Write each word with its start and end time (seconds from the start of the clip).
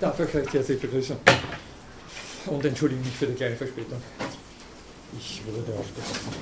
darf 0.00 0.18
euch 0.20 0.34
recht 0.34 0.52
herzlich 0.52 0.80
begrüßen 0.80 1.16
und 2.46 2.64
entschuldige 2.64 3.00
mich 3.00 3.14
für 3.14 3.26
die 3.26 3.34
kleine 3.34 3.56
Verspätung. 3.56 4.00
Ich 5.18 5.42
wurde 5.46 5.78
aufgerufen. 5.78 6.32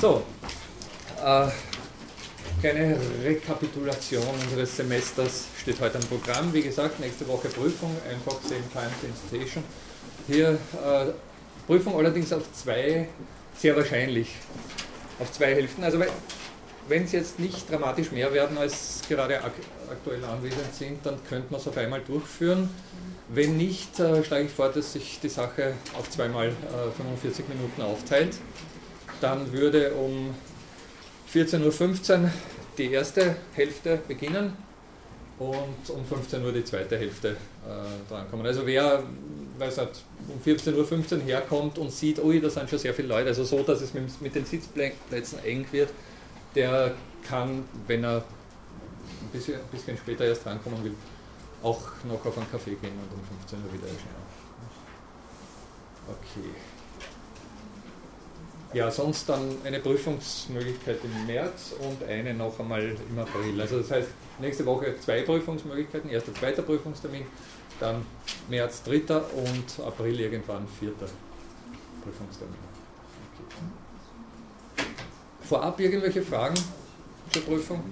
So, 0.00 0.22
äh, 1.24 1.48
kleine 2.60 2.98
Rekapitulation 3.22 4.24
unseres 4.44 4.76
Semesters 4.76 5.44
steht 5.60 5.80
heute 5.80 5.98
am 5.98 6.04
Programm. 6.04 6.52
Wie 6.52 6.62
gesagt, 6.62 6.98
nächste 7.00 7.26
Woche 7.28 7.48
Prüfung, 7.48 7.96
einfach 8.10 8.40
same 8.42 8.62
time, 8.72 8.90
same 9.00 9.14
station. 9.28 9.64
Hier 10.26 10.58
äh, 10.84 11.12
Prüfung 11.66 11.96
allerdings 11.96 12.32
auf 12.32 12.52
zwei, 12.52 13.08
sehr 13.56 13.76
wahrscheinlich, 13.76 14.34
auf 15.20 15.30
zwei 15.32 15.54
Hälften. 15.54 15.84
Also 15.84 15.98
wenn 16.88 17.04
es 17.04 17.12
jetzt 17.12 17.38
nicht 17.38 17.70
dramatisch 17.70 18.12
mehr 18.12 18.32
werden, 18.32 18.58
als 18.58 19.02
gerade 19.08 19.42
ak 19.42 19.52
aktuell 19.90 20.24
anwesend 20.24 20.74
sind, 20.74 21.04
dann 21.04 21.18
könnte 21.28 21.46
man 21.50 21.60
es 21.60 21.68
auf 21.68 21.76
einmal 21.76 22.00
durchführen. 22.00 22.68
Wenn 23.28 23.56
nicht, 23.56 23.98
äh, 23.98 24.22
schlage 24.24 24.44
ich 24.44 24.52
vor, 24.52 24.68
dass 24.68 24.92
sich 24.92 25.18
die 25.22 25.28
Sache 25.28 25.74
auf 25.98 26.10
zweimal 26.10 26.48
äh, 26.48 26.90
45 26.96 27.48
Minuten 27.48 27.82
aufteilt. 27.82 28.36
Dann 29.20 29.52
würde 29.52 29.92
um 29.92 30.34
14.15 31.32 32.22
Uhr 32.22 32.30
die 32.78 32.92
erste 32.92 33.36
Hälfte 33.54 34.00
beginnen 34.06 34.52
und 35.38 35.90
um 35.90 36.04
15 36.04 36.44
Uhr 36.44 36.52
die 36.52 36.64
zweite 36.64 36.98
Hälfte 36.98 37.30
äh, 37.30 38.08
drankommen. 38.08 38.46
Also 38.46 38.66
wer 38.66 39.02
weiß 39.58 39.76
nicht, 39.78 40.04
um 40.28 40.40
14.15 40.40 41.16
Uhr 41.16 41.22
herkommt 41.24 41.78
und 41.78 41.92
sieht, 41.92 42.22
ui, 42.22 42.40
da 42.40 42.50
sind 42.50 42.68
schon 42.68 42.78
sehr 42.78 42.94
viele 42.94 43.08
Leute, 43.08 43.28
also 43.28 43.44
so, 43.44 43.62
dass 43.62 43.80
es 43.80 43.94
mit, 43.94 44.20
mit 44.20 44.34
den 44.34 44.44
Sitzplätzen 44.44 45.38
eng 45.44 45.66
wird, 45.72 45.90
der 46.56 46.94
kann, 47.22 47.64
wenn 47.86 48.02
er 48.02 48.16
ein 48.16 49.30
bisschen, 49.32 49.54
ein 49.54 49.68
bisschen 49.70 49.96
später 49.96 50.24
erst 50.24 50.46
rankommen 50.46 50.82
will, 50.82 50.94
auch 51.62 51.82
noch 52.04 52.24
auf 52.24 52.36
einen 52.36 52.50
Kaffee 52.50 52.74
gehen 52.74 52.92
und 52.92 53.16
um 53.16 53.24
15 53.40 53.58
Uhr 53.58 53.72
wieder 53.72 53.86
erscheinen. 53.86 54.26
Okay. 56.08 56.48
Ja, 58.72 58.90
sonst 58.90 59.28
dann 59.28 59.56
eine 59.64 59.80
Prüfungsmöglichkeit 59.80 60.98
im 61.02 61.26
März 61.26 61.74
und 61.80 62.06
eine 62.08 62.34
noch 62.34 62.58
einmal 62.58 62.82
im 62.82 63.18
April. 63.18 63.60
Also 63.60 63.78
das 63.78 63.90
heißt, 63.90 64.08
nächste 64.40 64.66
Woche 64.66 64.94
zwei 65.00 65.22
Prüfungsmöglichkeiten, 65.22 66.10
erster, 66.10 66.34
zweiter 66.34 66.62
Prüfungstermin, 66.62 67.26
dann 67.80 68.04
März 68.48 68.82
dritter 68.82 69.24
und 69.34 69.84
April 69.84 70.20
irgendwann 70.20 70.66
vierter 70.78 71.06
Prüfungstermin. 72.02 72.65
Vorab 75.48 75.78
irgendwelche 75.80 76.22
Fragen 76.22 76.56
zur 77.30 77.42
Prüfung? 77.42 77.82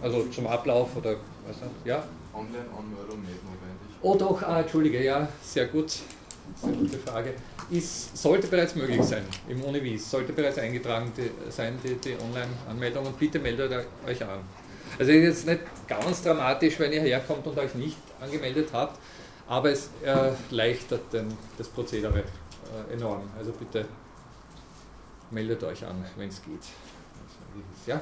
Also 0.00 0.24
zum 0.26 0.46
Ablauf 0.46 0.96
oder 0.96 1.16
was? 1.46 1.56
Ja? 1.84 2.04
Online-Anmeldung 2.32 3.20
nicht 3.22 3.42
notwendig. 3.42 3.88
Oh 4.00 4.14
doch, 4.14 4.42
ah, 4.42 4.60
Entschuldige, 4.60 5.02
ja, 5.02 5.26
sehr 5.42 5.66
gut. 5.66 5.90
Sehr 5.90 6.72
gute 6.72 6.98
Frage. 6.98 7.34
Ist, 7.70 8.16
sollte 8.16 8.46
bereits 8.46 8.74
möglich 8.74 9.02
sein 9.02 9.24
im 9.48 9.62
Univis, 9.62 10.10
sollte 10.10 10.32
bereits 10.32 10.58
eingetragen 10.58 11.12
die, 11.16 11.30
sein, 11.50 11.78
die, 11.84 11.96
die 11.96 12.14
Online-Anmeldung 12.14 13.06
und 13.06 13.18
bitte 13.18 13.38
meldet 13.38 13.72
euch 14.06 14.22
an. 14.22 14.40
Also 14.98 15.12
ist 15.12 15.22
jetzt 15.22 15.46
nicht 15.46 15.60
ganz 15.86 16.22
dramatisch, 16.22 16.78
wenn 16.78 16.92
ihr 16.92 17.02
herkommt 17.02 17.46
und 17.46 17.58
euch 17.58 17.74
nicht 17.74 17.98
angemeldet 18.20 18.68
habt, 18.72 18.98
aber 19.48 19.70
es 19.70 19.90
erleichtert 20.02 21.12
den, 21.12 21.26
das 21.58 21.68
Prozedere 21.68 22.20
äh, 22.20 22.94
enorm. 22.94 23.22
Also 23.36 23.52
bitte 23.52 23.84
meldet 25.30 25.62
euch 25.64 25.84
an, 25.84 26.04
wenn 26.16 26.28
es 26.28 26.42
geht. 26.42 26.60
Ja? 27.86 28.00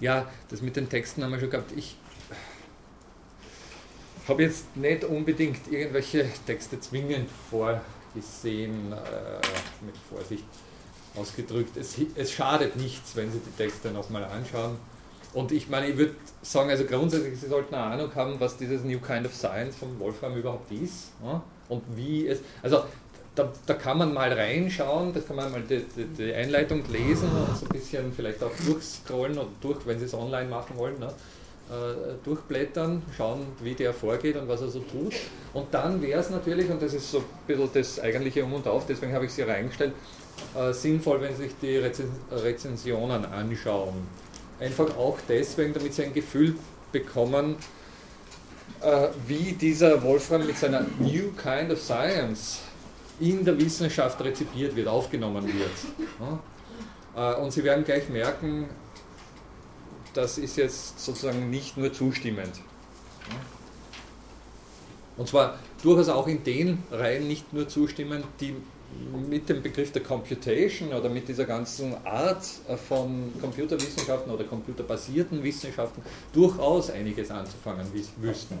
Ja, 0.00 0.30
das 0.48 0.62
mit 0.62 0.76
den 0.76 0.88
Texten 0.88 1.24
haben 1.24 1.32
wir 1.32 1.40
schon 1.40 1.50
gehabt. 1.50 1.72
Ich 1.76 1.96
habe 4.28 4.42
jetzt 4.42 4.76
nicht 4.76 5.04
unbedingt 5.04 5.72
irgendwelche 5.72 6.28
Texte 6.46 6.78
zwingend 6.78 7.28
vorgesehen, 7.50 8.92
äh, 8.92 9.84
mit 9.84 9.96
Vorsicht 10.10 10.44
ausgedrückt. 11.16 11.76
Es, 11.76 11.96
es 12.14 12.32
schadet 12.32 12.76
nichts, 12.76 13.16
wenn 13.16 13.32
Sie 13.32 13.40
die 13.40 13.56
Texte 13.56 13.90
nochmal 13.90 14.24
anschauen. 14.24 14.76
Und 15.34 15.52
ich 15.52 15.68
meine, 15.68 15.88
ich 15.88 15.96
würde 15.96 16.14
sagen, 16.42 16.70
also 16.70 16.84
grundsätzlich, 16.84 17.38
Sie 17.38 17.48
sollten 17.48 17.74
eine 17.74 17.84
Ahnung 17.84 18.14
haben, 18.14 18.38
was 18.38 18.56
dieses 18.56 18.82
New 18.84 18.98
Kind 19.00 19.26
of 19.26 19.34
Science 19.34 19.76
von 19.76 19.98
Wolfram 19.98 20.36
überhaupt 20.36 20.70
ist 20.72 21.12
ja? 21.22 21.42
und 21.68 21.82
wie 21.94 22.26
es, 22.26 22.40
also 22.62 22.84
da, 23.38 23.52
da, 23.66 23.74
kann 23.74 23.98
man 23.98 24.12
mal 24.12 24.32
reinschauen, 24.32 25.12
da 25.12 25.20
kann 25.20 25.36
man 25.36 25.52
mal 25.52 25.62
die, 25.62 25.84
die, 25.96 26.04
die, 26.04 26.34
Einleitung 26.34 26.82
lesen 26.90 27.28
und 27.30 27.56
so 27.56 27.66
ein 27.66 27.68
bisschen 27.68 28.12
vielleicht 28.12 28.42
auch 28.42 28.50
durchscrollen 28.66 29.38
oder 29.38 29.48
durch, 29.60 29.86
wenn 29.86 29.98
Sie 29.98 30.06
es 30.06 30.14
online 30.14 30.48
machen 30.48 30.76
wollen, 30.76 30.98
ne? 30.98 31.06
äh, 31.70 32.24
durchblättern, 32.24 33.02
schauen, 33.16 33.46
wie 33.62 33.74
der 33.74 33.94
vorgeht 33.94 34.36
und 34.36 34.48
was 34.48 34.62
er 34.62 34.68
so 34.68 34.80
tut. 34.80 35.14
Und 35.54 35.72
dann 35.72 36.02
wäre 36.02 36.20
es 36.20 36.30
natürlich, 36.30 36.68
und 36.68 36.82
das 36.82 36.94
ist 36.94 37.10
so 37.10 37.18
ein 37.18 37.24
bisschen 37.46 37.70
das 37.72 38.00
eigentliche 38.00 38.44
Um 38.44 38.54
und 38.54 38.66
Auf, 38.66 38.86
deswegen 38.86 39.12
habe 39.12 39.26
ich 39.26 39.32
sie 39.32 39.42
reingestellt, 39.42 39.92
äh, 40.56 40.72
sinnvoll, 40.72 41.20
wenn 41.20 41.36
Sie 41.36 41.44
sich 41.44 41.52
die 41.60 41.80
Rezensionen 42.32 43.24
anschauen. 43.24 43.94
Einfach 44.60 44.96
auch 44.96 45.18
deswegen, 45.28 45.72
damit 45.72 45.94
Sie 45.94 46.04
ein 46.04 46.14
Gefühl 46.14 46.56
bekommen, 46.90 47.56
äh, 48.80 49.08
wie 49.26 49.52
dieser 49.52 50.02
Wolfram 50.02 50.46
mit 50.46 50.56
seiner 50.56 50.86
New 50.98 51.32
Kind 51.32 51.70
of 51.70 51.80
Science 51.80 52.60
in 53.20 53.44
der 53.44 53.58
Wissenschaft 53.58 54.20
rezipiert 54.22 54.74
wird, 54.76 54.88
aufgenommen 54.88 55.46
wird. 55.46 55.70
Äh, 57.16 57.34
und 57.36 57.50
Sie 57.50 57.64
werden 57.64 57.84
gleich 57.84 58.08
merken, 58.10 58.68
das 60.14 60.38
ist 60.38 60.56
jetzt 60.56 61.00
sozusagen 61.00 61.50
nicht 61.50 61.76
nur 61.76 61.92
zustimmend. 61.92 62.52
Und 65.16 65.26
zwar 65.26 65.58
durchaus 65.82 66.08
auch 66.08 66.28
in 66.28 66.44
den 66.44 66.82
Reihen 66.92 67.26
nicht 67.26 67.52
nur 67.52 67.66
zustimmend, 67.66 68.24
die 68.40 68.54
mit 69.28 69.48
dem 69.48 69.62
Begriff 69.62 69.92
der 69.92 70.02
Computation 70.02 70.92
oder 70.92 71.08
mit 71.08 71.28
dieser 71.28 71.44
ganzen 71.44 71.94
Art 72.06 72.44
von 72.88 73.32
Computerwissenschaften 73.40 74.32
oder 74.32 74.44
computerbasierten 74.44 75.42
Wissenschaften 75.42 76.02
durchaus 76.32 76.90
einiges 76.90 77.30
anzufangen 77.30 77.86
wüssten. 78.16 78.58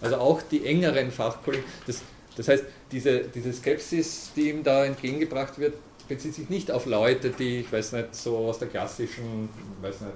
Also 0.00 0.16
auch 0.16 0.42
die 0.42 0.64
engeren 0.64 1.10
Fachkollegen, 1.10 1.64
das, 1.86 2.02
das 2.38 2.46
heißt, 2.46 2.64
diese, 2.92 3.22
diese 3.22 3.52
Skepsis, 3.52 4.30
die 4.36 4.50
ihm 4.50 4.62
da 4.62 4.84
entgegengebracht 4.84 5.58
wird, 5.58 5.74
bezieht 6.06 6.34
sich 6.34 6.48
nicht 6.48 6.70
auf 6.70 6.86
Leute, 6.86 7.30
die, 7.30 7.60
ich 7.60 7.72
weiß 7.72 7.92
nicht, 7.92 8.14
so 8.14 8.36
aus 8.36 8.60
der 8.60 8.68
klassischen, 8.68 9.48
weiß 9.82 10.02
nicht, 10.02 10.12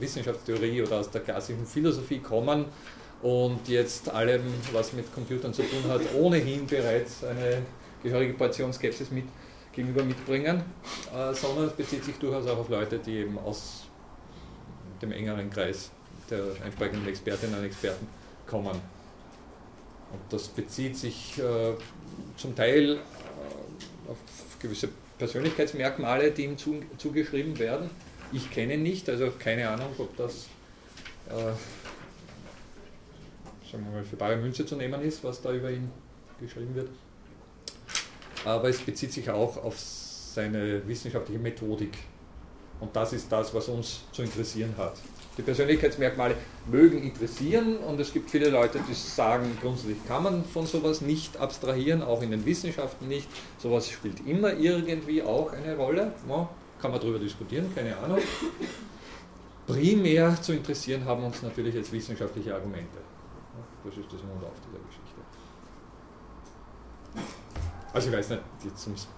Wissenschaftstheorie 0.00 0.82
oder 0.82 0.98
aus 0.98 1.08
der 1.08 1.20
klassischen 1.20 1.64
Philosophie 1.64 2.18
kommen 2.18 2.64
und 3.22 3.68
jetzt 3.68 4.08
allem, 4.08 4.42
was 4.72 4.92
mit 4.92 5.14
Computern 5.14 5.54
zu 5.54 5.62
tun 5.62 5.84
hat, 5.88 6.00
ohnehin 6.18 6.66
bereits 6.66 7.22
eine 7.22 7.62
gehörige 8.02 8.34
Portion 8.34 8.72
Skepsis 8.72 9.12
mit, 9.12 9.26
gegenüber 9.72 10.02
mitbringen, 10.02 10.64
äh, 11.14 11.32
sondern 11.32 11.66
es 11.66 11.72
bezieht 11.74 12.04
sich 12.04 12.16
durchaus 12.16 12.44
auch 12.48 12.58
auf 12.58 12.68
Leute, 12.68 12.98
die 12.98 13.18
eben 13.18 13.38
aus 13.38 13.84
dem 15.00 15.12
engeren 15.12 15.48
Kreis 15.48 15.92
der 16.28 16.42
entsprechenden 16.64 17.06
Expertinnen 17.06 17.56
und 17.56 17.64
Experten 17.64 18.08
kommen. 18.48 18.99
Und 20.12 20.20
das 20.30 20.48
bezieht 20.48 20.96
sich 20.96 21.38
äh, 21.38 21.74
zum 22.36 22.54
Teil 22.54 22.94
äh, 22.94 24.10
auf 24.10 24.18
gewisse 24.58 24.88
Persönlichkeitsmerkmale, 25.18 26.30
die 26.30 26.44
ihm 26.44 26.58
zu, 26.58 26.80
zugeschrieben 26.98 27.58
werden. 27.58 27.90
Ich 28.32 28.50
kenne 28.50 28.78
nicht, 28.78 29.08
also 29.08 29.30
keine 29.38 29.68
Ahnung, 29.68 29.88
ob 29.98 30.16
das 30.16 30.46
äh, 31.28 31.52
sagen 33.70 33.84
wir 33.84 33.92
mal, 33.92 34.04
für 34.04 34.16
bare 34.16 34.36
Münze 34.36 34.66
zu 34.66 34.76
nehmen 34.76 35.00
ist, 35.02 35.22
was 35.22 35.40
da 35.40 35.52
über 35.52 35.70
ihn 35.70 35.90
geschrieben 36.40 36.74
wird 36.74 36.88
aber 38.44 38.68
es 38.68 38.80
bezieht 38.80 39.12
sich 39.12 39.30
auch 39.30 39.56
auf 39.62 39.78
seine 39.78 40.86
wissenschaftliche 40.86 41.40
Methodik. 41.40 41.98
Und 42.80 42.94
das 42.96 43.12
ist 43.12 43.30
das, 43.30 43.52
was 43.52 43.68
uns 43.68 44.00
zu 44.12 44.22
interessieren 44.22 44.74
hat. 44.78 44.94
Die 45.36 45.42
Persönlichkeitsmerkmale 45.42 46.34
mögen 46.66 47.02
interessieren 47.02 47.78
und 47.78 47.98
es 48.00 48.12
gibt 48.12 48.30
viele 48.30 48.50
Leute, 48.50 48.80
die 48.88 48.94
sagen, 48.94 49.56
grundsätzlich 49.62 50.04
kann 50.06 50.22
man 50.22 50.44
von 50.44 50.66
sowas 50.66 51.00
nicht 51.00 51.36
abstrahieren, 51.38 52.02
auch 52.02 52.20
in 52.22 52.30
den 52.30 52.44
Wissenschaften 52.44 53.08
nicht. 53.08 53.28
Sowas 53.58 53.88
spielt 53.88 54.26
immer 54.26 54.52
irgendwie 54.52 55.22
auch 55.22 55.52
eine 55.52 55.76
Rolle. 55.76 56.12
Ja, 56.28 56.48
kann 56.80 56.90
man 56.90 57.00
darüber 57.00 57.18
diskutieren, 57.18 57.72
keine 57.74 57.96
Ahnung. 57.96 58.18
Primär 59.66 60.40
zu 60.42 60.52
interessieren 60.52 61.04
haben 61.04 61.24
uns 61.24 61.42
natürlich 61.42 61.74
jetzt 61.74 61.92
wissenschaftliche 61.92 62.54
Argumente. 62.54 62.98
Das 63.84 63.96
ist 63.96 64.12
das 64.12 64.22
Mund 64.22 64.42
auf 64.44 64.52
dieser 64.66 64.78
Geschichte. 64.84 65.20
Also 67.92 68.08
ich 68.08 68.16
weiß 68.16 68.30
nicht, 68.30 68.42
jetzt 68.64 68.86
um 68.86 68.94
es 68.94 69.08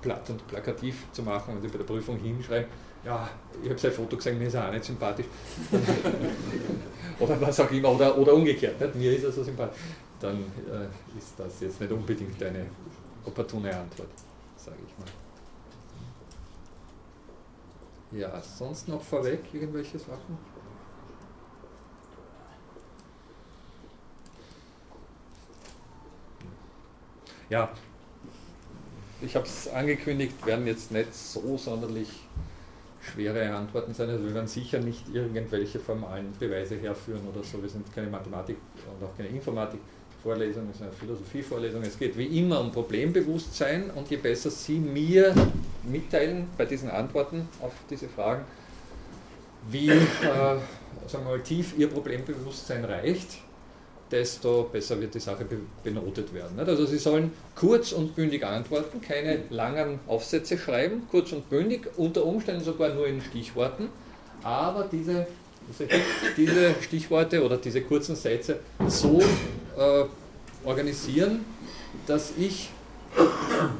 platt 0.00 0.28
und 0.30 0.46
plakativ 0.46 1.06
zu 1.12 1.22
machen 1.22 1.56
und 1.56 1.62
bei 1.62 1.78
der 1.78 1.84
Prüfung 1.84 2.16
hinschreiben, 2.18 2.68
ja, 3.08 3.28
ich 3.62 3.70
habe 3.70 3.78
sein 3.78 3.92
Foto 3.92 4.16
gesehen, 4.16 4.38
mir 4.38 4.48
ist 4.48 4.54
er 4.54 4.68
auch 4.68 4.72
nicht 4.72 4.84
sympathisch. 4.84 5.26
oder 7.18 7.40
was 7.40 7.58
auch 7.60 7.70
immer, 7.70 7.94
oder, 7.94 8.16
oder 8.18 8.34
umgekehrt, 8.34 8.78
nicht? 8.78 8.94
mir 8.94 9.16
ist 9.16 9.24
er 9.24 9.32
so 9.32 9.42
sympathisch. 9.42 9.80
Dann 10.20 10.36
äh, 10.36 11.18
ist 11.18 11.32
das 11.38 11.60
jetzt 11.60 11.80
nicht 11.80 11.90
unbedingt 11.90 12.42
eine 12.42 12.66
opportune 13.24 13.74
Antwort, 13.74 14.10
sage 14.56 14.76
ich 14.86 14.98
mal. 14.98 15.08
Ja, 18.20 18.42
sonst 18.42 18.88
noch 18.88 19.02
vorweg 19.02 19.40
irgendwelche 19.52 19.98
Sachen? 19.98 20.38
Ja, 27.48 27.70
ich 29.22 29.34
habe 29.34 29.46
es 29.46 29.68
angekündigt, 29.68 30.44
werden 30.44 30.66
jetzt 30.66 30.92
nicht 30.92 31.14
so 31.14 31.56
sonderlich 31.56 32.27
schwere 33.08 33.54
Antworten 33.54 33.94
sein. 33.94 34.08
Also 34.10 34.24
wir 34.24 34.34
werden 34.34 34.46
sicher 34.46 34.78
nicht 34.78 35.04
irgendwelche 35.12 35.78
formalen 35.78 36.32
Beweise 36.38 36.76
herführen 36.76 37.22
oder 37.32 37.42
so. 37.42 37.60
Wir 37.62 37.68
sind 37.68 37.92
keine 37.94 38.08
Mathematik 38.08 38.56
und 38.86 39.06
auch 39.06 39.16
keine 39.16 39.28
Informatik-Vorlesung, 39.30 40.66
wir 40.66 40.74
sind 40.74 40.86
eine 40.86 40.92
Philosophie-Vorlesung. 40.92 41.82
Es 41.82 41.98
geht 41.98 42.16
wie 42.16 42.38
immer 42.38 42.60
um 42.60 42.70
Problembewusstsein 42.72 43.90
und 43.90 44.08
je 44.10 44.16
besser 44.16 44.50
Sie 44.50 44.78
mir 44.78 45.34
mitteilen 45.82 46.48
bei 46.56 46.64
diesen 46.64 46.90
Antworten 46.90 47.48
auf 47.60 47.72
diese 47.88 48.08
Fragen, 48.08 48.44
wie 49.70 49.88
äh, 49.88 49.96
sagen 51.06 51.24
wir 51.24 51.36
mal, 51.36 51.40
tief 51.40 51.76
Ihr 51.76 51.88
Problembewusstsein 51.88 52.84
reicht, 52.84 53.38
desto 54.10 54.64
besser 54.64 55.00
wird 55.00 55.14
die 55.14 55.20
Sache 55.20 55.44
benotet 55.82 56.32
werden. 56.32 56.58
Also 56.58 56.86
Sie 56.86 56.98
sollen 56.98 57.32
kurz 57.54 57.92
und 57.92 58.14
bündig 58.16 58.44
antworten, 58.44 59.00
keine 59.00 59.40
langen 59.50 60.00
Aufsätze 60.06 60.58
schreiben, 60.58 61.06
kurz 61.10 61.32
und 61.32 61.48
bündig, 61.50 61.88
unter 61.96 62.24
Umständen 62.24 62.64
sogar 62.64 62.94
nur 62.94 63.06
in 63.06 63.20
Stichworten, 63.20 63.88
aber 64.42 64.88
diese, 64.90 65.26
diese 66.36 66.74
Stichworte 66.80 67.44
oder 67.44 67.56
diese 67.56 67.82
kurzen 67.82 68.16
Sätze 68.16 68.60
so 68.86 69.20
äh, 69.76 70.04
organisieren, 70.64 71.44
dass 72.06 72.32
ich 72.38 72.70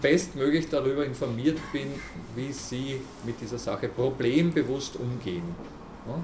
bestmöglich 0.01 0.69
darüber 0.69 1.05
informiert 1.05 1.59
bin, 1.73 1.89
wie 2.35 2.53
Sie 2.53 3.01
mit 3.25 3.41
dieser 3.41 3.59
Sache 3.59 3.89
problembewusst 3.89 4.97
umgehen. 4.97 5.43
Ja? 6.07 6.23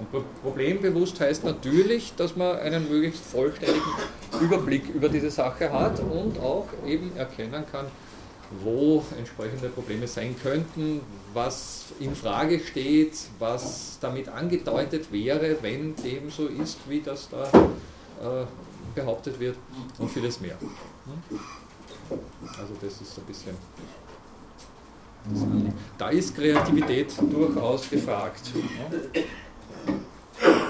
Und 0.00 0.42
problembewusst 0.42 1.20
heißt 1.20 1.44
natürlich, 1.44 2.14
dass 2.16 2.34
man 2.34 2.58
einen 2.58 2.88
möglichst 2.90 3.22
vollständigen 3.24 3.82
Überblick 4.40 4.88
über 4.88 5.08
diese 5.08 5.30
Sache 5.30 5.70
hat 5.70 6.00
und 6.00 6.38
auch 6.40 6.66
eben 6.86 7.14
erkennen 7.16 7.64
kann, 7.70 7.86
wo 8.62 9.04
entsprechende 9.16 9.68
Probleme 9.68 10.08
sein 10.08 10.34
könnten, 10.42 11.02
was 11.34 11.86
in 12.00 12.14
Frage 12.14 12.60
steht, 12.60 13.12
was 13.38 13.98
damit 14.00 14.28
angedeutet 14.28 15.12
wäre, 15.12 15.58
wenn 15.60 15.94
dem 15.96 16.30
so 16.30 16.46
ist, 16.46 16.78
wie 16.88 17.00
das 17.00 17.28
da 17.28 17.44
äh, 17.44 18.46
behauptet 18.94 19.38
wird 19.38 19.56
und 19.98 20.10
vieles 20.10 20.40
mehr. 20.40 20.56
Also 22.58 22.74
das 22.80 23.00
ist 23.00 23.18
ein 23.18 23.24
bisschen. 23.24 23.54
Da 25.98 26.08
ist 26.08 26.34
Kreativität 26.34 27.12
durchaus 27.30 27.88
gefragt. 27.88 28.40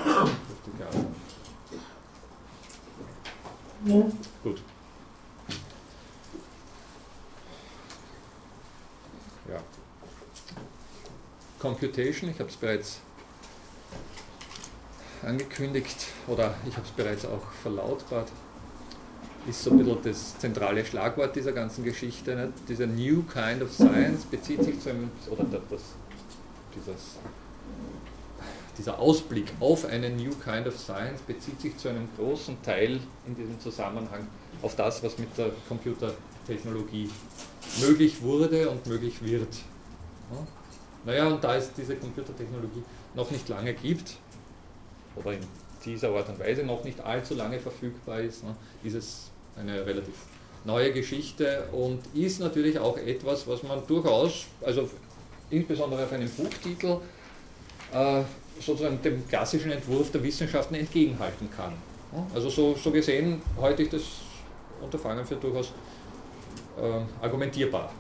Ja. 0.07 0.21
Gut. 4.43 4.63
Ja. 9.49 9.61
Computation, 11.59 12.31
ich 12.31 12.39
habe 12.39 12.51
es 12.51 12.57
bereits 12.57 13.01
angekündigt 15.23 16.07
oder 16.27 16.55
ich 16.67 16.77
habe 16.77 16.87
es 16.87 16.93
bereits 16.93 17.25
auch 17.25 17.51
verlautbart, 17.63 18.31
ist 19.49 19.63
so 19.63 19.71
ein 19.71 19.79
bisschen 19.79 20.03
das 20.03 20.39
zentrale 20.39 20.85
Schlagwort 20.85 21.35
dieser 21.35 21.53
ganzen 21.53 21.85
Geschichte. 21.85 22.37
Nicht? 22.37 22.69
Dieser 22.69 22.87
New 22.87 23.23
Kind 23.23 23.63
of 23.63 23.73
Science 23.73 24.25
bezieht 24.25 24.63
sich 24.63 24.81
zu 24.81 24.91
einem, 24.91 25.11
oder 25.31 25.45
das, 25.45 25.83
dieses 26.75 27.17
dieser 28.79 28.99
Ausblick 28.99 29.53
auf 29.61 29.85
eine 29.85 30.11
New 30.11 30.31
Kind 30.37 30.67
of 30.67 30.79
Science 30.79 31.21
bezieht 31.23 31.61
sich 31.61 31.77
zu 31.77 31.89
einem 31.89 32.09
großen 32.17 32.63
Teil 32.63 33.01
in 33.27 33.37
diesem 33.37 33.59
Zusammenhang 33.61 34.27
auf 34.63 34.77
das, 34.77 35.03
was 35.03 35.19
mit 35.19 35.37
der 35.37 35.51
Computertechnologie 35.69 37.11
möglich 37.81 38.23
wurde 38.23 38.69
und 38.69 38.87
möglich 38.87 39.23
wird. 39.23 39.55
Ja? 40.33 40.47
Naja, 41.05 41.29
und 41.29 41.43
da 41.43 41.57
es 41.57 41.73
diese 41.73 41.97
Computertechnologie 41.97 42.83
noch 43.15 43.31
nicht 43.31 43.49
lange 43.49 43.75
gibt, 43.75 44.17
oder 45.17 45.33
in 45.33 45.41
dieser 45.85 46.11
Art 46.11 46.29
und 46.29 46.39
Weise 46.39 46.63
noch 46.63 46.85
nicht 46.85 47.01
allzu 47.01 47.35
lange 47.35 47.59
verfügbar 47.59 48.21
ist, 48.21 48.45
ne, 48.45 48.55
ist 48.83 48.95
es 48.95 49.31
eine 49.57 49.85
relativ 49.85 50.15
neue 50.65 50.93
Geschichte 50.93 51.69
und 51.73 52.03
ist 52.15 52.41
natürlich 52.41 52.79
auch 52.79 52.97
etwas, 52.99 53.47
was 53.47 53.63
man 53.63 53.87
durchaus, 53.87 54.47
also 54.61 54.89
insbesondere 55.49 56.05
auf 56.05 56.13
einem 56.13 56.29
Buchtitel, 56.29 56.99
äh, 57.93 58.23
sozusagen 58.61 59.01
dem 59.03 59.27
klassischen 59.29 59.71
Entwurf 59.73 60.11
der 60.11 60.23
Wissenschaften 60.23 60.75
entgegenhalten 60.75 61.49
kann. 61.51 61.73
Also 62.35 62.49
so, 62.49 62.75
so 62.75 62.91
gesehen 62.91 63.41
halte 63.61 63.83
ich 63.83 63.89
das 63.89 64.03
Unterfangen 64.81 65.25
für 65.25 65.37
durchaus 65.37 65.73
äh, 66.77 67.25
argumentierbar. 67.25 67.93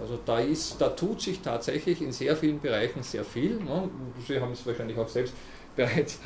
Also 0.00 0.18
da, 0.24 0.38
ist, 0.38 0.80
da 0.80 0.90
tut 0.90 1.20
sich 1.20 1.40
tatsächlich 1.40 2.00
in 2.02 2.12
sehr 2.12 2.36
vielen 2.36 2.60
Bereichen 2.60 3.02
sehr 3.02 3.24
viel. 3.24 3.56
Ne? 3.56 3.88
Sie 4.26 4.40
haben 4.40 4.52
es 4.52 4.64
wahrscheinlich 4.64 4.96
auch 4.96 5.08
selbst 5.08 5.34
bereits 5.76 6.18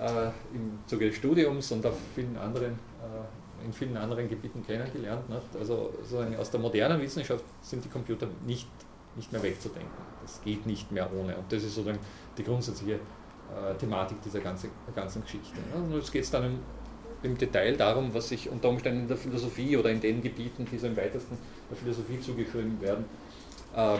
äh, 0.00 0.28
im 0.54 0.78
Zuge 0.86 1.06
des 1.08 1.16
Studiums 1.16 1.72
und 1.72 1.84
auf 1.84 1.96
vielen 2.14 2.36
anderen, 2.36 2.72
äh, 2.72 3.66
in 3.66 3.72
vielen 3.72 3.96
anderen 3.96 4.28
Gebieten 4.28 4.64
kennengelernt. 4.64 5.28
Nicht? 5.28 5.56
Also 5.58 5.92
sozusagen 6.02 6.36
aus 6.36 6.50
der 6.50 6.60
modernen 6.60 7.00
Wissenschaft 7.00 7.44
sind 7.60 7.84
die 7.84 7.88
Computer 7.88 8.28
nicht, 8.46 8.68
nicht 9.16 9.30
mehr 9.32 9.42
wegzudenken. 9.42 9.90
Es 10.28 10.42
geht 10.42 10.66
nicht 10.66 10.90
mehr 10.92 11.10
ohne. 11.12 11.36
Und 11.36 11.50
das 11.52 11.62
ist 11.62 11.74
sozusagen 11.74 11.98
die 12.36 12.44
grundsätzliche 12.44 12.94
äh, 12.94 13.74
Thematik 13.78 14.20
dieser 14.22 14.40
ganzen, 14.40 14.70
ganzen 14.94 15.22
Geschichte. 15.22 15.58
Und 15.74 15.94
jetzt 15.94 16.12
geht 16.12 16.24
es 16.24 16.30
dann 16.30 16.44
im, 16.44 16.58
im, 17.22 17.38
Detail 17.38 17.76
darum, 17.76 18.12
was 18.12 18.28
sich 18.28 18.48
unter 18.50 18.68
Umständen 18.68 19.02
in 19.02 19.08
der 19.08 19.16
Philosophie 19.16 19.76
oder 19.76 19.90
in 19.90 20.00
den 20.00 20.22
Gebieten, 20.22 20.66
die 20.70 20.78
so 20.78 20.86
im 20.86 20.96
weitesten 20.96 21.38
der 21.70 21.76
Philosophie 21.76 22.20
zugeschrieben 22.20 22.80
werden, 22.80 23.04
äh, 23.74 23.98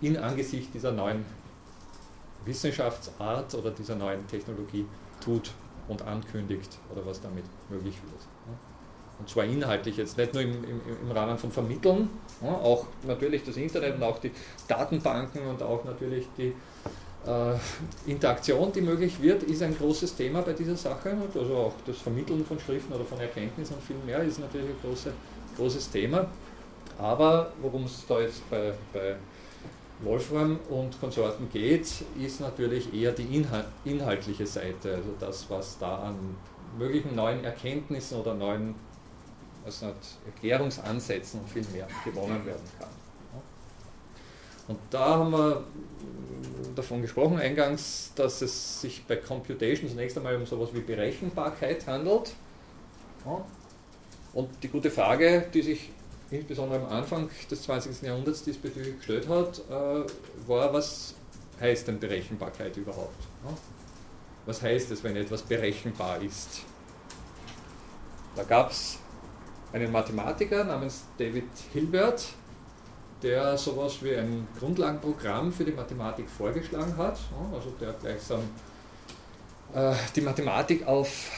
in 0.00 0.16
Angesicht 0.16 0.72
dieser 0.74 0.92
neuen 0.92 1.24
Wissenschaftsart 2.44 3.54
oder 3.54 3.70
dieser 3.70 3.96
neuen 3.96 4.26
Technologie 4.26 4.86
tut 5.20 5.52
und 5.88 6.02
ankündigt 6.02 6.78
oder 6.92 7.04
was 7.04 7.20
damit 7.20 7.44
möglich 7.68 7.94
wird. 8.10 8.22
Und 9.18 9.28
zwar 9.28 9.44
inhaltlich 9.44 9.96
jetzt, 9.96 10.18
nicht 10.18 10.34
nur 10.34 10.42
im, 10.42 10.52
im, 10.64 10.80
im 11.02 11.10
Rahmen 11.10 11.38
von 11.38 11.50
Vermitteln, 11.50 12.10
ja, 12.42 12.50
auch 12.50 12.86
natürlich 13.06 13.44
das 13.44 13.56
Internet 13.56 13.96
und 13.96 14.02
auch 14.02 14.18
die 14.18 14.30
Datenbanken 14.68 15.46
und 15.46 15.62
auch 15.62 15.84
natürlich 15.84 16.26
die 16.36 16.52
äh, 17.26 18.10
Interaktion, 18.10 18.72
die 18.72 18.82
möglich 18.82 19.20
wird, 19.20 19.42
ist 19.44 19.62
ein 19.62 19.76
großes 19.76 20.14
Thema 20.16 20.42
bei 20.42 20.52
dieser 20.52 20.76
Sache. 20.76 21.16
Also 21.34 21.56
auch 21.56 21.74
das 21.86 21.98
Vermitteln 21.98 22.44
von 22.44 22.58
Schriften 22.58 22.92
oder 22.92 23.04
von 23.04 23.18
Erkenntnissen 23.18 23.74
und 23.74 23.82
viel 23.82 23.96
mehr 24.04 24.22
ist 24.22 24.38
natürlich 24.38 24.68
ein 24.68 24.80
große, 24.82 25.12
großes 25.56 25.90
Thema. 25.90 26.28
Aber 26.98 27.52
worum 27.60 27.84
es 27.84 28.04
da 28.06 28.20
jetzt 28.20 28.48
bei, 28.48 28.72
bei 28.92 29.16
Wolfram 30.02 30.58
und 30.68 30.98
Konsorten 31.00 31.48
geht, 31.50 31.86
ist 32.22 32.40
natürlich 32.40 32.92
eher 32.94 33.12
die 33.12 33.44
inhaltliche 33.84 34.46
Seite, 34.46 34.94
also 34.94 35.10
das, 35.18 35.46
was 35.48 35.78
da 35.78 35.96
an 35.96 36.16
möglichen 36.78 37.14
neuen 37.14 37.44
Erkenntnissen 37.44 38.18
oder 38.18 38.34
neuen 38.34 38.74
also 39.66 39.92
Erklärungsansätzen 40.24 41.40
und 41.40 41.50
viel 41.50 41.66
mehr 41.72 41.88
gewonnen 42.04 42.46
werden 42.46 42.62
kann. 42.78 42.88
Und 44.68 44.78
da 44.90 45.16
haben 45.16 45.30
wir 45.30 45.64
davon 46.74 47.02
gesprochen 47.02 47.38
eingangs, 47.38 48.12
dass 48.14 48.42
es 48.42 48.80
sich 48.80 49.04
bei 49.06 49.16
Computation 49.16 49.88
zunächst 49.88 50.16
einmal 50.16 50.36
um 50.36 50.46
sowas 50.46 50.70
wie 50.72 50.80
Berechenbarkeit 50.80 51.86
handelt. 51.86 52.32
Und 54.32 54.48
die 54.62 54.68
gute 54.68 54.90
Frage, 54.90 55.46
die 55.52 55.62
sich 55.62 55.90
insbesondere 56.30 56.80
am 56.84 56.92
Anfang 56.92 57.28
des 57.50 57.62
20. 57.62 58.02
Jahrhunderts 58.02 58.42
diesbezüglich 58.42 58.96
gestellt 58.98 59.28
hat, 59.28 59.60
äh, 59.70 60.48
war, 60.48 60.72
was 60.72 61.14
heißt 61.60 61.88
denn 61.88 61.98
Berechenbarkeit 61.98 62.76
überhaupt? 62.76 63.22
Was 64.44 64.62
heißt 64.62 64.90
es, 64.90 65.02
wenn 65.02 65.16
etwas 65.16 65.42
berechenbar 65.42 66.20
ist? 66.20 66.62
Da 68.34 68.42
gab 68.42 68.70
es 68.70 68.98
einen 69.72 69.92
Mathematiker 69.92 70.64
namens 70.64 71.04
David 71.18 71.48
Hilbert, 71.72 72.26
der 73.22 73.56
sowas 73.56 74.02
wie 74.02 74.14
ein 74.14 74.46
Grundlagenprogramm 74.58 75.52
für 75.52 75.64
die 75.64 75.72
Mathematik 75.72 76.28
vorgeschlagen 76.28 76.96
hat, 76.96 77.18
also 77.52 77.70
der 77.80 77.92
gleichsam 77.94 78.40
äh, 79.74 79.94
die 80.14 80.20
Mathematik 80.20 80.86
auf 80.86 81.30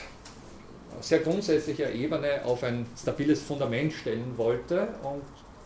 sehr 1.01 1.21
grundsätzlicher 1.21 1.93
Ebene 1.93 2.45
auf 2.45 2.65
ein 2.65 2.87
stabiles 3.01 3.43
Fundament 3.43 3.93
stellen 3.93 4.35
wollte 4.37 4.89
und 5.03 5.23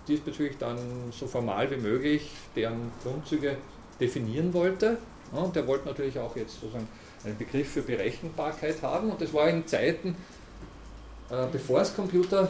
diesbezüglich 0.08 0.58
dann 0.58 0.78
so 1.10 1.26
formal 1.26 1.70
wie 1.70 1.76
möglich 1.76 2.30
deren 2.56 2.90
Grundzüge 3.02 3.56
definieren 4.00 4.52
wollte. 4.52 4.98
Und 5.32 5.56
der 5.56 5.66
wollte 5.66 5.88
natürlich 5.88 6.18
auch 6.18 6.36
jetzt 6.36 6.60
sozusagen 6.60 6.88
einen 7.24 7.38
Begriff 7.38 7.70
für 7.72 7.82
Berechenbarkeit 7.82 8.82
haben 8.82 9.10
und 9.10 9.20
das 9.20 9.32
war 9.32 9.48
in 9.48 9.66
Zeiten, 9.66 10.16
äh, 11.32 11.46
bevor 11.50 11.80
es 11.80 11.96
Computer 11.96 12.48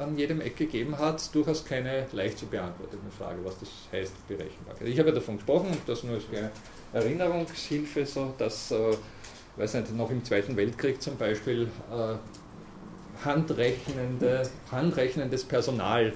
an 0.00 0.18
jedem 0.18 0.40
Eck 0.40 0.56
gegeben 0.56 0.98
hat, 0.98 1.32
durchaus 1.34 1.64
keine 1.64 2.06
leicht 2.12 2.38
zu 2.38 2.46
beantwortende 2.46 3.10
Frage, 3.16 3.38
was 3.44 3.58
das 3.60 3.68
heißt 3.92 4.28
Berechenbarkeit. 4.28 4.88
Ich 4.88 4.98
habe 4.98 5.10
ja 5.10 5.14
davon 5.14 5.36
gesprochen 5.36 5.68
und 5.70 5.80
das 5.86 6.02
nur 6.02 6.16
als 6.16 6.28
kleine 6.28 6.50
Erinnerungshilfe, 6.92 8.04
so 8.04 8.34
dass, 8.36 8.72
äh, 8.72 8.96
weiß 9.56 9.74
nicht, 9.74 9.94
noch 9.94 10.10
im 10.10 10.24
Zweiten 10.24 10.56
Weltkrieg 10.56 11.00
zum 11.00 11.16
Beispiel 11.16 11.68
äh, 11.90 13.24
handrechnende, 13.24 14.42
handrechnendes 14.70 15.44
Personal 15.44 16.12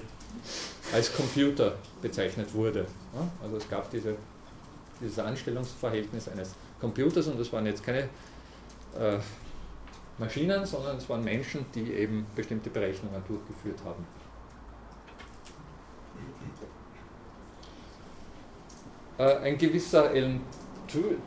als 0.93 1.15
Computer 1.15 1.75
bezeichnet 2.01 2.53
wurde. 2.53 2.85
Ja? 3.15 3.27
Also 3.41 3.57
es 3.57 3.69
gab 3.69 3.89
diese, 3.89 4.15
dieses 5.01 5.17
Anstellungsverhältnis 5.17 6.27
eines 6.27 6.55
Computers 6.79 7.27
und 7.27 7.39
das 7.39 7.51
waren 7.53 7.65
jetzt 7.65 7.83
keine 7.83 8.09
äh, 8.99 9.17
Maschinen, 10.21 10.65
sondern 10.65 10.97
es 10.97 11.09
waren 11.09 11.23
Menschen, 11.23 11.65
die 11.75 11.91
eben 11.93 12.25
bestimmte 12.35 12.69
Berechnungen 12.69 13.21
durchgeführt 13.27 13.79
haben. 13.83 14.05
Äh, 19.17 19.35
ein 19.47 19.57
gewisser 19.57 20.09
Alan 20.09 20.39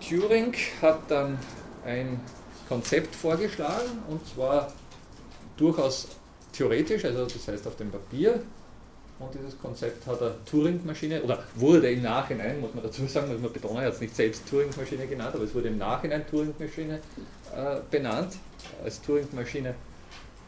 Turing 0.00 0.54
hat 0.80 1.00
dann 1.08 1.38
ein 1.84 2.20
Konzept 2.68 3.14
vorgeschlagen 3.14 4.02
und 4.08 4.26
zwar 4.26 4.72
durchaus 5.56 6.08
theoretisch, 6.52 7.04
also 7.04 7.24
das 7.26 7.46
heißt 7.46 7.66
auf 7.66 7.76
dem 7.76 7.90
Papier. 7.90 8.40
Und 9.18 9.32
dieses 9.32 9.56
Konzept 9.60 10.04
hat 10.08 10.20
er 10.20 10.44
Turing-Maschine, 10.44 11.22
oder 11.22 11.38
wurde 11.54 11.88
im 11.90 12.02
Nachhinein, 12.02 12.60
muss 12.60 12.74
man 12.74 12.82
dazu 12.82 13.06
sagen, 13.06 13.32
muss 13.32 13.40
man 13.40 13.52
betonen, 13.52 13.76
er 13.76 13.86
hat 13.86 13.94
es 13.94 14.00
nicht 14.00 14.14
selbst 14.14 14.42
Turing-Maschine 14.50 15.06
genannt, 15.06 15.34
aber 15.34 15.44
es 15.44 15.54
wurde 15.54 15.68
im 15.68 15.78
Nachhinein 15.78 16.26
Turing-Maschine 16.26 16.98
äh, 17.54 17.76
benannt, 17.90 18.34
als 18.82 19.00
Turing-Maschine 19.02 19.74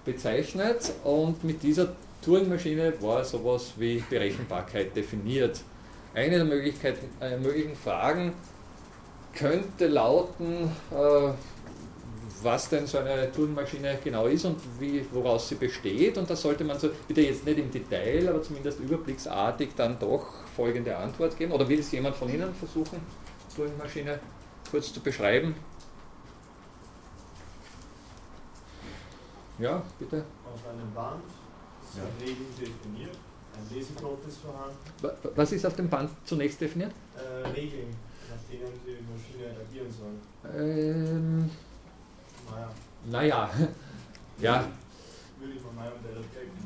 bezeichnet. 0.05 0.93
Und 1.05 1.43
mit 1.45 1.63
dieser 1.63 1.95
Turing-Maschine 2.23 2.95
war 3.01 3.25
sowas 3.25 3.73
wie 3.77 4.03
Berechenbarkeit 4.09 4.97
definiert. 4.97 5.61
Eine 6.15 6.37
der 6.37 6.45
Möglichkeiten, 6.45 7.09
äh, 7.21 7.37
möglichen 7.37 7.77
Fragen 7.77 8.33
könnte 9.35 9.87
lauten, 9.87 10.73
äh, 10.91 11.31
was 12.43 12.69
denn 12.69 12.87
so 12.87 12.99
eine 12.99 13.31
Turing-Maschine 13.33 13.99
genau 14.03 14.27
ist 14.27 14.45
und 14.45 14.59
wie, 14.79 15.05
woraus 15.13 15.49
sie 15.49 15.57
besteht. 15.57 16.17
Und 16.19 16.29
da 16.29 16.37
sollte 16.37 16.65
man 16.65 16.79
so, 16.79 16.91
bitte 17.07 17.21
jetzt 17.21 17.45
nicht 17.45 17.59
im 17.59 17.71
Detail, 17.71 18.29
aber 18.29 18.43
zumindest 18.43 18.81
überblicksartig 18.81 19.71
dann 19.77 19.99
doch 19.99 20.27
folgende 20.55 20.97
Antwort 20.97 21.37
geben. 21.37 21.53
Oder 21.53 21.69
will 21.69 21.81
es 21.81 21.93
jemand 21.93 22.17
von 22.17 22.33
Ihnen 22.33 22.55
versuchen, 22.55 23.01
Turing-Maschine 23.55 24.19
kurz 24.71 24.93
zu 24.93 25.01
beschreiben? 25.01 25.55
Ja, 29.59 29.83
bitte. 29.99 30.25
Auf 30.45 30.69
einem 30.69 30.93
Band 30.95 31.23
sind 31.93 32.03
ja. 32.03 32.27
Regeln 32.27 32.51
definiert, 32.59 33.17
ein 33.55 33.75
Lesekopf 33.75 34.27
ist 34.29 34.39
vorhanden. 34.39 34.77
Was 35.35 35.53
ist 35.53 35.65
auf 35.65 35.77
dem 35.77 35.89
Band 35.89 36.11
zunächst 36.25 36.61
definiert? 36.61 36.93
Äh, 37.17 37.47
Regeln, 37.49 37.89
nach 38.29 38.43
denen 38.51 38.73
die 38.85 38.99
Maschine 39.11 39.55
agieren 39.59 39.91
soll. 39.91 40.15
Ähm, 40.55 41.51
naja. 42.51 42.71
Naja, 43.07 43.51
ja. 44.39 44.65
Würde 45.39 45.55
ich 45.55 45.61
von 45.61 45.75
meinem 45.75 45.93
direkt 46.03 46.35
denken, 46.35 46.66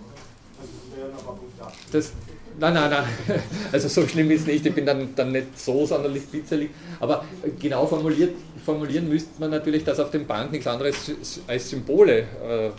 das 1.92 2.12
Nein, 2.58 2.74
nein, 2.74 2.90
nein. 2.90 3.04
Also 3.72 3.88
so 3.88 4.06
schlimm 4.06 4.30
ist 4.30 4.42
es 4.42 4.46
nicht. 4.46 4.66
Ich 4.66 4.74
bin 4.74 4.84
dann, 4.84 5.14
dann 5.14 5.32
nicht 5.32 5.58
so 5.58 5.86
sonderlich 5.86 6.26
bitzelig. 6.26 6.70
Aber 6.98 7.24
genau 7.58 7.86
formuliert, 7.86 8.34
formulieren 8.64 9.08
müsste 9.08 9.40
man 9.40 9.50
natürlich, 9.50 9.84
dass 9.84 9.98
auf 9.98 10.10
dem 10.10 10.26
Band 10.26 10.52
nichts 10.52 10.66
anderes 10.66 11.14
als 11.46 11.70
Symbole 11.70 12.18
äh, 12.20 12.70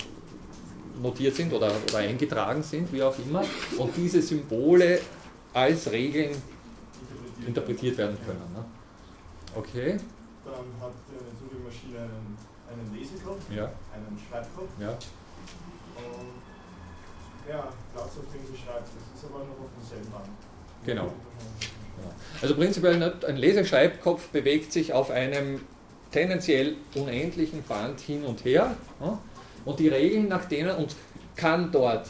notiert 1.01 1.35
sind 1.35 1.51
oder, 1.51 1.71
oder 1.87 1.97
eingetragen 1.97 2.61
sind, 2.61 2.91
wie 2.93 3.01
auch 3.01 3.15
immer. 3.17 3.43
Und 3.77 3.91
diese 3.97 4.21
Symbole 4.21 4.99
als 5.53 5.91
Regeln 5.91 6.31
interpretiert 7.47 7.97
werden 7.97 8.17
können. 8.25 8.53
Ne? 8.53 8.63
Okay. 9.55 9.97
Dann 10.45 10.53
hat 10.79 10.93
eine 11.09 11.49
Turing-Maschine 11.49 11.99
einen, 11.99 12.37
einen 12.69 12.99
Lesekopf, 12.99 13.41
ja. 13.55 13.63
einen 13.63 14.19
Schreibkopf. 14.29 14.69
Ja. 14.79 14.89
Und 15.97 16.40
ja, 17.51 17.67
Platz 17.93 18.05
auf 18.07 18.33
dem 18.33 18.41
sie 18.47 18.61
schreibt. 18.61 18.87
Das 18.87 19.21
ist 19.21 19.29
aber 19.29 19.39
noch 19.39 19.59
auf 19.59 19.69
demselben 19.77 20.11
Band. 20.11 20.25
Genau. 20.85 21.11
Also 22.41 22.55
prinzipiell 22.55 23.13
ein 23.27 23.37
Leseschreibkopf 23.37 24.29
bewegt 24.29 24.71
sich 24.71 24.93
auf 24.93 25.11
einem 25.11 25.61
tendenziell 26.11 26.75
unendlichen 26.95 27.63
Band 27.63 27.99
hin 27.99 28.23
und 28.23 28.43
her 28.43 28.75
und 29.65 29.79
die 29.79 29.87
Regeln 29.87 30.27
nach 30.27 30.45
denen 30.45 30.75
und 30.75 30.95
kann 31.35 31.71
dort 31.71 32.07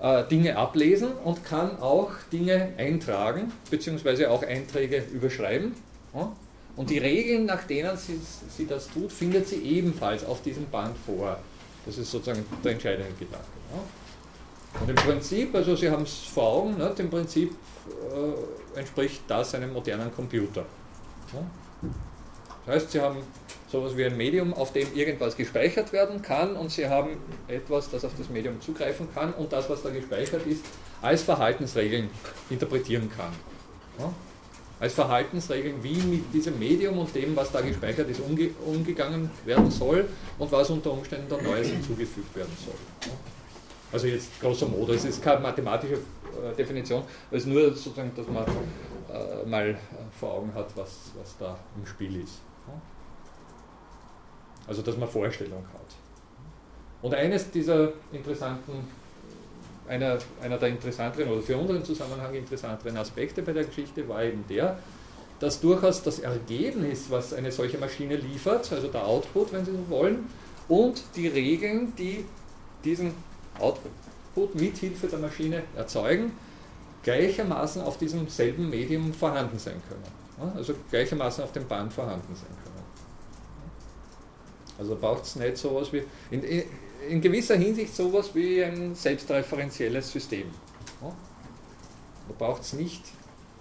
äh, 0.00 0.24
Dinge 0.28 0.56
ablesen 0.56 1.12
und 1.24 1.44
kann 1.44 1.78
auch 1.80 2.10
Dinge 2.32 2.74
eintragen 2.76 3.52
beziehungsweise 3.70 4.30
auch 4.30 4.42
Einträge 4.42 5.02
überschreiben. 5.12 5.74
Und 6.76 6.90
die 6.90 6.98
Regeln, 6.98 7.46
nach 7.46 7.64
denen 7.64 7.96
sie, 7.96 8.20
sie 8.48 8.66
das 8.66 8.88
tut, 8.88 9.10
findet 9.10 9.48
sie 9.48 9.56
ebenfalls 9.56 10.24
auf 10.24 10.42
diesem 10.42 10.66
Band 10.66 10.96
vor. 11.06 11.38
Das 11.84 11.98
ist 11.98 12.10
sozusagen 12.10 12.44
der 12.62 12.72
entscheidende 12.72 13.12
Gedanke. 13.18 13.46
Und 14.80 14.90
im 14.90 14.96
Prinzip, 14.96 15.54
also 15.54 15.74
Sie 15.74 15.90
haben 15.90 16.02
es 16.02 16.18
vor 16.32 16.44
Augen, 16.44 16.76
ne, 16.76 16.92
im 16.98 17.10
Prinzip 17.10 17.52
äh, 18.14 18.78
entspricht 18.78 19.22
das 19.26 19.54
einem 19.54 19.72
modernen 19.72 20.14
Computer. 20.14 20.64
Ja? 21.32 21.90
Das 22.66 22.76
heißt, 22.76 22.90
Sie 22.92 23.00
haben 23.00 23.18
sowas 23.70 23.96
wie 23.96 24.04
ein 24.04 24.16
Medium, 24.16 24.54
auf 24.54 24.72
dem 24.72 24.94
irgendwas 24.94 25.36
gespeichert 25.36 25.92
werden 25.92 26.22
kann 26.22 26.56
und 26.56 26.70
Sie 26.70 26.88
haben 26.88 27.16
etwas, 27.48 27.90
das 27.90 28.04
auf 28.04 28.12
das 28.18 28.28
Medium 28.28 28.60
zugreifen 28.60 29.08
kann 29.14 29.32
und 29.34 29.52
das, 29.52 29.68
was 29.68 29.82
da 29.82 29.90
gespeichert 29.90 30.46
ist, 30.46 30.64
als 31.02 31.22
Verhaltensregeln 31.22 32.10
interpretieren 32.50 33.10
kann. 33.16 33.32
Ja? 33.98 34.12
Als 34.78 34.92
Verhaltensregeln, 34.92 35.82
wie 35.82 35.96
mit 35.96 36.34
diesem 36.34 36.58
Medium 36.58 36.98
und 36.98 37.14
dem, 37.14 37.34
was 37.34 37.50
da 37.50 37.62
gespeichert 37.62 38.10
ist, 38.10 38.20
umge 38.20 38.50
umgegangen 38.64 39.30
werden 39.46 39.70
soll 39.70 40.06
und 40.38 40.52
was 40.52 40.68
unter 40.68 40.92
Umständen 40.92 41.28
da 41.30 41.40
Neues 41.40 41.68
hinzugefügt 41.68 42.36
werden 42.36 42.52
soll. 42.62 42.74
Ja? 43.06 43.35
Also 43.96 44.08
jetzt 44.08 44.38
grosso 44.38 44.66
modo, 44.66 44.92
es 44.92 45.06
ist 45.06 45.22
keine 45.22 45.40
mathematische 45.40 45.94
äh, 45.94 46.54
Definition, 46.54 47.02
es 47.30 47.44
ist 47.44 47.46
nur 47.46 47.72
sozusagen, 47.72 48.12
dass 48.14 48.28
man 48.28 48.44
äh, 48.44 49.48
mal 49.48 49.70
äh, 49.70 49.76
vor 50.20 50.34
Augen 50.34 50.52
hat, 50.54 50.66
was, 50.76 51.12
was 51.18 51.34
da 51.38 51.58
im 51.78 51.86
Spiel 51.86 52.22
ist. 52.22 52.42
Also 54.66 54.82
dass 54.82 54.98
man 54.98 55.08
Vorstellung 55.08 55.64
hat. 55.72 55.94
Und 57.00 57.14
eines 57.14 57.50
dieser 57.50 57.94
interessanten, 58.12 58.86
einer, 59.88 60.18
einer 60.42 60.58
der 60.58 60.68
interessanteren 60.68 61.30
oder 61.30 61.40
für 61.40 61.56
unseren 61.56 61.82
Zusammenhang 61.82 62.34
interessanteren 62.34 62.98
Aspekte 62.98 63.40
bei 63.40 63.54
der 63.54 63.64
Geschichte 63.64 64.06
war 64.06 64.22
eben 64.22 64.44
der, 64.46 64.78
dass 65.40 65.58
durchaus 65.58 66.02
das 66.02 66.18
Ergebnis, 66.18 67.06
was 67.08 67.32
eine 67.32 67.50
solche 67.50 67.78
Maschine 67.78 68.16
liefert, 68.16 68.70
also 68.70 68.88
der 68.88 69.06
Output, 69.06 69.54
wenn 69.54 69.64
Sie 69.64 69.72
so 69.72 69.88
wollen, 69.88 70.26
und 70.68 71.02
die 71.16 71.28
Regeln, 71.28 71.94
die 71.96 72.26
diesen 72.84 73.14
Output 73.60 74.54
mithilfe 74.54 75.06
der 75.06 75.18
Maschine 75.18 75.62
erzeugen, 75.76 76.32
gleichermaßen 77.02 77.82
auf 77.82 77.98
diesem 77.98 78.28
selben 78.28 78.68
Medium 78.68 79.12
vorhanden 79.14 79.58
sein 79.58 79.80
können. 79.88 80.56
Also 80.56 80.74
gleichermaßen 80.90 81.44
auf 81.44 81.52
dem 81.52 81.66
Band 81.66 81.92
vorhanden 81.92 82.34
sein 82.34 82.50
können. 82.64 82.76
Also 84.78 84.96
braucht 84.96 85.24
es 85.24 85.36
nicht 85.36 85.56
sowas 85.56 85.92
wie, 85.92 86.02
in, 86.30 86.42
in, 87.08 87.20
gewisser 87.20 87.56
Hinsicht 87.56 87.94
sowas 87.94 88.34
wie 88.34 88.62
ein 88.62 88.94
selbstreferenzielles 88.94 90.12
System. 90.12 90.48
Da 91.00 92.34
braucht 92.36 92.62
es 92.62 92.74
nicht 92.74 93.02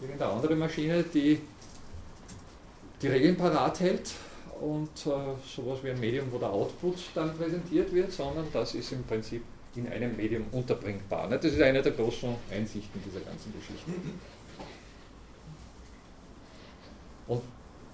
irgendeine 0.02 0.32
andere 0.32 0.56
Maschine, 0.56 1.04
die 1.04 1.40
die 3.02 3.08
Regeln 3.08 3.38
parat 3.38 3.80
hält 3.80 4.12
und 4.60 4.90
äh, 5.06 5.12
sowas 5.46 5.80
wie 5.84 5.92
ein 5.92 6.00
Medium, 6.00 6.32
wo 6.32 6.38
der 6.38 6.50
Output 6.50 6.96
dann 7.14 7.38
präsentiert 7.38 7.94
wird, 7.94 8.12
sondern 8.12 8.48
das 8.52 8.74
ist 8.74 8.92
im 8.92 9.04
Prinzip 9.04 9.44
in 9.76 9.88
einem 9.88 10.16
Medium 10.16 10.46
unterbringbar. 10.52 11.30
Das 11.30 11.46
ist 11.46 11.62
eine 11.62 11.82
der 11.82 11.92
großen 11.92 12.36
Einsichten 12.52 13.02
dieser 13.06 13.20
ganzen 13.22 13.54
Geschichte. 13.54 13.92
Und 17.28 17.42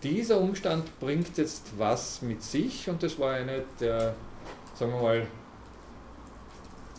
dieser 0.04 0.40
Umstand 0.40 1.00
bringt 1.00 1.38
jetzt 1.38 1.72
was 1.78 2.22
mit 2.22 2.44
sich 2.44 2.90
und 2.90 3.02
das 3.04 3.18
war 3.20 3.34
eine 3.34 3.64
der, 3.80 4.14
sagen 4.76 4.94
wir 4.94 5.02
mal, 5.02 5.28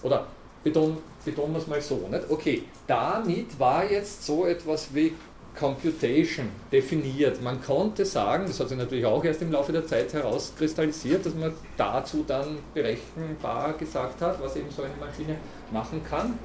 oder 0.03 0.27
betonen, 0.63 0.99
betonen 1.25 1.53
wir 1.53 1.61
es 1.61 1.67
mal 1.67 1.81
so, 1.81 2.09
nicht? 2.09 2.31
okay, 2.31 2.65
damit 2.87 3.59
war 3.59 3.91
jetzt 3.91 4.25
so 4.25 4.47
etwas 4.47 4.95
wie 4.95 5.15
Computation 5.59 6.49
definiert. 6.71 7.43
Man 7.43 7.63
konnte 7.63 8.05
sagen, 8.05 8.45
das 8.47 8.59
hat 8.59 8.69
sich 8.69 8.79
natürlich 8.79 9.05
auch 9.05 9.23
erst 9.25 9.43
im 9.43 9.53
Laufe 9.53 9.73
der 9.73 9.87
Zeit 9.87 10.13
herauskristallisiert, 10.13 11.27
dass 11.27 11.35
man 11.35 11.53
dazu 11.77 12.25
dann 12.27 12.59
berechenbar 12.75 13.75
gesagt 13.75 14.21
hat, 14.21 14.43
was 14.43 14.57
eben 14.57 14.71
so 14.71 14.83
eine 14.83 14.95
Maschine 14.99 15.37
machen 15.71 16.03
kann. 16.09 16.39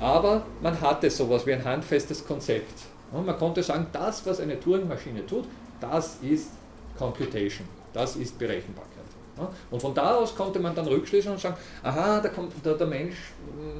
Aber 0.00 0.42
man 0.60 0.80
hatte 0.80 1.08
sowas 1.10 1.46
wie 1.46 1.52
ein 1.52 1.64
handfestes 1.64 2.26
Konzept. 2.26 2.82
Man 3.12 3.38
konnte 3.38 3.62
sagen, 3.62 3.86
das, 3.92 4.26
was 4.26 4.40
eine 4.40 4.58
Turing-Maschine 4.58 5.24
tut, 5.26 5.44
das 5.80 6.16
ist 6.22 6.50
Computation, 6.98 7.68
das 7.92 8.16
ist 8.16 8.38
Berechenbarkeit. 8.38 8.88
Und 9.70 9.80
von 9.80 9.94
da 9.94 10.16
aus 10.16 10.34
konnte 10.34 10.58
man 10.60 10.74
dann 10.74 10.86
rückschließen 10.86 11.32
und 11.32 11.40
sagen, 11.40 11.56
aha, 11.82 12.20
der, 12.20 12.86
Mensch 12.86 13.16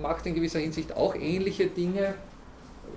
macht 0.00 0.26
in 0.26 0.34
gewisser 0.34 0.58
Hinsicht 0.58 0.94
auch 0.94 1.14
ähnliche 1.14 1.66
Dinge, 1.66 2.14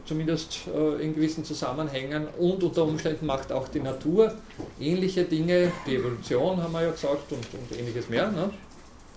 zumindest 0.05 0.67
äh, 0.67 1.03
in 1.03 1.15
gewissen 1.15 1.43
Zusammenhängen 1.43 2.27
und 2.37 2.63
unter 2.63 2.83
Umständen 2.83 3.25
macht 3.25 3.51
auch 3.51 3.67
die 3.67 3.79
Natur 3.79 4.33
ähnliche 4.79 5.23
Dinge, 5.23 5.71
die 5.85 5.95
Evolution 5.95 6.61
haben 6.61 6.73
wir 6.73 6.83
ja 6.83 6.91
gesagt 6.91 7.31
und, 7.31 7.45
und 7.53 7.79
ähnliches 7.79 8.09
mehr. 8.09 8.31
Ne? 8.31 8.49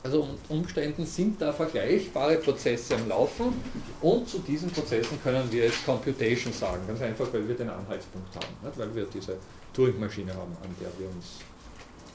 Also 0.03 0.23
unter 0.23 0.51
Umständen 0.51 1.05
sind 1.05 1.41
da 1.43 1.53
vergleichbare 1.53 2.37
Prozesse 2.37 2.95
am 2.95 3.09
Laufen 3.09 3.53
und 4.01 4.29
zu 4.29 4.39
diesen 4.39 4.71
Prozessen 4.71 5.21
können 5.23 5.51
wir 5.51 5.65
jetzt 5.65 5.85
Computation 5.85 6.53
sagen, 6.53 6.81
ganz 6.87 7.01
einfach, 7.03 7.27
weil 7.33 7.47
wir 7.47 7.55
den 7.57 7.69
Anhaltspunkt 7.69 8.35
haben, 8.35 8.55
nicht? 8.63 8.79
weil 8.79 8.95
wir 8.95 9.07
diese 9.13 9.37
Turing-Maschine 9.75 10.33
haben, 10.33 10.57
an 10.63 10.75
der 10.81 10.89
wir 10.99 11.09
uns 11.09 11.41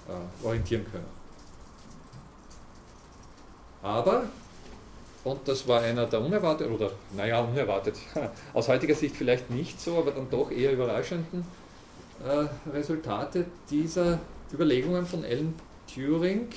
äh, 0.07 0.45
orientieren 0.45 0.85
können. 0.91 1.05
Aber 3.81 4.23
und 5.23 5.47
das 5.47 5.67
war 5.67 5.81
einer 5.81 6.05
der 6.05 6.21
unerwarteten, 6.21 6.73
oder 6.73 6.91
naja, 7.15 7.41
unerwartet, 7.41 7.95
aus 8.53 8.67
heutiger 8.67 8.95
Sicht 8.95 9.15
vielleicht 9.15 9.49
nicht 9.49 9.79
so, 9.79 9.97
aber 9.97 10.11
dann 10.11 10.29
doch 10.29 10.51
eher 10.51 10.73
überraschenden 10.73 11.45
äh, 12.25 12.69
Resultate 12.69 13.45
dieser 13.69 14.19
Überlegungen 14.53 15.05
von 15.05 15.23
Alan 15.23 15.53
Turing. 15.93 16.47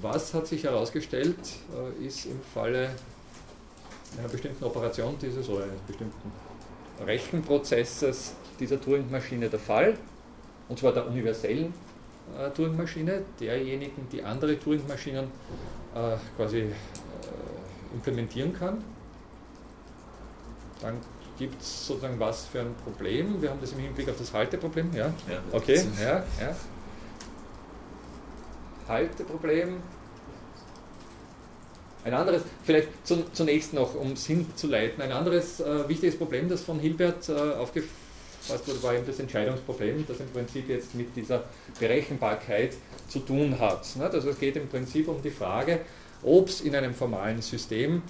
Was 0.00 0.34
hat 0.34 0.46
sich 0.46 0.64
herausgestellt, 0.64 1.38
äh, 2.00 2.06
ist 2.06 2.26
im 2.26 2.40
Falle 2.54 2.90
einer 4.18 4.28
bestimmten 4.28 4.64
Operation 4.64 5.16
dieses 5.20 5.48
oder 5.48 5.64
eines 5.64 5.80
bestimmten 5.86 6.32
Rechenprozesses 7.04 8.34
dieser 8.58 8.80
Turing-Maschine 8.80 9.48
der 9.48 9.58
Fall, 9.58 9.98
und 10.68 10.78
zwar 10.78 10.92
der 10.92 11.06
universellen 11.06 11.74
äh, 12.38 12.50
Turing-Maschine, 12.50 13.22
derjenigen, 13.40 14.08
die 14.10 14.22
andere 14.22 14.58
Turing-Maschinen 14.58 15.24
äh, 15.94 16.16
quasi 16.36 16.66
implementieren 17.92 18.52
kann. 18.52 18.82
Dann 20.80 20.98
gibt 21.38 21.60
es 21.60 21.86
sozusagen 21.86 22.18
was 22.18 22.46
für 22.46 22.60
ein 22.60 22.74
Problem. 22.84 23.40
Wir 23.40 23.50
haben 23.50 23.60
das 23.60 23.72
im 23.72 23.78
Hinblick 23.78 24.08
auf 24.08 24.18
das 24.18 24.32
Halteproblem. 24.32 24.92
Ja? 24.94 25.06
ja 25.06 25.42
okay, 25.52 25.82
ja, 26.00 26.24
ja. 26.40 26.56
Halteproblem. 28.88 29.76
Ein 32.04 32.14
anderes, 32.14 32.42
vielleicht 32.62 32.88
zunächst 33.32 33.72
noch, 33.72 33.96
um 33.96 34.12
es 34.12 34.26
hinzuleiten, 34.26 35.02
ein 35.02 35.10
anderes 35.10 35.58
äh, 35.58 35.88
wichtiges 35.88 36.16
Problem, 36.16 36.48
das 36.48 36.62
von 36.62 36.78
Hilbert 36.78 37.28
äh, 37.28 37.32
aufgefasst 37.32 37.90
wurde, 38.66 38.80
war 38.84 38.94
eben 38.94 39.04
das 39.04 39.18
Entscheidungsproblem, 39.18 40.04
das 40.06 40.20
im 40.20 40.28
Prinzip 40.28 40.68
jetzt 40.68 40.94
mit 40.94 41.16
dieser 41.16 41.42
Berechenbarkeit 41.80 42.76
zu 43.08 43.18
tun 43.18 43.58
hat. 43.58 43.84
Also 44.00 44.30
es 44.30 44.38
geht 44.38 44.54
im 44.54 44.68
Prinzip 44.68 45.08
um 45.08 45.20
die 45.20 45.30
Frage, 45.30 45.80
ob 46.26 46.48
es 46.48 46.60
in 46.60 46.74
einem 46.74 46.92
formalen 46.92 47.40
System 47.40 48.02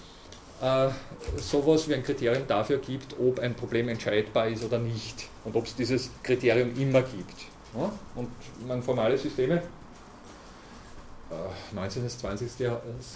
äh, 0.61 0.89
sowas 1.37 1.89
wie 1.89 1.95
ein 1.95 2.03
Kriterium 2.03 2.47
dafür 2.49 2.79
gibt, 2.79 3.15
ob 3.21 3.39
ein 3.39 3.55
Problem 3.55 3.89
entscheidbar 3.89 4.49
ist 4.49 4.65
oder 4.65 4.79
nicht 4.79 5.29
und 5.45 5.55
ob 5.55 5.67
es 5.67 5.77
dieses 5.77 6.11
Kriterium 6.23 6.75
immer 6.81 7.03
gibt. 7.03 7.35
Ja? 7.77 7.93
Und 8.15 8.29
man 8.67 8.83
formale 8.83 9.19
Systeme, 9.19 9.63
äh, 11.31 11.75
19. 11.75 12.05
bis 12.05 12.19
20. 12.19 12.51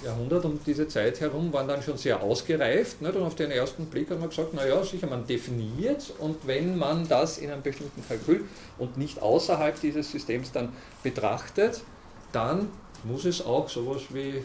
Jahrhundert 0.05 0.45
um 0.45 0.59
diese 0.67 0.87
Zeit 0.89 1.21
herum 1.21 1.53
waren 1.53 1.69
dann 1.69 1.83
schon 1.83 1.97
sehr 1.97 2.23
ausgereift. 2.23 3.01
Nicht? 3.01 3.15
Und 3.15 3.23
auf 3.23 3.37
den 3.37 3.51
ersten 3.51 3.87
Blick 3.87 4.11
hat 4.11 4.21
man 4.21 4.29
gesagt, 4.29 4.53
naja, 4.53 4.83
sicher, 4.83 5.07
man 5.07 5.27
definiert 5.27 6.13
und 6.19 6.47
wenn 6.47 6.77
man 6.77 7.09
das 7.09 7.39
in 7.39 7.51
einem 7.51 7.63
bestimmten 7.63 8.07
Kalkül 8.07 8.45
und 8.79 8.99
nicht 8.99 9.23
außerhalb 9.23 9.81
dieses 9.81 10.11
Systems 10.11 10.53
dann 10.53 10.73
betrachtet, 11.03 11.83
dann 12.33 12.69
muss 13.05 13.25
es 13.25 13.45
auch 13.45 13.69
sowas 13.69 14.03
wie 14.11 14.43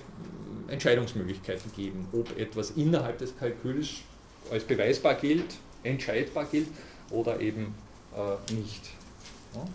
Entscheidungsmöglichkeiten 0.67 1.71
geben, 1.75 2.07
ob 2.11 2.37
etwas 2.37 2.71
innerhalb 2.71 3.17
des 3.19 3.37
Kalküls 3.37 4.01
als 4.51 4.63
beweisbar 4.63 5.15
gilt, 5.15 5.55
entscheidbar 5.83 6.45
gilt 6.45 6.67
oder 7.09 7.39
eben 7.39 7.75
äh, 8.15 8.53
nicht. 8.53 8.81
Ja? 9.53 9.65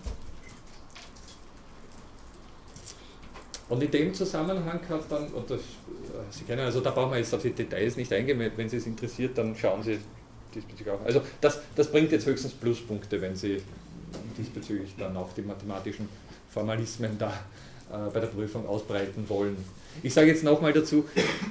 Und 3.68 3.82
in 3.84 3.90
dem 3.90 4.12
Zusammenhang 4.12 4.80
hat 4.88 5.04
dann, 5.08 5.28
und 5.28 5.48
das, 5.48 5.60
äh, 5.60 5.62
Sie 6.30 6.44
kennen, 6.44 6.62
also 6.62 6.80
da 6.80 6.90
brauchen 6.90 7.12
wir 7.12 7.18
jetzt 7.18 7.32
auf 7.32 7.42
die 7.42 7.52
Details 7.52 7.96
nicht 7.96 8.12
eingehen, 8.12 8.50
wenn 8.56 8.68
Sie 8.68 8.78
es 8.78 8.86
interessiert, 8.86 9.38
dann 9.38 9.54
schauen 9.54 9.82
Sie 9.82 9.98
diesbezüglich 10.52 10.90
auch. 10.90 11.04
Also 11.04 11.22
das, 11.40 11.60
das 11.76 11.90
bringt 11.90 12.10
jetzt 12.10 12.26
höchstens 12.26 12.52
Pluspunkte, 12.52 13.20
wenn 13.20 13.36
Sie 13.36 13.62
diesbezüglich 14.36 14.94
dann 14.98 15.16
auch 15.16 15.32
die 15.34 15.42
mathematischen 15.42 16.08
Formalismen 16.50 17.16
da 17.16 17.32
äh, 17.90 18.10
bei 18.12 18.20
der 18.20 18.28
Prüfung 18.28 18.68
ausbreiten 18.68 19.28
wollen. 19.28 19.56
Ich 20.02 20.14
sage 20.14 20.28
jetzt 20.28 20.44
nochmal 20.44 20.72
dazu, 20.72 21.04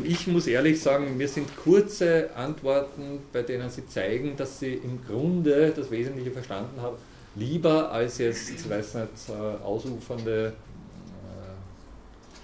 ich 0.03 0.25
muss 0.27 0.47
ehrlich 0.47 0.81
sagen, 0.81 1.17
mir 1.17 1.27
sind 1.27 1.49
kurze 1.57 2.29
Antworten, 2.35 3.19
bei 3.33 3.41
denen 3.41 3.69
Sie 3.69 3.85
zeigen, 3.87 4.37
dass 4.37 4.59
Sie 4.59 4.73
im 4.73 5.03
Grunde 5.05 5.73
das 5.75 5.91
Wesentliche 5.91 6.31
verstanden 6.31 6.81
haben, 6.81 6.95
lieber 7.35 7.91
als 7.91 8.19
jetzt, 8.19 8.69
weiß 8.69 8.95
nicht, 8.95 9.09
äh, 9.29 9.63
ausufernde. 9.63 10.47
Äh, 10.47 10.51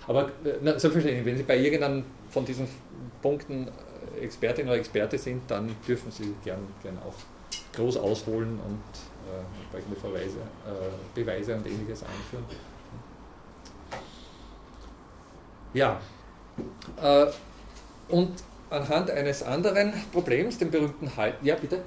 aber 0.10 0.32
na, 0.62 0.78
selbstverständlich, 0.78 1.26
wenn 1.26 1.38
Sie 1.38 1.44
bei 1.44 1.58
irgendeinem 1.58 2.04
von 2.30 2.46
diesen 2.46 2.68
Punkten 3.22 3.70
Expertin 4.22 4.68
oder 4.68 4.78
Experte 4.78 5.18
sind, 5.18 5.42
dann 5.48 5.74
dürfen 5.88 6.12
Sie 6.12 6.34
gern, 6.44 6.60
gern 6.84 6.98
auch 7.00 7.16
groß 7.76 7.98
ausholen 7.98 8.60
und 8.66 8.82
äh, 9.26 9.62
entsprechende 9.62 10.00
Verweise, 10.00 10.38
äh, 10.66 10.70
Beweise 11.14 11.56
und 11.56 11.66
ähnliches 11.66 12.04
anführen. 12.04 12.46
Ja, 15.76 16.00
äh, 17.02 17.26
und 18.08 18.32
anhand 18.70 19.12
eines 19.12 19.44
anderen 19.44 19.92
Problems, 20.14 20.58
dem 20.58 20.72
berühmten 20.72 21.14
Halt. 21.18 21.36
Ja, 21.42 21.56
bitte? 21.56 21.84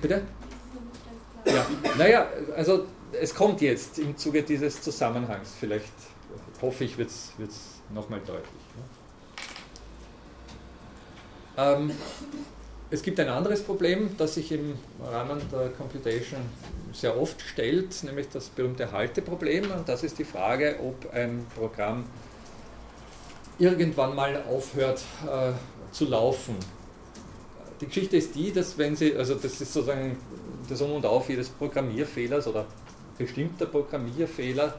Bitte? 0.00 0.22
Ja, 1.44 1.66
naja, 1.98 2.28
also 2.54 2.86
es 3.20 3.34
kommt 3.34 3.60
jetzt 3.60 3.98
im 3.98 4.16
Zuge 4.16 4.44
dieses 4.44 4.80
Zusammenhangs. 4.80 5.52
Vielleicht 5.58 5.92
hoffe 6.62 6.84
ich, 6.84 6.96
wird 6.96 7.10
es 7.10 7.32
nochmal 7.92 8.20
deutlich. 8.20 8.44
Ne? 8.76 8.84
Ähm, 11.56 11.90
es 12.94 13.02
gibt 13.02 13.18
ein 13.18 13.28
anderes 13.28 13.60
Problem, 13.62 14.10
das 14.16 14.34
sich 14.34 14.52
im 14.52 14.74
Rahmen 15.04 15.40
der 15.50 15.70
Computation 15.70 16.38
sehr 16.92 17.20
oft 17.20 17.40
stellt, 17.40 18.04
nämlich 18.04 18.28
das 18.28 18.48
berühmte 18.48 18.92
Halteproblem. 18.92 19.68
Und 19.72 19.88
das 19.88 20.04
ist 20.04 20.16
die 20.20 20.24
Frage, 20.24 20.76
ob 20.80 21.12
ein 21.12 21.44
Programm 21.56 22.04
irgendwann 23.58 24.14
mal 24.14 24.44
aufhört 24.48 25.02
äh, 25.26 25.50
zu 25.90 26.04
laufen. 26.04 26.54
Die 27.80 27.86
Geschichte 27.86 28.16
ist 28.16 28.36
die, 28.36 28.52
dass 28.52 28.78
wenn 28.78 28.94
Sie, 28.94 29.16
also 29.16 29.34
das 29.34 29.60
ist 29.60 29.72
sozusagen 29.72 30.16
das 30.68 30.80
Um 30.80 30.92
und 30.92 31.04
Auf 31.04 31.28
jedes 31.28 31.48
Programmierfehlers 31.48 32.46
oder 32.46 32.64
bestimmter 33.18 33.66
Programmierfehler, 33.66 34.72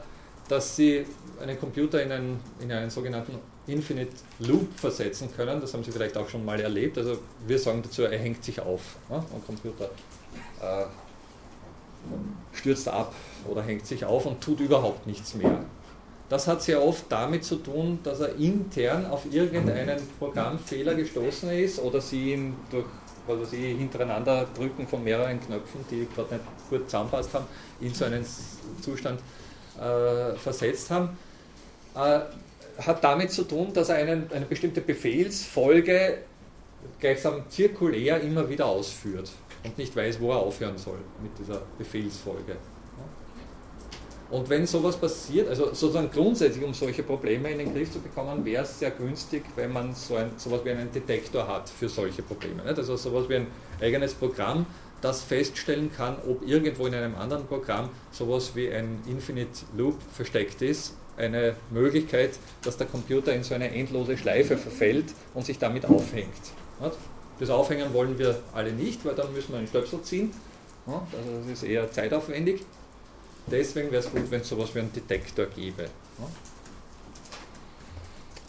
dass 0.47 0.77
Sie 0.77 1.05
einen 1.41 1.59
Computer 1.59 2.01
in 2.01 2.13
einen, 2.13 2.39
in 2.61 2.71
einen 2.71 2.89
sogenannten 2.89 3.39
Infinite 3.67 4.11
Loop 4.39 4.77
versetzen 4.77 5.29
können. 5.35 5.59
Das 5.59 5.73
haben 5.73 5.83
Sie 5.83 5.91
vielleicht 5.91 6.17
auch 6.17 6.29
schon 6.29 6.45
mal 6.45 6.59
erlebt. 6.59 6.97
Also 6.97 7.17
wir 7.47 7.59
sagen 7.59 7.81
dazu, 7.83 8.03
er 8.03 8.17
hängt 8.19 8.43
sich 8.43 8.59
auf. 8.59 8.81
Ja? 9.09 9.17
Ein 9.17 9.45
Computer 9.45 9.89
äh, 10.61 10.85
stürzt 12.53 12.87
ab 12.87 13.13
oder 13.47 13.61
hängt 13.61 13.85
sich 13.85 14.05
auf 14.05 14.25
und 14.25 14.41
tut 14.41 14.59
überhaupt 14.59 15.07
nichts 15.07 15.33
mehr. 15.35 15.61
Das 16.29 16.47
hat 16.47 16.63
sehr 16.63 16.83
oft 16.83 17.05
damit 17.09 17.43
zu 17.43 17.57
tun, 17.57 17.99
dass 18.03 18.19
er 18.19 18.35
intern 18.35 19.05
auf 19.05 19.31
irgendeinen 19.31 19.99
Programmfehler 20.17 20.95
gestoßen 20.95 21.49
ist 21.51 21.79
oder 21.79 22.01
Sie 22.01 22.33
ihn 22.33 22.55
durch 22.71 22.85
was 23.27 23.49
Sie 23.49 23.73
hintereinander 23.73 24.45
drücken 24.55 24.87
von 24.87 25.03
mehreren 25.03 25.39
Knöpfen, 25.39 25.83
die 25.89 26.07
gerade 26.15 26.35
nicht 26.35 26.45
gut 26.69 26.85
zusammenpasst 26.89 27.33
haben, 27.33 27.45
in 27.81 27.93
so 27.93 28.05
einen 28.05 28.25
Zustand 28.81 29.19
äh, 29.79 30.35
versetzt 30.35 30.91
haben. 30.91 31.17
Äh, 31.95 32.19
hat 32.77 33.03
damit 33.03 33.31
zu 33.31 33.43
tun, 33.43 33.71
dass 33.73 33.89
er 33.89 33.95
einen, 33.95 34.29
eine 34.31 34.45
bestimmte 34.45 34.81
Befehlsfolge 34.81 36.19
gleichsam 36.99 37.43
zirkulär 37.49 38.21
immer 38.21 38.47
wieder 38.49 38.65
ausführt 38.65 39.31
und 39.63 39.77
nicht 39.77 39.95
weiß, 39.95 40.19
wo 40.19 40.31
er 40.31 40.37
aufhören 40.37 40.77
soll 40.77 40.99
mit 41.21 41.31
dieser 41.39 41.61
Befehlsfolge. 41.77 42.57
Und 44.31 44.49
wenn 44.49 44.65
sowas 44.65 44.97
passiert, 44.97 45.47
also 45.47 45.65
sozusagen 45.67 46.09
grundsätzlich, 46.09 46.63
um 46.63 46.73
solche 46.73 47.03
Probleme 47.03 47.51
in 47.51 47.59
den 47.59 47.73
Griff 47.73 47.91
zu 47.91 47.99
bekommen, 47.99 48.43
wäre 48.43 48.63
es 48.63 48.79
sehr 48.79 48.89
günstig, 48.91 49.43
wenn 49.55 49.71
man 49.71 49.93
so 49.93 50.15
ein, 50.15 50.31
sowas 50.37 50.61
wie 50.63 50.71
einen 50.71 50.91
Detektor 50.91 51.47
hat 51.47 51.69
für 51.69 51.87
solche 51.87 52.23
Probleme. 52.23 52.63
Nicht? 52.63 52.77
Also 52.77 52.95
sowas 52.95 53.29
wie 53.29 53.35
ein 53.35 53.47
eigenes 53.79 54.15
Programm, 54.15 54.65
das 55.01 55.21
feststellen 55.21 55.91
kann, 55.95 56.17
ob 56.27 56.45
irgendwo 56.47 56.87
in 56.87 56.95
einem 56.95 57.15
anderen 57.15 57.45
Programm 57.45 57.89
sowas 58.11 58.55
wie 58.55 58.71
ein 58.71 58.99
Infinite 59.07 59.65
Loop 59.77 60.01
versteckt 60.11 60.63
ist 60.63 60.95
eine 61.17 61.55
Möglichkeit, 61.71 62.31
dass 62.63 62.77
der 62.77 62.87
Computer 62.87 63.33
in 63.33 63.43
so 63.43 63.55
eine 63.55 63.71
endlose 63.71 64.17
Schleife 64.17 64.57
verfällt 64.57 65.05
und 65.33 65.45
sich 65.45 65.57
damit 65.59 65.85
aufhängt. 65.85 66.33
Das 67.39 67.49
Aufhängen 67.49 67.93
wollen 67.93 68.17
wir 68.17 68.39
alle 68.53 68.71
nicht, 68.71 69.05
weil 69.05 69.15
dann 69.15 69.33
müssen 69.33 69.51
wir 69.51 69.59
einen 69.59 69.67
Stöpsel 69.67 70.01
ziehen 70.01 70.31
Also 70.85 71.39
das 71.39 71.47
ist 71.47 71.63
eher 71.63 71.91
zeitaufwendig. 71.91 72.61
Deswegen 73.47 73.91
wäre 73.91 74.03
es 74.03 74.11
gut, 74.11 74.29
wenn 74.31 74.41
es 74.41 74.49
sowas 74.49 74.73
wie 74.73 74.79
einen 74.79 74.93
Detektor 74.93 75.45
gäbe. 75.45 75.85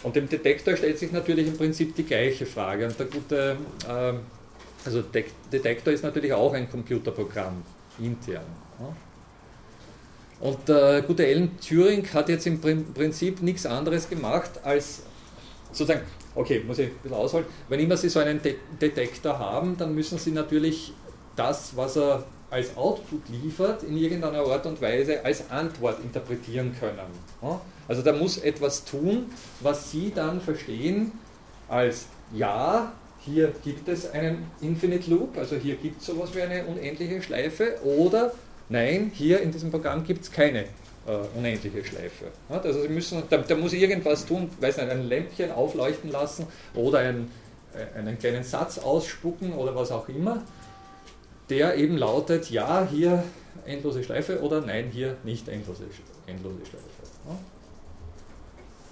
Und 0.03 0.17
dem 0.17 0.29
Detektor 0.29 0.77
stellt 0.77 0.99
sich 0.99 1.13
natürlich 1.13 1.47
im 1.49 1.57
Prinzip 1.57 1.95
die 1.97 2.05
gleiche 2.05 2.47
Frage. 2.47 2.87
Und 2.87 2.99
der 2.99 3.07
gute, 3.07 3.57
äh, 3.89 4.13
also 4.85 5.03
Detektor 5.53 5.93
ist 5.93 6.05
natürlich 6.05 6.33
auch 6.33 6.53
ein 6.53 6.71
Computerprogramm 6.71 7.63
intern. 7.99 8.45
Und 10.41 10.69
der 10.69 11.03
gute 11.03 11.25
Alan 11.25 11.51
Turing 11.67 12.07
hat 12.13 12.29
jetzt 12.29 12.47
im 12.47 12.61
Prinzip 12.61 13.43
nichts 13.43 13.65
anderes 13.65 14.09
gemacht, 14.09 14.51
als 14.63 15.03
sozusagen, 15.73 16.03
okay, 16.35 16.63
muss 16.67 16.79
ich 16.79 16.89
ein 16.89 16.97
bisschen 17.03 17.17
ausholen, 17.17 17.47
wenn 17.69 17.81
immer 17.81 17.97
Sie 17.97 18.09
so 18.09 18.21
einen 18.21 18.43
De 18.43 18.57
Detektor 18.81 19.39
haben, 19.39 19.77
dann 19.77 19.95
müssen 19.95 20.19
Sie 20.19 20.33
natürlich 20.33 20.93
das, 21.37 21.77
was 21.77 21.97
er 21.97 22.25
als 22.51 22.77
Output 22.77 23.23
liefert, 23.29 23.83
in 23.83 23.97
irgendeiner 23.97 24.39
Art 24.39 24.67
und 24.67 24.81
Weise 24.81 25.25
als 25.25 25.51
Antwort 25.51 25.99
interpretieren 26.03 26.75
können. 26.79 27.59
Also 27.89 28.03
da 28.03 28.13
muss 28.13 28.39
etwas 28.39 28.85
tun, 28.85 29.27
was 29.61 29.91
Sie 29.91 30.13
dann 30.15 30.41
verstehen 30.41 31.13
als 31.69 32.07
Ja, 32.33 32.93
hier 33.21 33.53
gibt 33.65 33.89
es 33.89 34.11
einen 34.11 34.51
Infinite 34.61 35.11
Loop, 35.11 35.37
also 35.37 35.57
hier 35.57 35.75
gibt 35.75 36.01
es 36.01 36.07
sowas 36.07 36.31
wie 36.35 36.43
eine 36.43 36.65
unendliche 36.67 37.21
Schleife, 37.21 37.79
oder 37.83 38.33
Nein, 38.69 39.13
hier 39.15 39.41
in 39.41 39.53
diesem 39.53 39.71
Programm 39.71 40.05
gibt 40.05 40.25
es 40.25 40.33
keine 40.33 40.65
äh, 41.07 41.19
unendliche 41.37 41.85
Schleife. 41.85 42.27
Also 42.49 42.83
Sie 42.83 42.89
müssen, 42.89 43.23
da, 43.31 43.39
da, 43.39 43.55
muss 43.55 43.73
irgendwas 43.73 44.27
tun, 44.27 44.51
weiß 44.61 44.79
nicht, 44.79 44.91
ein 44.91 45.09
Lämpchen 45.09 45.53
aufleuchten 45.53 46.11
lassen 46.11 46.47
oder 46.75 46.99
ein, 47.01 47.31
äh, 47.75 47.99
einen 47.99 48.19
kleinen 48.19 48.43
Satz 48.43 48.79
ausspucken 48.79 49.53
oder 49.53 49.75
was 49.77 49.93
auch 49.93 50.09
immer, 50.09 50.43
der 51.49 51.77
eben 51.77 51.97
lautet, 51.97 52.51
ja, 52.51 52.89
hier 52.91 53.23
endlose 53.65 54.03
Schleife 54.03 54.41
oder 54.41 54.61
nein, 54.61 54.91
hier 54.93 55.17
nicht 55.23 55.49
endlose, 55.49 55.85
endlose 56.27 56.67
Schleife. 56.69 56.87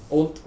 Und 0.09 0.41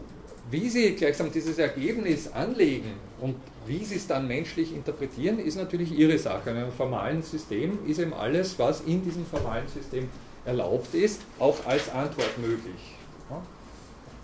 wie 0.50 0.70
Sie 0.70 0.96
gleichsam 0.96 1.32
dieses 1.32 1.58
Ergebnis 1.58 2.32
anlegen 2.32 2.94
und 3.20 3.36
wie 3.66 3.84
sie 3.84 3.96
es 3.96 4.08
dann 4.08 4.28
menschlich 4.28 4.74
interpretieren, 4.74 5.40
ist 5.40 5.56
natürlich 5.56 5.92
ihre 5.92 6.18
Sache. 6.18 6.52
In 6.52 6.58
einem 6.58 6.72
formalen 6.72 7.24
System 7.24 7.80
ist 7.88 8.00
eben 8.00 8.14
alles, 8.14 8.60
was 8.60 8.82
in 8.82 9.04
diesem 9.04 9.26
formalen 9.26 9.68
System 9.68 10.10
erlaubt 10.46 10.94
ist, 10.94 11.22
auch 11.40 11.66
als 11.66 11.90
Antwort 11.90 12.38
möglich. 12.38 12.96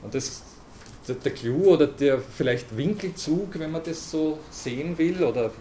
Und 0.04 0.14
das, 0.14 0.44
der 1.08 1.32
Clou 1.32 1.74
oder 1.74 1.88
der 1.88 2.20
vielleicht 2.20 2.76
Winkelzug, 2.78 3.58
wenn 3.60 3.72
man 3.72 3.84
das 3.84 4.12
so 4.12 4.40
sehen 4.52 4.98
will, 4.98 5.24
oder 5.24 5.52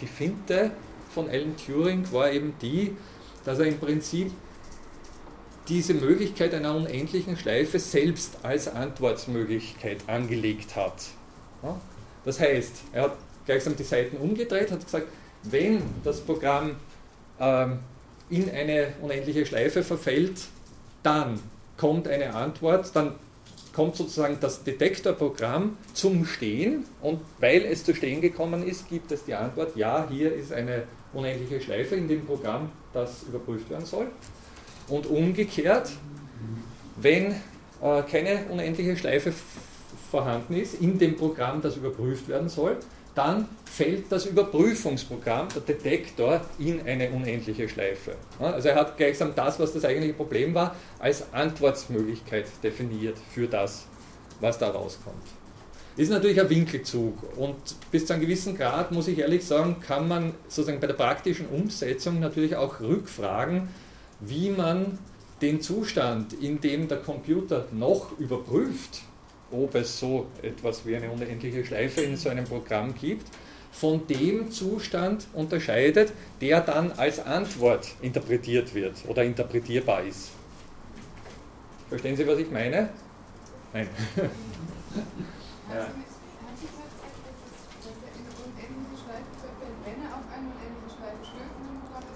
die 0.00 0.06
Finte 0.06 0.70
von 1.12 1.28
Alan 1.28 1.54
Turing 1.56 2.10
war 2.12 2.32
eben 2.32 2.54
die, 2.60 2.96
dass 3.44 3.58
er 3.58 3.66
im 3.66 3.78
Prinzip 3.78 4.32
diese 5.68 5.94
Möglichkeit 5.94 6.54
einer 6.54 6.74
unendlichen 6.74 7.36
Schleife 7.36 7.78
selbst 7.78 8.38
als 8.42 8.68
Antwortmöglichkeit 8.68 9.98
angelegt 10.08 10.76
hat. 10.76 10.94
Das 12.24 12.40
heißt, 12.40 12.72
er 12.92 13.02
hat 13.02 13.16
gleichsam 13.46 13.76
die 13.76 13.82
Seiten 13.82 14.16
umgedreht, 14.16 14.70
hat 14.70 14.84
gesagt, 14.84 15.06
wenn 15.42 15.82
das 16.02 16.20
Programm 16.20 16.76
ähm, 17.38 17.78
in 18.30 18.50
eine 18.50 18.94
unendliche 19.02 19.44
Schleife 19.44 19.82
verfällt, 19.82 20.40
dann 21.02 21.38
kommt 21.76 22.08
eine 22.08 22.34
Antwort, 22.34 22.90
dann 22.94 23.14
kommt 23.74 23.96
sozusagen 23.96 24.38
das 24.40 24.62
Detektorprogramm 24.62 25.76
zum 25.92 26.24
Stehen 26.24 26.84
und 27.02 27.20
weil 27.40 27.64
es 27.64 27.84
zu 27.84 27.94
Stehen 27.94 28.20
gekommen 28.20 28.66
ist, 28.66 28.88
gibt 28.88 29.10
es 29.12 29.24
die 29.24 29.34
Antwort, 29.34 29.76
ja, 29.76 30.06
hier 30.08 30.32
ist 30.32 30.52
eine 30.52 30.84
unendliche 31.12 31.60
Schleife 31.60 31.96
in 31.96 32.08
dem 32.08 32.24
Programm, 32.24 32.70
das 32.92 33.24
überprüft 33.24 33.68
werden 33.70 33.84
soll. 33.84 34.06
Und 34.88 35.06
umgekehrt, 35.06 35.90
wenn 36.96 37.32
äh, 37.82 38.02
keine 38.10 38.46
unendliche 38.50 38.96
Schleife 38.96 39.32
vorhanden 40.14 40.54
ist 40.54 40.80
in 40.80 40.96
dem 40.96 41.16
Programm, 41.16 41.60
das 41.60 41.76
überprüft 41.76 42.28
werden 42.28 42.48
soll, 42.48 42.76
dann 43.16 43.48
fällt 43.64 44.12
das 44.12 44.26
Überprüfungsprogramm, 44.26 45.48
der 45.52 45.62
Detektor, 45.62 46.40
in 46.60 46.80
eine 46.86 47.10
unendliche 47.10 47.68
Schleife. 47.68 48.14
Also 48.38 48.68
er 48.68 48.76
hat 48.76 48.96
gleichsam 48.96 49.32
das, 49.34 49.58
was 49.58 49.72
das 49.72 49.84
eigentliche 49.84 50.14
Problem 50.14 50.54
war, 50.54 50.76
als 51.00 51.32
Antwortmöglichkeit 51.32 52.46
definiert 52.62 53.16
für 53.32 53.48
das, 53.48 53.86
was 54.40 54.56
da 54.56 54.68
rauskommt. 54.70 55.26
Ist 55.96 56.10
natürlich 56.10 56.40
ein 56.40 56.50
Winkelzug 56.50 57.18
und 57.36 57.56
bis 57.90 58.06
zu 58.06 58.12
einem 58.12 58.22
gewissen 58.22 58.56
Grad, 58.56 58.92
muss 58.92 59.08
ich 59.08 59.18
ehrlich 59.18 59.44
sagen, 59.44 59.76
kann 59.80 60.06
man 60.06 60.34
sozusagen 60.46 60.78
bei 60.78 60.86
der 60.86 60.94
praktischen 60.94 61.48
Umsetzung 61.48 62.20
natürlich 62.20 62.54
auch 62.54 62.78
rückfragen, 62.80 63.68
wie 64.20 64.50
man 64.50 64.98
den 65.42 65.60
Zustand, 65.60 66.32
in 66.34 66.60
dem 66.60 66.86
der 66.86 66.98
Computer 66.98 67.66
noch 67.72 68.16
überprüft, 68.18 69.02
ob 69.54 69.74
es 69.74 69.98
so 69.98 70.26
etwas 70.42 70.86
wie 70.86 70.96
eine 70.96 71.10
unendliche 71.10 71.64
Schleife 71.64 72.02
in 72.02 72.16
so 72.16 72.28
einem 72.28 72.44
Programm 72.44 72.94
gibt, 72.94 73.26
von 73.72 74.06
dem 74.06 74.50
Zustand 74.50 75.26
unterscheidet, 75.32 76.12
der 76.40 76.60
dann 76.60 76.92
als 76.92 77.18
Antwort 77.18 77.88
interpretiert 78.02 78.74
wird 78.74 78.94
oder 79.08 79.24
interpretierbar 79.24 80.04
ist. 80.04 80.30
Verstehen 81.88 82.16
Sie, 82.16 82.26
was 82.26 82.38
ich 82.38 82.50
meine? 82.50 82.88
Nein. 83.72 83.88
ja. 85.74 85.86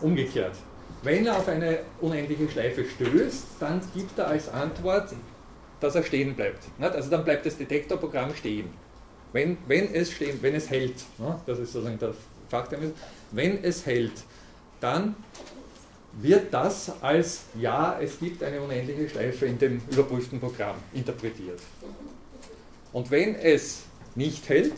Umgekehrt. 0.01 0.55
Wenn 1.03 1.27
er 1.27 1.37
auf 1.37 1.49
eine 1.49 1.81
unendliche 2.01 2.49
Schleife 2.49 2.85
stößt, 2.85 3.47
dann 3.61 3.81
gibt 3.95 4.19
er 4.19 4.29
als 4.29 4.49
Antwort 4.49 5.13
dass 5.81 5.95
er 5.95 6.03
stehen 6.03 6.35
bleibt. 6.35 6.65
Also 6.81 7.11
dann 7.11 7.25
bleibt 7.25 7.47
das 7.47 7.57
Detektorprogramm 7.57 8.35
stehen. 8.35 8.71
Wenn, 9.33 9.59
wenn 9.67 9.95
es 9.95 10.13
stehen, 10.13 10.39
wenn 10.41 10.55
es 10.55 10.71
hält, 10.71 11.05
das 11.47 11.59
ist 11.59 11.73
sozusagen 11.73 11.99
der 11.99 12.15
Fachtermin, 12.49 12.93
wenn 13.31 13.63
es 13.63 13.85
hält, 13.85 14.13
dann 14.81 15.15
wird 16.21 16.53
das 16.53 16.93
als 17.03 17.43
ja, 17.61 17.99
es 18.01 18.19
gibt 18.19 18.43
eine 18.43 18.61
unendliche 18.61 19.09
Schleife 19.09 19.47
in 19.47 19.59
dem 19.59 19.81
überprüften 19.91 20.41
Programm 20.41 20.77
interpretiert. 20.95 21.61
Und 22.93 23.11
wenn 23.11 23.35
es 23.35 23.83
nicht 24.15 24.49
hält, 24.49 24.73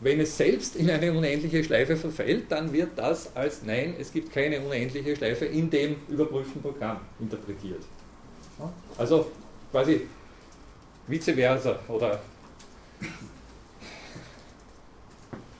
wenn 0.00 0.20
es 0.20 0.36
selbst 0.36 0.76
in 0.76 0.90
eine 0.90 1.12
unendliche 1.12 1.64
Schleife 1.64 1.96
verfällt, 1.96 2.44
dann 2.50 2.72
wird 2.72 2.90
das 2.96 3.34
als 3.34 3.62
nein, 3.62 3.94
es 3.98 4.12
gibt 4.12 4.32
keine 4.32 4.60
unendliche 4.60 5.16
Schleife 5.16 5.46
in 5.46 5.70
dem 5.70 5.96
überprüften 6.08 6.60
Programm 6.60 7.00
interpretiert. 7.18 7.82
Also 8.98 9.30
quasi 9.70 10.02
vice 11.06 11.34
versa 11.34 11.78
oder 11.88 12.20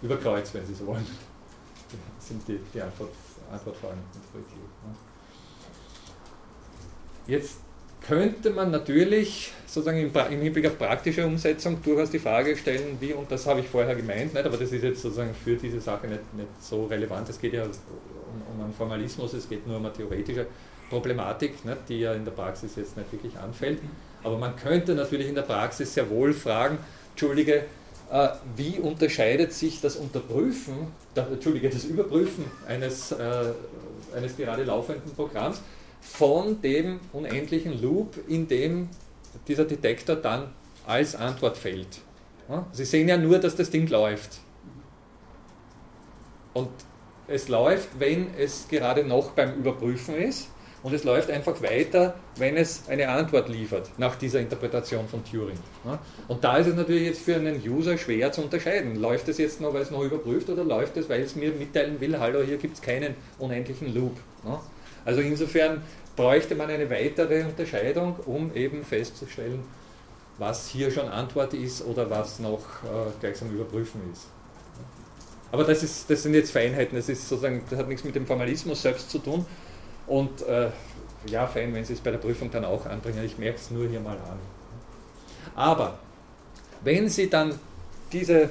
über 0.02 0.16
Kreuz, 0.18 0.52
wenn 0.52 0.66
Sie 0.66 0.74
so 0.74 0.86
wollen, 0.86 1.06
sind 2.18 2.46
die, 2.46 2.58
die 2.72 2.80
Antwort, 2.80 3.10
Antwortfragen 3.50 3.98
interpretiert. 4.14 4.70
Ne? 4.86 4.94
Jetzt 7.26 7.58
könnte 8.06 8.50
man 8.50 8.70
natürlich 8.70 9.52
sozusagen 9.66 9.98
im, 9.98 10.12
im, 10.30 10.40
Hinblick 10.42 10.66
auf 10.66 10.76
praktische 10.76 11.26
Umsetzung 11.26 11.82
durchaus 11.82 12.10
die 12.10 12.18
Frage 12.18 12.54
stellen, 12.56 12.98
wie, 13.00 13.14
und 13.14 13.30
das 13.30 13.46
habe 13.46 13.60
ich 13.60 13.66
vorher 13.66 13.94
gemeint, 13.94 14.34
nicht, 14.34 14.44
aber 14.44 14.58
das 14.58 14.72
ist 14.72 14.82
jetzt 14.82 15.00
sozusagen 15.00 15.34
für 15.34 15.56
diese 15.56 15.80
Sache 15.80 16.06
nicht, 16.06 16.34
nicht 16.34 16.48
so 16.60 16.84
relevant. 16.84 17.28
Es 17.30 17.40
geht 17.40 17.54
ja 17.54 17.64
um, 17.64 17.70
um 18.54 18.64
einen 18.64 18.74
Formalismus, 18.74 19.32
es 19.32 19.48
geht 19.48 19.66
nur 19.66 19.78
um 19.78 19.86
eine 19.86 19.94
theoretische 19.94 20.46
Problematik, 20.90 21.64
nicht, 21.64 21.78
die 21.88 22.00
ja 22.00 22.12
in 22.12 22.26
der 22.26 22.32
Praxis 22.32 22.76
jetzt 22.76 22.96
nicht 22.96 23.10
wirklich 23.10 23.38
anfällt. 23.38 23.80
Aber 24.24 24.38
man 24.38 24.56
könnte 24.56 24.94
natürlich 24.94 25.28
in 25.28 25.34
der 25.34 25.42
Praxis 25.42 25.94
sehr 25.94 26.08
wohl 26.10 26.32
fragen, 26.32 26.78
Entschuldige, 27.10 27.66
äh, 28.10 28.28
wie 28.56 28.78
unterscheidet 28.78 29.52
sich 29.52 29.80
das 29.80 29.96
Unterprüfen, 29.96 30.88
das, 31.14 31.28
Entschuldige, 31.30 31.68
das 31.70 31.84
Überprüfen 31.84 32.44
eines, 32.66 33.12
äh, 33.12 33.52
eines 34.16 34.36
gerade 34.36 34.64
laufenden 34.64 35.14
Programms 35.14 35.60
von 36.00 36.60
dem 36.60 37.00
unendlichen 37.12 37.80
Loop, 37.80 38.16
in 38.28 38.48
dem 38.48 38.88
dieser 39.46 39.64
Detektor 39.64 40.16
dann 40.16 40.52
als 40.86 41.14
Antwort 41.14 41.56
fällt. 41.56 42.00
Ja? 42.48 42.66
Sie 42.72 42.84
sehen 42.84 43.08
ja 43.08 43.16
nur, 43.16 43.38
dass 43.38 43.56
das 43.56 43.70
Ding 43.70 43.88
läuft. 43.88 44.38
Und 46.52 46.70
es 47.26 47.48
läuft, 47.48 47.88
wenn 47.98 48.28
es 48.38 48.68
gerade 48.68 49.04
noch 49.04 49.30
beim 49.32 49.54
Überprüfen 49.54 50.14
ist 50.14 50.48
und 50.84 50.92
es 50.92 51.02
läuft 51.02 51.30
einfach 51.30 51.60
weiter, 51.62 52.14
wenn 52.36 52.58
es 52.58 52.82
eine 52.88 53.08
Antwort 53.08 53.48
liefert 53.48 53.88
nach 53.96 54.16
dieser 54.16 54.40
Interpretation 54.40 55.08
von 55.08 55.24
Turing. 55.24 55.58
Und 56.28 56.44
da 56.44 56.58
ist 56.58 56.66
es 56.66 56.74
natürlich 56.74 57.04
jetzt 57.04 57.22
für 57.22 57.36
einen 57.36 57.60
User 57.66 57.96
schwer 57.96 58.30
zu 58.32 58.42
unterscheiden. 58.42 58.96
Läuft 58.96 59.26
es 59.28 59.38
jetzt 59.38 59.62
noch, 59.62 59.72
weil 59.72 59.80
es 59.80 59.90
noch 59.90 60.02
überprüft 60.02 60.50
oder 60.50 60.62
läuft 60.62 60.98
es, 60.98 61.08
weil 61.08 61.22
es 61.22 61.36
mir 61.36 61.52
mitteilen 61.52 62.00
will, 62.02 62.18
hallo, 62.18 62.42
hier 62.42 62.58
gibt 62.58 62.74
es 62.74 62.82
keinen 62.82 63.14
unendlichen 63.38 63.94
Loop. 63.94 64.18
Also 65.06 65.22
insofern 65.22 65.82
bräuchte 66.16 66.54
man 66.54 66.68
eine 66.68 66.90
weitere 66.90 67.44
Unterscheidung, 67.44 68.16
um 68.26 68.54
eben 68.54 68.84
festzustellen, 68.84 69.64
was 70.36 70.68
hier 70.68 70.90
schon 70.90 71.08
Antwort 71.08 71.54
ist 71.54 71.82
oder 71.86 72.10
was 72.10 72.40
noch 72.40 72.58
äh, 72.58 73.10
gleichsam 73.20 73.50
überprüfen 73.50 74.02
ist. 74.12 74.26
Aber 75.50 75.64
das, 75.64 75.82
ist, 75.82 76.10
das 76.10 76.24
sind 76.24 76.34
jetzt 76.34 76.50
Feinheiten, 76.50 76.96
das, 76.96 77.08
ist 77.08 77.26
sozusagen, 77.26 77.62
das 77.70 77.78
hat 77.78 77.88
nichts 77.88 78.04
mit 78.04 78.14
dem 78.14 78.26
Formalismus 78.26 78.82
selbst 78.82 79.08
zu 79.08 79.18
tun. 79.18 79.46
Und 80.06 80.42
äh, 80.42 80.70
ja, 81.26 81.46
fein, 81.46 81.74
wenn 81.74 81.84
Sie 81.84 81.94
es 81.94 82.00
bei 82.00 82.10
der 82.10 82.18
Prüfung 82.18 82.50
dann 82.50 82.64
auch 82.64 82.86
anbringen, 82.86 83.24
ich 83.24 83.38
merke 83.38 83.58
es 83.58 83.70
nur 83.70 83.88
hier 83.88 84.00
mal 84.00 84.16
an. 84.16 84.38
Aber 85.54 85.98
wenn 86.82 87.08
Sie 87.08 87.30
dann 87.30 87.58
diese 88.12 88.50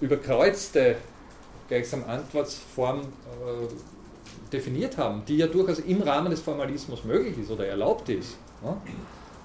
überkreuzte 0.00 0.96
gleichsam 1.68 2.04
Antwortform 2.04 3.00
äh, 3.00 4.52
definiert 4.52 4.96
haben, 4.96 5.22
die 5.26 5.36
ja 5.36 5.46
durchaus 5.46 5.78
im 5.80 6.02
Rahmen 6.02 6.30
des 6.30 6.40
Formalismus 6.40 7.04
möglich 7.04 7.38
ist 7.38 7.50
oder 7.50 7.66
erlaubt 7.66 8.08
ist, 8.08 8.36
ja, 8.64 8.76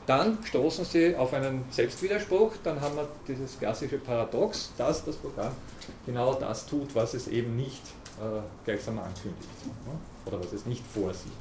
dann 0.05 0.37
stoßen 0.43 0.85
Sie 0.85 1.15
auf 1.15 1.33
einen 1.33 1.63
Selbstwiderspruch, 1.69 2.53
dann 2.63 2.81
haben 2.81 2.95
wir 2.95 3.07
dieses 3.27 3.57
klassische 3.57 3.97
Paradox, 3.97 4.71
dass 4.77 5.05
das 5.05 5.15
Programm 5.15 5.51
genau 6.05 6.33
das 6.33 6.65
tut, 6.65 6.93
was 6.93 7.13
es 7.13 7.27
eben 7.27 7.55
nicht 7.55 7.81
äh, 8.19 8.41
gleichsam 8.65 8.99
ankündigt 8.99 9.49
ja, 9.65 9.93
oder 10.25 10.39
was 10.39 10.53
es 10.53 10.65
nicht 10.65 10.85
vorsieht. 10.85 11.31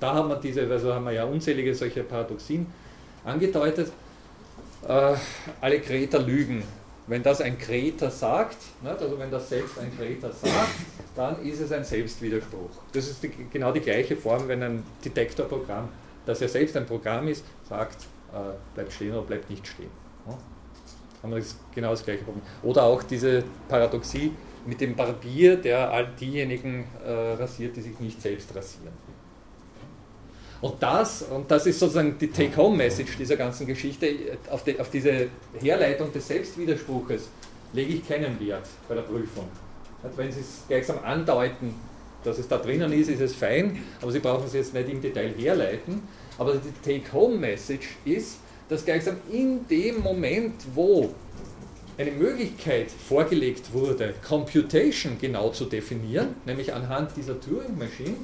Da 0.00 0.14
haben 0.14 0.28
wir 0.28 0.36
diese, 0.36 0.62
also 0.62 0.92
haben 0.92 1.04
wir 1.04 1.12
ja 1.12 1.24
unzählige 1.24 1.74
solche 1.74 2.02
Paradoxien 2.02 2.66
angedeutet. 3.24 3.90
Äh, 4.86 5.14
alle 5.60 5.80
Kreter 5.80 6.18
lügen 6.18 6.62
wenn 7.06 7.22
das 7.22 7.40
ein 7.40 7.58
Kreter 7.58 8.10
sagt, 8.10 8.56
also 8.84 9.18
wenn 9.18 9.30
das 9.30 9.48
selbst 9.48 9.78
ein 9.78 9.94
Kreter 9.96 10.32
sagt, 10.32 10.74
dann 11.14 11.42
ist 11.44 11.60
es 11.60 11.70
ein 11.70 11.84
Selbstwiderspruch. 11.84 12.70
Das 12.92 13.08
ist 13.08 13.22
die, 13.22 13.30
genau 13.52 13.72
die 13.72 13.80
gleiche 13.80 14.16
Form, 14.16 14.48
wenn 14.48 14.62
ein 14.62 14.82
Detektorprogramm, 15.04 15.88
das 16.24 16.40
ja 16.40 16.48
selbst 16.48 16.76
ein 16.76 16.86
Programm 16.86 17.28
ist, 17.28 17.44
sagt, 17.68 18.04
äh, 18.32 18.54
bleibt 18.74 18.92
stehen 18.92 19.12
oder 19.12 19.22
bleibt 19.22 19.50
nicht 19.50 19.66
stehen. 19.66 19.90
Ja? 20.26 20.38
Haben 21.22 21.32
wir 21.32 21.40
das, 21.40 21.56
genau 21.74 21.90
das 21.90 22.04
gleiche 22.04 22.24
Problem. 22.24 22.42
Oder 22.62 22.84
auch 22.84 23.02
diese 23.02 23.44
Paradoxie 23.68 24.32
mit 24.66 24.80
dem 24.80 24.94
Barbier, 24.94 25.56
der 25.56 25.90
all 25.90 26.08
diejenigen 26.18 26.86
äh, 27.04 27.10
rasiert, 27.10 27.76
die 27.76 27.82
sich 27.82 27.98
nicht 28.00 28.20
selbst 28.20 28.54
rasieren. 28.54 28.92
Und 30.60 30.82
das, 30.82 31.22
und 31.22 31.50
das 31.50 31.66
ist 31.66 31.78
sozusagen 31.78 32.16
die 32.18 32.28
Take-Home-Message 32.28 33.18
dieser 33.18 33.36
ganzen 33.36 33.66
Geschichte, 33.66 34.08
auf, 34.50 34.64
die, 34.64 34.80
auf 34.80 34.88
diese 34.88 35.28
Herleitung 35.60 36.10
des 36.10 36.26
Selbstwiderspruches 36.26 37.28
lege 37.74 37.94
ich 37.94 38.08
keinen 38.08 38.40
Wert 38.40 38.66
bei 38.88 38.94
der 38.94 39.02
Prüfung. 39.02 39.48
Wenn 40.16 40.32
Sie 40.32 40.40
es 40.40 40.62
gleichsam 40.66 41.00
andeuten, 41.04 41.74
dass 42.22 42.38
es 42.38 42.48
da 42.48 42.56
drinnen 42.56 42.92
ist, 42.92 43.10
ist 43.10 43.20
es 43.20 43.34
fein, 43.34 43.78
aber 44.00 44.10
Sie 44.10 44.20
brauchen 44.20 44.46
es 44.46 44.54
jetzt 44.54 44.72
nicht 44.72 44.88
im 44.88 45.02
Detail 45.02 45.34
herleiten. 45.36 46.02
Aber 46.38 46.54
die 46.54 46.72
Take-Home-Message 46.82 47.96
ist, 48.06 48.38
dass 48.68 48.84
gleichsam 48.84 49.16
in 49.30 49.66
dem 49.68 50.00
Moment, 50.00 50.54
wo 50.74 51.14
eine 51.96 52.10
Möglichkeit 52.10 52.90
vorgelegt 52.90 53.72
wurde, 53.72 54.14
Computation 54.26 55.16
genau 55.20 55.50
zu 55.50 55.64
definieren, 55.66 56.34
nämlich 56.44 56.72
anhand 56.72 57.16
dieser 57.16 57.40
Turing-Maschine, 57.40 58.16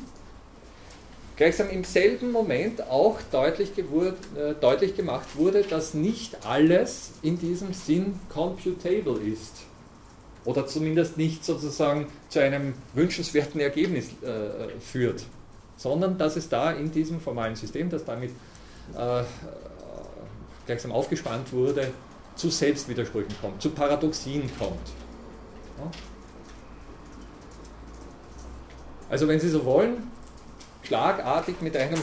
gleichsam 1.36 1.70
im 1.70 1.84
selben 1.84 2.32
Moment 2.32 2.82
auch 2.88 3.18
deutlich, 3.30 3.70
äh, 3.78 4.54
deutlich 4.60 4.96
gemacht 4.96 5.28
wurde, 5.36 5.62
dass 5.62 5.94
nicht 5.94 6.44
alles 6.46 7.12
in 7.22 7.38
diesem 7.38 7.72
Sinn 7.72 8.18
computable 8.28 9.18
ist. 9.20 9.62
Oder 10.44 10.66
zumindest 10.66 11.16
nicht 11.16 11.44
sozusagen 11.44 12.06
zu 12.28 12.40
einem 12.40 12.74
wünschenswerten 12.94 13.60
Ergebnis 13.60 14.08
äh, 14.22 14.80
führt, 14.80 15.22
sondern 15.76 16.18
dass 16.18 16.36
es 16.36 16.48
da 16.48 16.72
in 16.72 16.90
diesem 16.90 17.20
formalen 17.20 17.56
System, 17.56 17.88
das 17.88 18.04
damit 18.04 18.30
äh, 18.94 19.22
gleichsam 20.66 20.92
aufgespannt 20.92 21.52
wurde, 21.52 21.88
zu 22.36 22.50
Selbstwidersprüchen 22.50 23.34
kommt, 23.40 23.60
zu 23.60 23.70
Paradoxien 23.70 24.50
kommt. 24.58 24.78
Also 29.08 29.26
wenn 29.26 29.40
Sie 29.40 29.48
so 29.48 29.64
wollen, 29.64 30.10
schlagartig 30.82 31.60
mit 31.60 31.76
einem, 31.76 32.00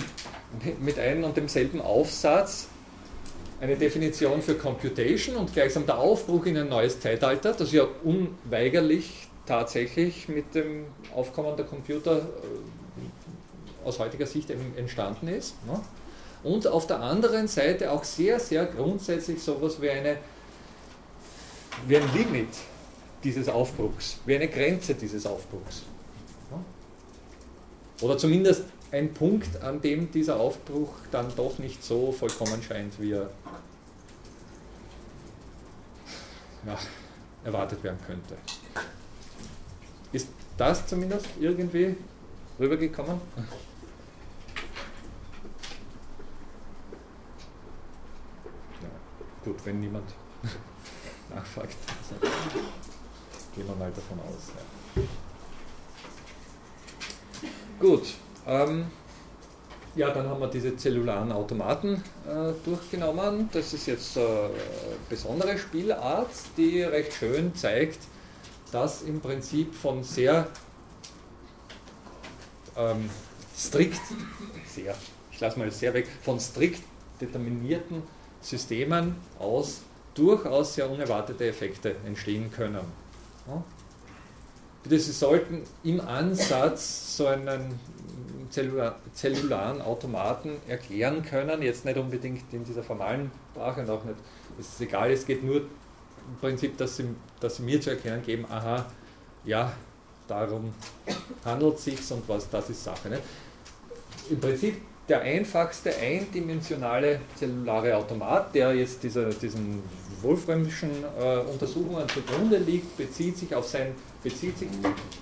mit 0.80 1.00
einem 1.00 1.24
und 1.24 1.38
demselben 1.38 1.82
Aufsatz 1.82 2.68
eine 3.60 3.76
Definition 3.76 4.42
für 4.42 4.56
Computation 4.56 5.36
und 5.36 5.54
gleichsam 5.54 5.86
der 5.86 5.98
Aufbruch 5.98 6.46
in 6.46 6.58
ein 6.58 6.70
neues 6.70 7.00
Zeitalter, 7.00 7.54
das 7.54 7.72
ja 7.72 7.88
unweigerlich 8.04 9.28
tatsächlich 9.46 10.28
mit 10.28 10.54
dem 10.54 10.86
Aufkommen 11.16 11.56
der 11.56 11.66
Computer 11.66 12.18
äh, 12.18 13.88
aus 13.88 14.00
heutiger 14.00 14.28
Sicht 14.28 14.52
entstanden 14.76 15.28
ist. 15.30 15.56
Ne? 15.66 15.80
Und 16.48 16.66
auf 16.66 16.88
der 16.88 17.02
anderen 17.02 17.50
Seite 17.50 17.92
auch 17.92 18.06
sehr, 18.06 18.40
sehr 18.40 18.66
grundsätzlich 18.66 19.44
sowas 19.44 19.82
wie, 19.82 19.90
eine, 19.90 20.18
wie 21.86 21.98
ein 21.98 22.14
Limit 22.14 22.48
dieses 23.22 23.50
Aufbruchs, 23.50 24.20
wie 24.26 24.36
eine 24.36 24.48
Grenze 24.48 24.96
dieses 24.96 25.26
Aufbruchs. 25.26 25.82
Oder 28.02 28.18
zumindest 28.18 28.64
ein 28.92 29.14
Punkt, 29.14 29.62
an 29.62 29.82
dem 29.82 30.10
dieser 30.10 30.40
Aufbruch 30.40 30.94
dann 31.12 31.36
doch 31.36 31.58
nicht 31.58 31.84
so 31.84 32.14
vollkommen 32.14 32.64
scheint, 32.64 32.98
wie 33.02 33.12
er 33.12 33.30
ja, 36.66 36.78
erwartet 37.44 37.84
werden 37.84 38.00
könnte. 38.06 38.38
Ist 40.14 40.30
das 40.56 40.88
zumindest 40.88 41.26
irgendwie 41.40 41.98
rübergekommen? 42.58 43.20
Ja, 48.82 48.90
gut, 49.48 49.66
wenn 49.66 49.80
niemand 49.80 50.14
nachfragt, 51.34 51.76
gehen 53.56 53.68
wir 53.68 53.76
mal 53.76 53.92
davon 53.92 54.20
aus. 54.20 54.52
Ja. 54.96 55.02
Gut, 57.80 58.14
ähm, 58.46 58.88
ja, 59.96 60.12
dann 60.12 60.28
haben 60.28 60.42
wir 60.42 60.48
diese 60.48 60.76
zellularen 60.76 61.32
Automaten 61.32 62.04
äh, 62.28 62.52
durchgenommen. 62.66 63.50
Das 63.54 63.74
ist 63.74 63.88
jetzt 63.88 64.18
eine 64.18 64.26
äh, 64.26 64.50
besondere 65.10 65.58
Spielart, 65.58 66.30
die 66.58 66.82
recht 66.82 67.14
schön 67.14 67.56
zeigt, 67.56 68.00
dass 68.72 69.04
im 69.04 69.22
Prinzip 69.22 69.74
von 69.74 70.04
sehr 70.04 70.50
ähm, 72.76 73.10
strikt, 73.56 74.02
sehr, 74.68 74.94
ich 75.32 75.40
lasse 75.40 75.58
mal 75.58 75.72
sehr 75.72 75.94
weg, 75.94 76.08
von 76.22 76.40
strikt 76.40 76.84
determinierten 77.22 78.04
Systemen 78.42 79.16
aus 79.40 79.82
durchaus 80.14 80.76
sehr 80.76 80.90
unerwartete 80.90 81.48
Effekte 81.48 81.96
entstehen 82.06 82.52
können. 82.52 82.82
Sie 84.90 85.00
sollten 85.00 85.64
im 85.84 86.00
Ansatz 86.02 87.18
so 87.18 87.28
einen 87.28 87.80
zellularen 88.50 89.82
Automaten 89.82 90.58
erklären 90.68 91.24
können, 91.24 91.62
jetzt 91.62 91.86
nicht 91.86 91.98
unbedingt 91.98 92.54
in 92.54 92.64
dieser 92.64 92.84
formalen 92.84 93.32
Sprache 93.52 93.82
und 93.82 93.90
auch 93.90 94.04
nicht, 94.06 94.18
es 94.60 94.68
ist 94.70 94.82
egal, 94.82 95.12
es 95.12 95.26
geht 95.26 95.44
nur 95.44 95.58
im 95.58 96.36
Prinzip, 96.40 96.78
dass 96.78 96.98
sie, 96.98 97.06
dass 97.40 97.58
sie 97.58 97.64
mir 97.64 97.82
zu 97.82 97.90
erkennen 97.90 98.24
geben, 98.24 98.46
aha, 98.50 98.86
ja, 99.44 99.74
darum 100.28 100.74
handelt 101.44 101.76
es 101.76 101.84
sich 101.84 102.12
und 102.12 102.28
was, 102.28 102.50
das 102.50 102.70
ist 102.70 102.84
Sache. 102.84 103.10
Nicht? 103.10 103.24
Im 104.30 104.40
Prinzip 104.40 104.82
der 105.10 105.22
einfachste 105.22 105.96
eindimensionale 105.96 107.22
zellulare 107.36 107.96
Automat, 107.96 108.54
der 108.54 108.74
jetzt 108.74 109.04
dieser, 109.04 109.30
diesen 109.30 109.82
Wolframischen 110.22 110.90
äh, 111.20 111.38
Untersuchungen 111.40 112.08
zugrunde 112.10 112.58
liegt, 112.58 112.98
bezieht 112.98 113.38
sich 113.38 113.54
auf 113.56 113.68
sein, 113.68 113.94
bezieht 114.24 114.58
sich 114.58 114.68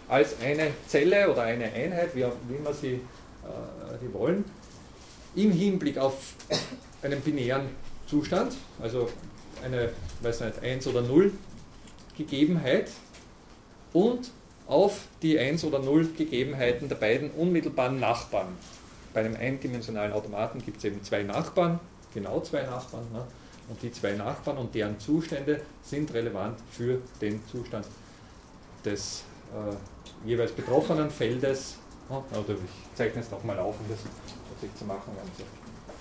als 0.07 0.39
eine 0.41 0.71
Zelle 0.87 1.29
oder 1.31 1.43
eine 1.43 1.65
Einheit, 1.65 2.15
wie, 2.15 2.23
wie 2.23 2.63
man 2.63 2.73
sie 2.73 2.93
äh, 2.93 4.13
wollen, 4.13 4.45
im 5.35 5.51
Hinblick 5.51 5.97
auf 5.97 6.33
einen 7.01 7.21
binären 7.21 7.67
Zustand, 8.07 8.53
also 8.81 9.09
eine, 9.63 9.89
weiß 10.21 10.41
nicht, 10.41 10.63
1 10.63 10.87
oder 10.87 11.01
0 11.01 11.31
Gegebenheit 12.17 12.89
und 13.93 14.31
auf 14.67 15.01
die 15.21 15.37
1 15.37 15.63
oder 15.65 15.79
0 15.79 16.09
Gegebenheiten 16.17 16.89
der 16.89 16.95
beiden 16.95 17.31
unmittelbaren 17.31 17.99
Nachbarn. 17.99 18.47
Bei 19.15 19.21
einem 19.21 19.37
eindimensionalen 19.37 20.11
Automaten 20.11 20.61
gibt 20.61 20.79
es 20.79 20.83
eben 20.83 21.01
zwei 21.01 21.23
Nachbarn, 21.23 21.79
genau 22.13 22.41
zwei 22.41 22.63
Nachbarn, 22.63 23.09
ne? 23.13 23.25
und 23.69 23.81
die 23.81 23.89
zwei 23.89 24.11
Nachbarn 24.11 24.57
und 24.57 24.75
deren 24.75 24.99
Zustände 24.99 25.61
sind 25.81 26.13
relevant 26.13 26.59
für 26.69 26.99
den 27.21 27.41
Zustand 27.47 27.87
des 28.83 29.23
äh, 29.53 30.27
jeweils 30.27 30.51
betroffenen 30.51 31.09
Feldes 31.09 31.77
oder 32.09 32.55
ich 32.55 32.95
zeichne 32.97 33.21
es 33.21 33.31
nochmal 33.31 33.57
auf, 33.57 33.79
um 33.79 33.85
das 33.87 33.99
deutlich 34.51 34.77
zu 34.77 34.83
machen, 34.83 35.13
ganz 35.15 35.49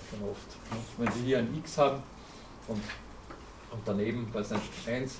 schon 0.09 0.29
oft. 0.29 0.49
Ne? 0.71 0.77
Wenn 0.97 1.13
Sie 1.13 1.25
hier 1.25 1.37
ein 1.37 1.55
x 1.57 1.77
haben 1.77 2.03
und, 2.67 2.81
und 3.71 3.81
daneben, 3.85 4.27
was 4.33 4.51
nicht, 4.51 4.63
1 4.85 5.19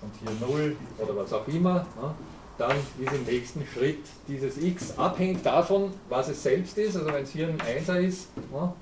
und 0.00 0.12
hier 0.18 0.48
0 0.48 0.76
oder 0.96 1.14
was 1.14 1.30
auch 1.34 1.46
immer, 1.46 1.86
ne? 2.00 2.14
Dann 2.58 2.76
ist 3.00 3.12
im 3.12 3.24
nächsten 3.24 3.64
Schritt 3.72 4.04
dieses 4.26 4.58
x 4.58 4.98
abhängig 4.98 5.42
davon, 5.42 5.92
was 6.08 6.28
es 6.28 6.42
selbst 6.42 6.76
ist. 6.76 6.96
Also 6.96 7.12
wenn 7.12 7.22
es 7.22 7.30
hier 7.30 7.48
ein 7.48 7.58
1er 7.58 8.00
ist, 8.00 8.36
ne? 8.36 8.72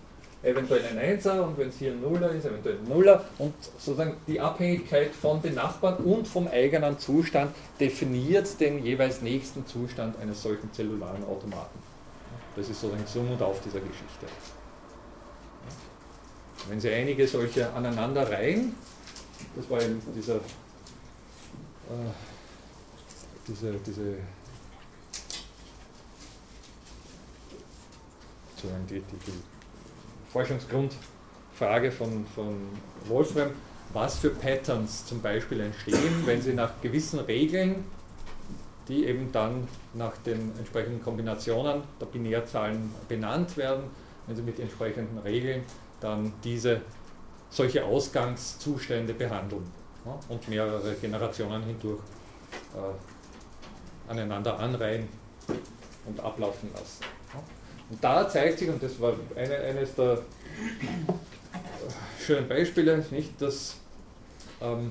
eventuell 0.43 0.85
ein 0.87 0.99
Einser 0.99 1.47
und 1.47 1.59
wenn 1.59 1.69
es 1.69 1.79
hier 1.79 1.93
ein 1.93 2.01
Nuller 2.01 2.31
ist, 2.31 2.47
eventuell 2.47 2.79
ein 2.79 2.89
Nuller 2.89 3.25
und 3.39 3.55
sozusagen 3.79 4.17
die 4.27 4.41
Abhängigkeit 4.41 5.15
von 5.15 5.43
den 5.43 5.55
Nachbarn 5.55 5.97
und 5.97 6.27
vom 6.27 6.49
eigenen 6.49 6.99
Zustand 6.99 7.55
definiert 7.81 8.61
den 8.61 8.85
jeweils 8.85 9.23
nächsten 9.23 9.67
Zustand 9.67 10.19
eines 10.21 10.43
solchen 10.43 10.73
zellularen 10.73 11.25
Automaten. 11.25 11.79
Das 12.55 12.69
ist 12.69 12.81
sozusagen 12.81 13.07
Summ 13.07 13.33
und 13.33 13.43
Auf 13.43 13.61
dieser 13.61 13.81
Geschichte. 13.81 14.27
Wenn 16.69 16.81
Sie 16.81 16.91
einige 16.91 17.27
solche 17.29 17.73
aneinander 17.75 18.31
reihen, 18.31 18.75
das 19.55 19.69
war 19.69 19.83
eben 19.83 20.01
dieser, 20.17 20.37
äh, 20.37 20.41
diese, 23.49 23.73
diese 23.87 24.15
die, 28.89 29.01
die, 29.01 29.01
die 29.01 29.33
Forschungsgrundfrage 30.31 31.91
von, 31.91 32.27
von 32.35 32.57
Wolfram, 33.07 33.51
was 33.93 34.19
für 34.19 34.31
Patterns 34.31 35.07
zum 35.07 35.21
Beispiel 35.21 35.61
entstehen, 35.61 36.23
wenn 36.25 36.43
sie 36.43 36.53
nach 36.53 36.81
gewissen 36.83 37.21
Regeln, 37.21 37.85
die 38.89 39.07
eben 39.07 39.33
dann 39.33 39.67
nach 39.95 40.17
den 40.19 40.53
entsprechenden 40.59 41.03
Kombinationen 41.03 41.83
der 42.01 42.07
Binärzahlen 42.07 42.93
benannt 43.09 43.57
werden, 43.57 43.85
wenn 44.27 44.37
sie 44.37 44.43
mit 44.43 44.59
entsprechenden 44.61 45.19
Regeln 45.19 45.63
dann 46.01 46.33
diese 46.45 46.81
solche 47.51 47.85
Ausgangszustände 47.85 49.15
behandeln 49.15 49.65
ja, 50.05 50.19
und 50.29 50.49
mehrere 50.49 50.95
Generationen 50.95 51.63
hindurch 51.63 52.01
äh, 52.75 53.16
aneinander 54.09 54.59
anreihen 54.59 55.09
und 56.07 56.21
ablaufen 56.21 56.71
lassen. 56.73 57.05
Und 57.89 58.03
da 58.03 58.29
zeigt 58.29 58.59
sich, 58.59 58.69
und 58.69 58.83
das 58.83 59.01
war 59.01 59.15
eine, 59.37 59.57
eines 59.57 59.95
der 59.95 60.23
schönen 62.25 62.49
Beispiele, 62.49 63.05
nicht, 63.11 63.41
dass 63.41 63.77
ähm, 64.61 64.91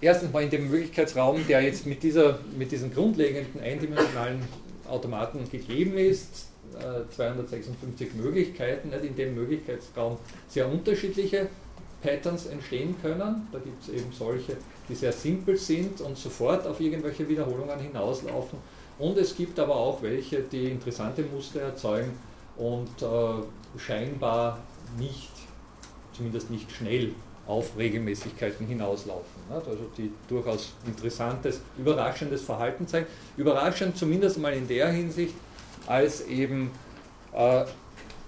erstens 0.00 0.32
mal 0.32 0.42
in 0.42 0.50
dem 0.50 0.70
Möglichkeitsraum, 0.70 1.46
der 1.46 1.62
jetzt 1.62 1.86
mit, 1.86 2.02
dieser, 2.02 2.38
mit 2.56 2.70
diesen 2.70 2.92
grundlegenden 2.92 3.62
eindimensionalen 3.62 4.42
Automaten 4.88 5.48
gegeben 5.50 5.96
ist, 5.96 6.48
256 7.16 8.08
äh, 8.08 8.16
Möglichkeiten, 8.16 8.92
in 8.92 9.16
dem 9.16 9.34
Möglichkeitsraum 9.34 10.18
sehr 10.48 10.68
unterschiedliche 10.68 11.48
Patterns 12.02 12.46
entstehen 12.46 12.94
können. 13.00 13.48
Da 13.52 13.58
gibt 13.58 13.82
es 13.82 13.88
eben 13.90 14.12
solche, 14.12 14.56
die 14.88 14.94
sehr 14.94 15.12
simpel 15.12 15.56
sind 15.56 16.00
und 16.00 16.16
sofort 16.16 16.66
auf 16.66 16.80
irgendwelche 16.80 17.28
Wiederholungen 17.28 17.78
hinauslaufen. 17.78 18.58
Und 18.98 19.16
es 19.16 19.34
gibt 19.36 19.58
aber 19.58 19.76
auch 19.76 20.02
welche, 20.02 20.42
die 20.42 20.70
interessante 20.70 21.22
Muster 21.22 21.60
erzeugen 21.60 22.12
und 22.56 23.02
äh, 23.02 23.78
scheinbar 23.78 24.58
nicht, 24.98 25.30
zumindest 26.12 26.50
nicht 26.50 26.70
schnell 26.70 27.12
auf 27.46 27.76
Regelmäßigkeiten 27.76 28.66
hinauslaufen. 28.66 29.42
Nicht? 29.48 29.66
Also 29.66 29.84
die 29.96 30.12
durchaus 30.28 30.74
interessantes, 30.86 31.60
überraschendes 31.78 32.42
Verhalten 32.42 32.86
zeigen. 32.86 33.06
Überraschend 33.36 33.96
zumindest 33.96 34.38
mal 34.38 34.52
in 34.52 34.68
der 34.68 34.90
Hinsicht, 34.90 35.34
als 35.86 36.26
eben, 36.26 36.70
äh, 37.32 37.64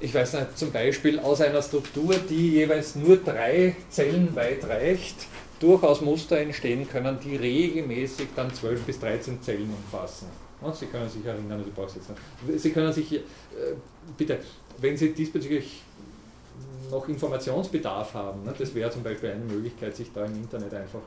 ich 0.03 0.13
weiß 0.13 0.35
nicht, 0.35 0.59
zum 0.59 0.73
Beispiel 0.73 1.21
aus 1.21 1.41
einer 1.41 1.63
Struktur, 1.63 2.15
die 2.29 2.51
jeweils 2.51 2.97
nur 2.97 3.17
drei 3.19 3.77
Zellen 3.89 4.35
weit 4.35 4.69
reicht, 4.69 5.15
durchaus 5.61 6.01
Muster 6.01 6.39
entstehen 6.39 6.89
können, 6.89 7.19
die 7.23 7.37
regelmäßig 7.37 8.29
dann 8.35 8.53
12 8.53 8.83
bis 8.83 8.99
13 8.99 9.41
Zellen 9.43 9.73
umfassen. 9.73 10.27
Sie 10.75 10.87
können 10.87 11.09
sich 11.09 11.25
erinnern, 11.25 11.59
also 11.59 11.71
brauche 11.75 11.93
jetzt. 11.95 12.63
Sie 12.63 12.71
können 12.71 12.93
sich, 12.93 13.13
äh, 13.15 13.21
bitte, 14.17 14.39
wenn 14.79 14.97
Sie 14.97 15.13
diesbezüglich 15.13 15.83
noch 16.91 17.09
Informationsbedarf 17.09 18.15
haben, 18.15 18.45
ne, 18.45 18.55
das 18.57 18.75
wäre 18.75 18.91
zum 18.91 19.03
Beispiel 19.03 19.31
eine 19.31 19.45
Möglichkeit, 19.45 19.97
sich 19.97 20.13
da 20.13 20.25
im 20.25 20.35
Internet 20.35 20.75
einfach 20.75 21.01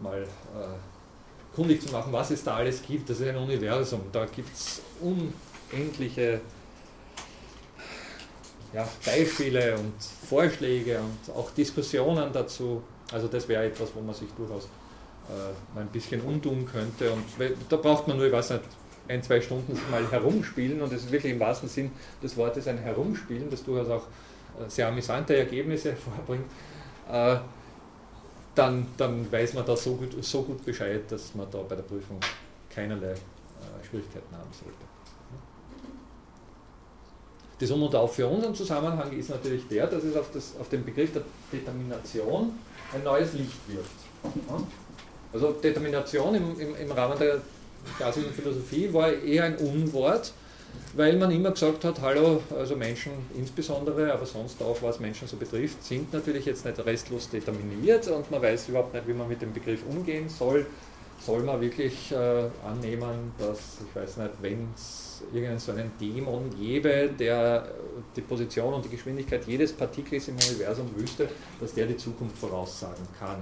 mal 0.00 0.22
äh, 0.22 1.54
kundig 1.54 1.82
zu 1.82 1.90
machen, 1.92 2.12
was 2.12 2.30
es 2.30 2.44
da 2.44 2.56
alles 2.56 2.82
gibt. 2.82 3.08
Das 3.08 3.20
ist 3.20 3.28
ein 3.28 3.36
Universum, 3.36 4.00
da 4.12 4.26
gibt 4.26 4.54
es 4.54 4.82
unendliche 5.00 6.40
ja, 8.76 8.86
Beispiele 9.06 9.74
und 9.74 9.94
Vorschläge 10.28 10.98
und 10.98 11.34
auch 11.34 11.50
Diskussionen 11.52 12.30
dazu. 12.32 12.82
Also 13.10 13.26
das 13.26 13.48
wäre 13.48 13.64
etwas, 13.64 13.88
wo 13.94 14.02
man 14.02 14.14
sich 14.14 14.28
durchaus 14.36 14.64
äh, 14.64 15.74
mal 15.74 15.80
ein 15.80 15.88
bisschen 15.88 16.20
umtun 16.20 16.66
könnte. 16.66 17.10
Und 17.10 17.24
da 17.70 17.76
braucht 17.76 18.06
man 18.06 18.18
nur, 18.18 18.26
ich 18.26 18.32
weiß 18.32 18.50
nicht, 18.50 18.64
ein, 19.08 19.22
zwei 19.22 19.40
Stunden 19.40 19.78
mal 19.90 20.10
herumspielen 20.10 20.82
und 20.82 20.92
es 20.92 21.04
ist 21.04 21.12
wirklich 21.12 21.32
im 21.32 21.40
wahrsten 21.40 21.68
Sinn 21.68 21.90
des 22.22 22.36
Wortes 22.36 22.68
ein 22.68 22.78
Herumspielen, 22.78 23.48
das 23.48 23.64
durchaus 23.64 23.88
auch 23.88 24.06
äh, 24.60 24.68
sehr 24.68 24.88
amüsante 24.88 25.36
Ergebnisse 25.36 25.90
hervorbringt, 25.92 26.44
äh, 27.10 27.36
dann, 28.54 28.86
dann 28.96 29.30
weiß 29.30 29.54
man 29.54 29.64
da 29.64 29.76
so 29.76 29.94
gut, 29.94 30.22
so 30.22 30.42
gut 30.42 30.64
Bescheid, 30.64 31.02
dass 31.08 31.34
man 31.34 31.50
da 31.50 31.58
bei 31.62 31.76
der 31.76 31.82
Prüfung 31.82 32.18
keinerlei 32.68 33.12
äh, 33.12 33.16
Schwierigkeiten 33.88 34.36
haben 34.36 34.52
sollte. 34.52 34.85
Das 37.58 37.70
Um 37.70 37.82
und 37.82 37.94
Auf 37.94 38.14
für 38.14 38.26
unseren 38.26 38.54
Zusammenhang 38.54 39.12
ist 39.12 39.30
natürlich 39.30 39.66
der, 39.68 39.86
dass 39.86 40.04
es 40.04 40.14
auf, 40.14 40.30
das, 40.32 40.54
auf 40.60 40.68
den 40.68 40.84
Begriff 40.84 41.12
der 41.12 41.22
Determination 41.50 42.52
ein 42.92 43.02
neues 43.02 43.32
Licht 43.32 43.56
wirft. 43.68 43.90
Also 45.32 45.52
Determination 45.52 46.34
im, 46.34 46.60
im, 46.60 46.76
im 46.76 46.92
Rahmen 46.92 47.18
der 47.18 47.40
klassischen 47.96 48.32
Philosophie 48.32 48.92
war 48.92 49.10
eher 49.10 49.44
ein 49.44 49.56
Unwort, 49.56 50.32
weil 50.94 51.16
man 51.16 51.30
immer 51.30 51.50
gesagt 51.50 51.84
hat, 51.84 52.00
hallo, 52.02 52.42
also 52.54 52.76
Menschen 52.76 53.12
insbesondere, 53.34 54.12
aber 54.12 54.26
sonst 54.26 54.62
auch, 54.62 54.76
was 54.82 55.00
Menschen 55.00 55.26
so 55.26 55.36
betrifft, 55.36 55.82
sind 55.82 56.12
natürlich 56.12 56.44
jetzt 56.44 56.64
nicht 56.66 56.84
restlos 56.84 57.30
determiniert 57.30 58.08
und 58.08 58.30
man 58.30 58.42
weiß 58.42 58.68
überhaupt 58.68 58.92
nicht, 58.92 59.06
wie 59.08 59.14
man 59.14 59.28
mit 59.28 59.40
dem 59.40 59.52
Begriff 59.52 59.80
umgehen 59.88 60.28
soll. 60.28 60.66
Soll 61.24 61.42
man 61.42 61.60
wirklich 61.60 62.12
äh, 62.12 62.16
annehmen, 62.66 63.32
dass, 63.38 63.78
ich 63.88 63.96
weiß 63.96 64.18
nicht, 64.18 64.32
wenn 64.42 64.68
es 64.74 65.05
irgendeinen 65.32 65.58
so 65.58 65.72
einen 65.72 65.90
Dämon 66.00 66.50
gäbe, 66.58 67.10
der 67.18 67.68
die 68.14 68.20
Position 68.20 68.74
und 68.74 68.84
die 68.84 68.88
Geschwindigkeit 68.88 69.46
jedes 69.46 69.72
Partikels 69.72 70.28
im 70.28 70.34
Universum 70.34 70.88
wüsste, 70.96 71.28
dass 71.60 71.74
der 71.74 71.86
die 71.86 71.96
Zukunft 71.96 72.36
voraussagen 72.38 73.06
kann? 73.18 73.38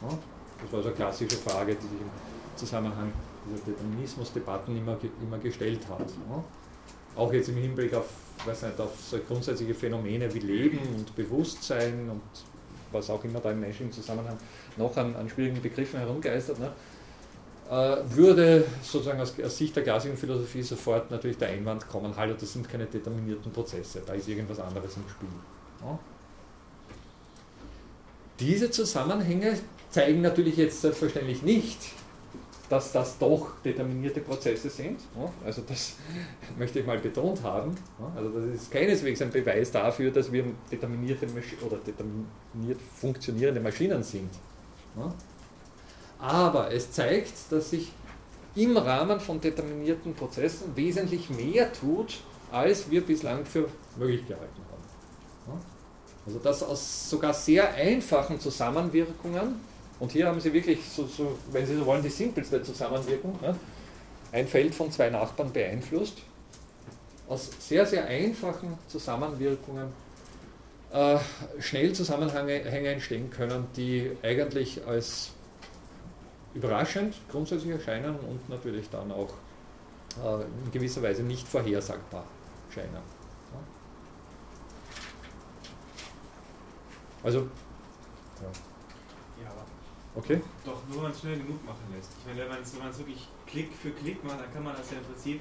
Das 0.00 0.72
war 0.72 0.82
so 0.82 0.88
eine 0.88 0.96
klassische 0.96 1.36
Frage, 1.36 1.74
die 1.74 1.82
sich 1.82 2.00
im 2.00 2.10
Zusammenhang 2.56 3.12
dieser 3.46 3.64
Determinismusdebatten 3.64 4.76
immer, 4.76 4.98
immer 5.22 5.38
gestellt 5.38 5.80
hat. 5.88 6.06
Auch 7.16 7.32
jetzt 7.32 7.48
im 7.48 7.56
Hinblick 7.56 7.94
auf, 7.94 8.06
weiß 8.44 8.62
nicht, 8.62 8.80
auf 8.80 8.92
so 9.00 9.18
grundsätzliche 9.18 9.74
Phänomene 9.74 10.32
wie 10.34 10.40
Leben 10.40 10.78
und 10.96 11.14
Bewusstsein 11.16 12.10
und 12.10 12.22
was 12.92 13.10
auch 13.10 13.22
immer 13.24 13.40
da 13.40 13.50
im 13.50 13.60
menschlichen 13.60 13.92
Zusammenhang 13.92 14.36
noch 14.76 14.96
an, 14.96 15.14
an 15.16 15.28
schwierigen 15.28 15.60
Begriffen 15.60 16.00
herumgeistert, 16.00 16.58
ne, 16.58 16.72
würde 17.70 18.64
sozusagen 18.82 19.20
aus, 19.20 19.34
Sicht 19.56 19.76
der 19.76 19.82
klassischen 19.82 20.16
Philosophie 20.16 20.62
sofort 20.62 21.10
natürlich 21.10 21.36
der 21.36 21.48
Einwand 21.48 21.86
kommen, 21.88 22.14
hallo, 22.16 22.34
das 22.38 22.52
sind 22.52 22.68
keine 22.68 22.86
determinierten 22.86 23.52
Prozesse, 23.52 24.02
da 24.06 24.14
ist 24.14 24.28
irgendwas 24.28 24.58
anderes 24.58 24.96
im 24.96 25.02
Spiel. 25.08 25.28
Ja. 25.82 25.98
Diese 28.40 28.70
Zusammenhänge 28.70 29.58
zeigen 29.90 30.22
natürlich 30.22 30.56
jetzt 30.56 30.80
selbstverständlich 30.80 31.42
nicht, 31.42 31.78
dass 32.68 32.92
das 32.92 33.18
doch 33.18 33.60
determinierte 33.64 34.20
Prozesse 34.20 34.70
sind. 34.70 35.00
Also 35.44 35.62
das 35.66 35.96
möchte 36.58 36.80
ich 36.80 36.86
mal 36.86 36.98
betont 36.98 37.42
haben. 37.42 37.76
Also 38.14 38.30
das 38.30 38.62
ist 38.62 38.70
keineswegs 38.70 39.20
ein 39.22 39.30
Beweis 39.30 39.70
dafür, 39.70 40.10
dass 40.10 40.30
wir 40.30 40.44
determinierte 40.70 41.26
oder 41.66 41.78
determiniert 41.78 42.80
funktionierende 42.96 43.60
Maschinen 43.60 44.02
sind. 44.02 44.30
Aber 46.18 46.72
es 46.72 46.90
zeigt, 46.90 47.34
dass 47.50 47.70
sich 47.70 47.92
im 48.54 48.76
Rahmen 48.76 49.20
von 49.20 49.40
determinierten 49.40 50.14
Prozessen 50.14 50.74
wesentlich 50.74 51.30
mehr 51.30 51.72
tut, 51.72 52.18
als 52.50 52.90
wir 52.90 53.02
bislang 53.02 53.44
für 53.44 53.68
möglich 53.96 54.26
gehalten 54.26 54.62
haben. 55.46 55.60
Also 56.26 56.38
dass 56.40 56.62
aus 56.62 57.08
sogar 57.08 57.32
sehr 57.32 57.72
einfachen 57.74 58.40
Zusammenwirkungen 58.40 59.60
und 60.00 60.12
hier 60.12 60.28
haben 60.28 60.40
Sie 60.40 60.52
wirklich, 60.52 60.80
so, 60.84 61.06
so, 61.06 61.38
wenn 61.50 61.66
Sie 61.66 61.76
so 61.76 61.84
wollen, 61.84 62.02
die 62.02 62.08
simpelste 62.08 62.62
Zusammenwirkung. 62.62 63.38
Ne? 63.40 63.54
Ein 64.30 64.46
Feld 64.46 64.74
von 64.74 64.92
zwei 64.92 65.10
Nachbarn 65.10 65.52
beeinflusst. 65.52 66.18
Aus 67.28 67.50
sehr, 67.58 67.84
sehr 67.84 68.06
einfachen 68.06 68.78
Zusammenwirkungen 68.88 69.88
äh, 70.92 71.18
schnell 71.58 71.92
Zusammenhänge 71.92 72.88
entstehen 72.88 73.30
können, 73.30 73.66
die 73.76 74.12
eigentlich 74.22 74.86
als 74.86 75.32
überraschend 76.54 77.14
grundsätzlich 77.30 77.72
erscheinen 77.72 78.16
und 78.16 78.48
natürlich 78.48 78.88
dann 78.90 79.12
auch 79.12 79.32
äh, 80.22 80.42
in 80.64 80.72
gewisser 80.72 81.02
Weise 81.02 81.22
nicht 81.22 81.46
vorhersagbar 81.46 82.24
scheinen. 82.70 83.02
Also, 87.22 87.40
ja. 88.40 88.48
Okay. 90.14 90.40
Doch 90.64 90.80
nur, 90.88 90.96
wenn 90.96 91.02
man 91.04 91.12
es 91.12 91.20
schnell 91.20 91.36
genug 91.36 91.64
machen 91.64 91.84
lässt. 91.94 92.10
Ich 92.18 92.26
meine, 92.26 92.40
wenn 92.40 92.48
man 92.48 92.90
es 92.90 92.98
wirklich 92.98 93.28
Klick 93.46 93.72
für 93.72 93.90
Klick 93.90 94.24
macht, 94.24 94.40
dann 94.40 94.52
kann 94.52 94.64
man 94.64 94.74
das 94.76 94.90
ja 94.90 94.98
im 94.98 95.04
Prinzip 95.04 95.40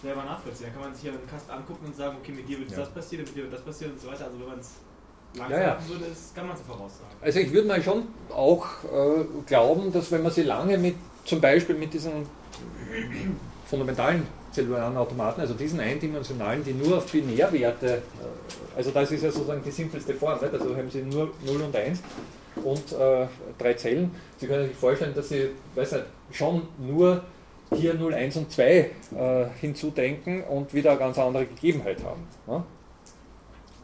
selber 0.00 0.24
nachvollziehen. 0.24 0.66
Dann 0.66 0.74
kann 0.74 0.82
man 0.90 0.94
sich 0.94 1.04
ja 1.04 1.12
einen 1.12 1.26
Cast 1.26 1.50
angucken 1.50 1.86
und 1.86 1.94
sagen, 1.94 2.16
okay, 2.20 2.32
mit 2.32 2.48
dir 2.48 2.58
wird 2.58 2.70
ja. 2.70 2.78
das 2.78 2.90
passieren, 2.90 3.24
mit 3.24 3.34
dir 3.36 3.42
wird 3.42 3.52
das 3.52 3.62
passieren 3.62 3.92
und 3.92 4.00
so 4.00 4.08
weiter. 4.08 4.24
Also 4.24 4.40
wenn 4.40 4.48
man 4.48 4.58
es 4.58 4.76
langsam 5.36 5.58
ja, 5.58 5.66
ja. 5.66 5.78
würde, 5.88 6.04
ist, 6.06 6.34
kann 6.34 6.46
man 6.46 6.56
es 6.56 6.62
voraussagen. 6.62 7.10
Also 7.20 7.40
ich 7.40 7.52
würde 7.52 7.68
mal 7.68 7.82
schon 7.82 8.04
auch 8.34 8.66
äh, 8.84 9.24
glauben, 9.46 9.92
dass 9.92 10.10
wenn 10.10 10.22
man 10.22 10.32
sie 10.32 10.42
lange 10.42 10.78
mit, 10.78 10.96
zum 11.24 11.40
Beispiel 11.40 11.74
mit 11.74 11.92
diesen 11.92 12.26
fundamentalen 13.66 14.26
zellularen 14.52 14.96
Automaten, 14.96 15.40
also 15.40 15.54
diesen 15.54 15.80
eindimensionalen, 15.80 16.62
die 16.62 16.72
nur 16.72 16.98
auf 16.98 17.10
Binärwerte, 17.10 17.86
äh, 17.86 18.76
also 18.76 18.90
das 18.90 19.10
ist 19.10 19.22
ja 19.22 19.30
sozusagen 19.30 19.62
die 19.64 19.70
simpelste 19.70 20.14
Form, 20.14 20.40
nicht? 20.40 20.52
also 20.52 20.76
haben 20.76 20.90
Sie 20.90 21.02
nur 21.02 21.32
0 21.44 21.62
und 21.62 21.76
1 21.76 22.00
und 22.62 22.92
äh, 22.92 23.26
drei 23.58 23.74
Zellen. 23.74 24.10
Sie 24.36 24.46
können 24.46 24.68
sich 24.68 24.76
vorstellen, 24.76 25.14
dass 25.14 25.28
Sie 25.28 25.50
weiß 25.74 25.92
nicht, 25.92 26.04
schon 26.32 26.62
nur 26.78 27.22
hier 27.74 27.94
0, 27.94 28.14
1 28.14 28.36
und 28.36 28.52
2 28.52 28.62
äh, 28.64 28.90
hinzudenken 29.60 30.44
und 30.44 30.72
wieder 30.74 30.90
eine 30.90 30.98
ganz 30.98 31.18
andere 31.18 31.46
Gegebenheit 31.46 31.98
haben. 32.04 32.26
Ne? 32.46 32.62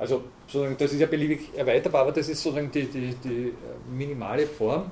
Also 0.00 0.24
sozusagen, 0.46 0.76
das 0.78 0.92
ist 0.92 1.00
ja 1.00 1.06
beliebig 1.06 1.50
erweiterbar, 1.54 2.02
aber 2.02 2.12
das 2.12 2.28
ist 2.28 2.42
sozusagen 2.42 2.72
die, 2.72 2.86
die, 2.86 3.14
die 3.22 3.52
minimale 3.94 4.46
Form 4.46 4.90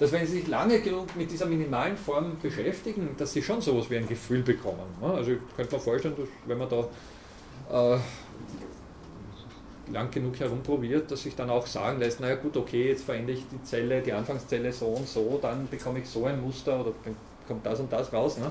dass 0.00 0.12
wenn 0.12 0.26
Sie 0.26 0.38
sich 0.38 0.48
lange 0.48 0.80
genug 0.80 1.14
mit 1.14 1.30
dieser 1.30 1.44
minimalen 1.44 1.96
Form 1.96 2.38
beschäftigen, 2.40 3.10
dass 3.18 3.34
Sie 3.34 3.42
schon 3.42 3.60
sowas 3.60 3.90
wie 3.90 3.98
ein 3.98 4.08
Gefühl 4.08 4.42
bekommen. 4.42 4.78
Ne? 5.00 5.12
Also 5.12 5.32
ich 5.32 5.38
könnte 5.54 5.74
mir 5.74 5.80
vorstellen, 5.80 6.14
dass 6.16 6.28
wenn 6.46 6.56
man 6.56 6.68
da 6.70 7.94
äh, 7.94 7.98
lang 9.92 10.10
genug 10.10 10.40
herumprobiert, 10.40 11.10
dass 11.10 11.24
sich 11.24 11.36
dann 11.36 11.50
auch 11.50 11.66
sagen 11.66 11.98
lässt, 11.98 12.18
naja 12.18 12.36
gut, 12.36 12.56
okay, 12.56 12.88
jetzt 12.88 13.04
verändere 13.04 13.36
ich 13.36 13.44
die 13.52 13.62
Zelle, 13.62 14.00
die 14.00 14.14
Anfangszelle 14.14 14.72
so 14.72 14.86
und 14.86 15.06
so, 15.06 15.38
dann 15.40 15.68
bekomme 15.68 15.98
ich 15.98 16.08
so 16.08 16.24
ein 16.24 16.40
Muster 16.40 16.80
oder 16.80 16.94
kommt 17.46 17.66
das 17.66 17.78
und 17.78 17.92
das 17.92 18.10
raus. 18.10 18.38
Ne? 18.38 18.50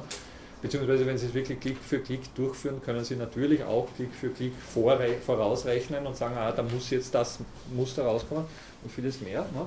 Beziehungsweise 0.62 1.06
wenn 1.06 1.18
Sie 1.18 1.28
es 1.28 1.34
wirklich 1.34 1.60
Klick 1.60 1.78
für 1.78 2.00
Klick 2.00 2.34
durchführen, 2.36 2.82
können 2.84 3.06
Sie 3.06 3.16
natürlich 3.16 3.64
auch 3.64 3.88
Klick 3.96 4.14
für 4.14 4.30
Klick 4.30 4.54
vorausrechnen 4.74 6.06
und 6.06 6.18
sagen, 6.18 6.36
ah, 6.38 6.52
da 6.52 6.64
muss 6.64 6.90
jetzt 6.90 7.16
das 7.16 7.40
Muster 7.74 8.04
rauskommen 8.04 8.46
und 8.84 8.92
vieles 8.92 9.22
mehr. 9.22 9.42
Ne? 9.54 9.66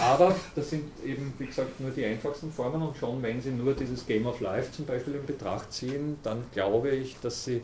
Aber 0.00 0.34
das 0.54 0.70
sind 0.70 0.84
eben, 1.04 1.32
wie 1.38 1.46
gesagt, 1.46 1.80
nur 1.80 1.90
die 1.90 2.04
einfachsten 2.04 2.50
Formen 2.50 2.82
und 2.82 2.96
schon 2.96 3.22
wenn 3.22 3.40
Sie 3.40 3.50
nur 3.50 3.74
dieses 3.74 4.04
Game 4.06 4.26
of 4.26 4.40
Life 4.40 4.72
zum 4.72 4.84
Beispiel 4.84 5.14
in 5.14 5.24
Betracht 5.24 5.72
ziehen, 5.72 6.18
dann 6.22 6.44
glaube 6.52 6.90
ich, 6.90 7.16
dass 7.22 7.44
Sie 7.44 7.62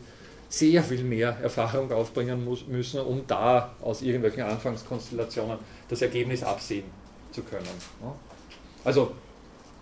sehr 0.49 0.83
viel 0.83 1.03
mehr 1.03 1.35
Erfahrung 1.41 1.91
aufbringen 1.91 2.47
müssen, 2.67 3.01
um 3.01 3.25
da 3.27 3.73
aus 3.81 4.01
irgendwelchen 4.01 4.43
Anfangskonstellationen 4.43 5.57
das 5.89 6.01
Ergebnis 6.01 6.43
absehen 6.43 6.85
zu 7.31 7.41
können. 7.41 7.65
Also 8.83 9.13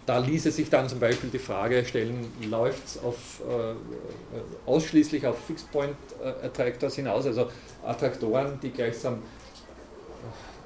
da 0.05 0.17
ließe 0.17 0.51
sich 0.51 0.69
dann 0.69 0.89
zum 0.89 0.99
Beispiel 0.99 1.29
die 1.29 1.39
Frage 1.39 1.85
stellen, 1.85 2.31
läuft 2.49 2.85
es 2.85 3.03
auf, 3.03 3.41
äh, 3.41 4.69
ausschließlich 4.69 5.25
auf 5.27 5.37
Fixed 5.45 5.71
Point 5.71 5.95
äh, 6.23 6.45
Attractors 6.45 6.95
hinaus, 6.95 7.25
also 7.25 7.49
Attraktoren, 7.83 8.59
die 8.61 8.71
gleichsam 8.71 9.19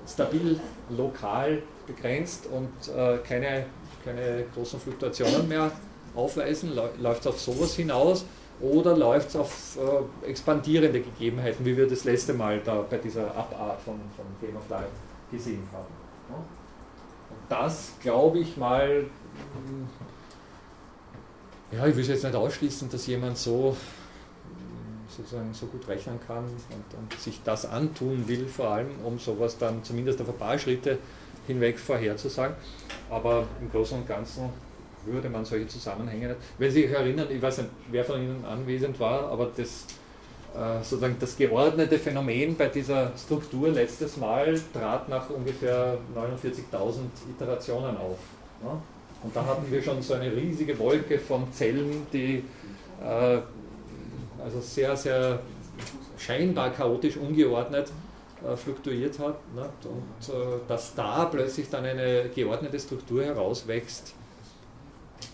stabil 0.07 0.59
lokal 0.89 1.61
begrenzt 1.87 2.47
und 2.47 2.69
äh, 2.95 3.17
keine, 3.27 3.65
keine 4.03 4.45
großen 4.53 4.79
Fluktuationen 4.79 5.47
mehr 5.47 5.71
aufweisen? 6.15 6.73
Läuft 6.99 7.21
es 7.21 7.27
auf 7.27 7.39
sowas 7.39 7.75
hinaus 7.75 8.25
oder 8.61 8.95
läuft 8.95 9.29
es 9.29 9.35
auf 9.35 9.77
äh, 9.77 10.29
expandierende 10.29 11.01
Gegebenheiten, 11.01 11.65
wie 11.65 11.75
wir 11.75 11.87
das 11.87 12.03
letzte 12.03 12.33
Mal 12.33 12.61
da 12.63 12.85
bei 12.89 12.97
dieser 12.97 13.35
Abart 13.35 13.81
von, 13.81 13.99
von 14.15 14.25
Game 14.41 14.55
of 14.55 14.69
Life 14.69 14.87
gesehen 15.31 15.67
haben? 15.73 15.93
Und 16.29 16.45
das 17.49 17.93
glaube 18.01 18.39
ich 18.39 18.57
mal, 18.57 19.05
ja, 21.71 21.87
ich 21.87 21.95
will 21.95 22.01
es 22.03 22.09
jetzt 22.09 22.23
nicht 22.23 22.35
ausschließen, 22.35 22.89
dass 22.89 23.07
jemand 23.07 23.37
so 23.37 23.75
sozusagen 25.15 25.53
so 25.53 25.65
gut 25.67 25.87
rechnen 25.87 26.19
kann 26.27 26.43
und, 26.43 26.97
und, 26.97 27.19
sich 27.19 27.41
das 27.43 27.65
antun 27.65 28.27
will, 28.27 28.47
vor 28.47 28.69
allem, 28.69 28.89
um 29.03 29.17
sowas 29.17 29.57
dann 29.57 29.83
zumindest 29.83 30.21
auf 30.21 30.29
ein 30.29 30.37
paar 30.37 30.57
Schritte 30.57 30.97
hinweg 31.47 31.79
vorherzusagen. 31.79 32.55
Aber 33.09 33.47
im 33.61 33.71
Großen 33.71 33.97
und 33.97 34.07
Ganzen 34.07 34.49
würde 35.05 35.29
man 35.29 35.45
solche 35.45 35.67
Zusammenhänge 35.67 36.29
nicht. 36.29 36.39
Wenn 36.57 36.71
Sie 36.71 36.81
sich 36.83 36.91
erinnern, 36.91 37.27
ich 37.29 37.41
weiß 37.41 37.59
nicht, 37.59 37.69
wer 37.91 38.03
von 38.03 38.21
Ihnen 38.21 38.43
anwesend 38.45 38.99
war, 38.99 39.29
aber 39.29 39.51
das, 39.55 39.85
äh, 40.55 40.83
sozusagen 40.83 41.15
das 41.19 41.37
geordnete 41.37 41.99
Phänomen 41.99 42.57
bei 42.57 42.67
dieser 42.67 43.11
Struktur 43.17 43.69
letztes 43.69 44.17
Mal 44.17 44.59
trat 44.73 45.07
nach 45.07 45.29
ungefähr 45.29 45.97
49.000 46.15 46.99
Iterationen 47.29 47.95
auf. 47.97 48.17
Ne? 48.63 48.81
Und 49.23 49.35
da 49.35 49.45
hatten 49.45 49.71
wir 49.71 49.81
schon 49.81 50.01
so 50.01 50.13
eine 50.13 50.35
riesige 50.35 50.77
Wolke 50.77 51.17
von 51.17 51.51
Zellen, 51.51 52.05
die 52.13 52.43
äh, 53.03 53.39
also 54.43 54.61
sehr, 54.61 54.95
sehr 54.95 55.39
scheinbar 56.17 56.71
chaotisch 56.71 57.17
ungeordnet 57.17 57.91
äh, 58.45 58.55
fluktuiert 58.55 59.17
hat. 59.19 59.37
Nicht? 59.55 59.85
Und 59.85 60.33
äh, 60.33 60.59
dass 60.67 60.93
da 60.93 61.25
plötzlich 61.25 61.69
dann 61.69 61.85
eine 61.85 62.29
geordnete 62.33 62.79
Struktur 62.79 63.23
herauswächst, 63.23 64.13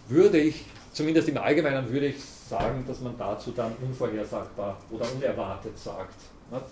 würde 0.07 0.37
ich, 0.37 0.65
zumindest 0.93 1.29
im 1.29 1.37
Allgemeinen 1.37 1.89
würde 1.89 2.07
ich 2.07 2.23
sagen, 2.23 2.83
dass 2.87 2.99
man 3.01 3.17
dazu 3.17 3.51
dann 3.51 3.73
unvorhersagbar 3.81 4.77
oder 4.89 5.05
unerwartet 5.13 5.77
sagt. 5.77 6.15
Nicht? 6.51 6.63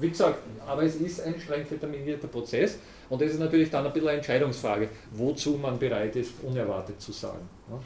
Wie 0.00 0.10
gesagt, 0.10 0.40
aber 0.66 0.82
es 0.82 0.96
ist 0.96 1.20
ein 1.20 1.40
streng 1.40 1.66
determinierter 1.68 2.28
Prozess 2.28 2.78
und 3.08 3.22
es 3.22 3.32
ist 3.32 3.38
natürlich 3.38 3.70
dann 3.70 3.86
ein 3.86 3.92
bisschen 3.92 4.08
eine 4.08 4.18
Entscheidungsfrage, 4.18 4.88
wozu 5.12 5.52
man 5.52 5.78
bereit 5.78 6.14
ist, 6.16 6.32
unerwartet 6.42 7.00
zu 7.00 7.12
sagen. 7.12 7.48
Nicht? 7.68 7.82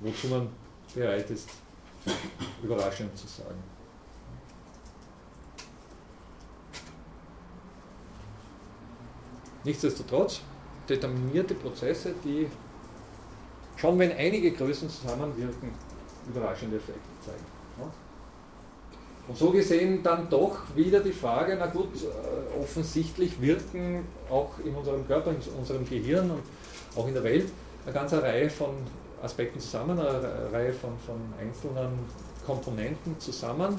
Wozu 0.00 0.28
man 0.28 0.48
bereit 0.94 1.28
ist, 1.30 1.48
überraschend 2.62 3.16
zu 3.16 3.26
sagen. 3.26 3.62
Nichtsdestotrotz, 9.64 10.40
determinierte 10.88 11.54
Prozesse, 11.54 12.14
die 12.24 12.48
schon 13.76 13.98
wenn 13.98 14.12
einige 14.12 14.50
Größen 14.52 14.88
zusammenwirken, 14.88 15.70
überraschende 16.28 16.76
Effekte 16.76 17.00
zeigen. 17.24 17.44
Und 19.28 19.38
so 19.38 19.50
gesehen 19.50 20.02
dann 20.02 20.28
doch 20.28 20.58
wieder 20.74 21.00
die 21.00 21.12
Frage, 21.12 21.56
na 21.58 21.66
gut, 21.66 21.90
äh, 22.02 22.60
offensichtlich 22.60 23.40
wirken 23.40 24.04
auch 24.28 24.50
in 24.64 24.74
unserem 24.74 25.06
Körper, 25.06 25.30
in 25.30 25.36
unserem 25.58 25.88
Gehirn 25.88 26.30
und 26.30 26.42
auch 26.96 27.06
in 27.06 27.14
der 27.14 27.22
Welt 27.22 27.46
eine 27.84 27.94
ganze 27.94 28.22
Reihe 28.22 28.50
von 28.50 28.70
Aspekten 29.22 29.60
zusammen, 29.60 29.98
eine 29.98 30.52
Reihe 30.52 30.72
von, 30.72 30.98
von 31.06 31.16
einzelnen 31.40 32.00
Komponenten 32.44 33.18
zusammen. 33.20 33.78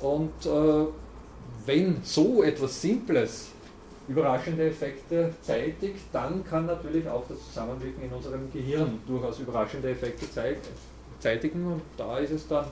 Und 0.00 0.46
äh, 0.46 0.86
wenn 1.64 2.00
so 2.02 2.42
etwas 2.42 2.80
Simples 2.80 3.48
überraschende 4.06 4.66
Effekte 4.66 5.34
zeitigt, 5.42 6.00
dann 6.12 6.44
kann 6.44 6.66
natürlich 6.66 7.08
auch 7.08 7.24
das 7.28 7.38
Zusammenwirken 7.48 8.04
in 8.04 8.12
unserem 8.12 8.52
Gehirn 8.52 9.00
durchaus 9.06 9.38
überraschende 9.38 9.90
Effekte 9.90 10.26
zeitigen. 11.18 11.66
Und 11.66 11.82
da 11.96 12.18
ist 12.18 12.32
es 12.32 12.46
dann 12.48 12.66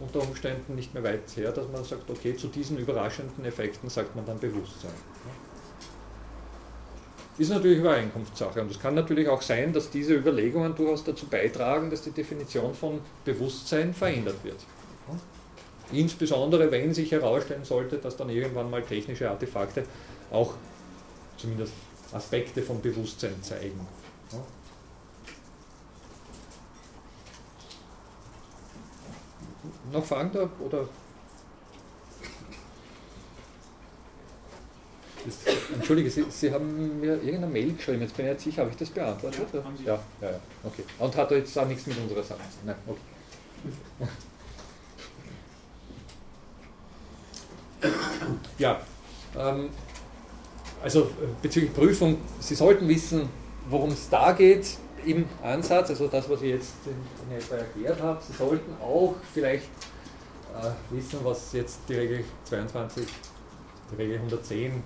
unter 0.00 0.20
Umständen 0.20 0.74
nicht 0.74 0.94
mehr 0.94 1.04
weit 1.04 1.36
her, 1.36 1.52
dass 1.52 1.68
man 1.68 1.84
sagt, 1.84 2.10
okay, 2.10 2.34
zu 2.36 2.48
diesen 2.48 2.78
überraschenden 2.78 3.44
Effekten 3.44 3.88
sagt 3.88 4.16
man 4.16 4.26
dann 4.26 4.38
Bewusstsein. 4.38 4.90
Ist 7.38 7.50
natürlich 7.50 7.78
Übereinkunftssache. 7.78 8.60
Und 8.60 8.70
es 8.70 8.80
kann 8.80 8.94
natürlich 8.94 9.28
auch 9.28 9.40
sein, 9.40 9.72
dass 9.72 9.90
diese 9.90 10.14
Überlegungen 10.14 10.74
durchaus 10.74 11.04
dazu 11.04 11.26
beitragen, 11.26 11.90
dass 11.90 12.02
die 12.02 12.10
Definition 12.10 12.74
von 12.74 13.00
Bewusstsein 13.24 13.94
verändert 13.94 14.42
wird. 14.42 14.58
Insbesondere 15.92 16.70
wenn 16.70 16.92
sich 16.94 17.12
herausstellen 17.12 17.64
sollte, 17.64 17.96
dass 17.96 18.16
dann 18.16 18.30
irgendwann 18.30 18.70
mal 18.70 18.82
technische 18.82 19.30
Artefakte 19.30 19.84
auch 20.30 20.54
zumindest 21.36 21.72
Aspekte 22.12 22.62
von 22.62 22.80
Bewusstsein 22.80 23.42
zeigen. 23.42 23.86
Noch 29.92 30.04
Fragen 30.04 30.30
da? 30.32 30.48
Oder 30.64 30.88
Das, 35.24 35.54
Entschuldige, 35.74 36.10
Sie, 36.10 36.24
Sie, 36.30 36.50
haben 36.50 37.00
mir 37.00 37.14
irgendeine 37.14 37.46
Mail 37.46 37.74
geschrieben, 37.74 38.00
jetzt 38.00 38.16
bin 38.16 38.26
ich 38.26 38.32
nicht 38.32 38.42
sicher, 38.42 38.62
habe 38.62 38.70
ich 38.70 38.76
das 38.76 38.88
beantwortet? 38.88 39.48
Ja, 39.52 39.64
haben 39.64 39.76
Sie. 39.76 39.84
ja, 39.84 40.00
ja, 40.20 40.30
ja, 40.30 40.40
okay. 40.64 40.84
Und 40.98 41.16
hat 41.16 41.30
jetzt 41.32 41.58
auch 41.58 41.66
nichts 41.66 41.86
mit 41.86 41.98
unserer 41.98 42.22
Sache 42.22 42.38
zu 42.38 42.66
Nein, 42.66 42.76
okay. 42.86 43.00
Ja, 48.58 48.80
ähm, 49.38 49.70
also 50.82 51.10
bezüglich 51.42 51.74
Prüfung, 51.74 52.18
Sie 52.40 52.54
sollten 52.54 52.88
wissen, 52.88 53.28
worum 53.68 53.90
es 53.90 54.08
da 54.08 54.32
geht 54.32 54.78
im 55.04 55.26
Ansatz, 55.42 55.90
also 55.90 56.08
das, 56.08 56.28
was 56.28 56.42
ich 56.42 56.50
jetzt 56.50 56.74
in, 56.86 57.36
etwa 57.36 57.56
erklärt 57.56 58.00
habe. 58.00 58.20
Sie 58.26 58.36
sollten 58.36 58.72
auch 58.82 59.14
vielleicht 59.32 59.68
äh, 60.54 60.94
wissen, 60.94 61.20
was 61.22 61.52
jetzt 61.52 61.80
die 61.88 61.94
Regel 61.94 62.24
22, 62.44 63.06
die 63.92 63.96
Regel 63.96 64.16
110 64.16 64.82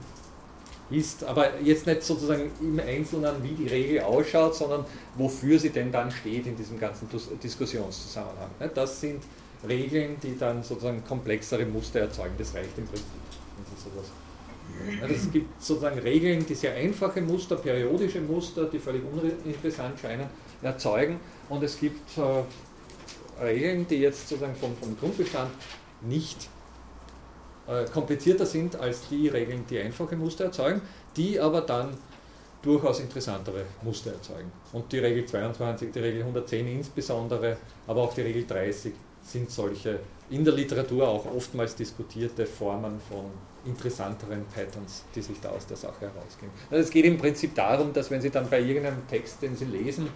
ist, 0.90 1.24
aber 1.24 1.60
jetzt 1.60 1.86
nicht 1.86 2.02
sozusagen 2.02 2.50
im 2.60 2.78
Einzelnen, 2.78 3.42
wie 3.42 3.54
die 3.54 3.66
Regel 3.66 4.00
ausschaut, 4.02 4.54
sondern 4.54 4.84
wofür 5.16 5.58
sie 5.58 5.70
denn 5.70 5.90
dann 5.90 6.10
steht 6.10 6.46
in 6.46 6.56
diesem 6.56 6.78
ganzen 6.78 7.08
Diskussionszusammenhang. 7.42 8.50
Das 8.74 9.00
sind 9.00 9.22
Regeln, 9.66 10.16
die 10.22 10.36
dann 10.38 10.62
sozusagen 10.62 11.02
komplexere 11.04 11.64
Muster 11.64 12.00
erzeugen. 12.00 12.34
Das 12.38 12.54
reicht 12.54 12.76
im 12.76 12.86
Prinzip. 12.86 13.06
Es 15.08 15.30
gibt 15.30 15.62
sozusagen 15.62 15.98
Regeln, 15.98 16.44
die 16.46 16.54
sehr 16.54 16.74
einfache 16.74 17.20
Muster, 17.20 17.56
periodische 17.56 18.20
Muster, 18.20 18.64
die 18.66 18.78
völlig 18.78 19.02
uninteressant 19.04 19.98
scheinen, 19.98 20.26
erzeugen. 20.62 21.20
Und 21.48 21.62
es 21.62 21.78
gibt 21.78 22.18
äh, 22.18 23.42
Regeln, 23.42 23.86
die 23.88 23.96
jetzt 23.96 24.28
sozusagen 24.28 24.54
vom, 24.54 24.76
vom 24.76 24.98
Grundbestand 24.98 25.50
nicht 26.02 26.48
äh, 27.66 27.84
komplizierter 27.86 28.46
sind 28.46 28.76
als 28.76 29.08
die 29.08 29.28
Regeln, 29.28 29.64
die 29.68 29.78
einfache 29.78 30.16
Muster 30.16 30.44
erzeugen, 30.44 30.80
die 31.16 31.38
aber 31.38 31.62
dann 31.62 31.96
durchaus 32.62 33.00
interessantere 33.00 33.64
Muster 33.82 34.12
erzeugen. 34.12 34.50
Und 34.72 34.90
die 34.90 34.98
Regel 34.98 35.26
22, 35.26 35.92
die 35.92 35.98
Regel 35.98 36.22
110 36.22 36.66
insbesondere, 36.66 37.58
aber 37.86 38.02
auch 38.02 38.14
die 38.14 38.22
Regel 38.22 38.46
30 38.46 38.92
sind 39.22 39.50
solche 39.50 40.00
in 40.30 40.44
der 40.44 40.54
Literatur 40.54 41.06
auch 41.06 41.26
oftmals 41.26 41.74
diskutierte 41.74 42.46
Formen 42.46 43.00
von 43.08 43.26
interessanteren 43.66 44.44
Patterns, 44.54 45.04
die 45.14 45.22
sich 45.22 45.40
da 45.40 45.50
aus 45.50 45.66
der 45.66 45.76
Sache 45.76 46.00
herausgehen. 46.02 46.50
Also 46.70 46.84
es 46.84 46.90
geht 46.90 47.04
im 47.04 47.18
Prinzip 47.18 47.54
darum, 47.54 47.92
dass 47.92 48.10
wenn 48.10 48.20
Sie 48.20 48.30
dann 48.30 48.48
bei 48.48 48.60
irgendeinem 48.60 49.06
Text, 49.08 49.42
den 49.42 49.56
Sie 49.56 49.64
lesen, 49.64 50.08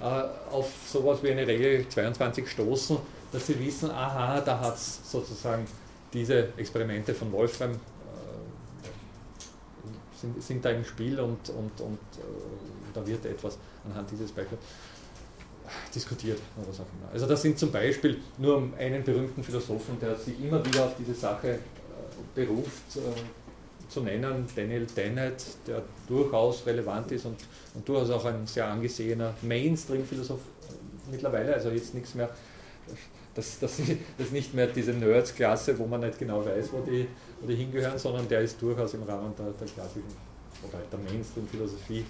äh, 0.00 0.04
auf 0.50 0.70
sowas 0.86 1.22
wie 1.22 1.30
eine 1.30 1.46
Regel 1.46 1.88
22 1.88 2.48
stoßen, 2.48 2.98
dass 3.32 3.46
Sie 3.46 3.58
wissen, 3.58 3.90
aha, 3.90 4.40
da 4.40 4.60
hat 4.60 4.76
es 4.76 5.00
sozusagen 5.10 5.66
diese 6.12 6.48
Experimente 6.56 7.14
von 7.14 7.32
Wolfram 7.32 7.70
äh, 7.70 7.74
sind, 10.20 10.42
sind, 10.42 10.64
da 10.64 10.70
im 10.70 10.84
Spiel 10.84 11.18
und, 11.18 11.48
und, 11.50 11.80
und 11.80 11.98
äh, 12.18 12.22
da 12.92 13.06
wird 13.06 13.24
etwas 13.24 13.58
anhand 13.84 14.10
dieses 14.10 14.30
Beispiels 14.30 14.60
diskutiert 15.94 16.38
oder 16.56 16.68
was 16.68 16.80
auch 16.80 16.86
immer. 16.98 17.12
Also 17.12 17.26
das 17.26 17.42
sind 17.42 17.58
zum 17.58 17.70
Beispiel 17.70 18.20
nur 18.38 18.68
einen 18.78 19.04
berühmten 19.04 19.42
Philosophen, 19.42 19.98
der 20.00 20.16
sich 20.16 20.38
immer 20.42 20.64
wieder 20.64 20.84
auf 20.84 20.94
diese 20.98 21.14
Sache 21.14 21.58
äh, 22.12 22.44
beruft, 22.44 22.96
äh, 22.96 23.90
zu 23.90 24.00
nennen, 24.00 24.46
Daniel 24.56 24.86
Dennett, 24.86 25.44
der 25.66 25.82
durchaus 26.08 26.64
relevant 26.66 27.12
ist 27.12 27.26
und, 27.26 27.36
und 27.74 27.86
durchaus 27.86 28.10
auch 28.10 28.24
ein 28.24 28.46
sehr 28.46 28.66
angesehener 28.66 29.34
Mainstream-Philosoph 29.42 30.40
mittlerweile, 31.10 31.52
also 31.54 31.70
jetzt 31.70 31.94
nichts 31.94 32.14
mehr 32.14 32.30
das, 33.34 33.58
das, 33.58 33.78
das 34.18 34.26
ist 34.26 34.32
nicht 34.32 34.54
mehr 34.54 34.66
diese 34.66 34.92
Nerds-Klasse, 34.92 35.78
wo 35.78 35.86
man 35.86 36.00
nicht 36.00 36.18
genau 36.18 36.44
weiß, 36.44 36.72
wo 36.72 36.80
die, 36.80 37.06
wo 37.40 37.46
die 37.46 37.54
hingehören, 37.54 37.98
sondern 37.98 38.28
der 38.28 38.42
ist 38.42 38.60
durchaus 38.60 38.94
im 38.94 39.02
Rahmen 39.04 39.32
der, 39.38 39.46
der 39.46 39.66
klassischen 39.66 40.32
oder 40.62 40.78
der 40.90 40.98
Mainstream-Philosophie 40.98 42.04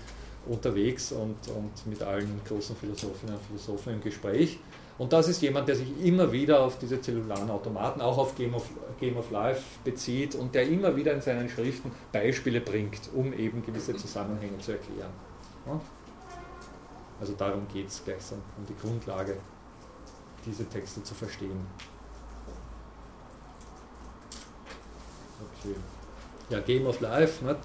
unterwegs 0.47 1.13
und, 1.13 1.37
und 1.49 1.87
mit 1.87 2.03
allen 2.03 2.41
großen 2.47 2.75
Philosophinnen 2.77 3.37
und 3.37 3.45
Philosophen 3.45 3.95
im 3.95 4.03
Gespräch. 4.03 4.59
Und 4.99 5.13
das 5.13 5.29
ist 5.29 5.41
jemand, 5.43 5.69
der 5.69 5.77
sich 5.77 5.89
immer 6.05 6.31
wieder 6.33 6.61
auf 6.61 6.79
diese 6.79 7.01
zellularen 7.01 7.51
Automaten, 7.51 8.01
auch 8.01 8.19
auf 8.19 8.35
Game 8.35 8.55
of, 8.55 8.69
Game 9.01 9.17
of 9.17 9.31
Life 9.31 9.63
bezieht 9.85 10.35
und 10.35 10.55
der 10.55 10.69
immer 10.69 10.95
wieder 10.95 11.13
in 11.13 11.21
seinen 11.21 11.49
Schriften 11.49 11.91
Beispiele 12.13 12.61
bringt, 12.61 13.11
um 13.15 13.33
eben 13.33 13.65
gewisse 13.65 13.97
Zusammenhänge 13.97 14.59
zu 14.59 14.73
erklären. 14.73 15.11
Also 17.21 17.35
darum 17.35 17.67
geht 17.73 17.89
es 17.89 18.05
gleichsam, 18.05 18.43
um 18.59 18.67
die 18.67 18.77
Grundlage 18.77 19.37
diese 20.45 20.69
Texte 20.69 21.03
zu 21.03 21.15
verstehen. 21.15 21.67
Okay. 25.61 25.75
Ja, 26.51 26.61
Game 26.61 26.87
of 26.87 27.01
Life, 27.01 27.45
nicht? 27.45 27.59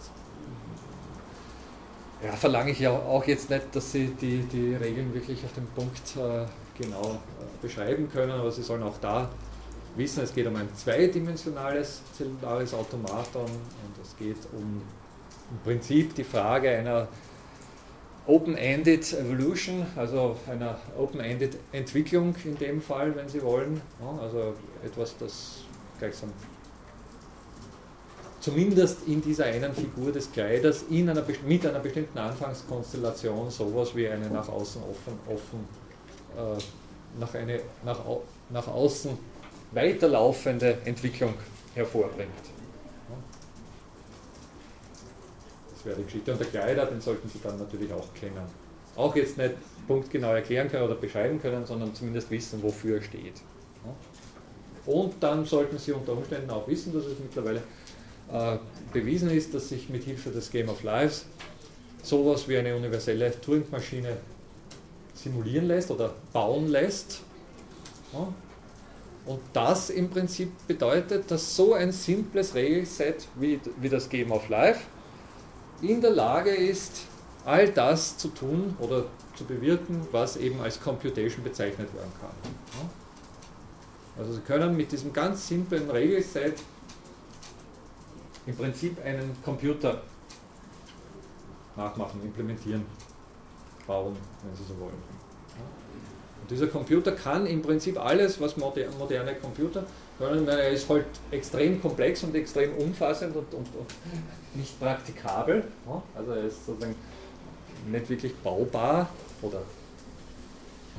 Ja, 2.23 2.31
verlange 2.31 2.71
ich 2.71 2.79
ja 2.79 2.91
auch 2.91 3.23
jetzt 3.25 3.49
nicht, 3.49 3.75
dass 3.75 3.91
Sie 3.91 4.07
die, 4.07 4.41
die 4.43 4.75
Regeln 4.75 5.13
wirklich 5.13 5.43
auf 5.43 5.53
den 5.53 5.67
Punkt 5.67 6.15
äh, 6.15 6.45
genau 6.77 7.11
äh, 7.11 7.61
beschreiben 7.61 8.09
können, 8.11 8.31
aber 8.31 8.51
Sie 8.51 8.61
sollen 8.61 8.83
auch 8.83 8.97
da 8.99 9.29
wissen, 9.95 10.23
es 10.23 10.33
geht 10.33 10.47
um 10.47 10.55
ein 10.55 10.69
zweidimensionales 10.75 12.01
zellulares 12.15 12.73
Automaton 12.73 13.45
und 13.45 14.03
es 14.03 14.15
geht 14.17 14.37
um 14.53 14.81
im 15.49 15.57
Prinzip 15.63 16.13
die 16.13 16.23
Frage 16.23 16.69
einer 16.69 17.07
Open-Ended 18.27 19.13
Evolution, 19.13 19.85
also 19.95 20.35
einer 20.49 20.77
Open-Ended 20.97 21.57
Entwicklung 21.71 22.35
in 22.43 22.57
dem 22.57 22.81
Fall, 22.81 23.15
wenn 23.15 23.29
Sie 23.29 23.41
wollen. 23.41 23.81
Also 24.21 24.53
etwas, 24.83 25.15
das 25.17 25.63
gleichsam 25.97 26.31
zumindest 28.47 29.07
in 29.07 29.21
dieser 29.21 29.45
einen 29.45 29.73
Figur 29.73 30.11
des 30.11 30.31
Kleiders 30.31 30.85
in 30.89 31.09
einer, 31.09 31.23
mit 31.45 31.65
einer 31.65 31.79
bestimmten 31.79 32.17
Anfangskonstellation 32.17 33.49
sowas 33.49 33.93
wie 33.93 34.07
eine 34.07 34.29
nach 34.29 34.47
außen 34.47 34.81
offen, 34.83 35.19
offen 35.27 35.86
nach, 37.19 37.33
eine, 37.33 37.59
nach, 37.83 37.99
nach 38.49 38.67
außen 38.67 39.17
weiterlaufende 39.71 40.77
Entwicklung 40.85 41.33
hervorbringt. 41.75 42.31
wäre 45.87 45.97
die 45.97 46.03
Geschichte. 46.03 46.31
Und 46.31 46.39
der 46.39 46.47
Kleider, 46.47 46.85
den 46.85 47.01
sollten 47.01 47.27
Sie 47.27 47.39
dann 47.41 47.57
natürlich 47.57 47.91
auch 47.91 48.13
kennen. 48.13 48.43
Auch 48.95 49.15
jetzt 49.15 49.37
nicht 49.37 49.55
punktgenau 49.87 50.33
erklären 50.33 50.69
können 50.69 50.83
oder 50.83 50.95
beschreiben 50.95 51.41
können, 51.41 51.65
sondern 51.65 51.95
zumindest 51.95 52.29
wissen, 52.29 52.61
wofür 52.61 52.97
er 52.97 53.03
steht. 53.03 53.41
Und 54.85 55.15
dann 55.21 55.45
sollten 55.45 55.77
Sie 55.77 55.91
unter 55.91 56.13
Umständen 56.13 56.49
auch 56.49 56.67
wissen, 56.67 56.93
dass 56.93 57.05
es 57.05 57.19
mittlerweile 57.19 57.61
äh, 58.31 58.57
bewiesen 58.93 59.29
ist, 59.29 59.53
dass 59.53 59.69
sich 59.69 59.89
mit 59.89 60.03
Hilfe 60.03 60.29
des 60.29 60.49
Game 60.51 60.69
of 60.69 60.83
Lives 60.83 61.25
sowas 62.03 62.47
wie 62.47 62.57
eine 62.57 62.75
universelle 62.75 63.39
Turing-Maschine 63.41 64.17
simulieren 65.17 65.67
lässt 65.67 65.91
oder 65.91 66.13
bauen 66.31 66.67
lässt. 66.67 67.21
Ja. 68.13 68.27
Und 69.25 69.41
das 69.51 69.89
im 69.89 70.09
Prinzip 70.09 70.51
bedeutet, 70.67 71.29
dass 71.29 71.55
so 71.55 71.73
ein 71.73 71.91
simples 71.91 72.55
Regelset 72.55 73.27
wie, 73.35 73.59
wie 73.81 73.89
das 73.89 74.07
Game 74.07 74.31
of 74.31 74.47
Life 74.47 74.85
in 75.81 75.99
der 75.99 76.11
Lage 76.11 76.51
ist, 76.51 77.01
all 77.43 77.69
das 77.69 78.17
zu 78.17 78.29
tun 78.29 78.75
oder 78.79 79.05
zu 79.35 79.43
bewirken, 79.43 80.07
was 80.11 80.37
eben 80.37 80.61
als 80.61 80.79
Computation 80.79 81.43
bezeichnet 81.43 81.93
werden 81.93 82.11
kann. 82.21 82.89
Also 84.17 84.33
Sie 84.33 84.41
können 84.41 84.75
mit 84.75 84.91
diesem 84.91 85.13
ganz 85.13 85.47
simplen 85.47 85.89
Regelset 85.89 86.55
im 88.45 88.55
Prinzip 88.55 89.03
einen 89.03 89.35
Computer 89.43 90.01
nachmachen, 91.75 92.21
implementieren, 92.23 92.85
bauen, 93.87 94.15
wenn 94.43 94.55
Sie 94.55 94.63
so 94.63 94.79
wollen. 94.79 94.93
Und 96.41 96.51
dieser 96.51 96.67
Computer 96.67 97.13
kann 97.13 97.45
im 97.45 97.61
Prinzip 97.61 97.99
alles, 97.99 98.39
was 98.39 98.55
moderne 98.57 99.35
Computer 99.41 99.85
können. 100.17 100.47
Er 100.47 100.69
ist 100.69 100.89
halt 100.89 101.05
extrem 101.31 101.81
komplex 101.81 102.23
und 102.23 102.35
extrem 102.35 102.73
umfassend 102.75 103.35
und, 103.35 103.53
und, 103.53 103.67
und 103.75 103.93
nicht 104.53 104.79
praktikabel. 104.79 105.63
Also 106.15 106.31
er 106.31 106.43
ist 106.43 106.65
sozusagen 106.65 106.95
nicht 107.89 108.09
wirklich 108.09 108.35
baubar 108.35 109.09
oder 109.41 109.61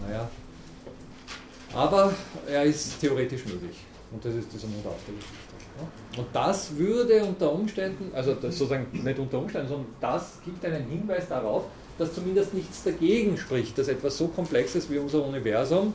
naja. 0.06 0.28
Aber 1.74 2.12
er 2.46 2.64
ist 2.64 3.00
theoretisch 3.00 3.44
möglich. 3.44 3.76
Und 4.10 4.24
das 4.24 4.34
ist 4.34 4.52
dieser 4.52 4.68
Mund 4.68 4.86
auf 4.86 4.96
der 5.06 5.14
Geschichte. 5.14 5.48
Und 6.16 6.26
das 6.32 6.76
würde 6.76 7.22
unter 7.24 7.52
Umständen, 7.52 8.10
also 8.14 8.34
sozusagen 8.40 8.86
nicht 8.92 9.18
unter 9.18 9.38
Umständen, 9.38 9.68
sondern 9.68 9.94
das 10.00 10.38
gibt 10.44 10.64
einen 10.64 10.88
Hinweis 10.88 11.28
darauf, 11.28 11.64
dass 11.98 12.14
zumindest 12.14 12.54
nichts 12.54 12.84
dagegen 12.84 13.36
spricht, 13.36 13.76
dass 13.76 13.88
etwas 13.88 14.16
so 14.16 14.28
Komplexes 14.28 14.88
wie 14.88 14.98
unser 14.98 15.24
Universum 15.24 15.92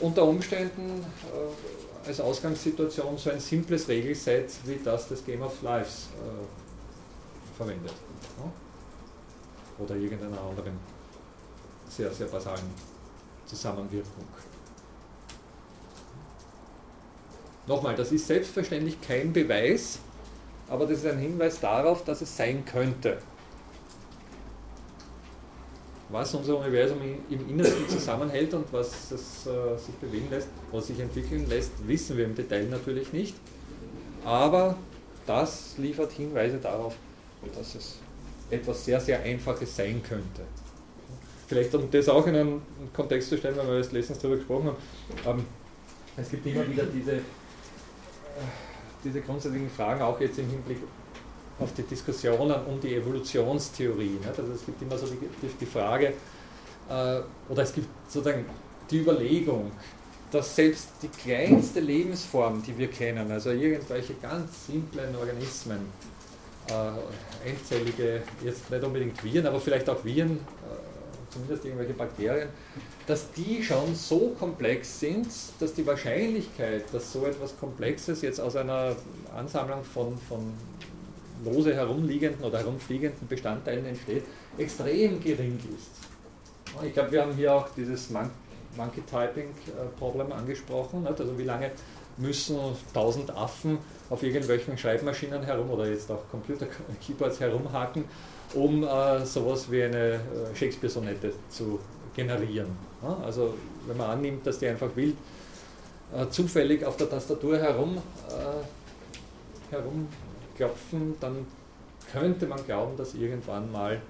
unter 0.00 0.24
Umständen 0.24 1.00
äh, 1.00 2.08
als 2.08 2.20
Ausgangssituation 2.20 3.18
so 3.18 3.30
ein 3.30 3.40
simples 3.40 3.88
Regelset 3.88 4.48
wie 4.64 4.78
das 4.82 5.08
des 5.08 5.24
Game 5.24 5.42
of 5.42 5.60
Lives 5.62 6.08
äh, 6.14 7.56
verwendet. 7.56 7.92
Ja? 8.38 9.84
Oder 9.84 9.96
irgendeiner 9.96 10.40
anderen 10.40 10.78
sehr, 11.88 12.10
sehr 12.12 12.26
basalen 12.28 12.70
Zusammenwirkung. 13.44 14.24
Nochmal, 17.66 17.94
das 17.94 18.10
ist 18.10 18.26
selbstverständlich 18.26 19.00
kein 19.00 19.32
Beweis, 19.32 19.98
aber 20.68 20.86
das 20.86 20.98
ist 20.98 21.06
ein 21.06 21.18
Hinweis 21.18 21.60
darauf, 21.60 22.04
dass 22.04 22.20
es 22.20 22.36
sein 22.36 22.64
könnte 22.64 23.18
was 26.12 26.34
unser 26.34 26.58
Universum 26.58 26.98
im 27.30 27.48
Innersten 27.48 27.88
zusammenhält 27.88 28.52
und 28.54 28.70
was 28.72 29.10
es 29.10 29.46
äh, 29.46 29.78
sich 29.78 29.94
bewegen 29.96 30.28
lässt, 30.30 30.48
was 30.70 30.86
sich 30.86 31.00
entwickeln 31.00 31.48
lässt, 31.48 31.72
wissen 31.86 32.16
wir 32.16 32.26
im 32.26 32.34
Detail 32.34 32.66
natürlich 32.66 33.12
nicht. 33.12 33.34
Aber 34.24 34.76
das 35.26 35.74
liefert 35.78 36.12
Hinweise 36.12 36.58
darauf, 36.58 36.94
dass 37.56 37.74
es 37.74 37.96
etwas 38.50 38.84
sehr, 38.84 39.00
sehr 39.00 39.22
Einfaches 39.22 39.74
sein 39.74 40.02
könnte. 40.02 40.42
Vielleicht 41.48 41.74
um 41.74 41.90
das 41.90 42.08
auch 42.08 42.26
in 42.26 42.36
einen 42.36 42.62
Kontext 42.94 43.30
zu 43.30 43.38
stellen, 43.38 43.56
weil 43.56 43.66
wir 43.66 43.76
jetzt 43.78 43.92
letztens 43.92 44.18
darüber 44.18 44.36
gesprochen 44.36 44.70
haben. 45.24 45.38
Ähm, 45.38 45.44
es 46.16 46.30
gibt 46.30 46.46
immer 46.46 46.68
wieder 46.68 46.84
diese, 46.84 47.12
äh, 47.12 47.20
diese 49.02 49.20
grundsätzlichen 49.22 49.70
Fragen, 49.70 50.02
auch 50.02 50.20
jetzt 50.20 50.38
im 50.38 50.48
Hinblick 50.48 50.78
auf 51.58 51.72
die 51.74 51.82
Diskussionen 51.82 52.56
um 52.66 52.80
die 52.80 52.94
Evolutionstheorie. 52.94 54.18
Nicht? 54.18 54.38
Also 54.38 54.52
es 54.52 54.64
gibt 54.64 54.80
immer 54.82 54.98
so 54.98 55.06
die, 55.06 55.18
die 55.60 55.66
Frage, 55.66 56.14
äh, 56.88 57.20
oder 57.48 57.62
es 57.62 57.72
gibt 57.72 57.88
sozusagen 58.08 58.44
die 58.90 59.00
Überlegung, 59.00 59.72
dass 60.30 60.56
selbst 60.56 60.88
die 61.02 61.08
kleinste 61.08 61.80
Lebensform, 61.80 62.62
die 62.62 62.76
wir 62.76 62.88
kennen, 62.88 63.30
also 63.30 63.50
irgendwelche 63.50 64.14
ganz 64.14 64.66
simplen 64.66 65.14
Organismen, 65.14 65.80
äh, 66.68 67.48
endzellige, 67.48 68.22
jetzt 68.42 68.70
nicht 68.70 68.82
unbedingt 68.82 69.22
Viren, 69.22 69.46
aber 69.46 69.60
vielleicht 69.60 69.88
auch 69.90 70.02
Viren, 70.04 70.38
äh, 70.38 71.30
zumindest 71.30 71.64
irgendwelche 71.64 71.92
Bakterien, 71.94 72.48
dass 73.06 73.32
die 73.32 73.62
schon 73.62 73.94
so 73.94 74.34
komplex 74.38 75.00
sind, 75.00 75.26
dass 75.58 75.74
die 75.74 75.86
Wahrscheinlichkeit, 75.86 76.84
dass 76.92 77.12
so 77.12 77.26
etwas 77.26 77.58
Komplexes 77.58 78.22
jetzt 78.22 78.40
aus 78.40 78.56
einer 78.56 78.94
Ansammlung 79.36 79.82
von, 79.84 80.16
von 80.28 80.52
lose 81.44 81.74
herumliegenden 81.74 82.44
oder 82.44 82.58
herumfliegenden 82.58 83.26
Bestandteilen 83.28 83.86
entsteht, 83.86 84.24
extrem 84.58 85.20
gering 85.22 85.58
ist. 85.76 85.90
Ich 86.84 86.92
glaube, 86.94 87.12
wir 87.12 87.22
haben 87.22 87.34
hier 87.34 87.54
auch 87.54 87.68
dieses 87.76 88.10
Monkey 88.10 89.02
Typing 89.02 89.48
äh, 89.68 90.32
angesprochen. 90.32 91.06
Also 91.06 91.38
wie 91.38 91.44
lange 91.44 91.70
müssen 92.16 92.56
tausend 92.92 93.30
Affen 93.30 93.78
auf 94.10 94.22
irgendwelchen 94.22 94.76
Schreibmaschinen 94.76 95.42
herum 95.42 95.70
oder 95.70 95.88
jetzt 95.88 96.10
auch 96.10 96.22
Computer-Keyboards 96.30 97.40
herumhaken, 97.40 98.04
um 98.54 98.84
äh, 98.84 99.24
sowas 99.24 99.70
wie 99.70 99.82
eine 99.82 100.14
äh, 100.14 100.20
Shakespeare-Sonette 100.54 101.32
zu 101.48 101.78
generieren. 102.14 102.68
Ja, 103.02 103.16
also 103.24 103.54
wenn 103.86 103.96
man 103.96 104.10
annimmt, 104.10 104.46
dass 104.46 104.58
die 104.58 104.68
einfach 104.68 104.94
wild 104.94 105.16
äh, 106.14 106.28
zufällig 106.28 106.84
auf 106.84 106.96
der 106.96 107.08
Tastatur 107.08 107.58
herum, 107.58 107.98
äh, 108.28 109.74
herumklopfen, 110.62 111.16
dann 111.20 111.46
könnte 112.12 112.46
man 112.46 112.64
glauben, 112.64 112.96
dass 112.96 113.14
irgendwann 113.14 113.70
mal, 113.70 114.00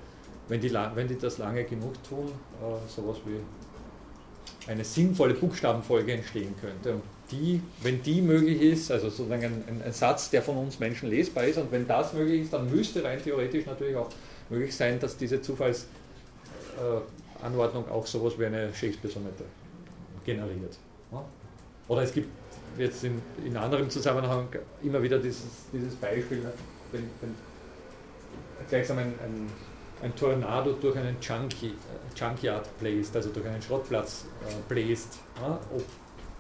wenn 0.49 0.61
die, 0.61 0.73
wenn 0.73 1.09
die 1.09 1.19
das 1.19 1.39
lange 1.39 1.65
genug 1.65 1.95
tun, 2.05 2.31
äh, 2.61 2.89
sowas 2.89 3.17
wie 3.25 3.41
eine 4.71 4.85
sinnvolle 4.85 5.35
Buchstabenfolge 5.35 6.13
entstehen 6.13 6.55
könnte. 6.61 6.95
Und 6.95 7.03
die, 7.31 7.61
wenn 7.83 8.03
die 8.03 8.23
möglich 8.23 8.61
ist, 8.61 8.91
also 8.91 9.09
sozusagen 9.09 9.45
ein, 9.45 9.83
ein, 9.85 9.93
Satz, 9.93 10.31
der 10.31 10.43
von 10.43 10.57
uns 10.57 10.79
Menschen 10.79 11.11
lesbar 11.11 11.45
ist, 11.45 11.59
und 11.59 11.73
wenn 11.73 11.87
das 11.87 12.13
möglich 12.13 12.43
ist, 12.43 12.53
dann 12.53 12.71
müsste 12.71 13.03
rein 13.03 13.23
theoretisch 13.23 13.67
natürlich 13.67 13.97
auch 13.97 14.11
möglich 14.51 14.75
sein, 14.75 15.01
dass 15.01 15.17
diese 15.17 15.41
Zufallsanordnung 15.41 17.89
auch 17.91 18.07
sowas 18.07 18.39
wie 18.39 18.47
eine 18.47 18.75
Shakespeare-Sonette 18.75 19.45
generiert. 20.25 20.77
Oder 21.89 22.03
es 22.03 22.13
gibt 22.13 22.29
jetzt 22.79 23.05
in, 23.05 23.21
in 23.45 23.57
anderem 23.57 23.89
Zusammenhang 23.91 24.49
immer 24.83 25.03
wieder 25.03 25.19
dieses, 25.19 25.45
dieses 25.73 25.95
Beispiel, 25.97 26.43
wenn, 26.93 27.03
wenn 27.21 27.35
gleichsam 28.69 28.99
ein, 28.99 29.15
ein 29.25 29.51
ein 30.03 30.15
Tornado 30.17 30.73
durch 30.73 30.97
einen 30.97 31.17
äh, 31.17 31.71
Junkyard 32.15 32.79
bläst, 32.79 33.15
also 33.15 33.31
durch 33.31 33.47
einen 33.47 33.63
Schrottplatz 33.63 34.27
äh, 34.47 34.53
bläst. 34.69 35.19
Ja, 35.41 35.59
ob, 35.75 35.83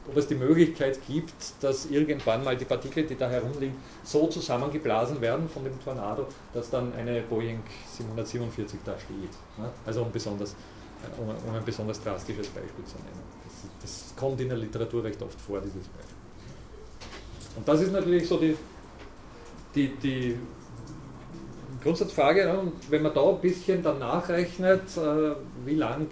ob, 0.08 0.16
es 0.16 0.26
die 0.26 0.34
Möglichkeit 0.34 0.98
gibt, 1.06 1.32
dass 1.60 1.86
irgendwann 1.86 2.42
mal 2.42 2.56
die 2.56 2.64
Partikel, 2.64 3.04
die 3.04 3.16
da 3.16 3.30
herumliegen, 3.30 3.76
so 4.02 4.26
zusammengeblasen 4.26 5.20
werden 5.20 5.48
von 5.48 5.62
dem 5.62 5.80
Tornado, 5.82 6.26
dass 6.52 6.70
dann 6.70 6.92
eine 6.94 7.22
Boeing 7.22 7.62
747 7.96 8.80
da 8.84 8.98
steht. 8.98 9.30
Ja, 9.58 9.70
also 9.86 10.02
um, 10.02 10.10
besonders, 10.10 10.56
um, 11.18 11.28
um, 11.48 11.54
ein 11.54 11.64
besonders 11.64 12.02
drastisches 12.02 12.48
Beispiel 12.48 12.84
zu 12.84 12.96
nennen. 12.96 13.32
Das 13.80 14.12
kommt 14.16 14.40
in 14.40 14.48
der 14.48 14.58
Literatur 14.58 15.04
recht 15.04 15.22
oft 15.22 15.40
vor, 15.40 15.60
dieses 15.60 15.86
Beispiel. 15.86 16.11
Und 17.56 17.66
das 17.66 17.80
ist 17.80 17.92
natürlich 17.92 18.26
so 18.26 18.38
die, 18.38 18.56
die, 19.74 19.88
die 19.96 20.36
Grundsatzfrage, 21.82 22.44
ne? 22.44 22.72
wenn 22.90 23.02
man 23.02 23.12
da 23.12 23.28
ein 23.28 23.40
bisschen 23.40 23.82
dann 23.82 23.98
nachrechnet, 23.98 24.96
äh, 24.96 25.34
wie 25.64 25.74
lang 25.74 26.06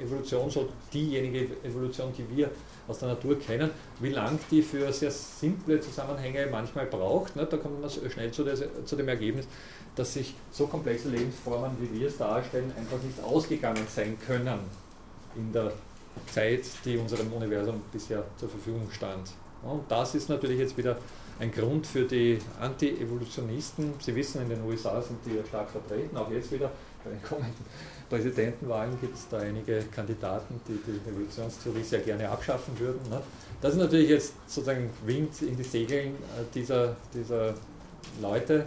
Evolution, 0.00 0.50
so 0.50 0.68
diejenige 0.92 1.48
Evolution, 1.64 2.12
die 2.16 2.36
wir 2.36 2.50
aus 2.86 2.98
der 2.98 3.08
Natur 3.08 3.38
kennen, 3.38 3.70
wie 4.00 4.10
lang 4.10 4.38
die 4.50 4.60
für 4.60 4.92
sehr 4.92 5.10
simple 5.10 5.80
Zusammenhänge 5.80 6.46
manchmal 6.50 6.86
braucht, 6.86 7.36
ne? 7.36 7.46
da 7.46 7.56
kommt 7.56 7.80
man 7.80 7.90
schnell 7.90 8.30
zu, 8.30 8.44
des, 8.44 8.62
zu 8.84 8.96
dem 8.96 9.08
Ergebnis, 9.08 9.46
dass 9.96 10.12
sich 10.12 10.34
so 10.50 10.66
komplexe 10.66 11.08
Lebensformen, 11.08 11.70
wie 11.80 12.00
wir 12.00 12.08
es 12.08 12.18
darstellen, 12.18 12.72
einfach 12.76 13.02
nicht 13.02 13.22
ausgegangen 13.22 13.86
sein 13.88 14.18
können 14.26 14.58
in 15.36 15.52
der 15.52 15.72
Zeit, 16.32 16.64
die 16.84 16.98
unserem 16.98 17.32
Universum 17.32 17.80
bisher 17.92 18.24
zur 18.36 18.48
Verfügung 18.48 18.88
stand. 18.90 19.30
Und 19.64 19.90
das 19.90 20.14
ist 20.14 20.28
natürlich 20.28 20.58
jetzt 20.58 20.76
wieder 20.76 20.96
ein 21.38 21.50
Grund 21.50 21.86
für 21.86 22.04
die 22.04 22.38
Anti-Evolutionisten. 22.60 23.94
Sie 23.98 24.14
wissen, 24.14 24.42
in 24.42 24.50
den 24.50 24.62
USA 24.64 25.00
sind 25.00 25.18
die 25.26 25.36
ja 25.36 25.44
stark 25.44 25.70
vertreten, 25.70 26.16
auch 26.16 26.30
jetzt 26.30 26.52
wieder 26.52 26.70
bei 27.04 27.10
den 27.10 27.22
kommenden 27.22 27.64
Präsidentenwahlen 28.08 28.98
gibt 29.00 29.16
es 29.16 29.28
da 29.28 29.38
einige 29.38 29.82
Kandidaten, 29.94 30.60
die 30.68 30.78
die 30.86 31.10
Evolutionstheorie 31.10 31.82
sehr 31.82 32.00
gerne 32.00 32.28
abschaffen 32.28 32.78
würden. 32.78 33.00
Ne? 33.10 33.20
Das 33.60 33.72
ist 33.72 33.78
natürlich 33.78 34.08
jetzt 34.08 34.34
sozusagen 34.46 34.90
Wind 35.04 35.42
in 35.42 35.56
die 35.56 35.64
Segeln 35.64 36.14
äh, 36.14 36.44
dieser, 36.54 36.96
dieser 37.12 37.54
Leute, 38.20 38.66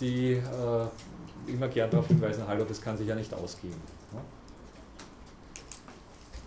die 0.00 0.32
äh, 0.32 1.52
immer 1.52 1.68
gern 1.68 1.90
darauf 1.90 2.08
hinweisen, 2.08 2.44
hallo, 2.46 2.64
das 2.64 2.80
kann 2.80 2.96
sich 2.96 3.06
ja 3.06 3.14
nicht 3.14 3.32
ausgehen. 3.34 3.74
Ne? 4.12 4.20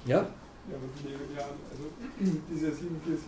Ja? 0.05 0.27
Ja, 0.69 0.75
aber 0.77 0.87
die, 0.95 1.35
ja, 1.35 1.45
also 1.71 1.85
diese 2.49 2.71
747 2.71 3.25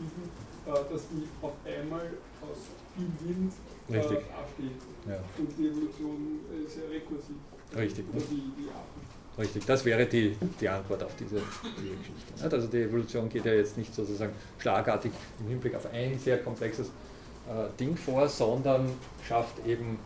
äh, 0.67 0.71
dass 0.71 1.01
die 1.09 1.27
auf 1.41 1.53
einmal 1.65 2.05
aus 2.41 2.69
viel 2.95 3.09
Wind 3.27 3.53
äh, 3.89 3.97
absteht. 3.97 4.77
Ja. 5.07 5.17
Und 5.37 5.49
die 5.57 5.67
Evolution 5.67 6.39
ist 6.65 6.77
ja 6.77 6.83
rekursiv. 6.89 7.35
Richtig. 7.75 8.05
Oder 8.13 8.21
die, 8.29 8.51
die. 8.57 9.41
Richtig, 9.41 9.65
das 9.65 9.85
wäre 9.85 10.05
die, 10.05 10.35
die 10.59 10.69
Antwort 10.69 11.03
auf 11.03 11.15
diese, 11.15 11.41
diese 11.77 11.95
Geschichte. 11.95 12.55
Also 12.55 12.67
die 12.67 12.81
Evolution 12.83 13.29
geht 13.29 13.45
ja 13.45 13.53
jetzt 13.53 13.77
nicht 13.77 13.95
sozusagen 13.95 14.33
schlagartig 14.59 15.11
im 15.39 15.47
Hinblick 15.47 15.73
auf 15.73 15.91
ein 15.91 16.19
sehr 16.19 16.37
komplexes 16.43 16.87
äh, 16.87 17.67
Ding 17.79 17.95
vor, 17.95 18.27
sondern 18.27 18.91
schafft 19.25 19.65
eben, 19.65 19.97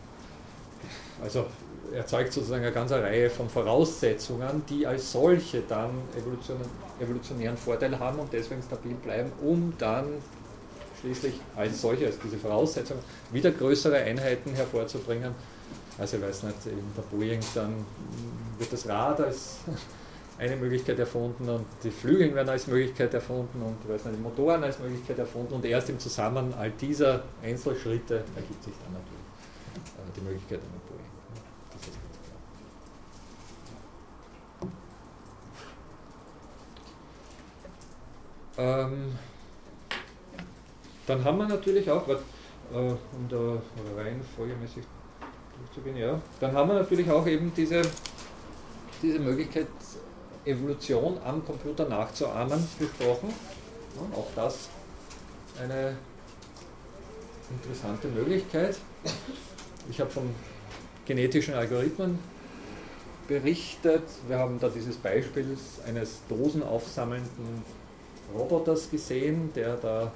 also 1.20 1.46
erzeugt 1.94 2.32
sozusagen 2.32 2.62
eine 2.62 2.72
ganze 2.72 3.02
Reihe 3.02 3.30
von 3.30 3.48
Voraussetzungen, 3.48 4.62
die 4.68 4.86
als 4.86 5.12
solche 5.12 5.62
dann 5.68 5.90
evolutionären 7.00 7.56
Vorteil 7.56 7.98
haben 7.98 8.18
und 8.18 8.32
deswegen 8.32 8.62
stabil 8.62 8.94
bleiben, 8.94 9.32
um 9.42 9.72
dann 9.78 10.06
schließlich 11.00 11.34
als 11.54 11.80
solche, 11.80 12.06
als 12.06 12.18
diese 12.18 12.36
Voraussetzung, 12.36 12.98
wieder 13.32 13.50
größere 13.50 13.96
Einheiten 13.96 14.54
hervorzubringen. 14.54 15.34
Also 15.98 16.16
ich 16.16 16.22
weiß 16.22 16.42
nicht, 16.44 16.66
in 16.66 16.82
der 16.96 17.02
Boeing 17.02 17.40
dann 17.54 17.74
wird 18.58 18.72
das 18.72 18.86
Rad 18.88 19.20
als 19.20 19.58
eine 20.38 20.56
Möglichkeit 20.56 20.98
erfunden 20.98 21.48
und 21.48 21.64
die 21.82 21.90
Flügel 21.90 22.34
werden 22.34 22.50
als 22.50 22.66
Möglichkeit 22.66 23.14
erfunden 23.14 23.62
und 23.62 23.76
ich 23.82 23.88
weiß 23.88 24.04
nicht, 24.04 24.18
die 24.18 24.22
Motoren 24.22 24.62
als 24.62 24.78
Möglichkeit 24.78 25.18
erfunden 25.18 25.54
und 25.54 25.64
erst 25.64 25.88
im 25.88 25.98
Zusammenhang 25.98 26.52
all 26.58 26.70
dieser 26.72 27.22
Einzelschritte 27.42 28.24
ergibt 28.34 28.64
sich 28.64 28.74
dann 28.84 28.92
natürlich 28.92 29.26
äh, 29.96 30.12
die 30.14 30.20
Möglichkeit 30.20 30.60
einer 30.60 30.80
Boeing. 30.86 31.10
Das 31.72 31.80
ist 31.82 31.92
klar. 31.92 32.06
Ähm, 38.58 39.18
dann 41.06 41.24
haben 41.24 41.38
wir 41.38 41.46
natürlich 41.46 41.90
auch, 41.90 42.06
was, 42.08 42.18
äh, 42.72 42.76
um 42.76 43.28
da 43.28 43.60
reihenfolgemäßig 43.96 44.84
durchzugehen, 45.58 45.96
ja, 45.96 46.20
dann 46.40 46.52
haben 46.52 46.68
wir 46.70 46.74
natürlich 46.74 47.10
auch 47.10 47.26
eben 47.26 47.52
diese, 47.54 47.82
diese 49.02 49.18
Möglichkeit, 49.18 49.66
Evolution 50.44 51.18
am 51.24 51.44
Computer 51.44 51.88
nachzuahmen, 51.88 52.66
besprochen. 52.78 53.30
Ja, 53.96 54.16
auch 54.16 54.28
das 54.36 54.68
eine 55.60 55.96
interessante 57.50 58.08
Möglichkeit. 58.08 58.76
Ich 59.90 60.00
habe 60.00 60.10
von 60.10 60.34
genetischen 61.04 61.54
Algorithmen 61.54 62.18
berichtet. 63.28 64.02
Wir 64.28 64.38
haben 64.38 64.60
da 64.60 64.68
dieses 64.68 64.96
Beispiel 64.96 65.56
eines 65.86 66.20
dosenaufsammelnden 66.28 67.64
Roboters 68.34 68.90
gesehen, 68.90 69.50
der 69.54 69.76
da 69.76 70.12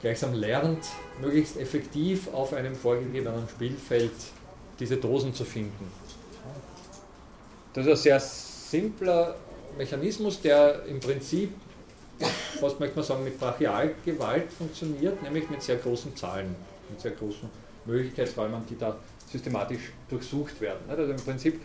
gleichsam 0.00 0.34
lernt, 0.34 0.86
möglichst 1.20 1.56
effektiv 1.56 2.32
auf 2.32 2.52
einem 2.52 2.74
vorgegebenen 2.74 3.48
Spielfeld 3.48 4.12
diese 4.78 4.96
Dosen 4.96 5.34
zu 5.34 5.44
finden. 5.44 5.90
Das 7.72 7.86
ist 7.86 7.92
ein 7.92 7.96
sehr 7.96 8.20
simpler 8.20 9.36
Mechanismus, 9.76 10.40
der 10.40 10.84
im 10.86 11.00
Prinzip, 11.00 11.52
was 12.60 12.78
möchte 12.78 12.96
man 12.96 13.04
sagen, 13.04 13.24
mit 13.24 13.38
Brachialgewalt 13.38 14.52
funktioniert, 14.52 15.22
nämlich 15.22 15.48
mit 15.50 15.62
sehr 15.62 15.76
großen 15.76 16.16
Zahlen, 16.16 16.54
mit 16.88 17.00
sehr 17.00 17.12
großen 17.12 17.48
Möglichkeitsräumen, 17.84 18.62
die 18.68 18.78
da 18.78 18.96
systematisch 19.30 19.92
durchsucht 20.08 20.60
werden. 20.60 20.80
Also 20.88 21.04
im 21.04 21.16
Prinzip 21.16 21.60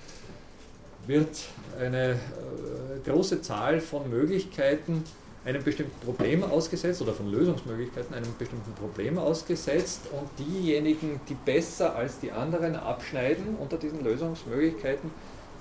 wird 1.07 1.37
eine 1.79 2.11
äh, 2.11 3.09
große 3.09 3.41
Zahl 3.41 3.79
von 3.79 4.09
Möglichkeiten 4.09 5.03
einem 5.43 5.63
bestimmten 5.63 5.99
Problem 6.05 6.43
ausgesetzt 6.43 7.01
oder 7.01 7.13
von 7.13 7.31
Lösungsmöglichkeiten 7.31 8.13
einem 8.13 8.33
bestimmten 8.37 8.73
Problem 8.73 9.17
ausgesetzt 9.17 10.01
und 10.11 10.29
diejenigen, 10.37 11.19
die 11.27 11.33
besser 11.33 11.95
als 11.95 12.19
die 12.19 12.31
anderen 12.31 12.75
abschneiden 12.75 13.55
unter 13.59 13.77
diesen 13.77 14.03
Lösungsmöglichkeiten, 14.03 15.09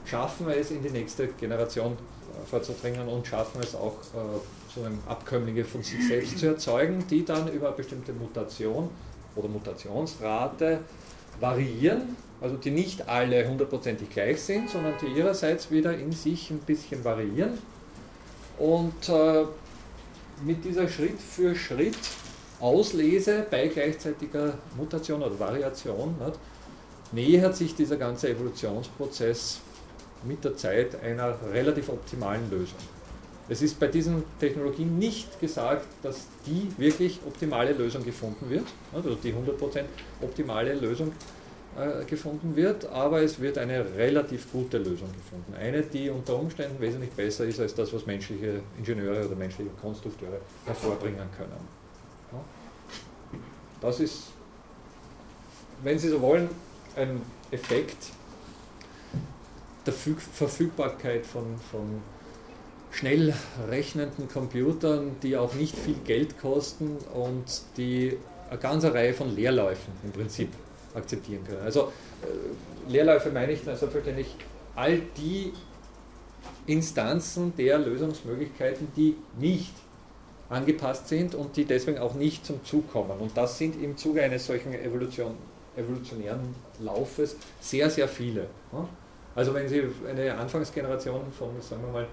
schaffen 0.05 0.49
es 0.51 0.71
in 0.71 0.83
die 0.83 0.91
nächste 0.91 1.29
Generation 1.29 1.93
äh, 1.93 2.47
vorzudringen 2.47 3.09
und 3.09 3.27
schaffen 3.27 3.61
es 3.63 3.75
auch 3.75 3.97
äh, 4.15 4.75
so 4.75 4.85
eine 4.85 4.99
Abkömmlinge 5.07 5.65
von 5.65 5.83
sich 5.83 6.07
selbst 6.07 6.39
zu 6.39 6.47
erzeugen, 6.47 7.05
die 7.09 7.25
dann 7.25 7.49
über 7.49 7.69
eine 7.69 7.77
bestimmte 7.77 8.13
Mutation 8.13 8.91
oder 9.37 9.49
Mutationsrate 9.49 10.81
variieren, 11.39 12.17
also 12.41 12.57
die 12.57 12.71
nicht 12.71 13.09
alle 13.09 13.49
hundertprozentig 13.49 14.11
gleich 14.11 14.41
sind, 14.43 14.69
sondern 14.69 14.95
die 15.01 15.07
ihrerseits 15.07 15.71
wieder 15.71 15.97
in 15.97 16.13
sich 16.13 16.51
ein 16.51 16.59
bisschen 16.59 17.03
variieren. 17.05 17.59
Und 18.59 19.09
äh, 19.09 19.45
mit 20.45 20.65
dieser 20.65 20.89
Schritt 20.89 21.21
für 21.21 21.55
Schritt 21.55 21.97
Auslese 22.61 23.47
bei 23.51 23.69
gleichzeitiger 23.69 24.55
Mutation 24.77 25.23
oder 25.23 25.39
Variation 25.39 26.15
nicht, 26.19 26.39
nähert 27.13 27.57
sich 27.57 27.75
dieser 27.75 27.97
ganze 27.97 28.29
Evolutionsprozess 28.29 29.61
mit 30.25 30.45
der 30.45 30.57
Zeit 30.57 31.03
einer 31.03 31.37
relativ 31.53 31.89
optimalen 31.89 32.51
Lösung. 32.51 32.79
Es 33.49 33.63
ist 33.63 33.81
bei 33.81 33.89
diesen 33.89 34.23
Technologien 34.39 34.99
nicht 34.99 35.41
gesagt, 35.41 35.87
dass 36.03 36.27
die 36.47 36.69
wirklich 36.77 37.19
optimale 37.27 37.73
Lösung 37.73 38.05
gefunden 38.05 38.49
wird, 38.49 38.67
also 38.93 39.15
die 39.15 39.33
100% 39.33 39.85
optimale 40.21 40.75
Lösung 40.75 41.13
äh, 41.79 42.05
gefunden 42.05 42.57
wird, 42.57 42.87
aber 42.87 43.23
es 43.23 43.41
wird 43.41 43.57
eine 43.57 43.95
relativ 43.95 44.51
gute 44.51 44.79
Lösung 44.79 45.09
gefunden. 45.13 45.55
Eine, 45.55 45.83
die 45.83 46.11
unter 46.11 46.37
Umständen 46.37 46.81
wesentlich 46.81 47.11
besser 47.11 47.45
ist 47.45 47.61
als 47.61 47.75
das, 47.75 47.93
was 47.93 48.07
menschliche 48.07 48.61
Ingenieure 48.77 49.27
oder 49.27 49.37
menschliche 49.37 49.71
Konstrukteure 49.81 50.41
hervorbringen 50.67 51.29
können. 51.37 51.81
Das 53.81 54.01
ist, 54.01 54.25
wenn 55.85 55.99
Sie 55.99 56.09
so 56.09 56.21
wollen, 56.21 56.49
ein 56.97 57.23
Effekt 57.53 58.13
der 59.87 59.93
Verfügbarkeit 59.93 61.25
von, 61.25 61.57
von 61.71 62.03
schnell 62.91 63.33
rechnenden 63.69 64.29
Computern, 64.29 65.17
die 65.23 65.37
auch 65.37 65.55
nicht 65.55 65.77
viel 65.77 65.97
Geld 66.05 66.39
kosten 66.41 66.97
und 67.15 67.45
die 67.77 68.19
eine 68.51 68.59
ganze 68.59 68.93
Reihe 68.93 69.15
von 69.15 69.35
Leerläufen 69.35 69.93
im 70.03 70.11
Prinzip 70.11 70.49
akzeptieren 70.95 71.45
können. 71.45 71.63
Also 71.63 71.93
äh, 72.23 72.91
Leerläufe 72.91 73.31
meine 73.31 73.53
ich 73.53 73.65
dann 73.65 73.77
selbstverständlich 73.77 74.35
all 74.75 75.01
die 75.17 75.53
Instanzen 76.67 77.55
der 77.57 77.79
Lösungsmöglichkeiten, 77.79 78.89
die 78.97 79.17
nicht 79.39 79.75
angepasst 80.49 81.09
sind 81.09 81.35
und 81.35 81.57
die 81.57 81.65
deswegen 81.65 81.99
auch 81.99 82.15
nicht 82.15 82.45
zum 82.45 82.65
Zug 82.65 82.91
kommen. 82.93 83.19
Und 83.19 83.37
das 83.37 83.59
sind 83.59 83.81
im 83.81 83.97
Zuge 83.97 84.23
eines 84.23 84.47
solchen 84.47 84.75
Evolution, 84.75 85.35
evolutionären 85.77 86.55
Laufes 86.81 87.37
sehr, 87.61 87.89
sehr 87.89 88.09
viele. 88.09 88.47
Also 89.35 89.55
wenn 89.55 89.69
Sie 89.69 89.83
eine 90.09 90.35
Anfangsgeneration 90.35 91.21
von, 91.39 91.49
sagen 91.61 91.83
wir 91.83 91.93
mal, 91.93 92.07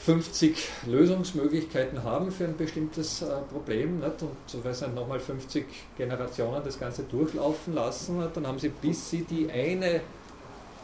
50 0.00 0.56
Lösungsmöglichkeiten 0.86 2.02
haben 2.02 2.32
für 2.32 2.44
ein 2.44 2.56
bestimmtes 2.56 3.20
äh, 3.20 3.26
Problem 3.52 4.00
nicht? 4.00 4.22
und 4.22 4.30
so 4.46 4.64
weiß 4.64 4.80
nicht, 4.82 4.94
nochmal 4.94 5.20
50 5.20 5.66
Generationen 5.98 6.62
das 6.64 6.80
Ganze 6.80 7.02
durchlaufen 7.02 7.74
lassen, 7.74 8.18
nicht? 8.18 8.34
dann 8.34 8.46
haben 8.46 8.58
sie 8.58 8.70
bis 8.70 9.10
sie 9.10 9.24
die 9.24 9.50
eine, 9.50 10.00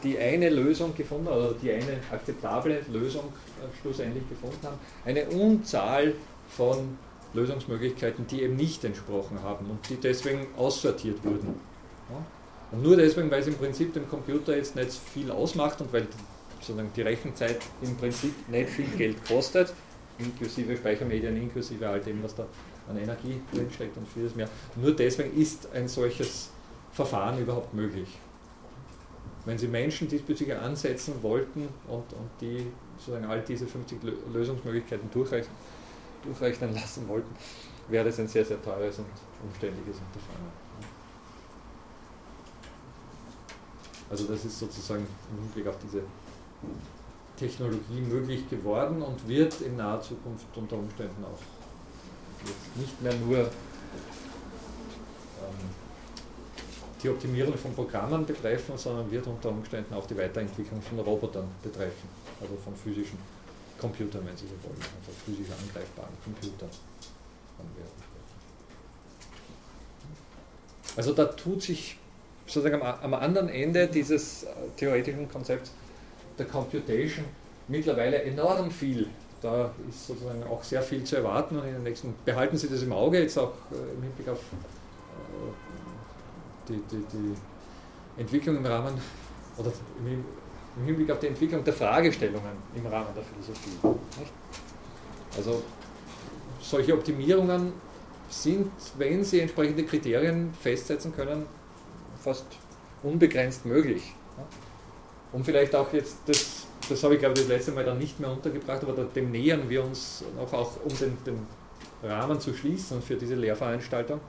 die 0.03 0.19
eine 0.19 0.49
Lösung 0.49 0.93
gefunden 0.93 1.27
oder 1.27 1.55
die 1.59 1.71
eine 1.71 1.99
akzeptable 2.11 2.81
Lösung 2.93 3.23
äh, 3.23 3.81
schlussendlich 3.81 4.29
gefunden 4.29 4.59
haben, 4.61 4.77
eine 5.03 5.25
Unzahl 5.29 6.13
von 6.49 6.99
Lösungsmöglichkeiten, 7.33 8.27
die 8.27 8.43
eben 8.43 8.55
nicht 8.55 8.85
entsprochen 8.85 9.41
haben 9.41 9.65
und 9.71 9.89
die 9.89 9.95
deswegen 9.95 10.45
aussortiert 10.55 11.23
wurden. 11.23 11.59
Ja? 12.11 12.23
Und 12.71 12.83
nur 12.83 12.95
deswegen, 12.95 13.31
weil 13.31 13.41
es 13.41 13.47
im 13.47 13.55
Prinzip 13.55 13.95
dem 13.95 14.07
Computer 14.07 14.55
jetzt 14.55 14.75
nicht 14.75 14.91
viel 14.91 15.31
ausmacht 15.31 15.81
und 15.81 15.91
weil 15.91 16.07
sozusagen 16.59 16.91
die 16.95 17.01
Rechenzeit 17.01 17.59
im 17.81 17.95
Prinzip 17.97 18.33
nicht 18.49 18.69
viel 18.69 18.87
Geld 18.97 19.23
kostet, 19.25 19.73
inklusive 20.17 20.75
Speichermedien, 20.75 21.37
inklusive 21.37 21.87
all 21.87 21.99
dem, 21.99 22.23
was 22.23 22.35
da 22.35 22.45
an 22.89 22.97
Energie 22.97 23.39
drinsteckt 23.53 23.97
und 23.97 24.07
vieles 24.07 24.35
mehr. 24.35 24.49
Nur 24.75 24.95
deswegen 24.95 25.35
ist 25.39 25.71
ein 25.73 25.87
solches 25.87 26.49
Verfahren 26.91 27.39
überhaupt 27.39 27.73
möglich. 27.73 28.07
Wenn 29.45 29.57
Sie 29.57 29.67
Menschen 29.67 30.07
diesbezüglich 30.07 30.57
ansetzen 30.57 31.21
wollten 31.21 31.67
und, 31.87 32.13
und 32.13 32.29
die 32.41 32.67
sozusagen 32.97 33.25
all 33.25 33.41
diese 33.41 33.65
50 33.65 33.99
Lösungsmöglichkeiten 34.33 35.09
durchrechnen, 35.11 35.55
durchrechnen 36.23 36.73
lassen 36.73 37.07
wollten, 37.07 37.33
wäre 37.87 38.05
das 38.05 38.19
ein 38.19 38.27
sehr, 38.27 38.43
sehr 38.43 38.61
teures 38.61 38.97
und 38.99 39.05
umständliches 39.43 39.95
Unterfangen. 39.97 40.51
Also 44.09 44.25
das 44.25 44.45
ist 44.45 44.57
sozusagen 44.59 45.05
im 45.31 45.43
Hinblick 45.43 45.67
auf 45.67 45.77
diese 45.83 46.01
Technologie 47.37 48.01
möglich 48.01 48.49
geworden 48.49 49.01
und 49.01 49.27
wird 49.27 49.61
in 49.61 49.77
naher 49.77 50.01
Zukunft 50.01 50.45
unter 50.55 50.75
Umständen 50.77 51.23
auch 51.23 51.39
nicht 52.75 53.01
mehr 53.01 53.13
nur 53.13 53.39
ähm, 53.39 53.47
die 57.01 57.09
Optimierung 57.09 57.55
von 57.57 57.73
Programmen 57.73 58.25
betreffen, 58.25 58.77
sondern 58.77 59.11
wird 59.11 59.27
unter 59.27 59.49
Umständen 59.49 59.93
auch 59.93 60.07
die 60.07 60.17
Weiterentwicklung 60.17 60.81
von 60.81 60.99
Robotern 60.99 61.47
betreffen, 61.61 62.09
also 62.41 62.55
von 62.63 62.75
physischen 62.75 63.19
Computern, 63.79 64.25
wenn 64.25 64.35
Sie 64.35 64.45
so 64.45 64.53
wollen, 64.63 64.79
also 64.79 65.11
physisch 65.25 65.51
angreifbaren 65.51 66.13
Computern. 66.23 66.69
Also 70.95 71.13
da 71.13 71.25
tut 71.25 71.61
sich 71.61 71.97
sozusagen 72.47 72.81
am, 72.81 72.99
am 73.01 73.13
anderen 73.13 73.49
Ende 73.49 73.87
dieses 73.87 74.43
äh, 74.43 74.47
theoretischen 74.75 75.29
Konzepts 75.29 75.71
der 76.37 76.45
Computation 76.45 77.25
mittlerweile 77.67 78.21
enorm 78.23 78.71
viel. 78.71 79.07
Da 79.41 79.71
ist 79.87 80.07
sozusagen 80.07 80.43
auch 80.43 80.63
sehr 80.63 80.81
viel 80.81 81.03
zu 81.03 81.17
erwarten 81.17 81.57
und 81.57 81.67
in 81.67 81.73
den 81.73 81.83
nächsten, 81.83 82.15
behalten 82.25 82.57
Sie 82.57 82.67
das 82.67 82.81
im 82.81 82.91
Auge, 82.91 83.19
jetzt 83.19 83.37
auch 83.37 83.53
äh, 83.71 83.95
im 83.95 84.03
Hinblick 84.03 84.29
auf 84.29 84.39
äh, 84.39 85.51
die, 86.69 86.81
die, 86.91 87.05
die 87.13 88.21
Entwicklung 88.21 88.57
im 88.57 88.65
Rahmen 88.65 88.95
oder 89.57 89.71
im, 90.03 90.25
Hinblick 90.85 91.09
auf 91.11 91.19
die 91.19 91.27
Entwicklung 91.27 91.63
der 91.63 91.73
Fragestellungen 91.73 92.51
im 92.75 92.85
Rahmen 92.85 93.07
der 93.15 93.23
Philosophie. 93.23 93.77
Also 95.35 95.63
solche 96.61 96.93
Optimierungen 96.93 97.73
sind, 98.29 98.71
wenn 98.97 99.23
sie 99.23 99.39
entsprechende 99.39 99.83
Kriterien 99.85 100.53
festsetzen 100.53 101.15
können, 101.15 101.47
fast 102.23 102.45
unbegrenzt 103.01 103.65
möglich. 103.65 104.13
Und 105.37 105.43
vielleicht 105.43 105.75
auch 105.75 105.93
jetzt, 105.93 106.17
das, 106.25 106.65
das 106.89 107.03
habe 107.03 107.13
ich 107.13 107.19
glaube 107.19 107.35
ich 107.35 107.41
das 107.41 107.47
letzte 107.47 107.71
Mal 107.71 107.85
dann 107.85 107.99
nicht 107.99 108.19
mehr 108.19 108.31
untergebracht, 108.31 108.81
aber 108.81 109.03
dem 109.03 109.29
nähern 109.29 109.69
wir 109.69 109.83
uns 109.83 110.23
noch 110.35 110.51
auch, 110.51 110.83
um 110.83 110.97
den, 110.97 111.15
den 111.27 111.45
Rahmen 112.01 112.39
zu 112.39 112.55
schließen 112.55 113.03
für 113.03 113.17
diese 113.17 113.35
Lehrveranstaltung. 113.35 114.19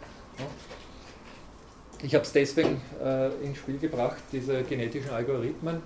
Ich 2.02 2.14
habe 2.14 2.24
es 2.26 2.32
deswegen 2.32 2.82
äh, 3.02 3.28
ins 3.42 3.56
Spiel 3.56 3.78
gebracht, 3.78 4.18
diese 4.32 4.62
genetischen 4.64 5.08
Algorithmen, 5.08 5.80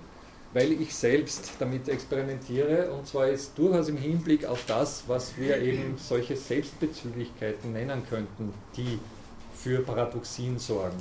weil 0.51 0.73
ich 0.73 0.93
selbst 0.93 1.51
damit 1.57 1.87
experimentiere 1.87 2.91
und 2.91 3.07
zwar 3.07 3.29
ist 3.29 3.57
durchaus 3.57 3.87
im 3.87 3.95
Hinblick 3.95 4.43
auf 4.43 4.65
das, 4.67 5.05
was 5.07 5.37
wir 5.37 5.57
eben 5.61 5.97
solche 5.97 6.35
Selbstbezüglichkeiten 6.35 7.71
nennen 7.71 8.03
könnten, 8.09 8.53
die 8.75 8.99
für 9.55 9.79
Paradoxien 9.83 10.59
sorgen. 10.59 10.97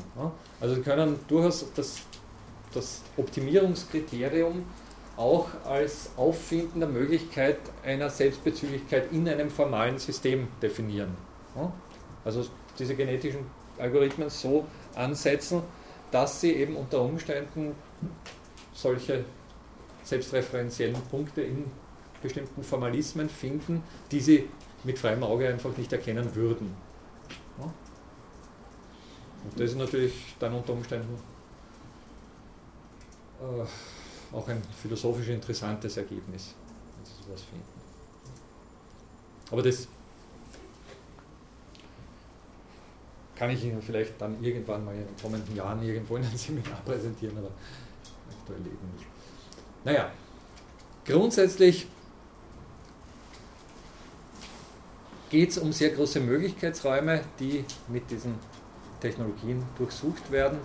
Also 0.60 0.80
können 0.80 1.18
durchaus 1.26 1.66
das, 1.74 2.02
das 2.74 3.02
Optimierungskriterium 3.16 4.64
auch 5.16 5.48
als 5.64 6.10
Auffinden 6.16 6.80
der 6.80 6.88
Möglichkeit 6.88 7.58
einer 7.84 8.08
Selbstbezüglichkeit 8.08 9.12
in 9.12 9.28
einem 9.28 9.50
formalen 9.50 9.98
System 9.98 10.48
definieren. 10.60 11.16
Also 12.24 12.46
diese 12.78 12.94
genetischen 12.94 13.40
Algorithmen 13.78 14.30
so 14.30 14.66
ansetzen, 14.94 15.62
dass 16.10 16.40
sie 16.40 16.52
eben 16.52 16.76
unter 16.76 17.02
Umständen 17.02 17.74
solche 18.72 19.24
selbstreferenziellen 20.02 21.00
Punkte 21.10 21.42
in 21.42 21.64
bestimmten 22.22 22.62
Formalismen 22.62 23.28
finden, 23.28 23.82
die 24.10 24.20
sie 24.20 24.48
mit 24.84 24.98
freiem 24.98 25.22
Auge 25.22 25.48
einfach 25.48 25.76
nicht 25.76 25.92
erkennen 25.92 26.34
würden. 26.34 26.74
Und 29.44 29.60
das 29.60 29.70
ist 29.70 29.78
natürlich 29.78 30.36
dann 30.38 30.54
unter 30.54 30.72
Umständen 30.72 31.18
äh, 33.43 34.36
auch 34.36 34.49
ein 34.49 34.62
philosophisch 34.80 35.28
interessantes 35.28 35.97
Ergebnis, 35.97 36.55
wenn 36.97 37.05
Sie 37.05 37.12
sowas 37.24 37.43
finden. 37.43 37.66
Aber 39.51 39.62
das 39.62 39.88
kann 43.36 43.51
ich 43.51 43.64
Ihnen 43.64 43.82
vielleicht 43.82 44.20
dann 44.20 44.43
irgendwann 44.43 44.84
mal 44.84 44.95
in 44.95 45.05
den 45.05 45.16
kommenden 45.20 45.55
Jahren 45.57 45.82
irgendwo 45.82 46.16
in 46.16 46.24
einem 46.24 46.36
Seminar 46.36 46.80
präsentieren, 46.84 47.36
aber 47.38 47.51
aktuell 48.30 48.61
eben 48.61 48.97
nicht. 48.97 49.07
Naja, 49.84 50.11
grundsätzlich 51.05 51.86
geht 55.28 55.51
es 55.51 55.59
um 55.59 55.72
sehr 55.72 55.90
große 55.90 56.20
Möglichkeitsräume, 56.20 57.22
die 57.40 57.64
mit 57.88 58.11
diesen 58.11 58.34
Technologien 59.01 59.62
durchsucht 59.76 60.30
werden 60.30 60.59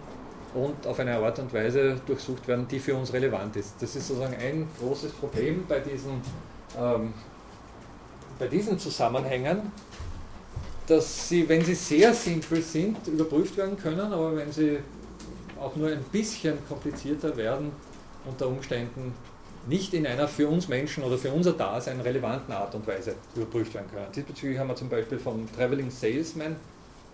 und 0.58 0.88
auf 0.88 1.00
eine 1.00 1.18
Art 1.18 1.40
und 1.40 1.54
Weise 1.54 2.00
durchsucht 2.06 2.48
werden, 2.48 2.68
die 2.68 2.80
für 2.80 2.96
uns 2.96 3.14
relevant 3.14 3.56
ist. 3.56 3.76
Das 3.80 3.96
ist 3.96 4.08
sozusagen 4.08 4.36
ein 4.36 4.68
großes 4.80 5.12
Problem 5.14 5.66
bei 5.68 5.80
diesen, 5.80 6.22
ähm, 6.78 7.14
bei 8.40 8.48
diesen 8.48 8.78
Zusammenhängen, 8.80 9.72
dass 10.88 11.30
sie, 11.30 11.48
wenn 11.48 11.64
sie 11.64 11.76
sehr 11.76 12.14
simpel 12.14 12.62
sind, 12.62 13.08
überprüft 13.08 13.58
werden 13.58 13.78
können, 13.78 14.12
aber 14.12 14.36
wenn 14.36 14.52
sie 14.52 14.80
auch 15.60 15.76
nur 15.76 15.90
ein 15.90 16.04
bisschen 16.12 16.58
komplizierter 16.68 17.36
werden, 17.36 17.72
unter 18.26 18.48
Umständen 18.48 19.14
nicht 19.68 19.94
in 19.94 20.08
einer 20.08 20.28
für 20.28 20.48
uns 20.48 20.68
Menschen 20.68 21.04
oder 21.04 21.18
für 21.18 21.32
unser 21.32 21.54
Dasein 21.54 22.00
relevanten 22.00 22.54
Art 22.54 22.74
und 22.74 22.88
Weise 22.88 23.16
überprüft 23.36 23.74
werden 23.74 23.88
können. 23.92 24.08
Diesbezüglich 24.16 24.58
haben 24.58 24.70
wir 24.70 24.76
zum 24.76 24.90
Beispiel 24.90 25.20
vom 25.20 25.46
Traveling 25.54 25.92
Salesman 25.92 26.56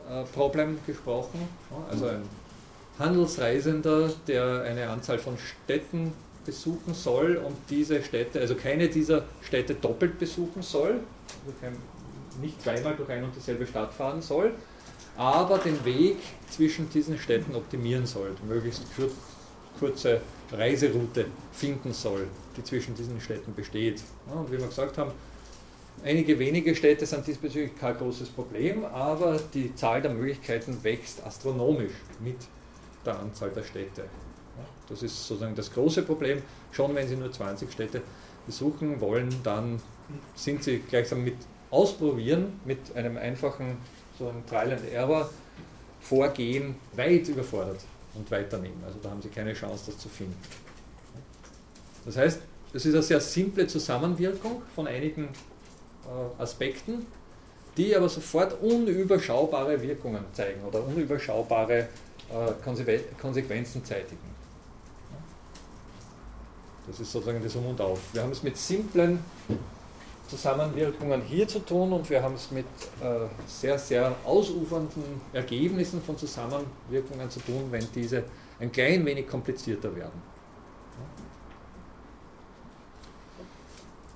äh, 0.09 0.23
Problem 0.33 0.77
gesprochen, 0.85 1.47
also 1.89 2.07
ein 2.07 2.21
Handelsreisender, 2.99 4.11
der 4.27 4.63
eine 4.63 4.89
Anzahl 4.89 5.17
von 5.17 5.37
Städten 5.37 6.13
besuchen 6.45 6.93
soll 6.93 7.37
und 7.37 7.55
diese 7.69 8.03
Städte, 8.03 8.39
also 8.39 8.55
keine 8.55 8.89
dieser 8.89 9.23
Städte 9.41 9.75
doppelt 9.75 10.19
besuchen 10.19 10.61
soll, 10.61 10.99
also 11.45 11.77
nicht 12.41 12.61
zweimal 12.61 12.95
durch 12.95 13.09
eine 13.09 13.25
und 13.25 13.35
dieselbe 13.35 13.65
Stadt 13.65 13.93
fahren 13.93 14.21
soll, 14.21 14.53
aber 15.15 15.57
den 15.59 15.83
Weg 15.85 16.17
zwischen 16.49 16.89
diesen 16.89 17.17
Städten 17.17 17.55
optimieren 17.55 18.05
soll, 18.05 18.31
möglichst 18.47 18.83
kurze 19.79 20.21
Reiseroute 20.51 21.25
finden 21.51 21.93
soll, 21.93 22.27
die 22.57 22.63
zwischen 22.63 22.95
diesen 22.95 23.19
Städten 23.21 23.53
besteht. 23.53 24.01
und 24.33 24.51
wie 24.51 24.57
wir 24.57 24.67
gesagt 24.67 24.97
haben, 24.97 25.11
einige 26.03 26.37
wenige 26.37 26.75
Städte 26.75 27.05
sind 27.05 27.25
diesbezüglich 27.25 27.77
kein 27.79 27.97
großes 27.97 28.29
Problem, 28.29 28.85
aber 28.85 29.39
die 29.53 29.75
Zahl 29.75 30.01
der 30.01 30.13
Möglichkeiten 30.13 30.83
wächst 30.83 31.23
astronomisch 31.23 31.93
mit 32.19 32.37
der 33.05 33.19
Anzahl 33.19 33.49
der 33.49 33.63
Städte. 33.63 34.03
Das 34.89 35.01
ist 35.01 35.27
sozusagen 35.27 35.55
das 35.55 35.73
große 35.73 36.03
Problem. 36.03 36.41
Schon 36.71 36.93
wenn 36.95 37.07
Sie 37.07 37.15
nur 37.15 37.31
20 37.31 37.71
Städte 37.71 38.01
besuchen 38.45 38.99
wollen, 39.01 39.33
dann 39.43 39.81
sind 40.35 40.63
Sie 40.63 40.79
gleichsam 40.79 41.23
mit 41.23 41.37
Ausprobieren, 41.71 42.59
mit 42.65 42.95
einem 42.95 43.17
einfachen 43.17 43.77
so 44.19 44.29
ein 44.29 44.45
Trial 44.45 44.73
and 44.73 44.91
Error 44.91 45.29
Vorgehen 46.01 46.75
weit 46.95 47.29
überfordert 47.29 47.79
und 48.13 48.29
weiternehmen. 48.29 48.83
Also 48.85 48.99
da 49.01 49.09
haben 49.09 49.21
Sie 49.21 49.29
keine 49.29 49.53
Chance, 49.53 49.85
das 49.87 49.97
zu 49.97 50.09
finden. 50.09 50.35
Das 52.05 52.17
heißt, 52.17 52.41
es 52.73 52.85
ist 52.85 52.93
eine 52.93 53.03
sehr 53.03 53.21
simple 53.21 53.65
Zusammenwirkung 53.67 54.61
von 54.75 54.87
einigen 54.87 55.29
äh, 56.05 56.41
Aspekten, 56.41 57.05
die 57.77 57.95
aber 57.95 58.09
sofort 58.09 58.61
unüberschaubare 58.61 59.81
Wirkungen 59.81 60.23
zeigen 60.33 60.63
oder 60.63 60.85
unüberschaubare 60.85 61.79
äh, 62.29 63.07
Konsequenzen 63.19 63.83
zeitigen. 63.83 64.33
Das 66.87 66.99
ist 66.99 67.11
sozusagen 67.11 67.41
das 67.41 67.55
Um 67.55 67.67
und 67.67 67.79
Auf. 67.79 67.99
Wir 68.11 68.21
haben 68.21 68.31
es 68.31 68.43
mit 68.43 68.57
simplen 68.57 69.19
Zusammenwirkungen 70.27 71.21
hier 71.21 71.47
zu 71.47 71.59
tun 71.59 71.93
und 71.93 72.09
wir 72.09 72.21
haben 72.21 72.35
es 72.35 72.51
mit 72.51 72.65
äh, 73.01 73.27
sehr, 73.47 73.77
sehr 73.77 74.15
ausufernden 74.25 75.21
Ergebnissen 75.31 76.01
von 76.01 76.17
Zusammenwirkungen 76.17 77.29
zu 77.29 77.39
tun, 77.39 77.67
wenn 77.71 77.87
diese 77.93 78.23
ein 78.59 78.71
klein 78.71 79.05
wenig 79.05 79.27
komplizierter 79.27 79.95
werden. 79.95 80.21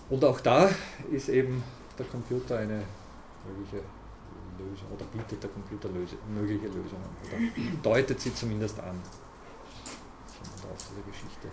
Und 0.10 0.24
auch 0.24 0.39
da 0.39 0.70
ist 1.12 1.30
eben 1.30 1.64
der 1.97 2.05
Computer 2.05 2.58
eine 2.58 2.82
mögliche 3.48 3.84
Lösung 4.58 4.88
oder 4.93 5.06
bietet 5.06 5.43
der 5.43 5.50
Computer 5.50 5.89
Löse, 5.89 6.16
mögliche 6.34 6.68
Lösungen 6.68 7.06
oder 7.24 7.38
deutet 7.84 8.20
sie 8.20 8.34
zumindest 8.34 8.80
an. 8.80 9.02
Aus 10.74 10.89
dieser 10.89 11.02
Geschichte. 11.10 11.48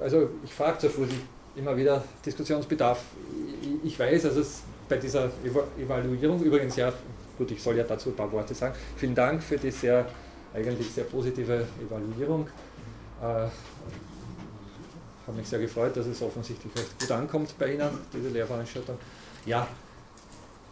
also 0.00 0.28
ich 0.44 0.52
frage 0.52 0.78
zur 0.78 0.90
Vorsicht 0.90 1.22
immer 1.56 1.76
wieder 1.76 2.02
Diskussionsbedarf. 2.24 3.02
Ich 3.82 3.98
weiß, 3.98 4.26
also 4.26 4.40
es 4.40 4.62
bei 4.88 4.96
dieser 4.96 5.30
Evaluierung, 5.78 6.42
übrigens 6.42 6.76
ja, 6.76 6.92
gut, 7.38 7.50
ich 7.50 7.62
soll 7.62 7.76
ja 7.76 7.84
dazu 7.84 8.10
ein 8.10 8.16
paar 8.16 8.30
Worte 8.32 8.54
sagen. 8.54 8.74
Vielen 8.96 9.14
Dank 9.14 9.42
für 9.42 9.56
die 9.56 9.70
sehr, 9.70 10.06
eigentlich 10.54 10.90
sehr 10.90 11.04
positive 11.04 11.66
Evaluierung. 11.84 12.48
Habe 15.30 15.38
mich 15.38 15.48
sehr 15.48 15.60
gefreut, 15.60 15.96
dass 15.96 16.06
es 16.06 16.20
offensichtlich 16.22 16.74
recht 16.74 16.98
gut 16.98 17.12
ankommt 17.12 17.54
bei 17.56 17.74
Ihnen, 17.74 17.88
diese 18.12 18.30
Lehrveranstaltung. 18.30 18.98
Ja, 19.46 19.68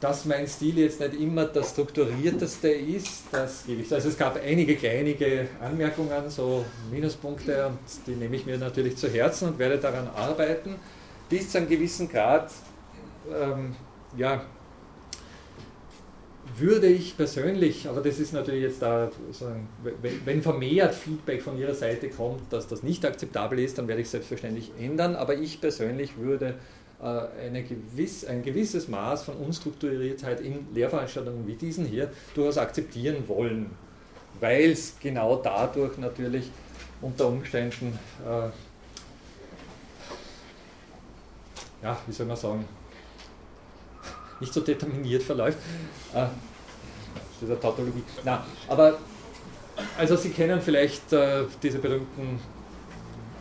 dass 0.01 0.25
mein 0.25 0.49
Stil 0.49 0.79
jetzt 0.79 0.99
nicht 0.99 1.15
immer 1.15 1.45
das 1.45 1.71
strukturierteste 1.71 2.69
ist, 2.69 3.27
das 3.31 3.67
gebe 3.67 3.83
ich. 3.83 3.95
Also 3.95 4.09
es 4.09 4.19
gab 4.19 4.37
einige 4.43 4.75
kleinige 4.75 5.47
Anmerkungen, 5.61 6.29
so 6.29 6.65
Minuspunkte, 6.91 7.69
und 7.69 7.79
die 8.09 8.17
nehme 8.17 8.35
ich 8.35 8.47
mir 8.47 8.59
natürlich 8.59 8.97
zu 8.97 9.09
Herzen 9.09 9.51
und 9.51 9.61
werde 9.61 9.79
daran 9.79 10.09
arbeiten, 10.09 10.75
bis 11.29 11.53
zu 11.53 11.59
einem 11.59 11.69
gewissen 11.69 12.09
Grad, 12.09 12.51
ähm, 13.33 13.77
ja, 14.17 14.43
würde 16.61 16.87
ich 16.87 17.17
persönlich, 17.17 17.89
aber 17.89 18.01
das 18.01 18.19
ist 18.19 18.33
natürlich 18.33 18.63
jetzt 18.63 18.83
da, 18.83 19.11
wenn 20.25 20.43
vermehrt 20.43 20.95
Feedback 20.95 21.43
von 21.43 21.59
Ihrer 21.59 21.75
Seite 21.75 22.09
kommt, 22.09 22.53
dass 22.53 22.67
das 22.67 22.83
nicht 22.83 23.05
akzeptabel 23.05 23.59
ist, 23.59 23.79
dann 23.79 23.89
werde 23.89 24.03
ich 24.03 24.09
selbstverständlich 24.09 24.73
ändern, 24.79 25.17
aber 25.17 25.37
ich 25.37 25.61
persönlich 25.61 26.17
würde 26.17 26.55
äh, 27.01 27.47
eine 27.47 27.63
gewiss, 27.63 28.25
ein 28.25 28.43
gewisses 28.43 28.89
Maß 28.89 29.23
von 29.23 29.37
Unstrukturiertheit 29.37 30.41
in 30.41 30.67
Lehrveranstaltungen 30.75 31.47
wie 31.47 31.55
diesen 31.55 31.87
hier 31.87 32.11
durchaus 32.35 32.59
akzeptieren 32.59 33.29
wollen, 33.29 33.71
weil 34.41 34.71
es 34.71 34.95
genau 35.01 35.37
dadurch 35.37 35.99
natürlich 35.99 36.51
unter 37.01 37.29
Umständen, 37.29 37.99
äh, 38.27 38.49
ja, 41.83 41.97
wie 42.07 42.13
soll 42.13 42.27
man 42.27 42.37
sagen, 42.37 42.65
nicht 44.41 44.53
so 44.53 44.61
determiniert 44.61 45.23
verläuft. 45.23 45.59
Äh, 46.15 46.27
ist 47.43 47.51
eine 47.51 47.61
Tautologie. 47.61 48.03
Na, 48.25 48.45
aber 48.67 48.99
also 49.97 50.17
Sie 50.17 50.31
kennen 50.31 50.61
vielleicht 50.61 51.13
äh, 51.13 51.45
diese 51.63 51.79
berühmten 51.79 52.41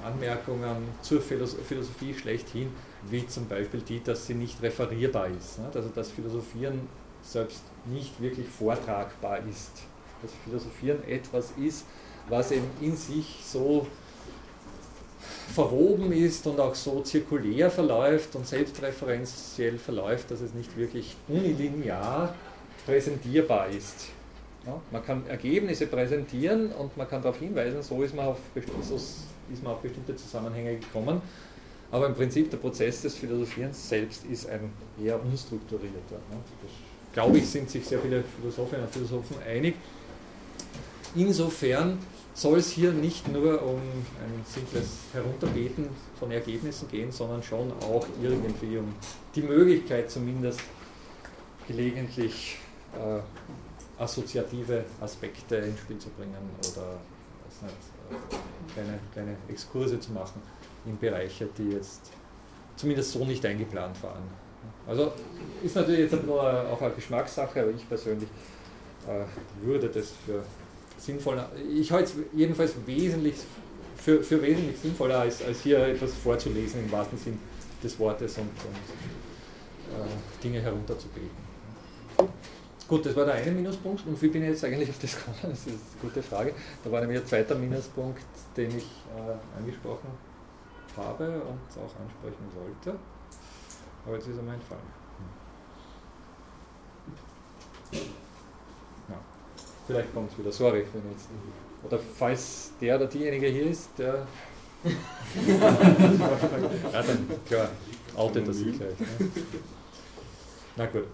Anmerkungen 0.05 0.89
zur 1.01 1.21
Philosophie 1.21 2.13
schlechthin 2.13 2.71
wie 3.09 3.25
zum 3.27 3.47
Beispiel 3.47 3.81
die, 3.81 4.03
dass 4.03 4.27
sie 4.27 4.33
nicht 4.33 4.61
referierbar 4.61 5.27
ist. 5.27 5.59
Also 5.73 5.89
dass 5.89 6.11
Philosophieren 6.11 6.87
selbst 7.21 7.61
nicht 7.85 8.21
wirklich 8.21 8.47
vortragbar 8.47 9.39
ist. 9.49 9.71
Dass 10.21 10.31
Philosophieren 10.43 11.03
etwas 11.07 11.53
ist, 11.57 11.85
was 12.29 12.51
eben 12.51 12.67
in 12.81 12.95
sich 12.95 13.39
so 13.43 13.87
verwoben 15.53 16.11
ist 16.11 16.45
und 16.47 16.59
auch 16.59 16.75
so 16.75 17.01
zirkulär 17.01 17.71
verläuft 17.71 18.35
und 18.35 18.45
selbstreferenziell 18.45 19.77
verläuft, 19.77 20.29
dass 20.31 20.41
es 20.41 20.53
nicht 20.53 20.75
wirklich 20.75 21.15
unilinear 21.27 22.33
präsentierbar 22.87 23.67
ist. 23.67 24.07
Ja, 24.65 24.81
man 24.91 25.05
kann 25.05 25.27
Ergebnisse 25.27 25.87
präsentieren 25.87 26.71
und 26.71 26.95
man 26.97 27.07
kann 27.07 27.21
darauf 27.21 27.37
hinweisen, 27.37 27.83
so 27.83 28.01
ist 28.01 28.15
man 28.15 28.27
auf, 28.27 28.37
so 28.81 28.95
ist 28.95 29.63
man 29.63 29.73
auf 29.73 29.81
bestimmte 29.81 30.15
Zusammenhänge 30.15 30.77
gekommen. 30.77 31.21
Aber 31.91 32.07
im 32.07 32.15
Prinzip 32.15 32.49
der 32.49 32.57
Prozess 32.57 33.01
des 33.01 33.15
Philosophierens 33.15 33.87
selbst 33.87 34.25
ist 34.25 34.49
ein 34.49 34.71
eher 35.01 35.21
unstrukturierter. 35.23 36.15
Ne? 36.31 36.37
Das, 36.61 36.71
glaube 37.13 37.37
ich, 37.37 37.47
sind 37.47 37.69
sich 37.69 37.85
sehr 37.85 37.99
viele 37.99 38.23
Philosophinnen 38.39 38.85
und 38.85 38.93
Philosophen 38.93 39.37
einig. 39.45 39.75
Insofern 41.15 41.97
soll 42.33 42.59
es 42.59 42.71
hier 42.71 42.91
nicht 42.91 43.27
nur 43.31 43.61
um 43.63 43.77
ein 43.77 44.45
simples 44.45 44.97
Herunterbeten 45.13 45.87
von 46.19 46.29
Ergebnissen 46.31 46.87
gehen, 46.89 47.11
sondern 47.11 47.41
schon 47.41 47.71
auch 47.81 48.05
irgendwie 48.21 48.77
um 48.77 48.93
die 49.33 49.41
Möglichkeit 49.41 50.11
zumindest 50.11 50.59
gelegentlich 51.67 52.57
äh, 52.93 54.01
assoziative 54.01 54.85
Aspekte 55.01 55.55
ins 55.57 55.79
Spiel 55.79 55.97
zu 55.97 56.09
bringen 56.09 56.35
oder 56.59 56.99
nicht, 57.63 57.77
äh, 58.11 58.73
kleine, 58.73 58.99
kleine 59.13 59.35
Exkurse 59.49 59.99
zu 59.99 60.11
machen 60.11 60.41
in 60.85 60.97
Bereiche, 60.97 61.49
die 61.57 61.71
jetzt 61.71 62.11
zumindest 62.75 63.11
so 63.11 63.25
nicht 63.25 63.45
eingeplant 63.45 64.01
waren. 64.03 64.23
Also 64.87 65.11
ist 65.63 65.75
natürlich 65.75 66.11
jetzt 66.11 66.25
nur 66.25 66.41
auch 66.41 66.81
eine 66.81 66.93
Geschmackssache, 66.93 67.61
aber 67.61 67.71
ich 67.71 67.87
persönlich 67.87 68.29
äh, 69.07 69.65
würde 69.65 69.89
das 69.89 70.11
für 70.25 70.43
sinnvoll, 70.97 71.43
ich 71.73 71.91
halte 71.91 72.11
es 72.11 72.15
jedenfalls 72.33 72.73
wesentlich 72.85 73.35
für, 73.97 74.23
für 74.23 74.41
wesentlich 74.41 74.77
sinnvoller, 74.79 75.19
als, 75.19 75.43
als 75.43 75.61
hier 75.61 75.79
etwas 75.79 76.13
vorzulesen 76.13 76.85
im 76.85 76.91
wahrsten 76.91 77.17
Sinn 77.17 77.39
des 77.83 77.97
Wortes 77.99 78.37
und, 78.37 78.43
und 78.43 78.75
äh, 79.99 80.43
Dinge 80.43 80.61
herunterzubeten. 80.61 81.46
Gut, 82.87 83.05
das 83.05 83.15
war 83.15 83.25
der 83.25 83.35
eine 83.35 83.51
Minuspunkt. 83.51 84.05
Und 84.07 84.21
wie 84.21 84.29
bin 84.29 84.43
ich 84.43 84.49
jetzt 84.49 84.63
eigentlich 84.63 84.89
auf 84.89 84.99
das 84.99 85.15
gekommen? 85.15 85.37
Das 85.41 85.59
ist 85.59 85.67
eine 85.67 85.77
gute 86.01 86.23
Frage. 86.23 86.53
Da 86.83 86.91
war 86.91 87.01
nämlich 87.01 87.19
ein 87.19 87.25
zweiter 87.25 87.55
Minuspunkt, 87.55 88.21
den 88.55 88.77
ich 88.77 88.85
äh, 89.15 89.57
angesprochen 89.57 90.09
habe 90.95 91.25
und 91.25 91.83
auch 91.83 91.99
ansprechen 91.99 92.45
sollte. 92.53 92.97
Aber 94.05 94.15
jetzt 94.15 94.27
ist 94.27 94.37
er 94.37 94.43
mir 94.43 94.53
entfallen. 94.53 94.81
Ja. 99.09 99.19
Vielleicht 99.85 100.13
kommt 100.13 100.31
es 100.31 100.37
wieder, 100.37 100.51
sorry 100.51 100.85
den 100.93 101.11
jetzt. 101.11 101.27
Oder 101.83 101.99
falls 101.99 102.71
der 102.79 102.95
oder 102.95 103.07
diejenige 103.07 103.47
hier 103.47 103.67
ist, 103.67 103.89
der. 103.97 104.25
ja, 105.47 107.01
dann 107.01 107.27
klar, 107.45 107.69
outet 108.15 108.47
er 108.47 108.53
sich 108.53 108.77
gleich. 108.77 108.99
Ne? 108.99 109.07
Na 110.77 110.85
gut. 110.85 111.07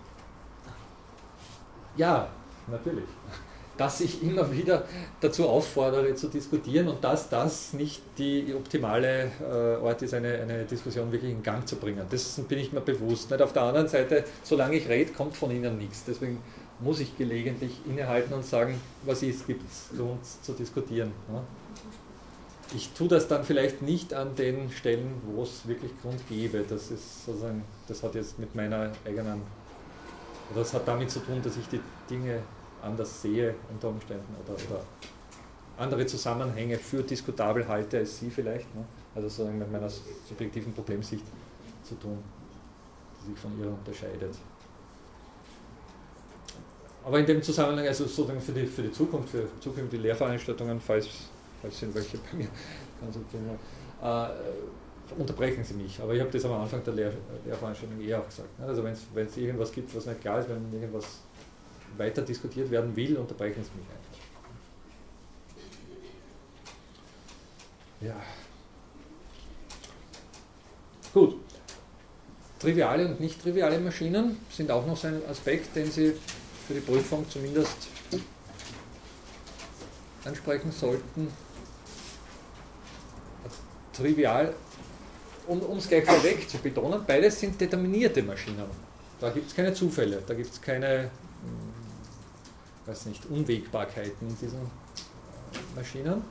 Ja, 1.96 2.28
natürlich 2.68 3.06
dass 3.78 4.02
ich 4.02 4.22
immer 4.22 4.52
wieder 4.52 4.86
dazu 5.20 5.48
auffordere 5.48 6.14
zu 6.16 6.28
diskutieren 6.28 6.88
und 6.88 7.04
dass 7.04 7.30
das 7.30 7.74
nicht 7.74 8.02
die 8.18 8.54
optimale 8.54 9.32
äh, 9.42 9.84
Ort 9.84 10.02
ist, 10.04 10.14
eine, 10.14 10.34
eine 10.34 10.64
Diskussion 10.66 11.12
wirklich 11.12 11.32
in 11.32 11.42
Gang 11.42 11.68
zu 11.68 11.78
bringen. 11.78 12.06
Das 12.10 12.40
bin 12.48 12.60
ich 12.60 12.72
mir 12.72 12.82
bewusst. 12.82 13.32
Nicht? 13.32 13.42
Auf 13.42 13.54
der 13.54 13.64
anderen 13.64 13.88
Seite, 13.88 14.26
solange 14.44 14.76
ich 14.76 14.88
rede, 14.88 15.12
kommt 15.12 15.36
von 15.36 15.50
Ihnen 15.52 15.78
nichts. 15.78 16.04
Deswegen 16.06 16.38
muss 16.80 17.00
ich 17.00 17.18
gelegentlich 17.18 17.80
innehalten 17.86 18.34
und 18.34 18.46
sagen, 18.46 18.80
was 19.04 19.24
ist, 19.24 19.48
gibt 19.48 19.64
es 19.70 19.90
zu 20.42 20.54
diskutieren. 20.54 21.12
Ich 22.76 22.90
tue 22.90 23.08
das 23.08 23.28
dann 23.28 23.44
vielleicht 23.44 23.82
nicht 23.82 24.14
an 24.14 24.36
den 24.36 24.70
Stellen, 24.72 25.22
wo 25.26 25.44
es 25.44 25.68
wirklich 25.68 25.92
Grund 26.02 26.20
gäbe. 26.28 26.64
Das, 26.68 26.92
ist 26.92 27.26
sozusagen, 27.26 27.64
das 27.88 28.04
hat 28.04 28.16
jetzt 28.16 28.40
mit 28.40 28.56
meiner 28.56 28.92
eigenen, 29.06 29.42
das 30.56 30.74
hat 30.74 30.88
damit 30.88 31.10
zu 31.10 31.20
tun, 31.20 31.42
dass 31.42 31.58
ich 31.58 31.68
die 31.68 31.80
Dinge 32.10 32.40
anders 32.82 33.22
sehe 33.22 33.56
unter 33.72 33.90
Umständen 33.90 34.36
oder, 34.44 34.54
oder 34.54 34.84
andere 35.78 36.06
Zusammenhänge 36.06 36.78
für 36.78 37.02
diskutabel 37.02 37.68
halte 37.68 38.00
als 38.00 38.20
Sie 38.20 38.30
vielleicht. 38.30 38.74
Ne? 38.76 38.84
Also 39.16 39.30
sozusagen 39.30 39.58
mit 39.58 39.72
meiner 39.72 39.90
subjektiven 39.90 40.74
Problemsicht 40.74 41.24
zu 41.84 41.96
tun, 41.96 42.20
die 43.22 43.32
sich 43.32 43.40
von 43.40 43.60
Ihrer 43.60 43.72
unterscheidet. 43.72 44.36
Aber 47.06 47.20
in 47.20 47.26
dem 47.26 47.44
Zusammenhang, 47.44 47.86
also 47.86 48.06
sozusagen 48.06 48.40
für 48.40 48.54
die, 48.54 48.66
für 48.66 48.84
die 48.84 48.92
Zukunft, 48.92 49.30
für 49.30 49.48
zukünftige 49.60 50.04
Lehrveranstaltungen, 50.04 50.80
falls, 50.80 51.08
falls 51.62 51.80
sind 51.80 51.94
welche 51.94 52.18
bei 52.18 52.38
mir 52.38 52.48
ganz 53.02 53.18
äh, 54.02 54.34
unterbrechen 55.18 55.64
Sie 55.64 55.74
mich. 55.74 56.00
Aber 56.00 56.14
ich 56.14 56.22
habe 56.22 56.32
das 56.32 56.46
am 56.46 56.54
Anfang 56.54 56.84
der 56.84 56.94
Lehr 56.94 57.12
Lehrveranstaltung 57.46 58.02
eher 58.02 58.20
auch 58.20 58.26
gesagt. 58.26 58.60
Ne? 58.60 58.66
Also 58.66 58.84
wenn 58.84 58.94
es 59.26 59.38
irgendwas 59.38 59.72
gibt, 59.72 59.96
was 59.96 60.06
nicht 60.06 60.22
klar 60.22 60.40
ist, 60.40 60.50
wenn 60.50 60.74
irgendwas 60.74 61.06
weiter 61.98 62.22
diskutiert 62.22 62.70
werden 62.72 62.96
will, 62.96 63.18
unterbrechen 63.18 63.64
Sie 63.64 63.72
mich 63.78 63.88
einfach. 63.90 64.14
Ja. 68.02 68.16
Gut. 71.14 71.38
Triviale 72.60 73.08
und 73.08 73.20
nicht 73.20 73.42
triviale 73.42 73.80
Maschinen 73.80 74.38
sind 74.50 74.72
auch 74.72 74.86
noch 74.86 74.98
so 74.98 75.08
ein 75.08 75.22
Aspekt, 75.30 75.76
den 75.76 75.92
Sie 75.92 76.14
für 76.68 76.74
die 76.74 76.80
Prüfung 76.80 77.30
zumindest 77.30 77.88
ansprechen 80.26 80.72
sollten. 80.72 81.28
Trivial, 83.94 84.56
um 85.48 85.78
es 85.78 85.88
gleich 85.88 86.06
vorweg 86.06 86.50
zu 86.50 86.58
betonen, 86.58 87.02
beides 87.06 87.40
sind 87.40 87.60
determinierte 87.60 88.24
Maschinen. 88.24 88.66
Da 89.20 89.30
gibt 89.30 89.50
es 89.50 89.56
keine 89.56 89.74
Zufälle, 89.74 90.22
da 90.26 90.34
gibt 90.34 90.52
es 90.52 90.62
keine 90.62 91.10
weiß 92.86 93.06
nicht, 93.08 93.26
Unwägbarkeiten 93.30 94.28
in 94.28 94.38
diesen 94.38 94.60
Maschinen. 95.76 96.22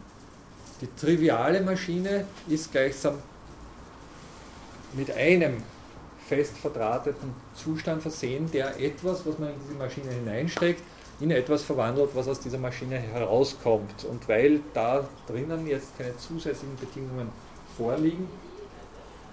Die 0.81 0.89
triviale 0.97 1.61
Maschine 1.61 2.27
ist 2.49 2.73
gleichsam 2.73 3.19
mit 4.95 5.11
einem 5.13 5.63
fest 6.27 6.57
verdrahteten 6.59 7.35
Zustand 7.55 8.03
versehen, 8.03 8.51
der 8.51 8.79
etwas, 8.81 9.25
was 9.27 9.39
man 9.39 9.51
in 9.51 9.61
diese 9.61 9.79
Maschine 9.79 10.11
hineinsteckt, 10.11 10.83
in 11.21 11.31
etwas 11.31 11.63
verwandelt, 11.63 12.11
was 12.15 12.29
aus 12.29 12.41
dieser 12.41 12.59
Maschine 12.59 12.99
herauskommt. 12.99 14.05
Und 14.05 14.29
weil 14.29 14.61
da 14.75 15.09
drinnen 15.27 15.67
jetzt 15.67 15.97
keine 15.97 16.17
zusätzlichen 16.17 16.77
Bedingungen 16.77 17.29
vorliegen, 17.77 18.29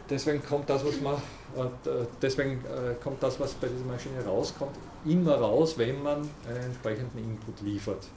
deswegen 0.10 0.44
kommt 0.44 0.70
das, 0.70 0.86
was 0.86 1.00
man, 1.02 1.16
äh, 1.16 2.06
deswegen 2.22 2.64
äh, 2.66 2.96
kommt 3.02 3.22
das, 3.22 3.40
was 3.40 3.54
bei 3.54 3.68
dieser 3.68 3.86
Maschine 3.86 4.24
rauskommt, 4.26 4.76
immer 5.06 5.36
raus, 5.36 5.78
wenn 5.78 6.02
man 6.02 6.30
einen 6.48 6.64
entsprechenden 6.66 7.18
Input 7.18 7.62
liefert. 7.62 8.08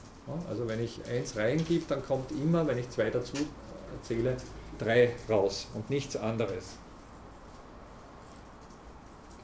Also 0.48 0.68
wenn 0.68 0.82
ich 0.82 1.00
eins 1.10 1.36
reingebe, 1.36 1.84
dann 1.88 2.04
kommt 2.04 2.30
immer, 2.30 2.66
wenn 2.66 2.78
ich 2.78 2.88
zwei 2.90 3.10
dazu 3.10 3.36
erzähle, 3.96 4.36
drei 4.78 5.14
raus 5.28 5.66
und 5.74 5.90
nichts 5.90 6.16
anderes. 6.16 6.76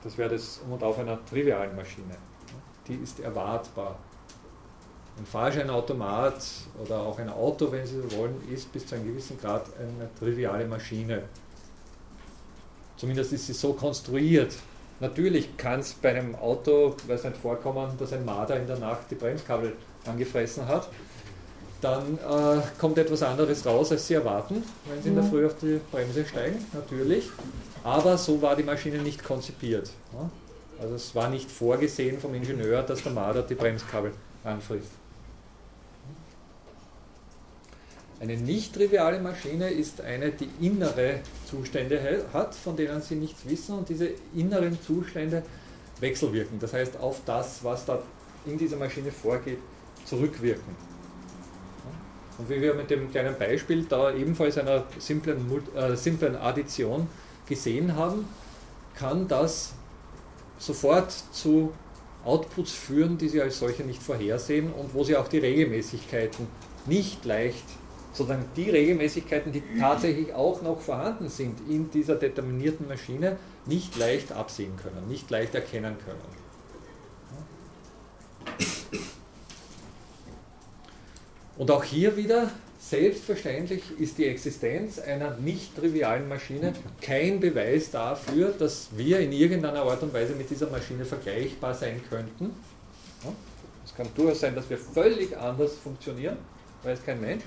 Das 0.03 0.17
wäre 0.17 0.31
das 0.31 0.61
um 0.65 0.73
und 0.73 0.83
auf 0.83 0.99
einer 0.99 1.25
trivialen 1.27 1.75
Maschine. 1.75 2.17
Die 2.87 2.95
ist 2.95 3.21
erwartbar. 3.21 3.99
Ein 5.19 5.27
Fahrscheinautomat 5.27 6.41
oder 6.81 7.01
auch 7.01 7.19
ein 7.19 7.29
Auto, 7.29 7.73
wenn 7.73 7.85
Sie 7.85 8.01
so 8.01 8.17
wollen, 8.17 8.41
ist 8.49 8.73
bis 8.73 8.87
zu 8.87 8.95
einem 8.95 9.07
gewissen 9.07 9.39
Grad 9.41 9.67
eine 9.77 10.09
triviale 10.17 10.65
Maschine. 10.67 11.25
Zumindest 12.99 13.33
ist 13.33 13.47
sie 13.47 13.53
so 13.53 13.73
konstruiert. 13.73 14.55
Natürlich 15.01 15.57
kann 15.57 15.81
es 15.81 15.93
bei 15.95 16.11
einem 16.11 16.35
Auto, 16.35 16.97
weiß 17.07 17.25
nicht, 17.25 17.37
vorkommen, 17.37 17.93
dass 17.99 18.13
ein 18.13 18.25
Marder 18.25 18.57
in 18.57 18.67
der 18.67 18.79
Nacht 18.79 19.03
die 19.11 19.15
Bremskabel 19.15 19.75
angefressen 20.05 20.67
hat. 20.67 20.89
Dann 21.81 22.19
äh, 22.19 22.61
kommt 22.81 22.99
etwas 22.99 23.23
anderes 23.23 23.65
raus, 23.65 23.93
als 23.93 24.09
Sie 24.09 24.15
erwarten, 24.15 24.65
wenn 24.89 25.01
Sie 25.01 25.11
in 25.11 25.15
der 25.15 25.23
Früh 25.23 25.47
auf 25.47 25.55
die 25.63 25.79
Bremse 25.93 26.27
steigen, 26.27 26.65
natürlich. 26.73 27.31
Aber 27.85 28.19
so 28.19 28.43
war 28.43 28.57
die 28.57 28.65
Maschine 28.65 28.99
nicht 28.99 29.23
konzipiert. 29.23 29.91
Also 30.81 30.97
es 30.97 31.15
war 31.15 31.31
nicht 31.31 31.49
vorgesehen 31.49 32.19
vom 32.19 32.35
Ingenieur, 32.35 32.83
dass 32.83 33.05
der 33.05 33.13
Marder 33.13 33.43
die 33.43 33.55
Bremskabel 33.55 34.13
anfrisst. 34.43 34.91
Eine 38.21 38.37
nicht 38.37 38.75
triviale 38.75 39.21
Maschine 39.21 39.71
ist 39.71 40.01
eine, 40.01 40.33
die 40.33 40.49
innere 40.61 41.21
Zustände 41.49 42.25
hat, 42.33 42.55
von 42.55 42.77
denen 42.77 43.01
Sie 43.01 43.15
nichts 43.15 43.49
wissen 43.49 43.79
und 43.79 43.89
diese 43.89 44.11
inneren 44.35 44.77
Zustände 44.83 45.45
wechselwirken. 46.01 46.59
Das 46.59 46.73
heißt, 46.73 46.99
auf 46.99 47.21
das, 47.25 47.63
was 47.63 47.85
da 47.85 48.03
in 48.45 48.59
dieser 48.59 48.77
Maschine 48.77 49.13
vorgeht, 49.13 49.59
zurückwirken. 50.05 50.75
Und 52.39 52.51
wie 52.51 52.61
wir 52.61 52.75
mit 52.75 52.91
dem 52.91 53.11
kleinen 53.11 53.37
Beispiel 53.39 53.85
da 53.85 54.13
ebenfalls 54.13 54.59
einer 54.59 54.85
simplen, 54.99 55.45
äh, 55.77 55.97
simplen 55.97 56.35
Addition 56.37 57.09
gesehen 57.49 57.95
haben, 57.95 58.25
kann 58.97 59.29
das 59.29 59.75
sofort 60.59 61.13
zu 61.33 61.73
Outputs 62.25 62.73
führen, 62.73 63.17
die 63.17 63.29
Sie 63.29 63.41
als 63.41 63.61
solche 63.61 63.85
nicht 63.85 64.03
vorhersehen 64.03 64.73
und 64.73 64.93
wo 64.93 65.05
Sie 65.05 65.17
auch 65.17 65.29
die 65.29 65.39
Regelmäßigkeiten 65.39 66.49
nicht 66.87 67.25
leicht 67.25 67.65
sozusagen 68.19 68.45
die 68.57 68.69
Regelmäßigkeiten, 68.69 69.53
die 69.53 69.63
tatsächlich 69.79 70.35
auch 70.35 70.61
noch 70.61 70.81
vorhanden 70.81 71.29
sind 71.29 71.59
in 71.69 71.91
dieser 71.91 72.17
determinierten 72.17 72.87
Maschine, 72.87 73.39
nicht 73.65 73.97
leicht 73.97 74.33
absehen 74.33 74.77
können, 74.77 75.09
nicht 75.09 75.31
leicht 75.31 75.55
erkennen 75.55 75.97
können. 76.05 76.39
Und 81.57 81.71
auch 81.71 81.85
hier 81.85 82.17
wieder, 82.17 82.51
selbstverständlich 82.79 83.83
ist 83.99 84.19
die 84.19 84.27
Existenz 84.27 84.99
einer 84.99 85.37
nicht 85.37 85.77
trivialen 85.77 86.29
Maschine 86.29 86.73
kein 87.01 87.41
Beweis 87.41 87.91
dafür, 87.91 88.51
dass 88.51 88.89
wir 88.97 89.19
in 89.21 89.33
irgendeiner 89.33 89.83
Art 89.83 90.03
und 90.03 90.13
Weise 90.13 90.35
mit 90.35 90.51
dieser 90.51 90.71
Maschine 90.71 91.05
vergleichbar 91.05 91.75
sein 91.75 92.01
könnten. 92.09 92.51
Es 93.85 93.95
kann 93.95 94.07
durchaus 94.15 94.41
sein, 94.41 94.55
dass 94.55 94.71
wir 94.71 94.79
völlig 94.79 95.37
anders 95.37 95.75
funktionieren, 95.75 96.37
weil 96.83 96.95
es 96.95 97.05
kein 97.05 97.21
Mensch 97.21 97.43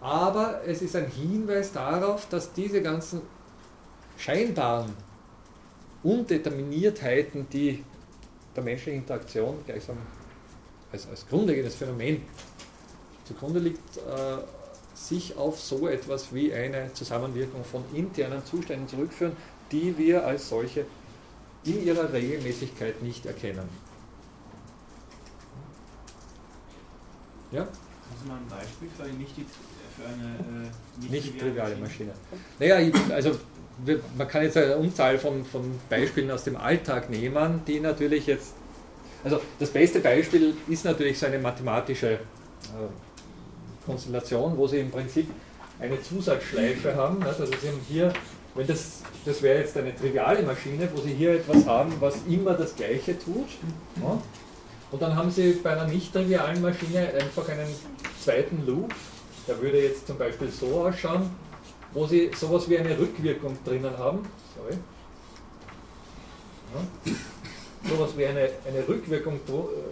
aber 0.00 0.62
es 0.66 0.82
ist 0.82 0.94
ein 0.96 1.10
Hinweis 1.10 1.72
darauf, 1.72 2.28
dass 2.28 2.52
diese 2.52 2.82
ganzen 2.82 3.22
scheinbaren 4.16 4.92
Undeterminiertheiten, 6.02 7.48
die 7.50 7.84
der 8.54 8.62
menschlichen 8.62 9.00
Interaktion 9.00 9.58
gleichsam 9.66 9.96
als, 10.92 11.08
als 11.08 11.26
grundlegendes 11.28 11.74
Phänomen 11.74 12.22
zugrunde 13.24 13.60
liegt, 13.60 13.96
äh, 13.98 14.38
sich 14.94 15.36
auf 15.36 15.60
so 15.60 15.86
etwas 15.86 16.32
wie 16.34 16.52
eine 16.52 16.92
Zusammenwirkung 16.92 17.64
von 17.64 17.84
internen 17.94 18.44
Zuständen 18.44 18.88
zurückführen, 18.88 19.36
die 19.70 19.96
wir 19.96 20.26
als 20.26 20.48
solche 20.48 20.86
in 21.64 21.84
ihrer 21.84 22.12
Regelmäßigkeit 22.12 23.02
nicht 23.02 23.26
erkennen. 23.26 23.68
Ja? 27.52 27.62
Hast 27.62 28.24
du 28.24 28.28
mal 28.28 28.38
ein 28.38 28.48
Beispiel 28.48 28.88
für 28.96 29.04
eine 29.04 29.12
nicht 29.14 29.34
für 29.98 30.06
eine 30.06 30.66
äh, 30.66 31.00
nicht, 31.00 31.12
nicht 31.12 31.40
triviale 31.40 31.76
Maschine. 31.76 32.12
Naja, 32.58 32.76
also 33.10 33.32
man 34.16 34.28
kann 34.28 34.42
jetzt 34.42 34.56
eine 34.56 34.76
Unzahl 34.76 35.18
von, 35.18 35.44
von 35.44 35.78
Beispielen 35.88 36.30
aus 36.30 36.44
dem 36.44 36.56
Alltag 36.56 37.10
nehmen, 37.10 37.62
die 37.66 37.80
natürlich 37.80 38.26
jetzt, 38.26 38.54
also 39.24 39.40
das 39.58 39.70
beste 39.70 40.00
Beispiel 40.00 40.54
ist 40.68 40.84
natürlich 40.84 41.18
so 41.18 41.26
eine 41.26 41.38
mathematische 41.38 42.12
äh, 42.12 42.18
Konstellation, 43.86 44.56
wo 44.56 44.66
Sie 44.66 44.78
im 44.78 44.90
Prinzip 44.90 45.28
eine 45.80 46.00
Zusatzschleife 46.02 46.94
haben. 46.96 47.22
Also 47.22 47.46
Sie 47.46 47.52
haben 47.52 47.80
hier, 47.88 48.12
wenn 48.54 48.66
das, 48.66 49.02
das 49.24 49.42
wäre 49.42 49.60
jetzt 49.60 49.76
eine 49.76 49.94
triviale 49.94 50.42
Maschine, 50.42 50.88
wo 50.94 51.00
Sie 51.00 51.14
hier 51.14 51.34
etwas 51.34 51.66
haben, 51.66 51.92
was 52.00 52.16
immer 52.28 52.54
das 52.54 52.74
Gleiche 52.74 53.16
tut. 53.18 53.48
Ja. 54.02 54.20
Und 54.90 55.02
dann 55.02 55.14
haben 55.14 55.30
Sie 55.30 55.52
bei 55.62 55.70
einer 55.70 55.86
nicht 55.86 56.12
trivialen 56.12 56.60
Maschine 56.62 57.08
einfach 57.14 57.48
einen 57.48 57.68
zweiten 58.20 58.66
Loop, 58.66 58.92
der 59.48 59.60
würde 59.60 59.82
jetzt 59.82 60.06
zum 60.06 60.18
Beispiel 60.18 60.48
so 60.50 60.66
ausschauen, 60.86 61.30
wo 61.92 62.06
Sie 62.06 62.30
sowas 62.36 62.68
wie 62.68 62.78
eine 62.78 62.98
Rückwirkung 62.98 63.56
drinnen 63.64 63.96
haben. 63.96 64.20
Sorry. 64.56 64.76
Ja. 66.74 67.12
Sowas 67.88 68.10
wie 68.16 68.26
eine, 68.26 68.50
eine 68.66 68.86
Rückwirkung 68.86 69.40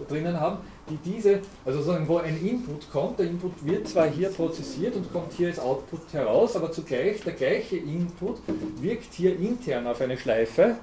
drinnen 0.07 0.39
haben, 0.39 0.59
die 0.89 0.97
diese, 0.97 1.39
also 1.65 1.79
sozusagen, 1.79 2.07
wo 2.07 2.17
ein 2.17 2.39
Input 2.45 2.91
kommt, 2.91 3.17
der 3.17 3.25
Input 3.25 3.65
wird 3.65 3.87
zwar 3.87 4.07
hier 4.07 4.29
prozessiert 4.29 4.95
und 4.95 5.11
kommt 5.11 5.33
hier 5.33 5.47
als 5.47 5.57
Output 5.57 6.01
heraus, 6.11 6.55
aber 6.55 6.71
zugleich 6.71 7.21
der 7.21 7.33
gleiche 7.33 7.77
Input 7.77 8.39
wirkt 8.81 9.13
hier 9.13 9.39
intern 9.39 9.87
auf 9.87 9.99
eine 10.01 10.17
Schleife. 10.17 10.75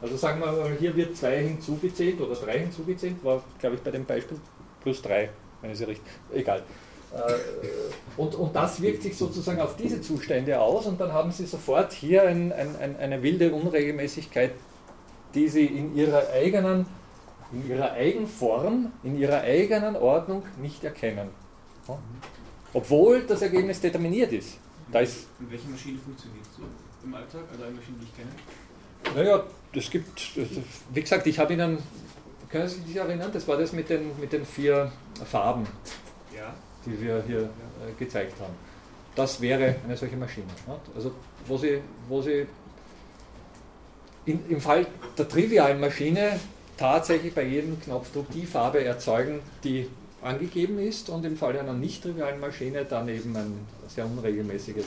Also 0.00 0.16
sagen 0.16 0.40
wir 0.40 0.50
mal, 0.50 0.76
hier 0.78 0.96
wird 0.96 1.16
2 1.16 1.42
hinzugezählt 1.42 2.20
oder 2.20 2.34
3 2.34 2.58
hinzugezählt, 2.58 3.22
war 3.22 3.44
glaube 3.60 3.76
ich 3.76 3.82
bei 3.82 3.92
dem 3.92 4.04
Beispiel 4.04 4.38
plus 4.82 5.00
3, 5.02 5.30
wenn 5.62 5.70
ich 5.70 5.78
sie 5.78 5.84
richtig, 5.84 6.12
egal. 6.34 6.64
Äh, 7.14 7.34
und, 8.16 8.34
und 8.34 8.54
das 8.54 8.80
wirkt 8.80 9.02
sich 9.02 9.16
sozusagen 9.16 9.60
auf 9.60 9.76
diese 9.76 10.00
Zustände 10.00 10.60
aus 10.60 10.86
und 10.86 11.00
dann 11.00 11.12
haben 11.12 11.32
Sie 11.32 11.46
sofort 11.46 11.92
hier 11.92 12.22
ein, 12.22 12.52
ein, 12.52 12.96
eine 12.96 13.22
wilde 13.22 13.52
Unregelmäßigkeit, 13.52 14.52
die 15.34 15.48
Sie 15.48 15.66
in 15.66 15.96
Ihrer 15.96 16.30
eigenen 16.30 16.86
in 17.54 17.68
ihrer 17.68 17.92
Eigenform, 17.92 18.92
in 19.02 19.18
ihrer 19.18 19.42
eigenen 19.42 19.96
Ordnung 19.96 20.42
nicht 20.60 20.82
erkennen. 20.82 21.28
Obwohl 22.72 23.22
das 23.22 23.42
Ergebnis 23.42 23.80
determiniert 23.80 24.32
ist. 24.32 24.58
Da 24.90 25.00
ist 25.00 25.26
in 25.38 25.50
welcher 25.50 25.68
Maschine 25.68 25.98
funktioniert 25.98 26.44
so 26.56 26.62
im 27.04 27.14
Alltag? 27.14 27.42
Also 27.52 27.64
eine 27.64 27.74
Maschine, 27.74 27.96
die 28.00 28.04
ich 28.04 28.16
kenne? 28.16 28.30
Naja, 29.14 29.44
es 29.72 29.90
gibt, 29.90 30.36
wie 30.92 31.00
gesagt, 31.00 31.26
ich 31.26 31.38
habe 31.38 31.52
Ihnen, 31.52 31.78
können 32.50 32.68
Sie 32.68 32.80
sich 32.80 32.96
erinnern, 32.96 33.30
das 33.32 33.46
war 33.46 33.56
das 33.56 33.72
mit 33.72 33.88
den, 33.88 34.18
mit 34.18 34.32
den 34.32 34.44
vier 34.44 34.90
Farben. 35.24 35.66
Die 36.86 37.00
wir 37.00 37.22
hier. 37.26 37.50
Äh, 37.84 37.92
gezeigt 37.98 38.40
haben. 38.40 38.54
Das 39.14 39.40
wäre 39.40 39.76
eine 39.84 39.96
solche 39.96 40.16
Maschine. 40.16 40.46
Also 40.94 41.12
wo 41.46 41.56
Sie, 41.56 41.80
wo 42.08 42.22
Sie 42.22 42.46
in, 44.26 44.48
im 44.48 44.60
Fall 44.60 44.86
der 45.16 45.28
trivialen 45.28 45.80
Maschine 45.80 46.38
tatsächlich 46.76 47.34
bei 47.34 47.44
jedem 47.44 47.80
Knopfdruck 47.80 48.30
die 48.30 48.46
Farbe 48.46 48.84
erzeugen, 48.84 49.40
die 49.62 49.88
angegeben 50.22 50.78
ist 50.78 51.10
und 51.10 51.24
im 51.24 51.36
Fall 51.36 51.56
einer 51.58 51.72
nicht 51.72 52.02
trivialen 52.02 52.40
Maschine 52.40 52.84
dann 52.84 53.08
eben 53.08 53.36
ein 53.36 53.66
sehr 53.88 54.06
unregelmäßiges 54.06 54.84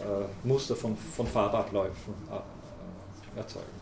äh, 0.00 0.46
Muster 0.46 0.76
von, 0.76 0.96
von 0.96 1.26
Farbabläufen 1.26 2.14
äh, 2.30 3.38
erzeugen. 3.38 3.81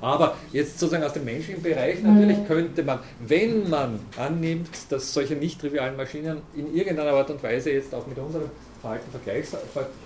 Aber 0.00 0.36
jetzt 0.52 0.78
sozusagen 0.78 1.04
aus 1.04 1.12
dem 1.12 1.24
menschlichen 1.24 1.62
Bereich, 1.62 2.02
natürlich 2.02 2.38
mhm. 2.38 2.46
könnte 2.46 2.82
man, 2.82 3.00
wenn 3.20 3.68
man 3.68 4.00
annimmt, 4.16 4.70
dass 4.88 5.12
solche 5.12 5.34
nicht 5.34 5.60
trivialen 5.60 5.96
Maschinen 5.96 6.38
in 6.54 6.74
irgendeiner 6.74 7.12
Art 7.12 7.30
und 7.30 7.42
Weise 7.42 7.70
jetzt 7.70 7.94
auch 7.94 8.06
mit 8.06 8.18
unserem 8.18 8.50
Verhalten 8.80 9.10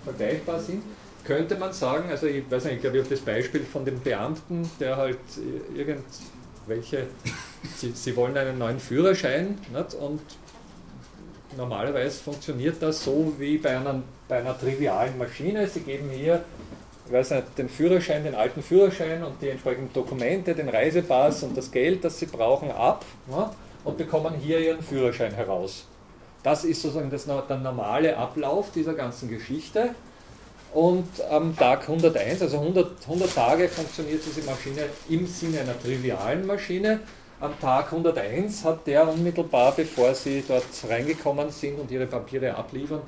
vergleichbar 0.05 0.61
sind, 0.61 0.83
könnte 1.25 1.57
man 1.57 1.73
sagen, 1.73 2.11
also 2.11 2.27
ich 2.27 2.51
weiß 2.51 2.65
nicht, 2.65 2.75
ich 2.75 2.81
glaube, 2.81 2.99
ich 2.99 3.05
habe 3.05 3.15
das 3.15 3.25
Beispiel 3.25 3.63
von 3.63 3.85
dem 3.85 4.01
Beamten, 4.01 4.69
der 4.79 4.97
halt 4.97 5.19
irgendwelche, 5.75 7.07
sie, 7.77 7.93
sie 7.93 8.17
wollen 8.17 8.37
einen 8.37 8.59
neuen 8.59 8.79
Führerschein 8.79 9.59
nicht? 9.73 9.95
und 9.95 10.21
normalerweise 11.57 12.23
funktioniert 12.23 12.77
das 12.81 13.05
so 13.05 13.35
wie 13.39 13.59
bei 13.59 13.79
einer, 13.79 14.03
bei 14.29 14.39
einer 14.39 14.59
trivialen 14.59 15.17
Maschine. 15.19 15.67
Sie 15.67 15.81
geben 15.81 16.11
hier 16.11 16.45
weiß 17.13 17.31
nicht, 17.33 17.59
den 17.59 17.69
Führerschein, 17.69 18.25
den 18.25 18.35
alten 18.35 18.63
Führerschein 18.63 19.23
und 19.23 19.41
die 19.43 19.49
entsprechenden 19.49 19.93
Dokumente, 19.93 20.55
den 20.55 20.69
Reisepass 20.69 21.43
und 21.43 21.57
das 21.57 21.71
Geld, 21.71 22.05
das 22.05 22.19
Sie 22.19 22.27
brauchen, 22.27 22.71
ab 22.71 23.05
ja, 23.31 23.51
und 23.85 23.99
bekommen 23.99 24.35
hier 24.41 24.59
Ihren 24.61 24.83
Führerschein 24.83 25.35
heraus. 25.35 25.87
Das 26.43 26.65
ist 26.65 26.83
sozusagen 26.83 27.11
das, 27.11 27.27
der 27.27 27.57
normale 27.59 28.17
Ablauf 28.17 28.71
dieser 28.75 28.95
ganzen 28.95 29.29
Geschichte. 29.29 29.95
Und 30.75 31.09
am 31.31 31.57
Tag 31.57 31.83
101, 31.83 32.43
also 32.43 32.59
100, 32.59 33.03
100 33.03 33.35
Tage, 33.35 33.69
funktioniert 33.69 34.21
diese 34.27 34.43
Maschine 34.43 34.87
im 35.09 35.27
Sinne 35.27 35.61
einer 35.61 35.81
trivialen 35.81 36.47
Maschine. 36.47 37.01
Am 37.41 37.59
Tag 37.61 37.93
101 37.93 38.65
hat 38.65 38.87
der 38.87 39.09
unmittelbar, 39.09 39.73
bevor 39.77 40.15
sie 40.15 40.43
dort 40.47 40.65
reingekommen 40.89 41.51
sind 41.51 41.79
und 41.79 41.91
ihre 41.91 42.07
Papiere 42.07 42.55
abliefern, 42.55 43.03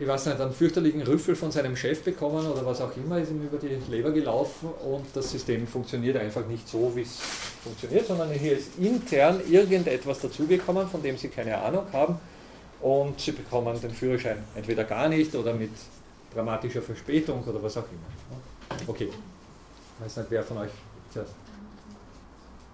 ich 0.00 0.08
weiß 0.08 0.26
nicht, 0.26 0.40
einen 0.40 0.54
fürchterlichen 0.54 1.02
Rüffel 1.02 1.36
von 1.36 1.52
seinem 1.52 1.76
Chef 1.76 2.02
bekommen 2.02 2.46
oder 2.46 2.64
was 2.64 2.80
auch 2.80 2.96
immer, 2.96 3.18
ist 3.18 3.30
ihm 3.30 3.42
über 3.42 3.58
die 3.58 3.76
Leber 3.90 4.10
gelaufen 4.12 4.70
und 4.90 5.04
das 5.12 5.30
System 5.30 5.66
funktioniert 5.66 6.16
einfach 6.16 6.46
nicht 6.46 6.66
so, 6.66 6.90
wie 6.96 7.02
es 7.02 7.18
funktioniert, 7.62 8.06
sondern 8.06 8.30
hier 8.30 8.56
ist 8.56 8.78
intern 8.78 9.42
irgendetwas 9.50 10.20
dazugekommen, 10.20 10.88
von 10.88 11.02
dem 11.02 11.18
sie 11.18 11.28
keine 11.28 11.58
Ahnung 11.58 11.84
haben 11.92 12.18
und 12.80 13.20
sie 13.20 13.32
bekommen 13.32 13.78
den 13.78 13.90
Führerschein 13.90 14.42
entweder 14.54 14.84
gar 14.84 15.06
nicht 15.06 15.34
oder 15.34 15.52
mit 15.52 15.72
dramatischer 16.32 16.80
Verspätung 16.80 17.44
oder 17.44 17.62
was 17.62 17.76
auch 17.76 17.84
immer. 17.84 18.40
Okay. 18.86 19.10
Ich 19.10 20.04
weiß 20.06 20.16
nicht, 20.16 20.30
wer 20.30 20.42
von 20.42 20.56
euch 20.58 20.70
zuerst. 21.12 21.34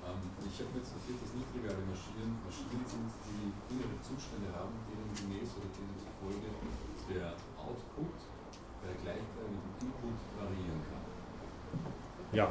Ähm, 0.06 0.14
ich 0.46 0.62
habe 0.62 0.78
jetzt 0.78 0.94
notiert, 0.94 1.18
dass 1.18 1.34
triviale 1.50 1.82
Maschinen 1.90 2.38
Maschinen 2.46 2.86
sind, 2.86 3.10
die 3.26 3.50
innere 3.74 3.98
Zustände 3.98 4.46
haben, 4.54 4.78
denen 4.86 5.10
gemäß 5.10 5.50
oder 5.58 5.66
denen 5.74 5.98
zufolge 5.98 6.46
der 7.10 7.34
Output 7.58 8.14
bei 8.82 8.90
gleichbleibendem 9.02 9.74
Input 9.80 10.18
variieren 10.38 10.80
kann. 10.86 11.04
Ja. 12.32 12.46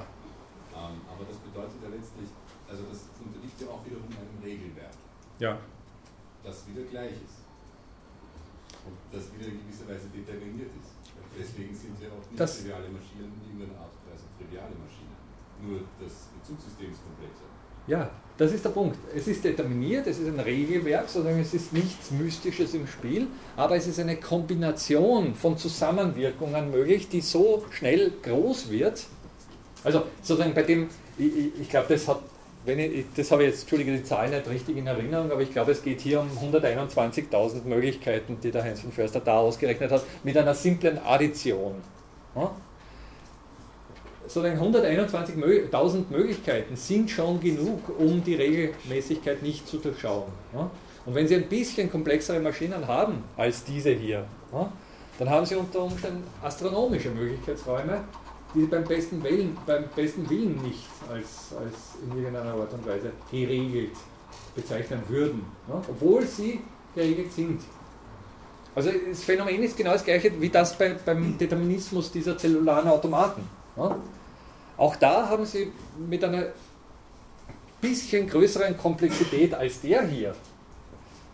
Ähm, 0.76 1.00
aber 1.08 1.24
das 1.24 1.38
bedeutet 1.40 1.80
ja 1.84 1.90
letztlich, 1.90 2.30
also 2.68 2.84
das 2.92 3.08
unterliegt 3.20 3.60
ja 3.62 3.68
auch 3.72 3.84
wiederum 3.86 4.08
einem 4.12 4.40
Regelwerk. 4.44 4.96
Ja. 5.40 5.60
Das 6.44 6.68
wieder 6.68 6.84
gleich 6.84 7.16
ist. 7.16 7.48
Und 8.86 8.98
das 9.10 9.34
wieder 9.34 9.50
in 9.50 9.66
gewisser 9.66 9.88
Weise 9.90 10.12
determiniert 10.14 10.70
ist. 10.78 10.94
Deswegen 11.34 11.74
sind 11.74 12.00
ja 12.00 12.08
auch 12.12 12.24
nicht 12.30 12.40
das 12.40 12.60
triviale 12.60 12.88
Maschinen 12.90 13.34
in 13.34 13.60
irgendeiner 13.60 13.82
Art 13.82 13.92
und 13.92 14.04
Weise 14.12 14.30
triviale 14.38 14.76
Maschinen. 14.78 15.16
Nur 15.60 15.82
das 16.00 16.30
Bezugssystem 16.38 16.92
ist 16.92 17.02
komplexer. 17.02 17.50
Ja, 17.88 18.10
das 18.38 18.52
ist 18.52 18.66
der 18.66 18.70
Punkt. 18.70 18.98
Es 19.16 19.28
ist 19.28 19.44
determiniert, 19.44 20.08
es 20.08 20.20
ist 20.20 20.28
ein 20.28 20.40
Regelwerk, 20.40 21.08
sondern 21.08 21.40
es 21.40 21.54
ist 21.54 21.72
nichts 21.72 22.12
Mystisches 22.12 22.74
im 22.74 22.88
Spiel, 22.88 23.28
aber 23.56 23.76
es 23.76 23.88
ist 23.88 24.00
eine 24.00 24.18
Kombination 24.18 25.36
von 25.36 25.58
Zusammenwirkungen 25.58 26.72
möglich, 26.72 27.08
die 27.08 27.22
so 27.22 27.64
schnell 27.72 28.12
groß 28.24 28.70
wird. 28.70 29.06
Also 29.84 30.04
sozusagen 30.22 30.54
bei 30.54 30.64
dem, 30.64 30.90
ich, 31.18 31.62
ich 31.62 31.70
glaube, 31.70 31.88
das 31.90 32.08
hat 32.08 32.20
wenn 32.66 32.80
ich, 32.80 33.06
das 33.16 33.32
habe 33.32 33.44
ich 33.44 33.50
jetzt, 33.50 33.62
entschuldige 33.62 33.92
die 33.92 34.04
Zahl 34.04 34.30
nicht 34.30 34.50
richtig 34.50 34.78
in 34.78 34.88
Erinnerung, 34.88 35.32
aber 35.32 35.42
ich 35.42 35.52
glaube, 35.52 35.72
es 35.72 35.84
geht 35.84 36.02
hier 36.02 36.20
um 36.20 36.30
121.000 36.30 37.64
Möglichkeiten, 37.66 38.38
die 38.42 38.52
der 38.52 38.64
Heinz 38.64 38.82
von 38.82 38.92
Förster 38.92 39.20
da 39.20 39.38
ausgerechnet 39.38 39.92
hat, 39.92 40.04
mit 40.24 40.36
einer 40.36 40.56
simplen 40.56 40.98
Addition. 40.98 41.76
Ja? 42.36 42.52
So 44.28 44.42
121.000 44.42 46.04
Möglichkeiten 46.10 46.76
sind 46.76 47.10
schon 47.10 47.40
genug, 47.40 47.82
um 48.00 48.24
die 48.24 48.36
Regelmäßigkeit 48.36 49.44
nicht 49.44 49.68
zu 49.68 49.78
durchschauen. 49.78 50.32
Ja? 50.54 50.70
Und 51.06 51.16
wenn 51.16 51.28
Sie 51.28 51.36
ein 51.36 51.48
bisschen 51.48 51.92
komplexere 51.92 52.40
Maschinen 52.40 52.88
haben 52.88 53.24
als 53.38 53.64
diese 53.64 53.92
hier, 53.92 54.26
ja, 54.52 54.72
dann 55.20 55.30
haben 55.30 55.46
Sie 55.46 55.56
unter 55.56 55.82
Umständen 55.82 56.24
astronomische 56.42 57.10
Möglichkeitsräume, 57.12 58.04
die 58.56 58.62
sie 58.62 58.68
beim 58.68 58.84
besten 58.84 59.24
Willen, 59.24 59.58
beim 59.66 59.84
besten 59.96 60.30
Willen 60.30 60.62
nicht 60.64 60.88
als, 61.12 61.54
als 61.58 61.76
in 62.04 62.18
irgendeiner 62.18 62.54
Art 62.54 62.74
und 62.74 62.86
Weise 62.88 63.12
geregelt 63.30 63.92
bezeichnen 64.56 65.02
würden, 65.08 65.46
ne? 65.68 65.82
obwohl 65.88 66.26
sie 66.26 66.62
geregelt 66.96 67.32
sind. 67.34 67.62
Also 68.74 68.90
das 69.10 69.24
Phänomen 69.24 69.64
ist 69.64 69.78
genau 69.78 69.92
das 69.92 70.04
gleiche 70.04 70.32
wie 70.40 70.50
das 70.50 70.78
bei, 70.78 70.96
beim 71.06 71.38
Determinismus 71.38 72.12
dieser 72.12 72.38
zellularen 72.38 72.90
Automaten. 72.90 73.42
Ne? 73.76 73.96
Auch 74.78 74.96
da 74.96 75.30
haben 75.30 75.46
sie 75.46 75.72
mit 75.98 76.24
einer 76.24 76.48
bisschen 77.82 78.28
größeren 78.28 78.78
Komplexität 78.78 79.54
als 79.54 79.82
der 79.82 80.06
hier 80.08 80.36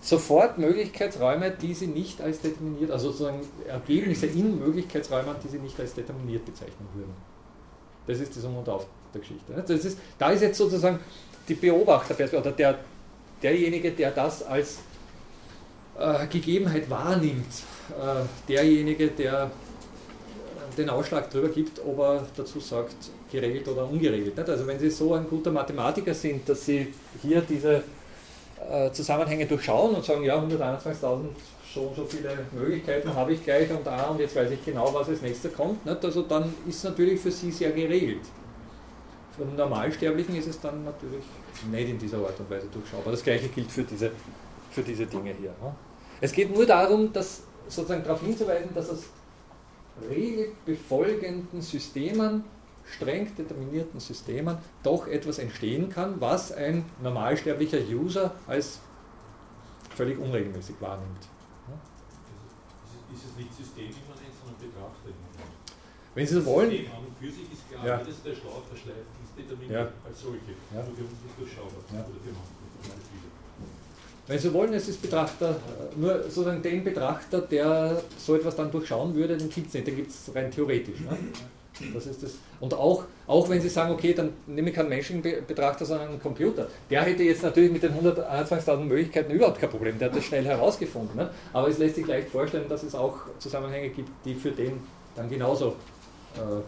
sofort 0.01 0.57
Möglichkeitsräume, 0.57 1.51
die 1.51 1.73
sie 1.73 1.87
nicht 1.87 2.21
als 2.21 2.41
determiniert, 2.41 2.91
also 2.91 3.11
sozusagen 3.11 3.41
Ergebnisse 3.67 4.25
in 4.25 4.59
Möglichkeitsräumen, 4.59 5.35
die 5.43 5.47
sie 5.47 5.59
nicht 5.59 5.79
als 5.79 5.93
determiniert 5.93 6.43
bezeichnen 6.45 6.87
würden. 6.93 7.13
Das 8.07 8.19
ist 8.19 8.35
das 8.35 8.43
Um 8.43 8.57
und 8.57 8.67
Auf 8.67 8.87
der 9.13 9.21
Geschichte. 9.21 9.53
Das 9.53 9.85
ist, 9.85 9.99
da 10.17 10.31
ist 10.31 10.41
jetzt 10.41 10.57
sozusagen 10.57 10.99
die 11.47 11.53
Beobachterperspektive 11.53 12.41
oder 12.41 12.51
der, 12.51 12.79
derjenige, 13.43 13.91
der 13.91 14.11
das 14.11 14.41
als 14.43 14.79
äh, 15.99 16.25
Gegebenheit 16.27 16.89
wahrnimmt, 16.89 17.53
äh, 17.89 18.25
derjenige, 18.47 19.09
der 19.09 19.51
den 20.77 20.89
Ausschlag 20.89 21.29
darüber 21.29 21.49
gibt, 21.49 21.79
ob 21.85 21.99
er 21.99 22.25
dazu 22.35 22.59
sagt, 22.59 22.95
geregelt 23.31 23.67
oder 23.67 23.87
ungeregelt. 23.87 24.37
Also 24.37 24.67
wenn 24.67 24.79
Sie 24.79 24.89
so 24.89 25.13
ein 25.13 25.27
guter 25.27 25.51
Mathematiker 25.51 26.13
sind, 26.13 26.47
dass 26.47 26.65
Sie 26.65 26.93
hier 27.21 27.41
diese 27.41 27.83
äh, 28.69 28.91
Zusammenhänge 28.91 29.45
durchschauen 29.45 29.95
und 29.95 30.05
sagen, 30.05 30.23
ja, 30.23 30.37
121.000 30.37 31.29
so 31.73 31.81
und 31.81 31.95
so 31.95 32.05
viele 32.05 32.37
Möglichkeiten 32.51 33.13
habe 33.13 33.33
ich 33.33 33.43
gleich 33.43 33.69
und 33.71 33.87
ah, 33.87 34.09
und 34.09 34.19
jetzt 34.19 34.35
weiß 34.35 34.51
ich 34.51 34.63
genau, 34.65 34.93
was 34.93 35.07
als 35.07 35.21
nächstes 35.21 35.53
kommt. 35.53 35.87
Also 35.87 36.23
dann 36.23 36.53
ist 36.67 36.83
natürlich 36.83 37.19
für 37.19 37.31
sie 37.31 37.51
sehr 37.51 37.71
geregelt. 37.71 38.25
Für 39.37 39.45
den 39.45 39.55
Normalsterblichen 39.55 40.35
ist 40.35 40.47
es 40.47 40.59
dann 40.59 40.83
natürlich 40.83 41.23
nicht 41.71 41.89
in 41.89 41.97
dieser 41.97 42.17
Art 42.17 42.37
und 42.39 42.49
Weise 42.49 42.67
durchschaubar. 42.67 43.11
Das 43.11 43.23
gleiche 43.23 43.47
gilt 43.47 43.71
für 43.71 43.83
diese, 43.83 44.11
für 44.69 44.81
diese 44.81 45.05
Dinge 45.05 45.33
hier. 45.39 45.53
Es 46.19 46.33
geht 46.33 46.53
nur 46.53 46.65
darum, 46.65 47.11
dass 47.13 47.43
sozusagen 47.67 48.03
darauf 48.03 48.21
hinzuweisen, 48.21 48.69
dass 48.75 48.89
aus 48.89 49.03
regelbefolgenden 50.09 51.61
Systemen, 51.61 52.43
streng 52.85 53.35
determinierten 53.35 53.99
Systemen, 53.99 54.57
doch 54.83 55.07
etwas 55.07 55.39
entstehen 55.39 55.89
kann, 55.89 56.19
was 56.19 56.51
ein 56.51 56.85
normalsterblicher 57.01 57.79
User 57.89 58.33
als 58.47 58.79
völlig 59.95 60.17
unregelmäßig 60.17 60.75
wahrnimmt. 60.79 61.27
Ist 63.13 63.25
es 63.25 63.35
nicht 63.35 63.53
systemimmanent, 63.53 64.31
sondern 64.39 64.57
betrachterimmanent? 64.57 65.51
Wenn 66.15 66.27
Sie 66.27 66.35
so 66.35 66.45
wollen. 66.45 66.71
System 66.71 66.91
an 66.91 67.05
und 67.05 67.15
für 67.19 67.31
sich 67.31 67.51
ist 67.51 67.69
klar, 67.69 67.85
ja. 67.85 67.99
jedes 67.99 68.23
der 68.23 68.35
Schlauch, 68.35 68.63
der 68.71 68.77
Schleifen 68.77 69.15
ist 69.23 69.35
determiniert 69.35 69.91
ja. 69.91 70.07
als 70.07 70.21
solche. 70.21 70.55
Ja. 70.71 70.83
Nur 70.83 70.95
für 70.95 71.03
uns 71.03 71.19
nicht 71.23 71.35
durchschaubar. 71.39 71.83
Ja. 71.91 71.99
Oder 72.07 72.19
für 72.23 72.31
manche. 72.31 73.30
Wenn 74.31 74.39
Sie 74.39 74.53
wollen, 74.53 74.71
es 74.71 74.87
ist 74.87 75.01
Betrachter, 75.01 75.57
nur 75.97 76.23
sozusagen 76.23 76.61
den 76.61 76.85
Betrachter, 76.85 77.41
der 77.41 78.01
so 78.17 78.33
etwas 78.33 78.55
dann 78.55 78.71
durchschauen 78.71 79.13
würde, 79.13 79.35
den 79.35 79.49
gibt 79.49 79.67
es 79.67 79.73
nicht, 79.73 79.85
den 79.85 79.95
gibt 79.97 80.09
es 80.09 80.33
rein 80.33 80.49
theoretisch. 80.49 81.01
Ne? 81.01 81.17
Das 81.93 82.05
ist 82.05 82.23
das. 82.23 82.35
Und 82.61 82.73
auch, 82.73 83.03
auch 83.27 83.49
wenn 83.49 83.59
Sie 83.59 83.67
sagen, 83.67 83.91
okay, 83.91 84.13
dann 84.13 84.29
nehme 84.47 84.69
ich 84.69 84.75
keinen 84.75 84.87
Menschenbetrachter, 84.87 85.83
sondern 85.83 86.11
einen 86.11 86.21
Computer. 86.21 86.69
Der 86.89 87.01
hätte 87.01 87.23
jetzt 87.23 87.43
natürlich 87.43 87.73
mit 87.73 87.83
den 87.83 87.91
121.000 87.91 88.77
Möglichkeiten 88.77 89.33
überhaupt 89.33 89.59
kein 89.59 89.69
Problem, 89.69 89.99
der 89.99 90.09
hat 90.09 90.15
das 90.15 90.23
schnell 90.23 90.45
herausgefunden. 90.45 91.17
Ne? 91.17 91.29
Aber 91.51 91.67
es 91.67 91.77
lässt 91.77 91.95
sich 91.95 92.07
leicht 92.07 92.29
vorstellen, 92.29 92.69
dass 92.69 92.83
es 92.83 92.95
auch 92.95 93.17
Zusammenhänge 93.37 93.89
gibt, 93.89 94.11
die 94.23 94.33
für 94.33 94.51
den 94.51 94.79
dann 95.13 95.29
genauso 95.29 95.75
äh, 96.35 96.61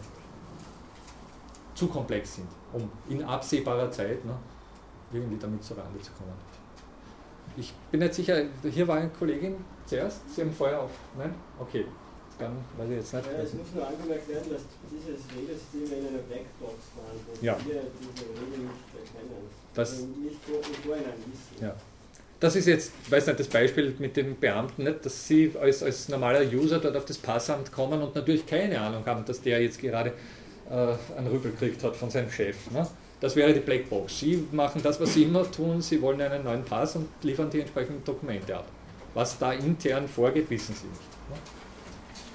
zu 1.74 1.86
komplex 1.86 2.34
sind, 2.34 2.48
um 2.74 2.90
in 3.08 3.24
absehbarer 3.24 3.90
Zeit 3.90 4.22
ne, 4.22 4.36
irgendwie 5.14 5.38
damit 5.40 5.64
zur 5.64 5.78
Rande 5.78 5.98
zu 6.02 6.12
kommen. 6.12 6.53
Ich 7.56 7.72
bin 7.90 8.00
nicht 8.00 8.14
sicher, 8.14 8.42
hier 8.68 8.88
war 8.88 8.96
eine 8.96 9.10
Kollegin 9.10 9.56
zuerst, 9.86 10.20
Sie 10.34 10.40
haben 10.40 10.52
vorher 10.52 10.82
auf. 10.82 10.90
Nein? 11.16 11.34
Okay 11.60 11.84
dann 12.38 12.56
weiß 12.76 12.90
ich 12.90 12.96
jetzt 12.96 13.14
nicht. 13.14 13.26
Ja, 13.26 13.42
es 13.42 13.54
muss 13.54 13.66
nur 13.74 13.86
angemerkt 13.86 14.28
werden, 14.28 14.50
dass 14.50 14.62
dieses 14.90 15.20
Regelsystem 15.36 15.98
in 15.98 16.08
einer 16.08 16.22
Blackbox 16.22 16.74
waren, 16.96 17.18
wo 17.26 17.44
ja. 17.44 17.56
wir 17.64 17.82
diese 18.00 18.26
Regeln 18.30 18.68
nicht 18.68 18.90
erkennen. 18.94 19.50
Das, 19.74 19.92
also 19.92 20.06
nicht 20.06 20.36
vor, 20.44 20.56
im 20.56 20.74
Vorhinein 20.82 21.14
wissen. 21.26 21.64
Ja. 21.64 21.74
Das 22.40 22.56
ist 22.56 22.66
jetzt, 22.66 22.92
weiß 23.10 23.26
nicht, 23.28 23.40
das 23.40 23.46
Beispiel 23.46 23.94
mit 23.98 24.16
dem 24.16 24.36
Beamten, 24.38 24.84
nicht, 24.84 25.06
dass 25.06 25.26
Sie 25.26 25.52
als, 25.58 25.82
als 25.82 26.08
normaler 26.08 26.42
User 26.52 26.78
dort 26.78 26.96
auf 26.96 27.04
das 27.04 27.18
Passamt 27.18 27.72
kommen 27.72 28.02
und 28.02 28.14
natürlich 28.14 28.44
keine 28.44 28.80
Ahnung 28.80 29.06
haben, 29.06 29.24
dass 29.24 29.40
der 29.40 29.62
jetzt 29.62 29.80
gerade 29.80 30.12
äh, 30.68 30.72
einen 31.16 31.28
Rübel 31.28 31.52
gekriegt 31.52 31.82
hat 31.84 31.96
von 31.96 32.10
seinem 32.10 32.30
Chef. 32.30 32.70
Ne? 32.70 32.86
Das 33.20 33.36
wäre 33.36 33.52
die 33.54 33.60
Blackbox. 33.60 34.18
Sie 34.18 34.46
machen 34.52 34.82
das, 34.82 35.00
was 35.00 35.14
Sie 35.14 35.24
immer 35.24 35.50
tun, 35.50 35.80
Sie 35.80 36.00
wollen 36.02 36.20
einen 36.20 36.44
neuen 36.44 36.64
Pass 36.64 36.96
und 36.96 37.08
liefern 37.22 37.48
die 37.50 37.60
entsprechenden 37.60 38.04
Dokumente 38.04 38.56
ab. 38.56 38.66
Was 39.14 39.38
da 39.38 39.52
intern 39.52 40.08
vorgeht, 40.08 40.50
wissen 40.50 40.74
Sie 40.74 40.86
nicht. 40.86 41.00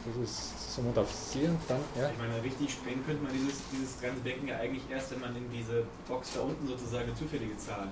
Das 0.05 0.29
ist 0.29 0.75
so 0.75 0.81
auf 0.95 1.11
Sie 1.11 1.43
und 1.43 1.59
dann, 1.67 1.79
ja. 1.99 2.09
Ich 2.09 2.17
meine, 2.17 2.41
richtig 2.41 2.71
sprengen 2.71 3.05
könnte 3.05 3.21
man 3.23 3.33
dieses, 3.33 3.61
dieses 3.71 4.01
ganze 4.01 4.21
Denken 4.21 4.47
ja 4.47 4.57
eigentlich 4.57 4.83
erst, 4.89 5.11
wenn 5.11 5.19
man 5.19 5.35
in 5.35 5.49
diese 5.51 5.83
Box 6.07 6.33
da 6.35 6.41
unten 6.41 6.65
sozusagen 6.65 7.03
eine 7.03 7.15
zufällige 7.15 7.57
Zahl 7.57 7.89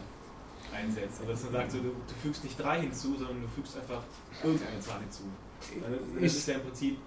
einsetzt. 0.73 1.19
Also 1.19 1.31
dass 1.31 1.43
man 1.43 1.51
sagt, 1.53 1.71
so, 1.71 1.77
du, 1.79 1.89
du 1.89 2.13
fügst 2.21 2.43
nicht 2.43 2.57
drei 2.57 2.79
hinzu, 2.79 3.15
sondern 3.17 3.41
du 3.41 3.47
fügst 3.49 3.77
einfach 3.77 4.01
irgendeine 4.43 4.79
Zahl 4.79 5.01
hinzu. 5.01 5.23
Dann, 5.81 5.91
dann 6.15 6.23
ist 6.23 6.37
es 6.37 6.45
ja 6.45 6.55
im 6.55 6.61
Prinzip 6.61 6.97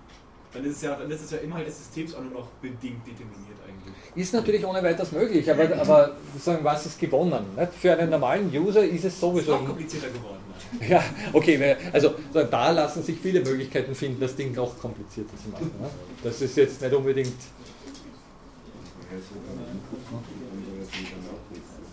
dann 0.52 0.64
ist 0.64 0.76
es 0.76 0.82
ja, 0.82 0.96
dann 0.96 1.10
ist 1.10 1.22
es 1.22 1.30
ja 1.30 1.38
Inhalt 1.38 1.66
des 1.66 1.78
Systems 1.78 2.14
auch 2.14 2.22
nur 2.22 2.32
noch 2.32 2.48
bedingt 2.60 3.06
determiniert 3.06 3.58
eigentlich. 3.66 3.69
Ist 4.14 4.34
natürlich 4.34 4.64
ohne 4.64 4.82
weiteres 4.82 5.12
möglich, 5.12 5.48
aber, 5.50 5.76
aber 5.76 6.16
sagen, 6.38 6.60
was 6.62 6.86
ist 6.86 6.98
gewonnen? 6.98 7.44
Nicht? 7.56 7.72
Für 7.74 7.96
einen 7.96 8.10
normalen 8.10 8.50
User 8.52 8.82
ist 8.84 9.04
es 9.04 9.20
sowieso. 9.20 9.54
Ist 9.54 9.60
noch 9.60 9.66
komplizierter 9.66 10.08
geworden. 10.08 10.38
Ja, 10.88 11.02
okay, 11.32 11.76
also 11.92 12.14
da 12.32 12.70
lassen 12.70 13.02
sich 13.02 13.18
viele 13.18 13.40
Möglichkeiten 13.40 13.94
finden, 13.94 14.20
das 14.20 14.36
Ding 14.36 14.54
noch 14.54 14.78
komplizierter 14.78 15.36
zu 15.42 15.48
machen. 15.50 15.70
Ne? 15.80 15.88
Das 16.22 16.40
ist 16.40 16.56
jetzt 16.56 16.80
nicht 16.80 16.94
unbedingt. 16.94 17.34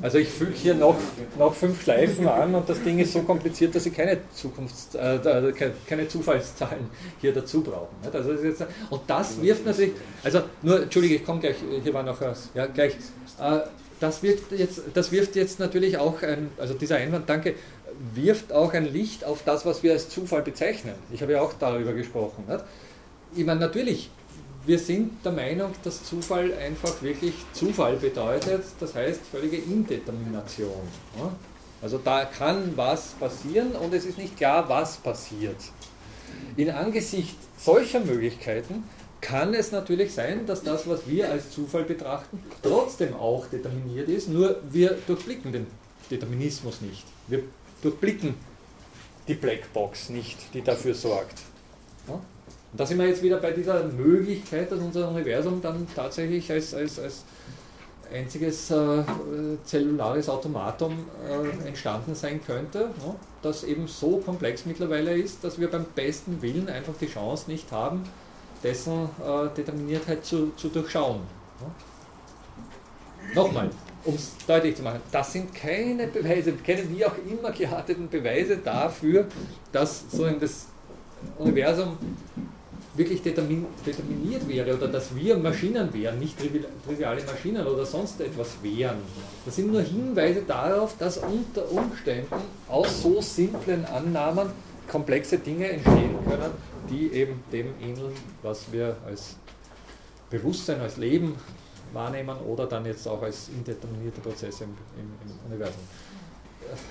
Also 0.02 0.20
ich 0.20 0.30
füge 0.30 0.54
hier 0.54 0.76
noch, 0.76 0.96
noch 1.40 1.56
fünf 1.56 1.82
Schleifen 1.82 2.28
an 2.28 2.54
und 2.54 2.70
das 2.70 2.84
Ding 2.84 3.00
ist 3.00 3.14
so 3.14 3.24
kompliziert, 3.24 3.74
dass 3.74 3.84
Sie 3.84 3.90
keine, 3.90 4.20
Zukunfts-, 4.36 4.96
äh, 4.96 5.72
keine 5.88 6.08
Zufallszahlen 6.08 6.88
hier 7.20 7.34
dazu 7.34 7.62
brauchen. 7.62 7.96
Also 8.04 8.34
das 8.34 8.44
jetzt, 8.44 8.64
und 8.92 9.02
das 9.08 9.42
wirft 9.42 9.66
natürlich, 9.66 9.94
also 10.24 10.42
nur, 10.62 10.84
Entschuldige, 10.84 11.16
ich 11.16 11.26
komme 11.26 11.40
gleich, 11.40 11.56
hier 11.84 11.94
war 11.94 12.04
noch 12.04 12.22
was, 12.22 12.50
ja 12.54 12.68
gleich, 12.68 12.94
äh, 13.40 13.60
das, 14.00 14.22
wirft 14.22 14.52
jetzt, 14.52 14.82
das 14.94 15.12
wirft 15.12 15.36
jetzt 15.36 15.60
natürlich 15.60 15.98
auch, 15.98 16.22
ein, 16.22 16.52
also 16.60 16.76
dieser 16.76 16.98
Einwand, 16.98 17.28
danke, 17.28 17.56
wirft 18.14 18.54
auch 18.54 18.74
ein 18.74 18.86
Licht 18.86 19.26
auf 19.26 19.42
das, 19.46 19.66
was 19.66 19.82
wir 19.82 19.94
als 19.94 20.10
Zufall 20.10 20.44
bezeichnen. 20.44 20.94
Ich 21.12 21.24
habe 21.24 21.32
ja 21.32 21.42
auch 21.42 21.54
darüber 21.54 21.94
gesprochen. 21.94 22.44
Nicht? 22.48 22.64
Ich 23.36 23.46
meine, 23.46 23.60
natürlich, 23.60 24.12
wir 24.68 24.78
sind 24.78 25.24
der 25.24 25.32
Meinung, 25.32 25.72
dass 25.84 26.04
Zufall 26.04 26.54
einfach 26.54 27.02
wirklich 27.02 27.34
Zufall 27.54 27.96
bedeutet, 27.96 28.64
das 28.82 28.96
heißt 28.96 29.22
völlige 29.32 29.58
Indetermination. 29.58 30.82
Also 31.82 31.98
da 31.98 32.26
kann 32.26 32.74
was 32.76 33.14
passieren 33.20 33.72
und 33.72 33.94
es 33.94 34.06
ist 34.06 34.18
nicht 34.18 34.36
klar, 34.36 34.68
was 34.68 34.98
passiert. 34.98 35.56
In 36.58 36.70
Angesicht 36.70 37.38
solcher 37.58 38.02
Möglichkeiten 38.02 38.84
kann 39.22 39.54
es 39.54 39.72
natürlich 39.72 40.14
sein, 40.14 40.46
dass 40.46 40.64
das, 40.64 40.88
was 40.88 41.08
wir 41.08 41.32
als 41.32 41.50
Zufall 41.52 41.84
betrachten, 41.84 42.44
trotzdem 42.62 43.14
auch 43.14 43.48
determiniert 43.48 44.10
ist, 44.10 44.28
nur 44.28 44.62
wir 44.70 44.98
durchblicken 45.08 45.54
den 45.54 45.68
Determinismus 46.12 46.82
nicht. 46.82 47.06
Wir 47.28 47.44
durchblicken 47.82 48.36
die 49.30 49.36
Blackbox 49.36 50.10
nicht, 50.10 50.38
die 50.54 50.62
dafür 50.62 50.94
sorgt. 50.94 51.40
Und 52.72 52.80
da 52.80 52.86
sind 52.86 53.00
wir 53.00 53.08
jetzt 53.08 53.24
wieder 53.24 53.38
bei 53.38 53.52
dieser 53.52 53.84
Möglichkeit, 53.86 54.72
dass 54.72 54.80
unser 54.80 55.10
Universum 55.10 55.62
dann 55.62 55.88
tatsächlich 55.96 56.52
als, 56.52 56.74
als, 56.74 57.00
als 57.00 57.24
einziges 58.14 58.72
äh, 58.72 59.04
zellulares 59.64 60.30
Automatum 60.30 61.06
äh, 61.28 61.68
entstanden 61.68 62.16
sein 62.16 62.42
könnte, 62.46 62.80
ne? 62.80 63.16
das 63.42 63.64
eben 63.64 63.88
so 63.88 64.18
komplex 64.18 64.66
mittlerweile 64.66 65.18
ist, 65.18 65.44
dass 65.44 65.60
wir 65.60 65.70
beim 65.70 65.86
besten 65.96 66.42
Willen 66.42 66.70
einfach 66.70 66.94
die 67.00 67.08
Chance 67.08 67.50
nicht 67.50 67.72
haben, 67.72 68.04
dessen 68.64 69.10
äh, 69.26 69.48
Determiniertheit 69.56 70.26
zu, 70.26 70.52
zu 70.56 70.70
durchschauen. 70.70 71.18
Ne? 71.60 71.72
Nochmal, 73.36 73.70
um 74.06 74.16
es 74.16 74.32
deutlich 74.48 74.76
zu 74.76 74.84
machen, 74.84 75.02
das 75.12 75.34
sind 75.34 75.54
keine 75.54 76.08
Beweise, 76.08 76.54
keine 76.54 76.90
wie 76.90 77.06
auch 77.06 77.16
immer 77.30 77.52
gearteten 77.52 78.10
Beweise 78.10 78.58
dafür, 78.58 79.26
dass 79.72 80.06
so 80.10 80.30
das 80.30 80.68
Universum 81.38 81.98
wirklich 82.98 83.22
determiniert 83.22 84.48
wäre 84.48 84.76
oder 84.76 84.88
dass 84.88 85.16
wir 85.16 85.38
Maschinen 85.38 85.94
wären, 85.94 86.20
nicht 86.20 86.36
triviale 86.86 87.24
Maschinen 87.24 87.66
oder 87.66 87.86
sonst 87.86 88.20
etwas 88.20 88.58
wären. 88.64 88.98
Das 89.46 89.56
sind 89.56 89.72
nur 89.72 89.82
Hinweise 89.82 90.42
darauf, 90.42 90.98
dass 90.98 91.20
unter 91.20 91.72
Umständen 91.72 92.36
aus 92.68 93.02
so 93.04 93.22
simplen 93.22 93.86
Annahmen 93.86 94.50
komplexe 94.88 95.38
Dinge 95.38 95.70
entstehen 95.70 96.16
können, 96.26 96.52
die 96.90 97.12
eben 97.12 97.44
dem 97.52 97.68
ähneln, 97.82 98.14
was 98.42 98.72
wir 98.72 98.98
als 99.06 99.36
Bewusstsein, 100.30 100.82
als 100.82 100.98
Leben 100.98 101.36
wahrnehmen 101.94 102.38
oder 102.40 102.66
dann 102.66 102.86
jetzt 102.86 103.08
auch 103.08 103.22
als 103.22 103.50
indeterminierte 103.50 104.22
Prozesse 104.22 104.66
im, 104.66 104.72
im, 105.00 105.12
im 105.24 105.52
Universum. 105.52 105.82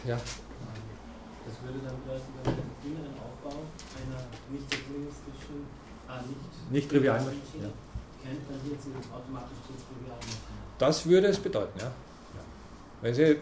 Ja. 0.07 0.17
Das 0.17 1.55
würde 1.63 1.79
dann 1.85 1.95
bedeuten, 2.03 2.33
dass 2.43 2.55
den 2.55 2.91
inneren 2.91 3.15
Aufbau 3.23 3.61
einer 4.03 4.27
nicht 4.51 4.67
deterministischen, 4.73 5.69
nicht, 6.71 6.91
nicht 6.91 6.93
Maschine 6.93 7.07
ja. 7.07 7.71
Das 10.79 11.07
würde 11.07 11.29
es 11.29 11.39
bedeuten, 11.39 11.79
ja. 11.81 11.91
Wenn 13.03 13.15
Sie 13.15 13.37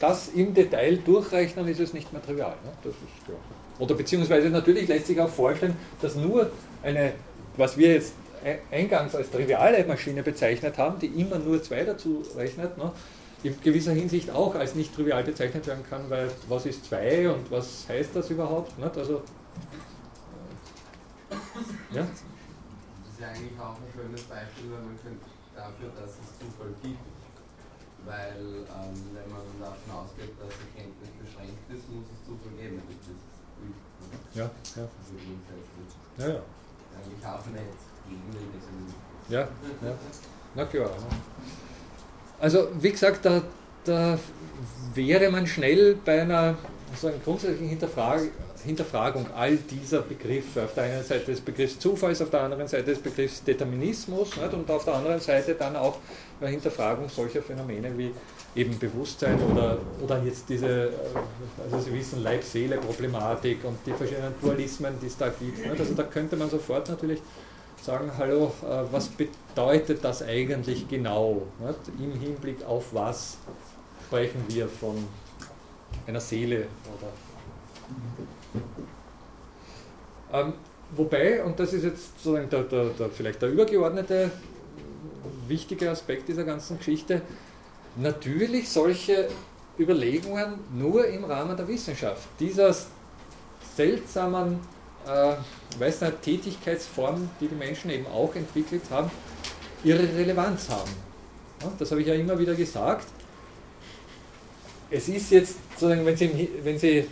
das 0.00 0.28
im 0.28 0.54
Detail 0.54 0.96
durchrechnen, 0.98 1.68
ist 1.68 1.80
es 1.80 1.92
nicht 1.92 2.12
mehr 2.12 2.22
trivial. 2.22 2.56
Ne? 2.64 2.72
Das 2.82 2.92
ist, 2.92 3.28
ja. 3.28 3.34
Oder 3.78 3.94
beziehungsweise 3.94 4.50
natürlich 4.50 4.88
lässt 4.88 5.06
sich 5.06 5.20
auch 5.20 5.28
vorstellen, 5.28 5.76
dass 6.00 6.14
nur 6.14 6.50
eine, 6.82 7.12
was 7.56 7.76
wir 7.76 7.94
jetzt 7.94 8.14
eingangs 8.70 9.14
als 9.14 9.30
triviale 9.30 9.84
Maschine 9.84 10.22
bezeichnet 10.22 10.78
haben, 10.78 10.98
die 10.98 11.06
immer 11.06 11.38
nur 11.38 11.62
zwei 11.62 11.84
dazu 11.84 12.22
rechnet, 12.36 12.76
ne, 12.78 12.92
in 13.42 13.58
gewisser 13.62 13.92
Hinsicht 13.92 14.30
auch 14.30 14.54
als 14.54 14.74
nicht 14.74 14.94
trivial 14.94 15.22
bezeichnet 15.24 15.66
werden 15.66 15.84
kann, 15.88 16.08
weil 16.08 16.30
was 16.48 16.66
ist 16.66 16.84
zwei 16.86 17.28
und 17.28 17.50
was 17.50 17.86
heißt 17.88 18.10
das 18.14 18.30
überhaupt? 18.30 18.78
Nicht? 18.78 18.96
Also, 18.96 19.22
ja? 21.92 22.02
Das 22.02 23.12
ist 23.12 23.20
ja 23.20 23.28
eigentlich 23.28 23.58
auch 23.60 23.76
ein 23.76 23.90
schönes 23.92 24.22
Beispiel, 24.24 24.66
weil 24.72 24.82
man 24.82 24.96
könnte 25.00 25.26
dafür, 25.54 25.90
dass 25.98 26.16
es 26.16 26.28
Zufall 26.40 26.72
gibt, 26.82 27.04
weil 28.06 28.64
ähm, 28.64 28.94
wenn 29.12 29.28
man 29.28 29.44
davon 29.60 29.90
ausgeht, 29.92 30.32
dass 30.40 30.54
Erkenntnis 30.56 31.10
beschränkt 31.20 31.64
ist, 31.68 31.84
muss 31.90 32.06
es 32.08 32.20
Zufall 32.24 32.54
geben. 32.56 32.80
Das 32.80 32.96
ist 33.10 33.30
ja, 34.34 34.42
ja. 34.42 34.48
Also 34.82 35.12
grundsätzlich. 35.12 35.90
Ja, 36.18 36.28
ja. 36.28 36.42
Eigentlich 36.96 37.26
auch 37.26 37.46
nicht 37.46 37.80
gegen 38.08 38.30
den 38.32 39.34
Ja, 39.34 39.40
ja. 39.40 39.94
Na 40.54 40.64
klar. 40.64 40.90
Also 42.38 42.68
wie 42.80 42.90
gesagt, 42.90 43.24
da, 43.24 43.42
da 43.84 44.18
wäre 44.94 45.30
man 45.30 45.46
schnell 45.46 45.96
bei 46.04 46.22
einer 46.22 46.56
so 46.96 47.08
einer 47.08 47.18
grundsätzlichen 47.18 47.68
Hinterfragung, 47.68 48.30
Hinterfragung 48.64 49.26
all 49.34 49.56
dieser 49.56 50.02
Begriffe. 50.02 50.64
Auf 50.64 50.74
der 50.74 50.84
einen 50.84 51.04
Seite 51.04 51.26
des 51.26 51.40
Begriffs 51.40 51.78
Zufalls, 51.78 52.20
auf 52.20 52.30
der 52.30 52.42
anderen 52.42 52.68
Seite 52.68 52.84
des 52.84 52.98
Begriffs 52.98 53.42
Determinismus 53.44 54.36
nicht? 54.36 54.54
und 54.54 54.70
auf 54.70 54.84
der 54.84 54.94
anderen 54.94 55.20
Seite 55.20 55.54
dann 55.54 55.76
auch 55.76 55.98
eine 56.40 56.50
Hinterfragung 56.50 57.08
solcher 57.08 57.42
Phänomene 57.42 57.96
wie 57.96 58.12
eben 58.54 58.78
Bewusstsein 58.78 59.40
oder, 59.42 59.78
oder 60.02 60.22
jetzt 60.24 60.48
diese, 60.48 60.90
also 61.62 61.78
Sie 61.78 61.92
wissen, 61.92 62.22
Leib-Seele-Problematik 62.22 63.64
und 63.64 63.78
die 63.86 63.92
verschiedenen 63.92 64.34
Dualismen, 64.40 64.94
die 65.00 65.06
es 65.06 65.16
da 65.16 65.28
gibt. 65.28 65.58
Nicht? 65.58 65.80
Also 65.80 65.94
da 65.94 66.02
könnte 66.02 66.36
man 66.36 66.50
sofort 66.50 66.88
natürlich 66.88 67.20
sagen, 67.80 68.10
hallo, 68.18 68.52
äh, 68.62 68.82
was 68.90 69.08
bedeutet 69.08 70.04
das 70.04 70.22
eigentlich 70.22 70.88
genau? 70.88 71.42
Nicht? 71.60 71.78
Im 71.98 72.20
Hinblick 72.20 72.64
auf 72.66 72.86
was 72.92 73.36
sprechen 74.06 74.44
wir 74.48 74.68
von 74.68 74.96
einer 76.06 76.20
Seele 76.20 76.66
oder 76.98 77.08
ähm, 80.32 80.52
wobei, 80.96 81.42
und 81.42 81.58
das 81.58 81.72
ist 81.72 81.84
jetzt 81.84 82.22
sozusagen 82.22 82.48
der, 82.48 82.62
der, 82.64 82.84
der, 82.90 83.10
vielleicht 83.10 83.42
der 83.42 83.50
übergeordnete 83.50 84.30
wichtige 85.48 85.90
Aspekt 85.90 86.28
dieser 86.28 86.44
ganzen 86.44 86.78
Geschichte, 86.78 87.22
natürlich 87.96 88.68
solche 88.68 89.28
Überlegungen 89.78 90.60
nur 90.72 91.06
im 91.06 91.24
Rahmen 91.24 91.56
der 91.56 91.66
Wissenschaft, 91.66 92.28
dieser 92.38 92.74
seltsamen 93.76 94.60
äh, 95.06 95.34
weiß 95.78 96.02
nicht, 96.02 96.22
Tätigkeitsform, 96.22 97.30
die 97.40 97.48
die 97.48 97.54
Menschen 97.54 97.90
eben 97.90 98.06
auch 98.06 98.34
entwickelt 98.34 98.82
haben, 98.90 99.10
ihre 99.84 100.02
Relevanz 100.02 100.68
haben. 100.68 100.90
Ja, 101.62 101.72
das 101.78 101.90
habe 101.90 102.02
ich 102.02 102.06
ja 102.06 102.14
immer 102.14 102.38
wieder 102.38 102.54
gesagt. 102.54 103.06
Es 104.90 105.08
ist 105.08 105.30
jetzt, 105.30 105.56
sozusagen, 105.74 106.04
wenn 106.04 106.16
Sie, 106.16 106.48
wenn 106.62 106.78
Sie 106.78 107.06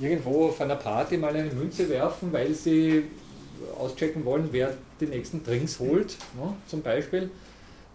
irgendwo 0.00 0.46
auf 0.46 0.60
einer 0.60 0.76
Party 0.76 1.16
mal 1.16 1.34
eine 1.34 1.50
Münze 1.50 1.88
werfen, 1.88 2.32
weil 2.32 2.54
Sie 2.54 3.04
auschecken 3.78 4.24
wollen, 4.24 4.48
wer 4.52 4.72
die 5.00 5.06
nächsten 5.06 5.44
Drinks 5.44 5.78
holt, 5.78 6.16
ja, 6.40 6.54
zum 6.66 6.82
Beispiel, 6.82 7.30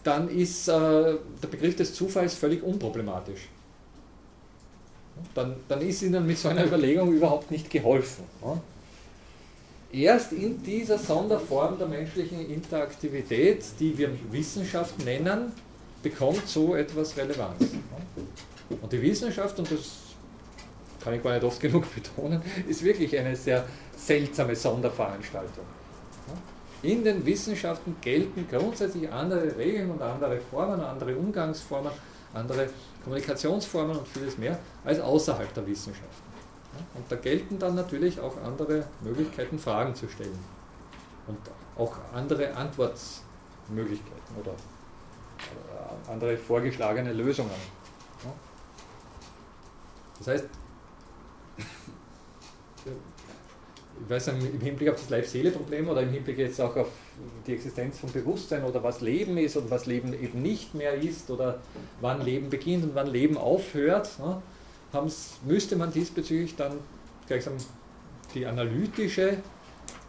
dann 0.04 0.30
ist 0.30 0.68
äh, 0.68 0.72
der 0.72 1.48
Begriff 1.50 1.76
des 1.76 1.94
Zufalls 1.94 2.36
völlig 2.36 2.62
unproblematisch. 2.64 3.50
Dann, 5.34 5.56
dann 5.68 5.82
ist 5.82 6.02
Ihnen 6.04 6.26
mit 6.28 6.38
so 6.38 6.50
einer 6.50 6.66
Überlegung 6.66 7.12
überhaupt 7.14 7.50
nicht 7.50 7.70
geholfen. 7.70 8.26
Ja. 8.44 8.62
Erst 9.92 10.34
in 10.34 10.62
dieser 10.62 10.98
Sonderform 11.00 11.78
der 11.78 11.88
menschlichen 11.88 12.50
Interaktivität, 12.50 13.64
die 13.80 13.98
wir 13.98 14.10
Wissenschaft 14.30 15.04
nennen, 15.06 15.54
bekommt 16.04 16.48
so 16.48 16.76
etwas 16.76 17.16
Relevanz. 17.18 17.66
Und 18.82 18.92
die 18.92 19.02
Wissenschaft, 19.02 19.58
und 19.58 19.72
das 19.72 20.05
kann 21.06 21.14
ich 21.14 21.24
gar 21.24 21.34
nicht 21.34 21.44
oft 21.44 21.62
genug 21.62 21.86
betonen, 21.96 22.42
ist 22.68 22.84
wirklich 22.84 23.18
eine 23.18 23.36
sehr 23.36 23.64
seltsame 23.96 24.56
Sonderveranstaltung. 24.56 25.64
In 26.82 27.04
den 27.04 27.26
Wissenschaften 27.26 27.96
gelten 28.02 28.48
grundsätzlich 28.50 29.12
andere 29.12 29.56
Regeln 29.56 29.92
und 29.92 30.02
andere 30.02 30.40
Formen, 30.40 30.82
andere 30.82 31.16
Umgangsformen, 31.16 31.92
andere 32.34 32.70
Kommunikationsformen 33.04 33.98
und 33.98 34.08
vieles 34.08 34.38
mehr 34.38 34.60
als 34.84 35.00
außerhalb 35.00 35.54
der 35.54 35.66
Wissenschaften. 35.66 36.26
Und 36.96 37.10
da 37.10 37.16
gelten 37.16 37.58
dann 37.58 37.76
natürlich 37.76 38.20
auch 38.20 38.36
andere 38.44 38.86
Möglichkeiten, 39.02 39.58
Fragen 39.58 39.96
zu 39.96 40.10
stellen. 40.10 40.38
Und 41.28 41.38
auch 41.78 41.96
andere 42.14 42.54
Antwortmöglichkeiten 42.56 44.36
oder 44.40 44.54
andere 46.12 46.38
vorgeschlagene 46.38 47.14
Lösungen. 47.14 47.50
Das 50.20 50.28
heißt, 50.28 50.46
ich 54.06 54.10
weiß 54.10 54.28
nicht, 54.34 54.54
im 54.54 54.62
Hinblick 54.62 54.90
auf 54.90 55.00
das 55.00 55.10
Leib-Seele-Problem 55.10 55.90
oder 55.90 56.02
im 56.02 56.12
Hinblick 56.12 56.38
jetzt 56.38 56.60
auch 56.60 56.76
auf 56.76 56.90
die 57.48 57.54
Existenz 57.54 57.98
von 58.00 58.12
Bewusstsein 58.12 58.64
oder 58.64 58.84
was 58.84 59.02
Leben 59.02 59.38
ist 59.38 59.56
und 59.56 59.72
was 59.72 59.86
Leben 59.86 60.14
eben 60.14 60.42
nicht 60.42 60.76
mehr 60.76 60.94
ist 60.94 61.30
oder 61.30 61.60
wann 62.02 62.22
Leben 62.22 62.50
beginnt 62.50 62.84
und 62.84 62.96
wann 62.96 63.08
Leben 63.08 63.38
aufhört, 63.38 64.20
ne, 64.20 64.42
müsste 65.46 65.76
man 65.76 65.92
diesbezüglich 65.92 66.56
dann 66.56 66.74
gleichsam 67.28 67.54
die 68.34 68.46
analytische, 68.46 69.38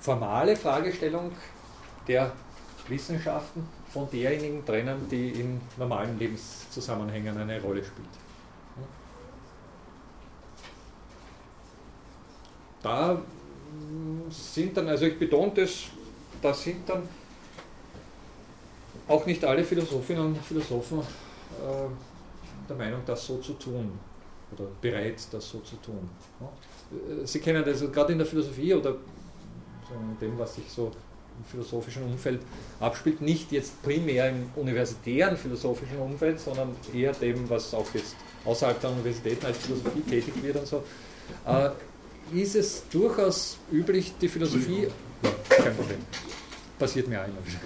formale 0.01 0.56
Fragestellung 0.56 1.32
der 2.09 2.32
Wissenschaften 2.89 3.66
von 3.93 4.09
derjenigen 4.10 4.64
trennen, 4.64 5.09
die 5.10 5.31
in 5.31 5.60
normalen 5.77 6.18
Lebenszusammenhängen 6.18 7.36
eine 7.39 7.60
Rolle 7.60 7.85
spielt. 7.85 8.25
Da 12.86 13.20
sind 14.30 14.76
dann, 14.76 14.86
also 14.86 15.06
ich 15.06 15.18
betone 15.18 15.50
das, 15.56 15.86
da 16.40 16.54
sind 16.54 16.88
dann 16.88 17.02
auch 19.08 19.26
nicht 19.26 19.44
alle 19.44 19.64
Philosophinnen 19.64 20.26
und 20.26 20.38
Philosophen 20.38 21.00
äh, 21.00 22.68
der 22.68 22.76
Meinung, 22.76 23.00
das 23.04 23.26
so 23.26 23.38
zu 23.38 23.54
tun 23.54 23.90
oder 24.52 24.68
bereit, 24.80 25.16
das 25.32 25.50
so 25.50 25.58
zu 25.58 25.74
tun. 25.76 26.08
Sie 27.24 27.40
kennen 27.40 27.64
das 27.64 27.82
also 27.82 27.90
gerade 27.90 28.12
in 28.12 28.18
der 28.18 28.26
Philosophie 28.28 28.72
oder 28.72 28.90
in 28.90 30.18
dem, 30.20 30.38
was 30.38 30.54
sich 30.54 30.70
so 30.70 30.92
im 31.38 31.44
philosophischen 31.44 32.04
Umfeld 32.04 32.40
abspielt, 32.78 33.20
nicht 33.20 33.50
jetzt 33.50 33.82
primär 33.82 34.30
im 34.30 34.48
universitären 34.54 35.36
philosophischen 35.36 35.98
Umfeld, 35.98 36.38
sondern 36.38 36.68
eher 36.94 37.12
dem, 37.14 37.50
was 37.50 37.74
auch 37.74 37.92
jetzt 37.94 38.14
außerhalb 38.44 38.80
der 38.80 38.90
Universitäten 38.90 39.44
als 39.44 39.58
Philosophie 39.58 40.02
tätig 40.02 40.40
wird 40.40 40.56
und 40.56 40.68
so, 40.68 40.84
äh, 41.46 41.70
ist 42.32 42.56
es 42.56 42.82
durchaus 42.90 43.58
üblich, 43.70 44.14
die 44.20 44.28
Philosophie, 44.28 44.88
kein 45.48 45.76
Problem, 45.76 45.98
passiert 46.78 47.08
mir 47.08 47.20
einmal 47.20 47.42
wieder, 47.44 47.58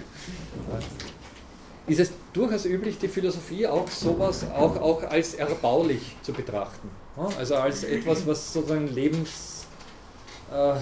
ist 1.87 1.99
es 1.99 2.11
durchaus 2.31 2.65
üblich, 2.65 2.99
die 2.99 3.07
Philosophie 3.07 3.65
auch 3.67 3.87
sowas 3.87 4.45
auch, 4.51 4.79
auch 4.79 5.01
als 5.03 5.33
erbaulich 5.33 6.15
zu 6.21 6.31
betrachten. 6.31 6.91
Also 7.37 7.55
als 7.55 7.83
etwas, 7.83 8.25
was 8.25 8.53
sozusagen 8.53 8.87
Lebens, 8.87 9.65
äh, 10.51 10.75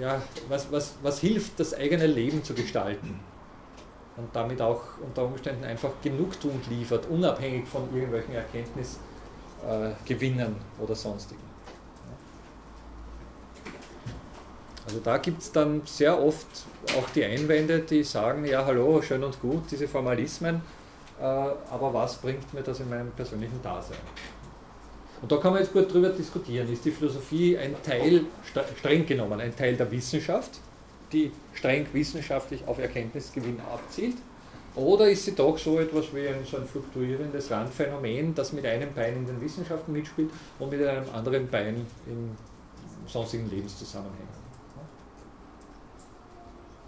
ja, 0.00 0.20
was, 0.48 0.72
was, 0.72 0.94
was 1.02 1.20
hilft, 1.20 1.60
das 1.60 1.74
eigene 1.74 2.06
Leben 2.06 2.42
zu 2.42 2.54
gestalten. 2.54 3.20
Und 4.16 4.34
damit 4.34 4.60
auch 4.60 4.82
unter 5.00 5.24
Umständen 5.24 5.62
einfach 5.64 5.90
Genugtuung 6.02 6.60
liefert, 6.68 7.06
unabhängig 7.08 7.68
von 7.68 7.82
irgendwelchen 7.94 8.34
Erkenntnisgewinnen 8.34 10.56
äh, 10.56 10.82
oder 10.82 10.96
sonstigen. 10.96 11.47
Also 14.88 15.00
da 15.04 15.18
gibt 15.18 15.42
es 15.42 15.52
dann 15.52 15.82
sehr 15.84 16.18
oft 16.18 16.46
auch 16.96 17.10
die 17.10 17.22
Einwände, 17.22 17.80
die 17.80 18.02
sagen, 18.02 18.46
ja 18.46 18.64
hallo, 18.64 19.02
schön 19.02 19.22
und 19.22 19.38
gut, 19.38 19.64
diese 19.70 19.86
Formalismen, 19.86 20.62
äh, 21.20 21.24
aber 21.24 21.92
was 21.92 22.16
bringt 22.16 22.54
mir 22.54 22.62
das 22.62 22.80
in 22.80 22.88
meinem 22.88 23.10
persönlichen 23.10 23.60
Dasein? 23.62 23.98
Und 25.20 25.30
da 25.30 25.36
kann 25.36 25.52
man 25.52 25.60
jetzt 25.60 25.74
gut 25.74 25.92
drüber 25.92 26.08
diskutieren. 26.08 26.72
Ist 26.72 26.86
die 26.86 26.90
Philosophie 26.90 27.58
ein 27.58 27.76
Teil, 27.82 28.24
streng 28.78 29.04
genommen, 29.04 29.38
ein 29.38 29.54
Teil 29.54 29.76
der 29.76 29.90
Wissenschaft, 29.90 30.52
die 31.12 31.32
streng 31.52 31.86
wissenschaftlich 31.92 32.66
auf 32.66 32.78
Erkenntnisgewinn 32.78 33.60
abzielt? 33.70 34.16
Oder 34.74 35.10
ist 35.10 35.26
sie 35.26 35.34
doch 35.34 35.58
so 35.58 35.78
etwas 35.80 36.14
wie 36.14 36.28
ein, 36.28 36.46
so 36.50 36.56
ein 36.56 36.66
fluktuierendes 36.66 37.50
Randphänomen, 37.50 38.34
das 38.34 38.54
mit 38.54 38.64
einem 38.64 38.94
Bein 38.94 39.16
in 39.16 39.26
den 39.26 39.38
Wissenschaften 39.38 39.92
mitspielt 39.92 40.30
und 40.58 40.70
mit 40.70 40.80
einem 40.80 41.04
anderen 41.12 41.46
Bein 41.46 41.84
in 42.06 42.30
sonstigen 43.06 43.50
Lebenszusammenhängen? 43.50 44.47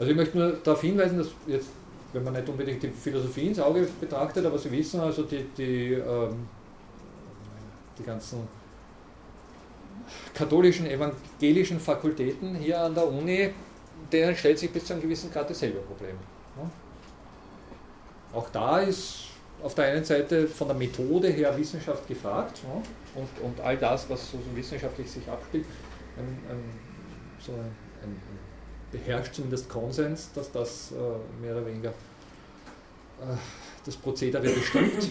Also 0.01 0.12
ich 0.12 0.16
möchte 0.16 0.39
nur 0.39 0.52
darauf 0.52 0.81
hinweisen, 0.81 1.18
dass 1.18 1.28
jetzt, 1.47 1.68
wenn 2.14 2.24
man 2.24 2.32
nicht 2.32 2.48
unbedingt 2.48 2.82
die 2.82 2.89
Philosophie 2.89 3.48
ins 3.48 3.60
Auge 3.60 3.86
betrachtet, 4.01 4.47
aber 4.47 4.59
Sie 4.59 4.72
wissen 4.72 4.98
also, 4.98 5.24
die, 5.24 5.44
die, 5.55 5.93
ähm, 5.93 6.48
die 7.98 8.02
ganzen 8.02 8.48
katholischen, 10.32 10.86
evangelischen 10.86 11.78
Fakultäten 11.78 12.55
hier 12.55 12.81
an 12.81 12.94
der 12.94 13.06
Uni, 13.06 13.51
denen 14.10 14.35
stellt 14.35 14.59
sich 14.59 14.70
bis 14.70 14.86
zu 14.86 14.94
einem 14.94 15.02
gewissen 15.02 15.31
Grad 15.31 15.51
dasselbe 15.51 15.81
Problem. 15.81 16.16
Auch 18.32 18.48
da 18.48 18.78
ist 18.78 19.24
auf 19.62 19.74
der 19.74 19.85
einen 19.85 20.05
Seite 20.05 20.48
von 20.48 20.68
der 20.68 20.77
Methode 20.78 21.28
her 21.28 21.55
Wissenschaft 21.59 22.09
gefragt 22.09 22.62
und, 23.14 23.44
und 23.44 23.60
all 23.60 23.77
das, 23.77 24.09
was 24.09 24.31
so 24.31 24.39
wissenschaftlich 24.55 25.10
sich 25.10 25.28
abspielt, 25.28 25.66
ein, 26.16 26.24
ein, 26.51 26.62
so 27.39 27.52
ein 27.52 27.89
beherrscht 28.90 29.34
zumindest 29.34 29.68
Konsens, 29.68 30.30
dass 30.34 30.50
das 30.52 30.92
äh, 30.92 31.42
mehr 31.42 31.56
oder 31.56 31.66
weniger 31.66 31.90
äh, 31.90 33.36
das 33.84 33.96
Prozedere 33.96 34.48
bestimmt. 34.48 35.10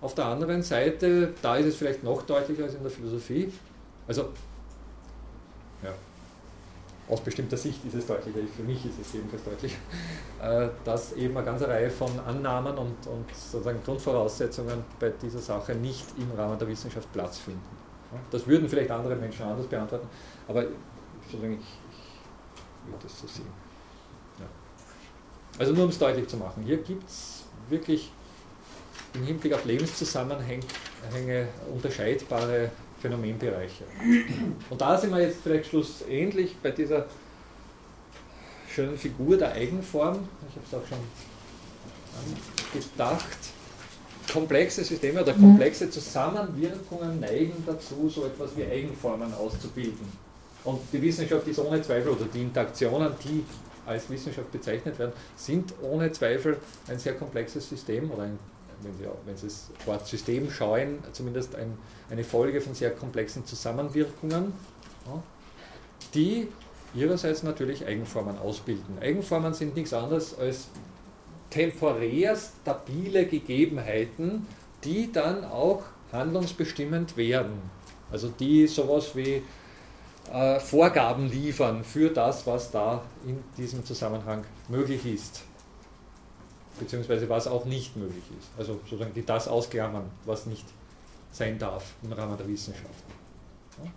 Auf 0.00 0.14
der 0.14 0.26
anderen 0.26 0.62
Seite, 0.62 1.32
da 1.42 1.56
ist 1.56 1.66
es 1.66 1.76
vielleicht 1.76 2.04
noch 2.04 2.22
deutlicher 2.22 2.64
als 2.64 2.74
in 2.74 2.82
der 2.82 2.90
Philosophie. 2.90 3.52
Also, 4.06 4.28
ja, 5.82 5.92
aus 7.08 7.20
bestimmter 7.20 7.56
Sicht 7.56 7.84
ist 7.84 7.94
es 7.94 8.06
deutlicher, 8.06 8.40
für 8.56 8.62
mich 8.62 8.84
ist 8.84 9.00
es 9.00 9.12
jedenfalls 9.12 9.44
deutlich, 9.44 9.76
äh, 10.42 10.68
dass 10.84 11.12
eben 11.12 11.36
eine 11.36 11.46
ganze 11.46 11.68
Reihe 11.68 11.90
von 11.90 12.10
Annahmen 12.20 12.76
und, 12.76 13.06
und 13.06 13.24
sozusagen 13.34 13.82
Grundvoraussetzungen 13.84 14.84
bei 14.98 15.10
dieser 15.10 15.38
Sache 15.38 15.74
nicht 15.74 16.04
im 16.18 16.30
Rahmen 16.36 16.58
der 16.58 16.68
Wissenschaft 16.68 17.12
Platz 17.12 17.38
finden. 17.38 17.60
Das 18.30 18.46
würden 18.46 18.68
vielleicht 18.68 18.90
andere 18.90 19.14
Menschen 19.16 19.44
anders 19.46 19.66
beantworten, 19.66 20.08
aber 20.48 20.64
ich, 20.64 20.70
würde 22.86 23.02
das 23.02 23.20
so 23.20 23.26
sehen. 23.26 23.46
Ja. 24.38 24.46
Also 25.58 25.72
nur 25.72 25.84
um 25.84 25.90
es 25.90 25.98
deutlich 25.98 26.28
zu 26.28 26.36
machen, 26.36 26.64
hier 26.64 26.78
gibt 26.78 27.08
es 27.08 27.44
wirklich 27.68 28.12
im 29.14 29.24
Hinblick 29.24 29.54
auf 29.54 29.64
Lebenszusammenhänge 29.64 31.48
unterscheidbare 31.72 32.70
Phänomenbereiche. 33.00 33.84
Und 34.70 34.80
da 34.80 34.98
sind 34.98 35.10
wir 35.10 35.20
jetzt 35.20 35.38
vielleicht 35.42 35.70
schlussendlich 35.70 36.56
bei 36.62 36.70
dieser 36.70 37.06
schönen 38.68 38.96
Figur 38.96 39.36
der 39.36 39.52
Eigenform. 39.52 40.28
Ich 40.48 40.56
habe 40.56 40.66
es 40.66 40.74
auch 40.74 40.88
schon 40.88 40.98
gedacht. 42.72 43.38
Komplexe 44.32 44.84
Systeme 44.84 45.22
oder 45.22 45.32
komplexe 45.32 45.88
Zusammenwirkungen 45.88 47.20
neigen 47.20 47.62
dazu, 47.64 48.08
so 48.08 48.26
etwas 48.26 48.56
wie 48.56 48.64
Eigenformen 48.64 49.32
auszubilden. 49.32 50.25
Und 50.66 50.80
die 50.92 51.00
Wissenschaft 51.00 51.46
ist 51.48 51.58
ohne 51.58 51.80
Zweifel, 51.80 52.10
oder 52.10 52.26
die 52.26 52.42
Interaktionen, 52.42 53.12
die 53.24 53.44
als 53.86 54.10
Wissenschaft 54.10 54.50
bezeichnet 54.52 54.98
werden, 54.98 55.12
sind 55.36 55.72
ohne 55.80 56.12
Zweifel 56.12 56.58
ein 56.88 56.98
sehr 56.98 57.14
komplexes 57.14 57.68
System 57.68 58.10
oder 58.10 58.24
ein 58.24 58.38
wenn 58.82 58.92
Sie, 58.92 59.04
wenn 59.24 59.36
Sie 59.36 59.46
das 59.46 59.70
Wort 59.86 60.06
System 60.06 60.50
scheuen, 60.50 60.98
zumindest 61.12 61.54
ein, 61.54 61.78
eine 62.10 62.24
Folge 62.24 62.60
von 62.60 62.74
sehr 62.74 62.90
komplexen 62.90 63.46
Zusammenwirkungen, 63.46 64.52
ja, 65.06 65.22
die 66.14 66.48
ihrerseits 66.94 67.42
natürlich 67.42 67.86
Eigenformen 67.86 68.38
ausbilden. 68.38 68.98
Eigenformen 69.00 69.54
sind 69.54 69.76
nichts 69.76 69.92
anderes 69.92 70.38
als 70.38 70.68
temporär 71.50 72.36
stabile 72.36 73.26
Gegebenheiten, 73.26 74.46
die 74.84 75.10
dann 75.12 75.44
auch 75.44 75.82
handlungsbestimmend 76.12 77.16
werden. 77.16 77.62
Also 78.10 78.28
die 78.28 78.66
sowas 78.66 79.16
wie 79.16 79.42
äh, 80.32 80.60
Vorgaben 80.60 81.28
liefern 81.30 81.84
für 81.84 82.10
das, 82.10 82.46
was 82.46 82.70
da 82.70 83.02
in 83.26 83.42
diesem 83.56 83.84
Zusammenhang 83.84 84.44
möglich 84.68 85.06
ist 85.06 85.42
beziehungsweise 86.78 87.28
was 87.28 87.46
auch 87.46 87.64
nicht 87.64 87.96
möglich 87.96 88.24
ist. 88.38 88.50
Also 88.58 88.80
sozusagen 88.84 89.14
die 89.14 89.24
das 89.24 89.48
ausklammern, 89.48 90.04
was 90.24 90.46
nicht 90.46 90.64
sein 91.32 91.58
darf 91.58 91.94
im 92.02 92.12
Rahmen 92.12 92.36
der 92.36 92.48
Wissenschaften. 92.48 93.12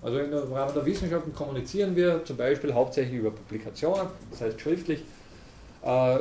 Also 0.02 0.20
im 0.20 0.54
Rahmen 0.54 0.74
der 0.74 0.86
Wissenschaften 0.86 1.34
kommunizieren 1.34 1.96
wir 1.96 2.24
zum 2.26 2.36
Beispiel 2.36 2.74
hauptsächlich 2.74 3.20
über 3.20 3.32
Publikationen, 3.32 4.08
das 4.30 4.42
heißt 4.42 4.60
schriftlich, 4.60 5.04
äh, 5.86 6.20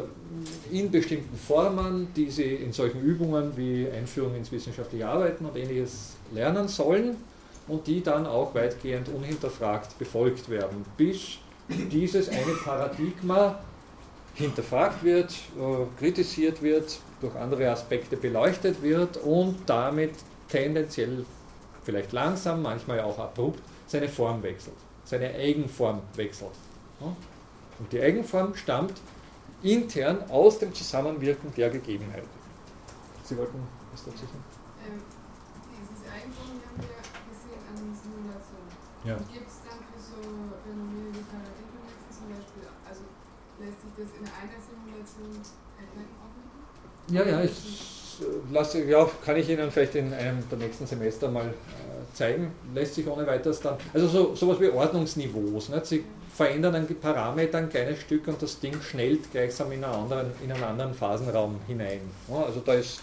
in 0.70 0.90
bestimmten 0.93 1.36
Formen, 1.36 2.09
die 2.14 2.30
Sie 2.30 2.55
in 2.55 2.72
solchen 2.72 3.01
Übungen 3.01 3.56
wie 3.56 3.89
Einführung 3.90 4.36
ins 4.36 4.52
wissenschaftliche 4.52 5.09
Arbeiten 5.09 5.44
und 5.44 5.56
ähnliches 5.56 6.14
lernen 6.32 6.68
sollen 6.68 7.16
und 7.69 7.86
die 7.86 8.03
dann 8.03 8.27
auch 8.27 8.55
weitgehend 8.55 9.09
unhinterfragt 9.09 9.99
befolgt 9.99 10.49
werden, 10.49 10.85
bis 10.97 11.39
dieses 11.69 12.28
eine 12.28 12.53
Paradigma 12.65 13.59
hinterfragt 14.35 15.03
wird, 15.03 15.32
äh, 15.32 15.99
kritisiert 15.99 16.62
wird, 16.62 16.99
durch 17.20 17.35
andere 17.35 17.70
Aspekte 17.70 18.16
beleuchtet 18.16 18.82
wird 18.82 19.16
und 19.19 19.57
damit 19.66 20.12
tendenziell 20.49 21.24
vielleicht 21.82 22.12
langsam, 22.12 22.62
manchmal 22.62 23.01
auch 23.01 23.19
abrupt, 23.19 23.61
seine 23.86 24.09
Form 24.09 24.43
wechselt, 24.43 24.77
seine 25.05 25.35
Eigenform 25.35 26.03
wechselt. 26.15 26.53
Und 27.78 27.93
die 27.93 28.01
Eigenform 28.01 28.55
stammt 28.55 29.01
intern 29.62 30.28
aus 30.31 30.59
dem 30.59 30.74
Zusammenwirken 30.74 31.53
der 31.55 31.70
Gegebenheiten. 31.70 32.28
Sie 33.24 33.36
wollten 33.36 33.59
was 33.93 34.05
dazu 34.05 34.19
sagen? 34.19 34.45
Ähm, 34.86 35.03
diese 35.93 36.11
Eigenform 36.12 36.61
haben 36.65 36.78
wir 36.78 36.97
gesehen 37.28 37.62
an 37.69 37.77
Simulationen. 37.95 38.89
Ja. 39.09 39.16
Gibt 39.32 39.48
es 39.48 39.64
dann 39.64 39.80
für 39.89 39.97
so 39.97 40.20
wie 40.20 41.24
Paradigmenwechsel 41.32 42.10
zum 42.12 42.28
Beispiel, 42.28 42.68
also 42.85 43.01
lässt 43.56 43.80
sich 43.80 43.93
das 43.97 44.10
in 44.20 44.26
einer 44.28 44.60
Simulation 44.60 45.40
auch 45.40 47.12
Ja, 47.14 47.24
ja, 47.24 47.43
ich 47.43 48.20
lasse, 48.52 48.85
ja, 48.85 49.09
kann 49.24 49.36
ich 49.36 49.48
Ihnen 49.48 49.70
vielleicht 49.70 49.94
in 49.94 50.12
einem 50.12 50.47
der 50.51 50.59
nächsten 50.59 50.86
Semester 50.86 51.30
mal 51.30 51.47
äh, 51.47 52.14
zeigen. 52.14 52.52
Lässt 52.74 52.97
sich 52.97 53.06
ohne 53.06 53.26
weiteres 53.26 53.60
dann, 53.60 53.78
also 53.94 54.09
so, 54.09 54.35
sowas 54.35 54.60
wie 54.60 54.68
Ordnungsniveaus. 54.68 55.70
Nicht? 55.70 55.86
Sie 55.86 56.05
verändern 56.35 56.74
ein 56.74 56.86
Parameter 57.01 57.59
ein 57.59 57.70
kleines 57.70 58.01
Stück 58.01 58.28
und 58.28 58.43
das 58.43 58.60
Ding 58.60 58.78
schnellt 58.82 59.32
gleichsam 59.32 59.72
in 59.72 59.85
einen 59.85 59.94
anderen, 59.94 60.32
in 60.44 60.52
einen 60.52 60.64
anderen 60.64 60.93
Phasenraum 60.93 61.59
hinein. 61.66 62.02
Ja, 62.28 62.43
also 62.43 62.60
da 62.60 62.74
ist 62.74 63.01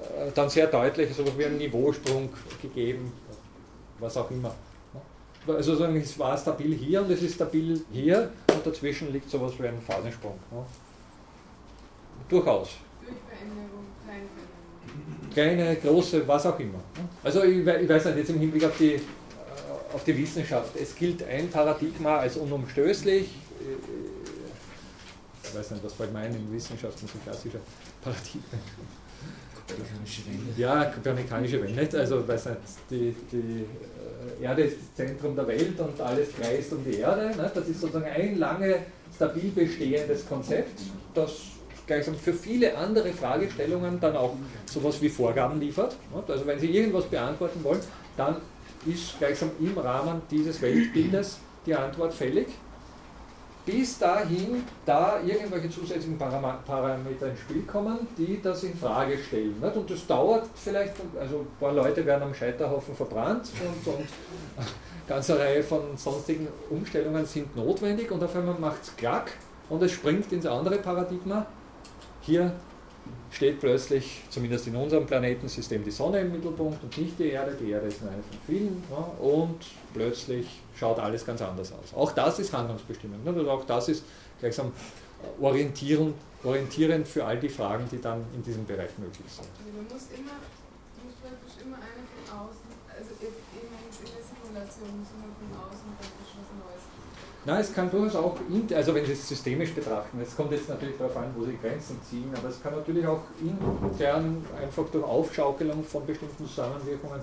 äh, 0.00 0.30
dann 0.34 0.48
sehr 0.48 0.68
deutlich 0.68 1.14
sowas 1.14 1.32
wie 1.36 1.44
ein 1.44 1.58
Niveausprung 1.58 2.30
gegeben, 2.62 3.12
was 3.98 4.16
auch 4.16 4.30
immer. 4.30 4.54
Also 5.46 5.74
sagen, 5.74 5.96
es 5.96 6.16
war 6.18 6.38
stabil 6.38 6.74
hier 6.74 7.02
und 7.02 7.10
es 7.10 7.22
ist 7.22 7.34
stabil 7.34 7.80
hier 7.90 8.30
und 8.54 8.64
dazwischen 8.64 9.12
liegt 9.12 9.28
sowas 9.28 9.52
wie 9.58 9.66
ein 9.66 9.80
Phasensprung. 9.80 10.38
Ja. 10.52 10.64
Durchaus. 12.28 12.70
Durch 13.00 13.16
Veränderung, 13.28 13.86
kleine 14.04 14.26
Veränderung. 15.32 15.76
Kleine, 15.76 15.76
große, 15.76 16.28
was 16.28 16.46
auch 16.46 16.58
immer. 16.60 16.78
Also 17.24 17.42
ich, 17.42 17.66
ich 17.66 17.88
weiß 17.88 18.04
nicht, 18.06 18.18
jetzt 18.18 18.30
im 18.30 18.38
Hinblick 18.38 18.64
auf 18.64 18.76
die, 18.78 18.94
äh, 18.94 19.00
auf 19.92 20.04
die 20.04 20.16
Wissenschaft, 20.16 20.76
es 20.76 20.94
gilt 20.94 21.24
ein 21.24 21.50
Paradigma 21.50 22.18
als 22.18 22.36
unumstößlich. 22.36 23.28
Ich 25.42 25.58
weiß 25.58 25.72
nicht, 25.72 25.84
was 25.84 25.92
fällt 25.94 26.12
mir 26.12 26.20
ein 26.20 26.34
in 26.34 26.52
Wissenschaften, 26.52 27.08
so 27.08 27.18
klassischer 27.24 27.58
Paradigmen. 28.00 28.44
Ja, 30.56 30.84
kopernikanische 30.86 31.62
Wende. 31.62 31.98
Also, 31.98 32.26
weiß 32.26 32.46
nicht, 32.46 32.58
die, 32.90 33.16
die 33.30 33.64
äh, 34.40 34.44
Erde 34.44 34.62
ist 34.62 34.76
das 34.78 35.06
Zentrum 35.06 35.34
der 35.34 35.46
Welt 35.46 35.78
und 35.78 36.00
alles 36.00 36.28
kreist 36.34 36.72
um 36.72 36.84
die 36.84 36.98
Erde. 36.98 37.36
Ne? 37.36 37.50
Das 37.54 37.68
ist 37.68 37.80
sozusagen 37.80 38.06
ein 38.06 38.38
lange 38.38 38.80
stabil 39.14 39.50
bestehendes 39.50 40.26
Konzept, 40.28 40.80
das 41.14 41.32
gleichsam 41.86 42.14
für 42.14 42.32
viele 42.32 42.76
andere 42.76 43.12
Fragestellungen 43.12 44.00
dann 44.00 44.16
auch 44.16 44.34
sowas 44.66 45.00
wie 45.02 45.08
Vorgaben 45.08 45.60
liefert. 45.60 45.96
Ne? 46.14 46.22
Also 46.26 46.46
wenn 46.46 46.58
Sie 46.58 46.70
irgendwas 46.70 47.04
beantworten 47.06 47.62
wollen, 47.62 47.80
dann 48.16 48.36
ist 48.86 49.18
gleichsam 49.18 49.50
im 49.60 49.76
Rahmen 49.78 50.22
dieses 50.30 50.60
Weltbildes 50.60 51.38
die 51.66 51.74
Antwort 51.74 52.12
fällig 52.12 52.48
bis 53.64 53.98
dahin 53.98 54.64
da 54.84 55.20
irgendwelche 55.24 55.70
zusätzlichen 55.70 56.18
Parameter 56.18 57.28
ins 57.28 57.40
Spiel 57.40 57.62
kommen, 57.62 58.06
die 58.18 58.40
das 58.42 58.64
in 58.64 58.76
Frage 58.76 59.18
stellen. 59.18 59.54
Nicht? 59.60 59.76
Und 59.76 59.90
das 59.90 60.06
dauert 60.06 60.46
vielleicht, 60.54 60.94
also 61.18 61.40
ein 61.40 61.46
paar 61.60 61.72
Leute 61.72 62.04
werden 62.04 62.22
am 62.24 62.34
Scheiterhaufen 62.34 62.94
verbrannt 62.94 63.50
und, 63.60 63.92
und 63.92 64.06
eine 64.56 64.66
ganze 65.08 65.38
Reihe 65.38 65.62
von 65.62 65.96
sonstigen 65.96 66.48
Umstellungen 66.70 67.24
sind 67.24 67.54
notwendig 67.54 68.10
und 68.10 68.22
auf 68.22 68.34
einmal 68.34 68.58
macht 68.58 68.82
es 68.82 68.96
klack 68.96 69.32
und 69.68 69.82
es 69.82 69.92
springt 69.92 70.32
ins 70.32 70.46
andere 70.46 70.78
Paradigma. 70.78 71.46
Hier 72.20 72.52
steht 73.30 73.60
plötzlich, 73.60 74.22
zumindest 74.28 74.66
in 74.66 74.76
unserem 74.76 75.06
Planetensystem, 75.06 75.84
die 75.84 75.90
Sonne 75.90 76.20
im 76.20 76.32
Mittelpunkt 76.32 76.82
und 76.82 76.96
nicht 76.98 77.18
die 77.18 77.30
Erde. 77.30 77.56
Die 77.60 77.70
Erde 77.70 77.86
ist 77.86 78.02
nur 78.02 78.10
eine 78.10 78.22
von 78.22 78.38
vielen. 78.46 78.82
Ja, 78.90 79.24
und 79.24 79.56
plötzlich 79.92 80.46
schaut 80.78 80.98
alles 80.98 81.24
ganz 81.24 81.42
anders 81.42 81.72
aus. 81.72 81.94
Auch 81.94 82.12
das 82.12 82.38
ist 82.38 82.52
handlungsbestimmend. 82.52 83.24
Ne? 83.24 83.32
Also 83.34 83.50
auch 83.50 83.64
das 83.64 83.88
ist 83.88 84.04
gleichsam 84.40 84.72
orientierend, 85.40 86.14
orientierend 86.44 87.06
für 87.06 87.24
all 87.24 87.38
die 87.38 87.48
Fragen, 87.48 87.88
die 87.90 88.00
dann 88.00 88.24
in 88.34 88.42
diesem 88.42 88.66
Bereich 88.66 88.90
möglich 88.98 89.26
sind. 89.28 89.48
Also 89.58 89.70
man 89.76 89.84
muss 89.84 90.06
immer, 90.10 90.38
muss 91.02 91.14
praktisch 91.22 91.62
immer 91.62 91.76
einer 91.76 92.04
von 92.10 92.24
außen, 92.40 92.68
also 92.88 93.10
in 93.22 94.08
der 94.10 94.22
Simulation 94.22 94.98
muss 94.98 95.10
immer 95.14 95.30
von 95.38 95.48
außen 95.62 95.88
praktisch 95.98 96.30
was 96.34 96.48
Neues 96.58 96.82
Nein, 97.44 97.60
es 97.60 97.74
kann 97.74 97.90
durchaus 97.90 98.14
auch, 98.14 98.36
also 98.72 98.94
wenn 98.94 99.04
Sie 99.04 99.12
es 99.12 99.28
systemisch 99.28 99.72
betrachten, 99.72 100.20
es 100.20 100.36
kommt 100.36 100.52
jetzt 100.52 100.68
natürlich 100.68 100.96
darauf 100.96 101.16
an, 101.16 101.34
wo 101.36 101.44
Sie 101.44 101.56
Grenzen 101.56 102.00
ziehen, 102.08 102.30
aber 102.36 102.48
es 102.48 102.62
kann 102.62 102.72
natürlich 102.72 103.04
auch 103.04 103.22
intern 103.40 104.44
einfach 104.60 104.84
durch 104.92 105.04
Aufschaukelung 105.04 105.82
von 105.82 106.06
bestimmten 106.06 106.46
Zusammenwirkungen 106.46 107.20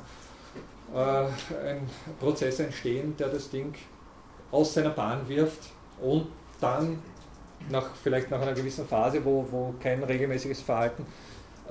ein 0.96 1.90
Prozess 2.20 2.60
entstehen, 2.60 3.16
der 3.18 3.30
das 3.30 3.50
Ding 3.50 3.74
aus 4.52 4.74
seiner 4.74 4.90
Bahn 4.90 5.28
wirft 5.28 5.70
und 6.02 6.28
dann 6.60 7.02
nach, 7.70 7.96
vielleicht 7.96 8.32
nach 8.32 8.42
einer 8.42 8.54
gewissen 8.54 8.88
Phase, 8.88 9.24
wo, 9.24 9.46
wo 9.50 9.74
kein 9.80 10.04
regelmäßiges 10.04 10.62
Verhalten 10.62 11.06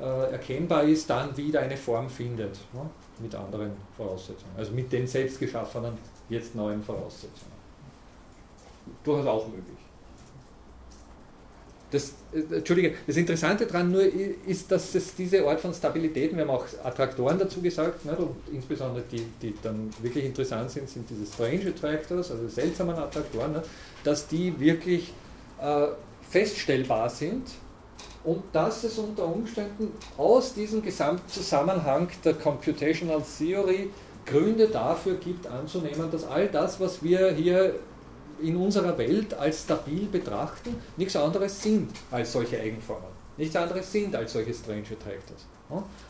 äh, 0.01 0.32
erkennbar 0.32 0.85
ist, 0.85 1.09
dann 1.11 1.36
wieder 1.36 1.61
eine 1.61 1.77
Form 1.77 2.09
findet, 2.09 2.57
ja, 2.73 2.89
mit 3.19 3.35
anderen 3.35 3.73
Voraussetzungen, 3.97 4.53
also 4.57 4.73
mit 4.73 4.93
den 4.93 5.07
selbstgeschaffenen, 5.07 5.95
jetzt 6.28 6.55
neuen 6.55 6.82
Voraussetzungen 6.82 7.59
durchaus 9.05 9.27
auch 9.27 9.47
möglich. 9.49 9.78
Das, 11.90 12.11
äh, 12.11 12.15
Entschuldige, 12.33 12.95
das 13.07 13.17
Interessante 13.17 13.67
daran 13.67 13.91
nur 13.91 14.03
ist, 14.03 14.71
dass 14.71 14.95
es 14.95 15.15
diese 15.15 15.47
Art 15.47 15.61
von 15.61 15.73
Stabilität, 15.73 16.35
wir 16.35 16.43
haben 16.43 16.51
auch 16.51 16.67
Attraktoren 16.85 17.39
dazu 17.39 17.63
gesagt, 17.63 18.05
ne, 18.05 18.17
insbesondere 18.53 19.03
die, 19.11 19.25
die 19.41 19.55
dann 19.63 19.91
wirklich 20.03 20.27
interessant 20.27 20.71
sind, 20.71 20.91
sind 20.91 21.09
diese 21.09 21.25
Strange 21.25 21.73
Attractors, 21.75 22.31
also 22.31 22.47
seltsamen 22.49 22.97
Attraktoren, 22.97 23.53
ne, 23.53 23.63
dass 24.05 24.29
die 24.29 24.59
wirklich 24.61 25.13
äh, 25.61 25.87
feststellbar 26.29 27.09
sind 27.09 27.49
und 28.25 28.43
dass 28.53 28.85
es 28.85 28.99
unter 28.99 29.25
Umständen 29.27 29.93
aus 30.19 30.53
diesem 30.53 30.83
Gesamtzusammenhang 30.83 32.09
der 32.25 32.35
Computational 32.35 33.23
Theory 33.39 33.89
Gründe 34.27 34.69
dafür 34.69 35.15
gibt 35.15 35.47
anzunehmen, 35.47 36.11
dass 36.11 36.25
all 36.25 36.49
das, 36.49 36.79
was 36.79 37.03
wir 37.03 37.33
hier 37.33 37.77
in 38.43 38.56
unserer 38.56 38.97
Welt 38.98 39.35
als 39.35 39.62
stabil 39.62 40.06
betrachten, 40.06 40.77
nichts 40.97 41.16
anderes 41.16 41.62
sind 41.62 41.90
als 42.10 42.32
solche 42.32 42.60
Eigenformen. 42.60 43.09
Nichts 43.36 43.55
anderes 43.55 43.90
sind 43.90 44.15
als 44.16 44.32
solche 44.32 44.52
Strange 44.52 44.82
Attractors. 44.82 45.47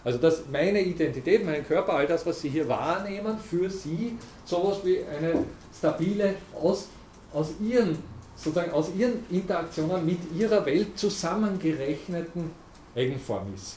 Also 0.04 0.18
dass 0.18 0.44
meine 0.50 0.80
Identität, 0.80 1.44
mein 1.44 1.66
Körper, 1.66 1.94
all 1.94 2.06
das, 2.06 2.24
was 2.24 2.40
Sie 2.40 2.48
hier 2.48 2.68
wahrnehmen, 2.68 3.38
für 3.38 3.68
Sie 3.68 4.16
sowas 4.44 4.78
wie 4.84 5.00
eine 5.04 5.44
stabile, 5.76 6.34
aus, 6.60 6.86
aus 7.32 7.48
Ihren, 7.60 7.98
sozusagen 8.36 8.70
aus 8.70 8.90
Ihren 8.96 9.24
Interaktionen 9.30 10.06
mit 10.06 10.18
Ihrer 10.36 10.64
Welt 10.64 10.96
zusammengerechneten 10.98 12.50
Eigenform 12.94 13.52
ist. 13.54 13.76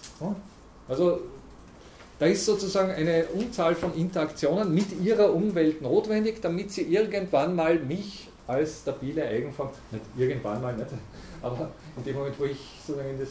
Also 0.88 1.20
da 2.22 2.28
ist 2.28 2.46
sozusagen 2.46 2.92
eine 2.92 3.26
Unzahl 3.34 3.74
von 3.74 3.96
Interaktionen 3.96 4.74
mit 4.74 5.02
ihrer 5.02 5.34
Umwelt 5.34 5.82
notwendig, 5.82 6.40
damit 6.40 6.72
sie 6.72 6.84
irgendwann 6.84 7.56
mal 7.56 7.80
mich 7.80 8.30
als 8.52 8.82
stabile 8.82 9.26
Eigenform, 9.26 9.70
nicht 9.92 10.04
irgendwann 10.18 10.62
mal 10.62 10.76
nicht, 10.76 10.88
aber 11.42 11.72
in 11.98 12.04
dem 12.04 12.16
Moment, 12.16 12.40
wo 12.40 12.46
ich 12.46 12.60
sozusagen 12.86 13.10
in, 13.12 13.20
das, 13.20 13.30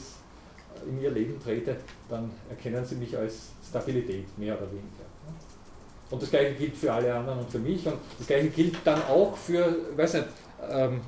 in 0.86 1.00
ihr 1.00 1.10
Leben 1.10 1.40
trete, 1.42 1.76
dann 2.08 2.30
erkennen 2.48 2.84
sie 2.84 2.96
mich 2.96 3.16
als 3.16 3.50
Stabilität, 3.68 4.26
mehr 4.38 4.56
oder 4.56 4.66
weniger. 4.70 5.10
Und 6.10 6.20
das 6.20 6.30
gleiche 6.30 6.54
gilt 6.54 6.76
für 6.76 6.92
alle 6.92 7.14
anderen 7.14 7.38
und 7.38 7.50
für 7.50 7.60
mich 7.60 7.86
und 7.86 7.96
das 8.18 8.26
gleiche 8.26 8.48
gilt 8.48 8.76
dann 8.84 9.00
auch 9.04 9.36
für, 9.36 9.76
weiß 9.96 10.14
nicht, 10.14 10.26
ähm, 10.68 11.00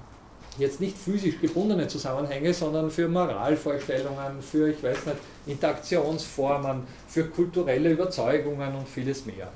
jetzt 0.58 0.80
nicht 0.80 0.96
physisch 0.96 1.40
gebundene 1.40 1.88
Zusammenhänge, 1.88 2.52
sondern 2.52 2.90
für 2.90 3.08
Moralvorstellungen, 3.08 4.42
für, 4.42 4.70
ich 4.70 4.82
weiß 4.82 5.06
nicht, 5.06 5.16
Interaktionsformen, 5.46 6.82
für 7.08 7.24
kulturelle 7.24 7.90
Überzeugungen 7.90 8.74
und 8.76 8.88
vieles 8.88 9.24
mehr. 9.26 9.48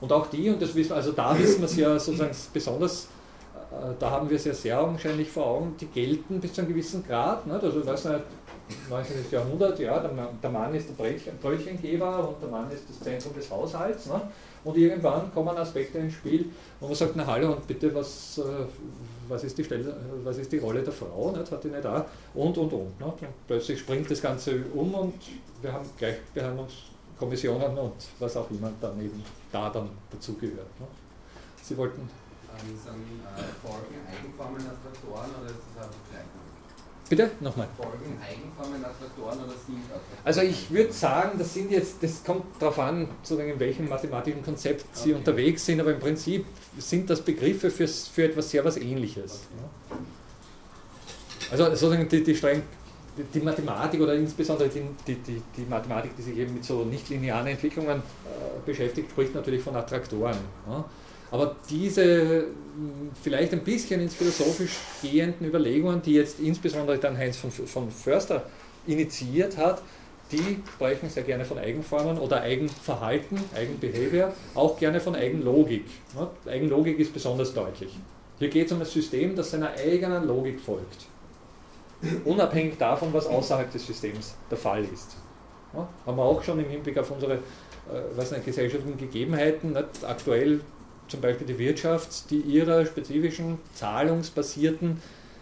Und 0.00 0.12
auch 0.12 0.26
die, 0.26 0.50
und 0.50 0.60
das 0.60 0.74
wissen, 0.74 0.92
also 0.92 1.12
da 1.12 1.38
wissen 1.38 1.60
wir 1.60 1.66
es 1.66 1.76
ja 1.76 1.98
sozusagen 1.98 2.34
besonders, 2.52 3.08
da 3.98 4.10
haben 4.10 4.28
wir 4.28 4.36
es 4.36 4.44
ja 4.44 4.54
sehr 4.54 4.80
augenscheinlich 4.80 5.30
vor 5.30 5.46
Augen, 5.46 5.76
die 5.80 5.86
gelten 5.86 6.40
bis 6.40 6.52
zu 6.52 6.60
einem 6.60 6.70
gewissen 6.70 7.06
Grad. 7.06 7.48
Also 7.50 7.80
ich 7.80 7.86
weiß 7.86 8.04
nicht, 8.06 8.24
19. 8.88 9.16
Jahrhundert, 9.30 9.78
ja, 9.78 9.98
der, 10.00 10.50
Mann 10.50 10.74
ist 10.74 10.88
der 10.88 11.32
Brötchengeber 11.40 12.28
und 12.28 12.40
der 12.40 12.48
Mann 12.48 12.70
ist 12.70 12.88
das 12.88 13.00
Zentrum 13.00 13.34
des 13.34 13.50
Haushalts. 13.50 14.06
Ne? 14.06 14.20
Und 14.64 14.76
irgendwann 14.78 15.32
kommen 15.34 15.54
Aspekte 15.56 15.98
ins 15.98 16.14
Spiel, 16.14 16.46
wo 16.80 16.86
man 16.86 16.94
sagt, 16.94 17.12
na 17.14 17.26
hallo 17.26 17.52
und 17.52 17.66
bitte, 17.66 17.94
was, 17.94 18.38
äh, 18.38 18.42
was, 19.28 19.44
ist, 19.44 19.58
die 19.58 19.64
Stelle, 19.64 19.94
was 20.22 20.38
ist 20.38 20.50
die 20.50 20.58
Rolle 20.58 20.82
der 20.82 20.92
Frau, 20.92 21.34
nicht? 21.36 21.50
hat 21.50 21.62
die 21.62 21.68
nicht 21.68 21.84
da 21.84 22.06
und 22.32 22.56
und 22.56 22.72
und. 22.72 23.00
Ne? 23.00 23.12
Plötzlich 23.46 23.80
springt 23.80 24.10
das 24.10 24.22
Ganze 24.22 24.64
um 24.72 24.94
und 24.94 25.14
wir 25.60 25.70
haben 25.70 25.84
Gleichbehandlungskommissionen 25.98 27.76
und 27.76 27.94
was 28.18 28.36
auch 28.36 28.50
immer 28.50 28.72
dann 28.80 28.98
eben 29.00 29.22
da 29.52 29.68
dann 29.68 29.90
dazugehört. 30.10 30.80
Ne? 30.80 30.86
Sie 31.62 31.76
wollten. 31.76 32.08
Ähm, 32.54 32.78
sind 32.78 32.94
äh, 33.24 33.66
Folgen 33.66 34.00
Eigenformen 34.06 34.60
als 34.60 34.78
Faktoren 34.82 35.30
oder 35.40 35.50
ist 35.50 35.60
das 35.74 35.84
einfach 35.84 35.98
gleich? 36.10 36.24
Bitte? 37.08 37.30
Nochmal. 37.40 37.68
Folgen 37.76 38.18
Eigenformen 38.22 38.84
als 38.84 38.96
Faktoren 38.96 39.38
oder 39.38 39.52
sind 39.66 39.82
Also 40.24 40.40
ich 40.40 40.70
würde 40.70 40.92
sagen, 40.92 41.38
das 41.38 41.52
sind 41.52 41.70
jetzt, 41.70 42.02
das 42.02 42.24
kommt 42.24 42.44
darauf 42.60 42.78
an, 42.78 43.08
sozusagen 43.22 43.50
in 43.50 43.60
welchem 43.60 43.88
mathematischen 43.88 44.42
Konzept 44.42 44.84
Sie 44.96 45.10
okay. 45.10 45.18
unterwegs 45.18 45.66
sind, 45.66 45.80
aber 45.80 45.92
im 45.92 46.00
Prinzip 46.00 46.46
sind 46.78 47.10
das 47.10 47.20
Begriffe 47.20 47.70
für, 47.70 47.88
für 47.88 48.24
etwas 48.24 48.50
sehr 48.50 48.64
was 48.64 48.76
ähnliches. 48.76 49.42
Okay. 49.90 50.00
Also 51.50 51.64
sozusagen 51.70 52.08
die, 52.08 52.22
die 52.22 52.34
streng 52.34 52.62
die 53.32 53.40
Mathematik 53.40 54.00
oder 54.00 54.14
insbesondere 54.14 54.68
die, 54.68 54.82
die, 55.06 55.14
die, 55.16 55.42
die, 55.56 55.64
Mathematik, 55.66 56.16
die 56.16 56.22
sich 56.22 56.36
eben 56.36 56.54
mit 56.54 56.64
so 56.64 56.84
nichtlinearen 56.84 57.46
Entwicklungen 57.46 57.98
äh, 57.98 58.00
beschäftigt, 58.66 59.10
spricht 59.10 59.34
natürlich 59.34 59.62
von 59.62 59.76
Attraktoren. 59.76 60.36
Ja. 60.68 60.84
Aber 61.34 61.56
diese 61.68 62.44
vielleicht 63.20 63.52
ein 63.54 63.64
bisschen 63.64 64.00
ins 64.00 64.14
philosophisch 64.14 64.76
gehenden 65.02 65.44
Überlegungen, 65.44 66.00
die 66.00 66.14
jetzt 66.14 66.38
insbesondere 66.38 66.96
dann 66.98 67.18
Heinz 67.18 67.36
von, 67.36 67.50
von 67.50 67.90
Förster 67.90 68.44
initiiert 68.86 69.56
hat, 69.56 69.82
die 70.30 70.62
sprechen 70.76 71.10
sehr 71.10 71.24
gerne 71.24 71.44
von 71.44 71.58
Eigenformen 71.58 72.18
oder 72.18 72.40
Eigenverhalten, 72.42 73.40
Eigenbehavior, 73.52 74.32
auch 74.54 74.78
gerne 74.78 75.00
von 75.00 75.16
Eigenlogik. 75.16 75.86
Eigenlogik 76.46 77.00
ist 77.00 77.12
besonders 77.12 77.52
deutlich. 77.52 77.98
Hier 78.38 78.48
geht 78.48 78.66
es 78.66 78.72
um 78.72 78.78
ein 78.78 78.86
System, 78.86 79.34
das 79.34 79.50
seiner 79.50 79.72
eigenen 79.72 80.28
Logik 80.28 80.60
folgt. 80.60 81.06
Unabhängig 82.24 82.78
davon, 82.78 83.12
was 83.12 83.26
außerhalb 83.26 83.72
des 83.72 83.84
Systems 83.84 84.36
der 84.48 84.58
Fall 84.58 84.84
ist. 84.84 85.16
Haben 86.06 86.16
wir 86.16 86.22
auch 86.22 86.44
schon 86.44 86.60
im 86.60 86.68
Hinblick 86.68 86.96
auf 86.96 87.10
unsere 87.10 87.34
äh, 87.34 87.38
was 88.14 88.30
nicht, 88.30 88.44
gesellschaftlichen 88.44 88.98
Gegebenheiten. 88.98 89.72
Nicht? 89.72 90.04
Aktuell 90.04 90.60
zum 91.08 91.20
Beispiel 91.20 91.46
die 91.46 91.58
Wirtschaft, 91.58 92.30
die 92.30 92.40
ihrer 92.40 92.84
spezifischen 92.86 93.58
zahlungsbasierten 93.74 95.00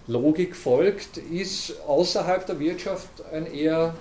Logik 0.08 0.56
folgt, 0.56 1.18
ist 1.18 1.80
außerhalb 1.86 2.44
der 2.46 2.58
Wirtschaft 2.58 3.08
ein 3.32 3.46
eher 3.46 3.94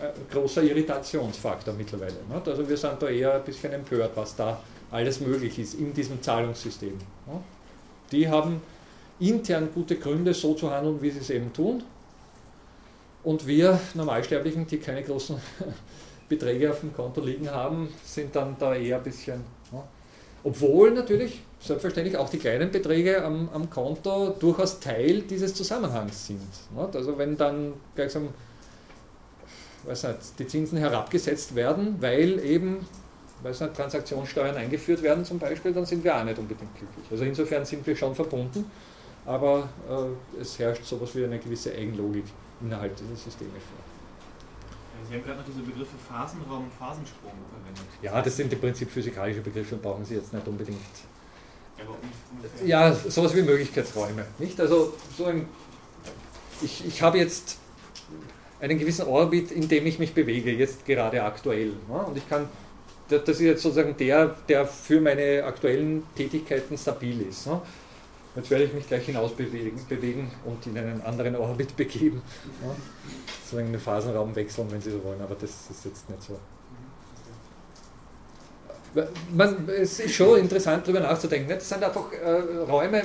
äh, 0.00 0.32
großer 0.32 0.62
Irritationsfaktor 0.62 1.74
mittlerweile. 1.74 2.14
Also 2.44 2.68
wir 2.68 2.76
sind 2.76 3.02
da 3.02 3.08
eher 3.08 3.34
ein 3.34 3.44
bisschen 3.44 3.72
empört, 3.72 4.12
was 4.14 4.36
da 4.36 4.60
alles 4.90 5.20
möglich 5.20 5.58
ist 5.58 5.74
in 5.74 5.92
diesem 5.92 6.22
Zahlungssystem. 6.22 6.96
Die 8.12 8.28
haben 8.28 8.62
intern 9.20 9.68
gute 9.74 9.96
Gründe, 9.96 10.32
so 10.32 10.54
zu 10.54 10.70
handeln, 10.70 11.02
wie 11.02 11.10
sie 11.10 11.18
es 11.18 11.30
eben 11.30 11.52
tun. 11.52 11.82
Und 13.24 13.46
wir 13.46 13.80
Normalsterblichen, 13.94 14.66
die 14.66 14.78
keine 14.78 15.02
großen 15.02 15.36
Beträge 16.28 16.70
auf 16.70 16.80
dem 16.80 16.94
Konto 16.94 17.20
liegen 17.20 17.50
haben, 17.50 17.88
sind 18.04 18.34
dann 18.36 18.56
da 18.58 18.74
eher 18.74 18.98
ein 18.98 19.02
bisschen 19.02 19.44
obwohl 20.44 20.92
natürlich 20.92 21.42
selbstverständlich 21.60 22.16
auch 22.16 22.28
die 22.28 22.38
kleinen 22.38 22.70
Beträge 22.70 23.24
am, 23.24 23.48
am 23.52 23.68
Konto 23.68 24.30
durchaus 24.38 24.80
Teil 24.80 25.22
dieses 25.22 25.54
Zusammenhangs 25.54 26.26
sind. 26.26 26.40
Nicht? 26.40 26.96
Also 26.96 27.18
wenn 27.18 27.36
dann 27.36 27.74
gleichsam 27.94 28.28
weiß 29.84 30.04
nicht, 30.04 30.18
die 30.38 30.46
Zinsen 30.46 30.78
herabgesetzt 30.78 31.54
werden, 31.54 31.96
weil 32.00 32.44
eben 32.44 32.86
weiß 33.42 33.60
nicht, 33.60 33.74
Transaktionssteuern 33.74 34.56
eingeführt 34.56 35.02
werden 35.02 35.24
zum 35.24 35.38
Beispiel, 35.38 35.72
dann 35.72 35.86
sind 35.86 36.02
wir 36.04 36.16
auch 36.16 36.24
nicht 36.24 36.38
unbedingt 36.38 36.74
glücklich. 36.76 37.06
Also 37.10 37.24
insofern 37.24 37.64
sind 37.64 37.86
wir 37.86 37.96
schon 37.96 38.14
verbunden, 38.14 38.70
aber 39.26 39.68
äh, 39.88 40.40
es 40.40 40.58
herrscht 40.58 40.84
sowas 40.84 41.14
wie 41.14 41.24
eine 41.24 41.38
gewisse 41.38 41.72
Eigenlogik 41.72 42.24
innerhalb 42.60 42.96
dieser 42.96 43.16
Systeme 43.16 43.50
vor. 43.50 43.87
Sie 45.08 45.14
haben 45.14 45.24
gerade 45.24 45.38
noch 45.38 45.46
diese 45.46 45.60
Begriffe 45.60 45.96
Phasenraum 46.08 46.64
und 46.64 46.72
Phasensprung 46.72 47.32
verwendet. 47.50 47.86
Ja, 48.02 48.20
das 48.20 48.36
sind 48.36 48.52
im 48.52 48.60
Prinzip 48.60 48.90
physikalische 48.90 49.40
Begriffe 49.40 49.74
und 49.74 49.82
brauchen 49.82 50.04
Sie 50.04 50.14
jetzt 50.16 50.32
nicht 50.32 50.46
unbedingt. 50.46 50.78
Ja, 52.64 52.92
sowas 52.92 53.34
wie 53.34 53.42
Möglichkeitsräume. 53.42 54.26
Nicht? 54.38 54.60
Also 54.60 54.94
so 55.16 55.26
ein, 55.26 55.46
ich, 56.60 56.86
ich 56.86 57.02
habe 57.02 57.18
jetzt 57.18 57.58
einen 58.60 58.78
gewissen 58.78 59.06
Orbit, 59.06 59.50
in 59.52 59.68
dem 59.68 59.86
ich 59.86 59.98
mich 59.98 60.12
bewege, 60.12 60.52
jetzt 60.52 60.84
gerade 60.84 61.22
aktuell. 61.22 61.72
Ne? 61.88 62.04
Und 62.06 62.16
ich 62.16 62.28
kann, 62.28 62.48
das 63.08 63.28
ist 63.28 63.40
jetzt 63.40 63.62
sozusagen 63.62 63.96
der, 63.96 64.36
der 64.48 64.66
für 64.66 65.00
meine 65.00 65.44
aktuellen 65.44 66.02
Tätigkeiten 66.16 66.76
stabil 66.76 67.22
ist. 67.22 67.46
Ne? 67.46 67.62
Jetzt 68.34 68.50
werde 68.50 68.64
ich 68.64 68.72
mich 68.72 68.86
gleich 68.86 69.06
hinaus 69.06 69.32
bewegen, 69.32 69.80
bewegen 69.88 70.30
und 70.44 70.66
in 70.66 70.76
einen 70.76 71.00
anderen 71.02 71.36
Orbit 71.36 71.76
begeben. 71.76 72.22
Ja. 72.62 72.74
So 73.50 73.56
einen 73.56 73.78
Phasenraum 73.78 74.34
wechseln, 74.36 74.70
wenn 74.70 74.80
Sie 74.80 74.90
so 74.90 75.02
wollen, 75.04 75.20
aber 75.20 75.34
das 75.34 75.50
ist 75.70 75.84
jetzt 75.84 76.10
nicht 76.10 76.22
so. 76.22 76.38
Man, 79.32 79.68
es 79.68 80.00
ist 80.00 80.14
schon 80.14 80.40
interessant 80.40 80.86
darüber 80.86 81.00
nachzudenken. 81.00 81.50
Das 81.50 81.68
sind 81.68 81.82
einfach 81.82 82.12
äh, 82.12 82.30
Räume 82.70 83.02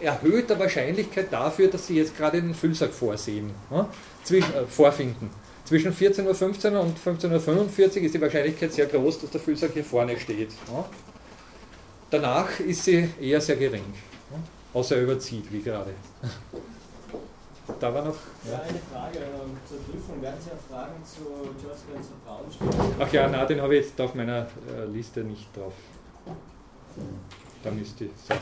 erhöhter 0.00 0.58
Wahrscheinlichkeit 0.58 1.32
dafür, 1.32 1.68
dass 1.68 1.86
Sie 1.86 1.96
jetzt 1.96 2.16
gerade 2.16 2.40
den 2.40 2.54
Füllsack 2.54 2.92
vorsehen, 2.92 3.50
ja? 3.70 3.88
Zwischen, 4.24 4.54
äh, 4.54 4.64
vorfinden. 4.64 5.30
Zwischen 5.64 5.92
14.15 5.92 6.72
Uhr 6.72 6.80
und 6.80 6.98
15.45 6.98 7.98
Uhr 7.98 8.02
ist 8.02 8.14
die 8.14 8.20
Wahrscheinlichkeit 8.20 8.72
sehr 8.72 8.86
groß, 8.86 9.20
dass 9.20 9.30
der 9.30 9.40
Füllsack 9.40 9.72
hier 9.72 9.84
vorne 9.84 10.18
steht. 10.18 10.50
Ja? 10.72 10.84
Danach 12.10 12.58
ist 12.58 12.84
sie 12.84 13.08
eher 13.20 13.40
sehr 13.40 13.56
gering. 13.56 13.84
Außer 14.72 14.96
er 14.96 15.02
überzieht, 15.02 15.52
wie 15.52 15.62
gerade. 15.62 15.92
Da 17.78 17.94
war 17.94 18.04
noch. 18.04 18.16
Ja, 18.50 18.60
eine 18.60 18.78
Frage 18.92 19.18
ähm, 19.18 19.56
zur 19.68 19.78
Prüfung. 19.78 20.22
Werden 20.22 20.40
Sie 20.40 20.50
auch 20.50 20.74
Fragen 20.74 20.94
zu 21.04 21.22
Jobscan 21.62 22.02
zu 22.02 22.12
Frauen 22.24 22.50
stellen? 22.50 22.94
Ach 22.98 23.12
ja, 23.12 23.28
na, 23.28 23.44
den 23.44 23.60
habe 23.60 23.76
ich 23.76 23.86
jetzt 23.86 24.00
auf 24.00 24.14
meiner 24.14 24.46
äh, 24.76 24.84
Liste 24.92 25.20
nicht 25.20 25.54
drauf. 25.56 25.74
Da 27.62 27.70
müsste 27.70 28.04
ich 28.04 28.10
Sachen. 28.26 28.40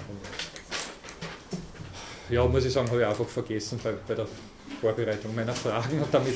Ja, 2.31 2.47
muss 2.47 2.65
ich 2.65 2.73
sagen, 2.73 2.89
habe 2.89 3.01
ich 3.01 3.07
einfach 3.07 3.27
vergessen 3.27 3.81
bei, 3.83 3.95
bei 4.07 4.15
der 4.15 4.27
Vorbereitung 4.81 5.35
meiner 5.35 5.55
Fragen 5.55 6.01
und 6.01 6.13
damit, 6.13 6.35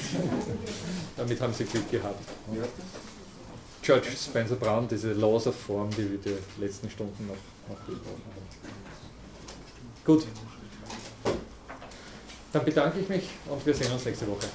damit 1.17 1.41
haben 1.41 1.53
Sie 1.53 1.65
Glück 1.65 1.91
gehabt. 1.91 2.25
George 3.83 4.09
Spencer 4.17 4.57
Brown, 4.57 4.89
diese 4.89 5.13
Laws 5.13 5.47
of 5.47 5.57
Form, 5.57 5.91
die 5.91 6.11
wir 6.11 6.19
die 6.19 6.61
letzten 6.61 6.89
Stunden 6.89 7.27
noch, 7.27 7.35
noch 7.69 7.81
besprochen 7.83 8.23
haben. 8.35 8.47
Gut. 10.05 10.27
Dann 12.53 12.65
bedanke 12.67 13.01
ich 13.01 13.09
mich 13.09 13.31
und 13.49 13.65
wir 13.65 13.75
sehen 13.75 13.91
uns 13.93 14.05
nächste 14.05 14.27
Woche. 14.29 14.47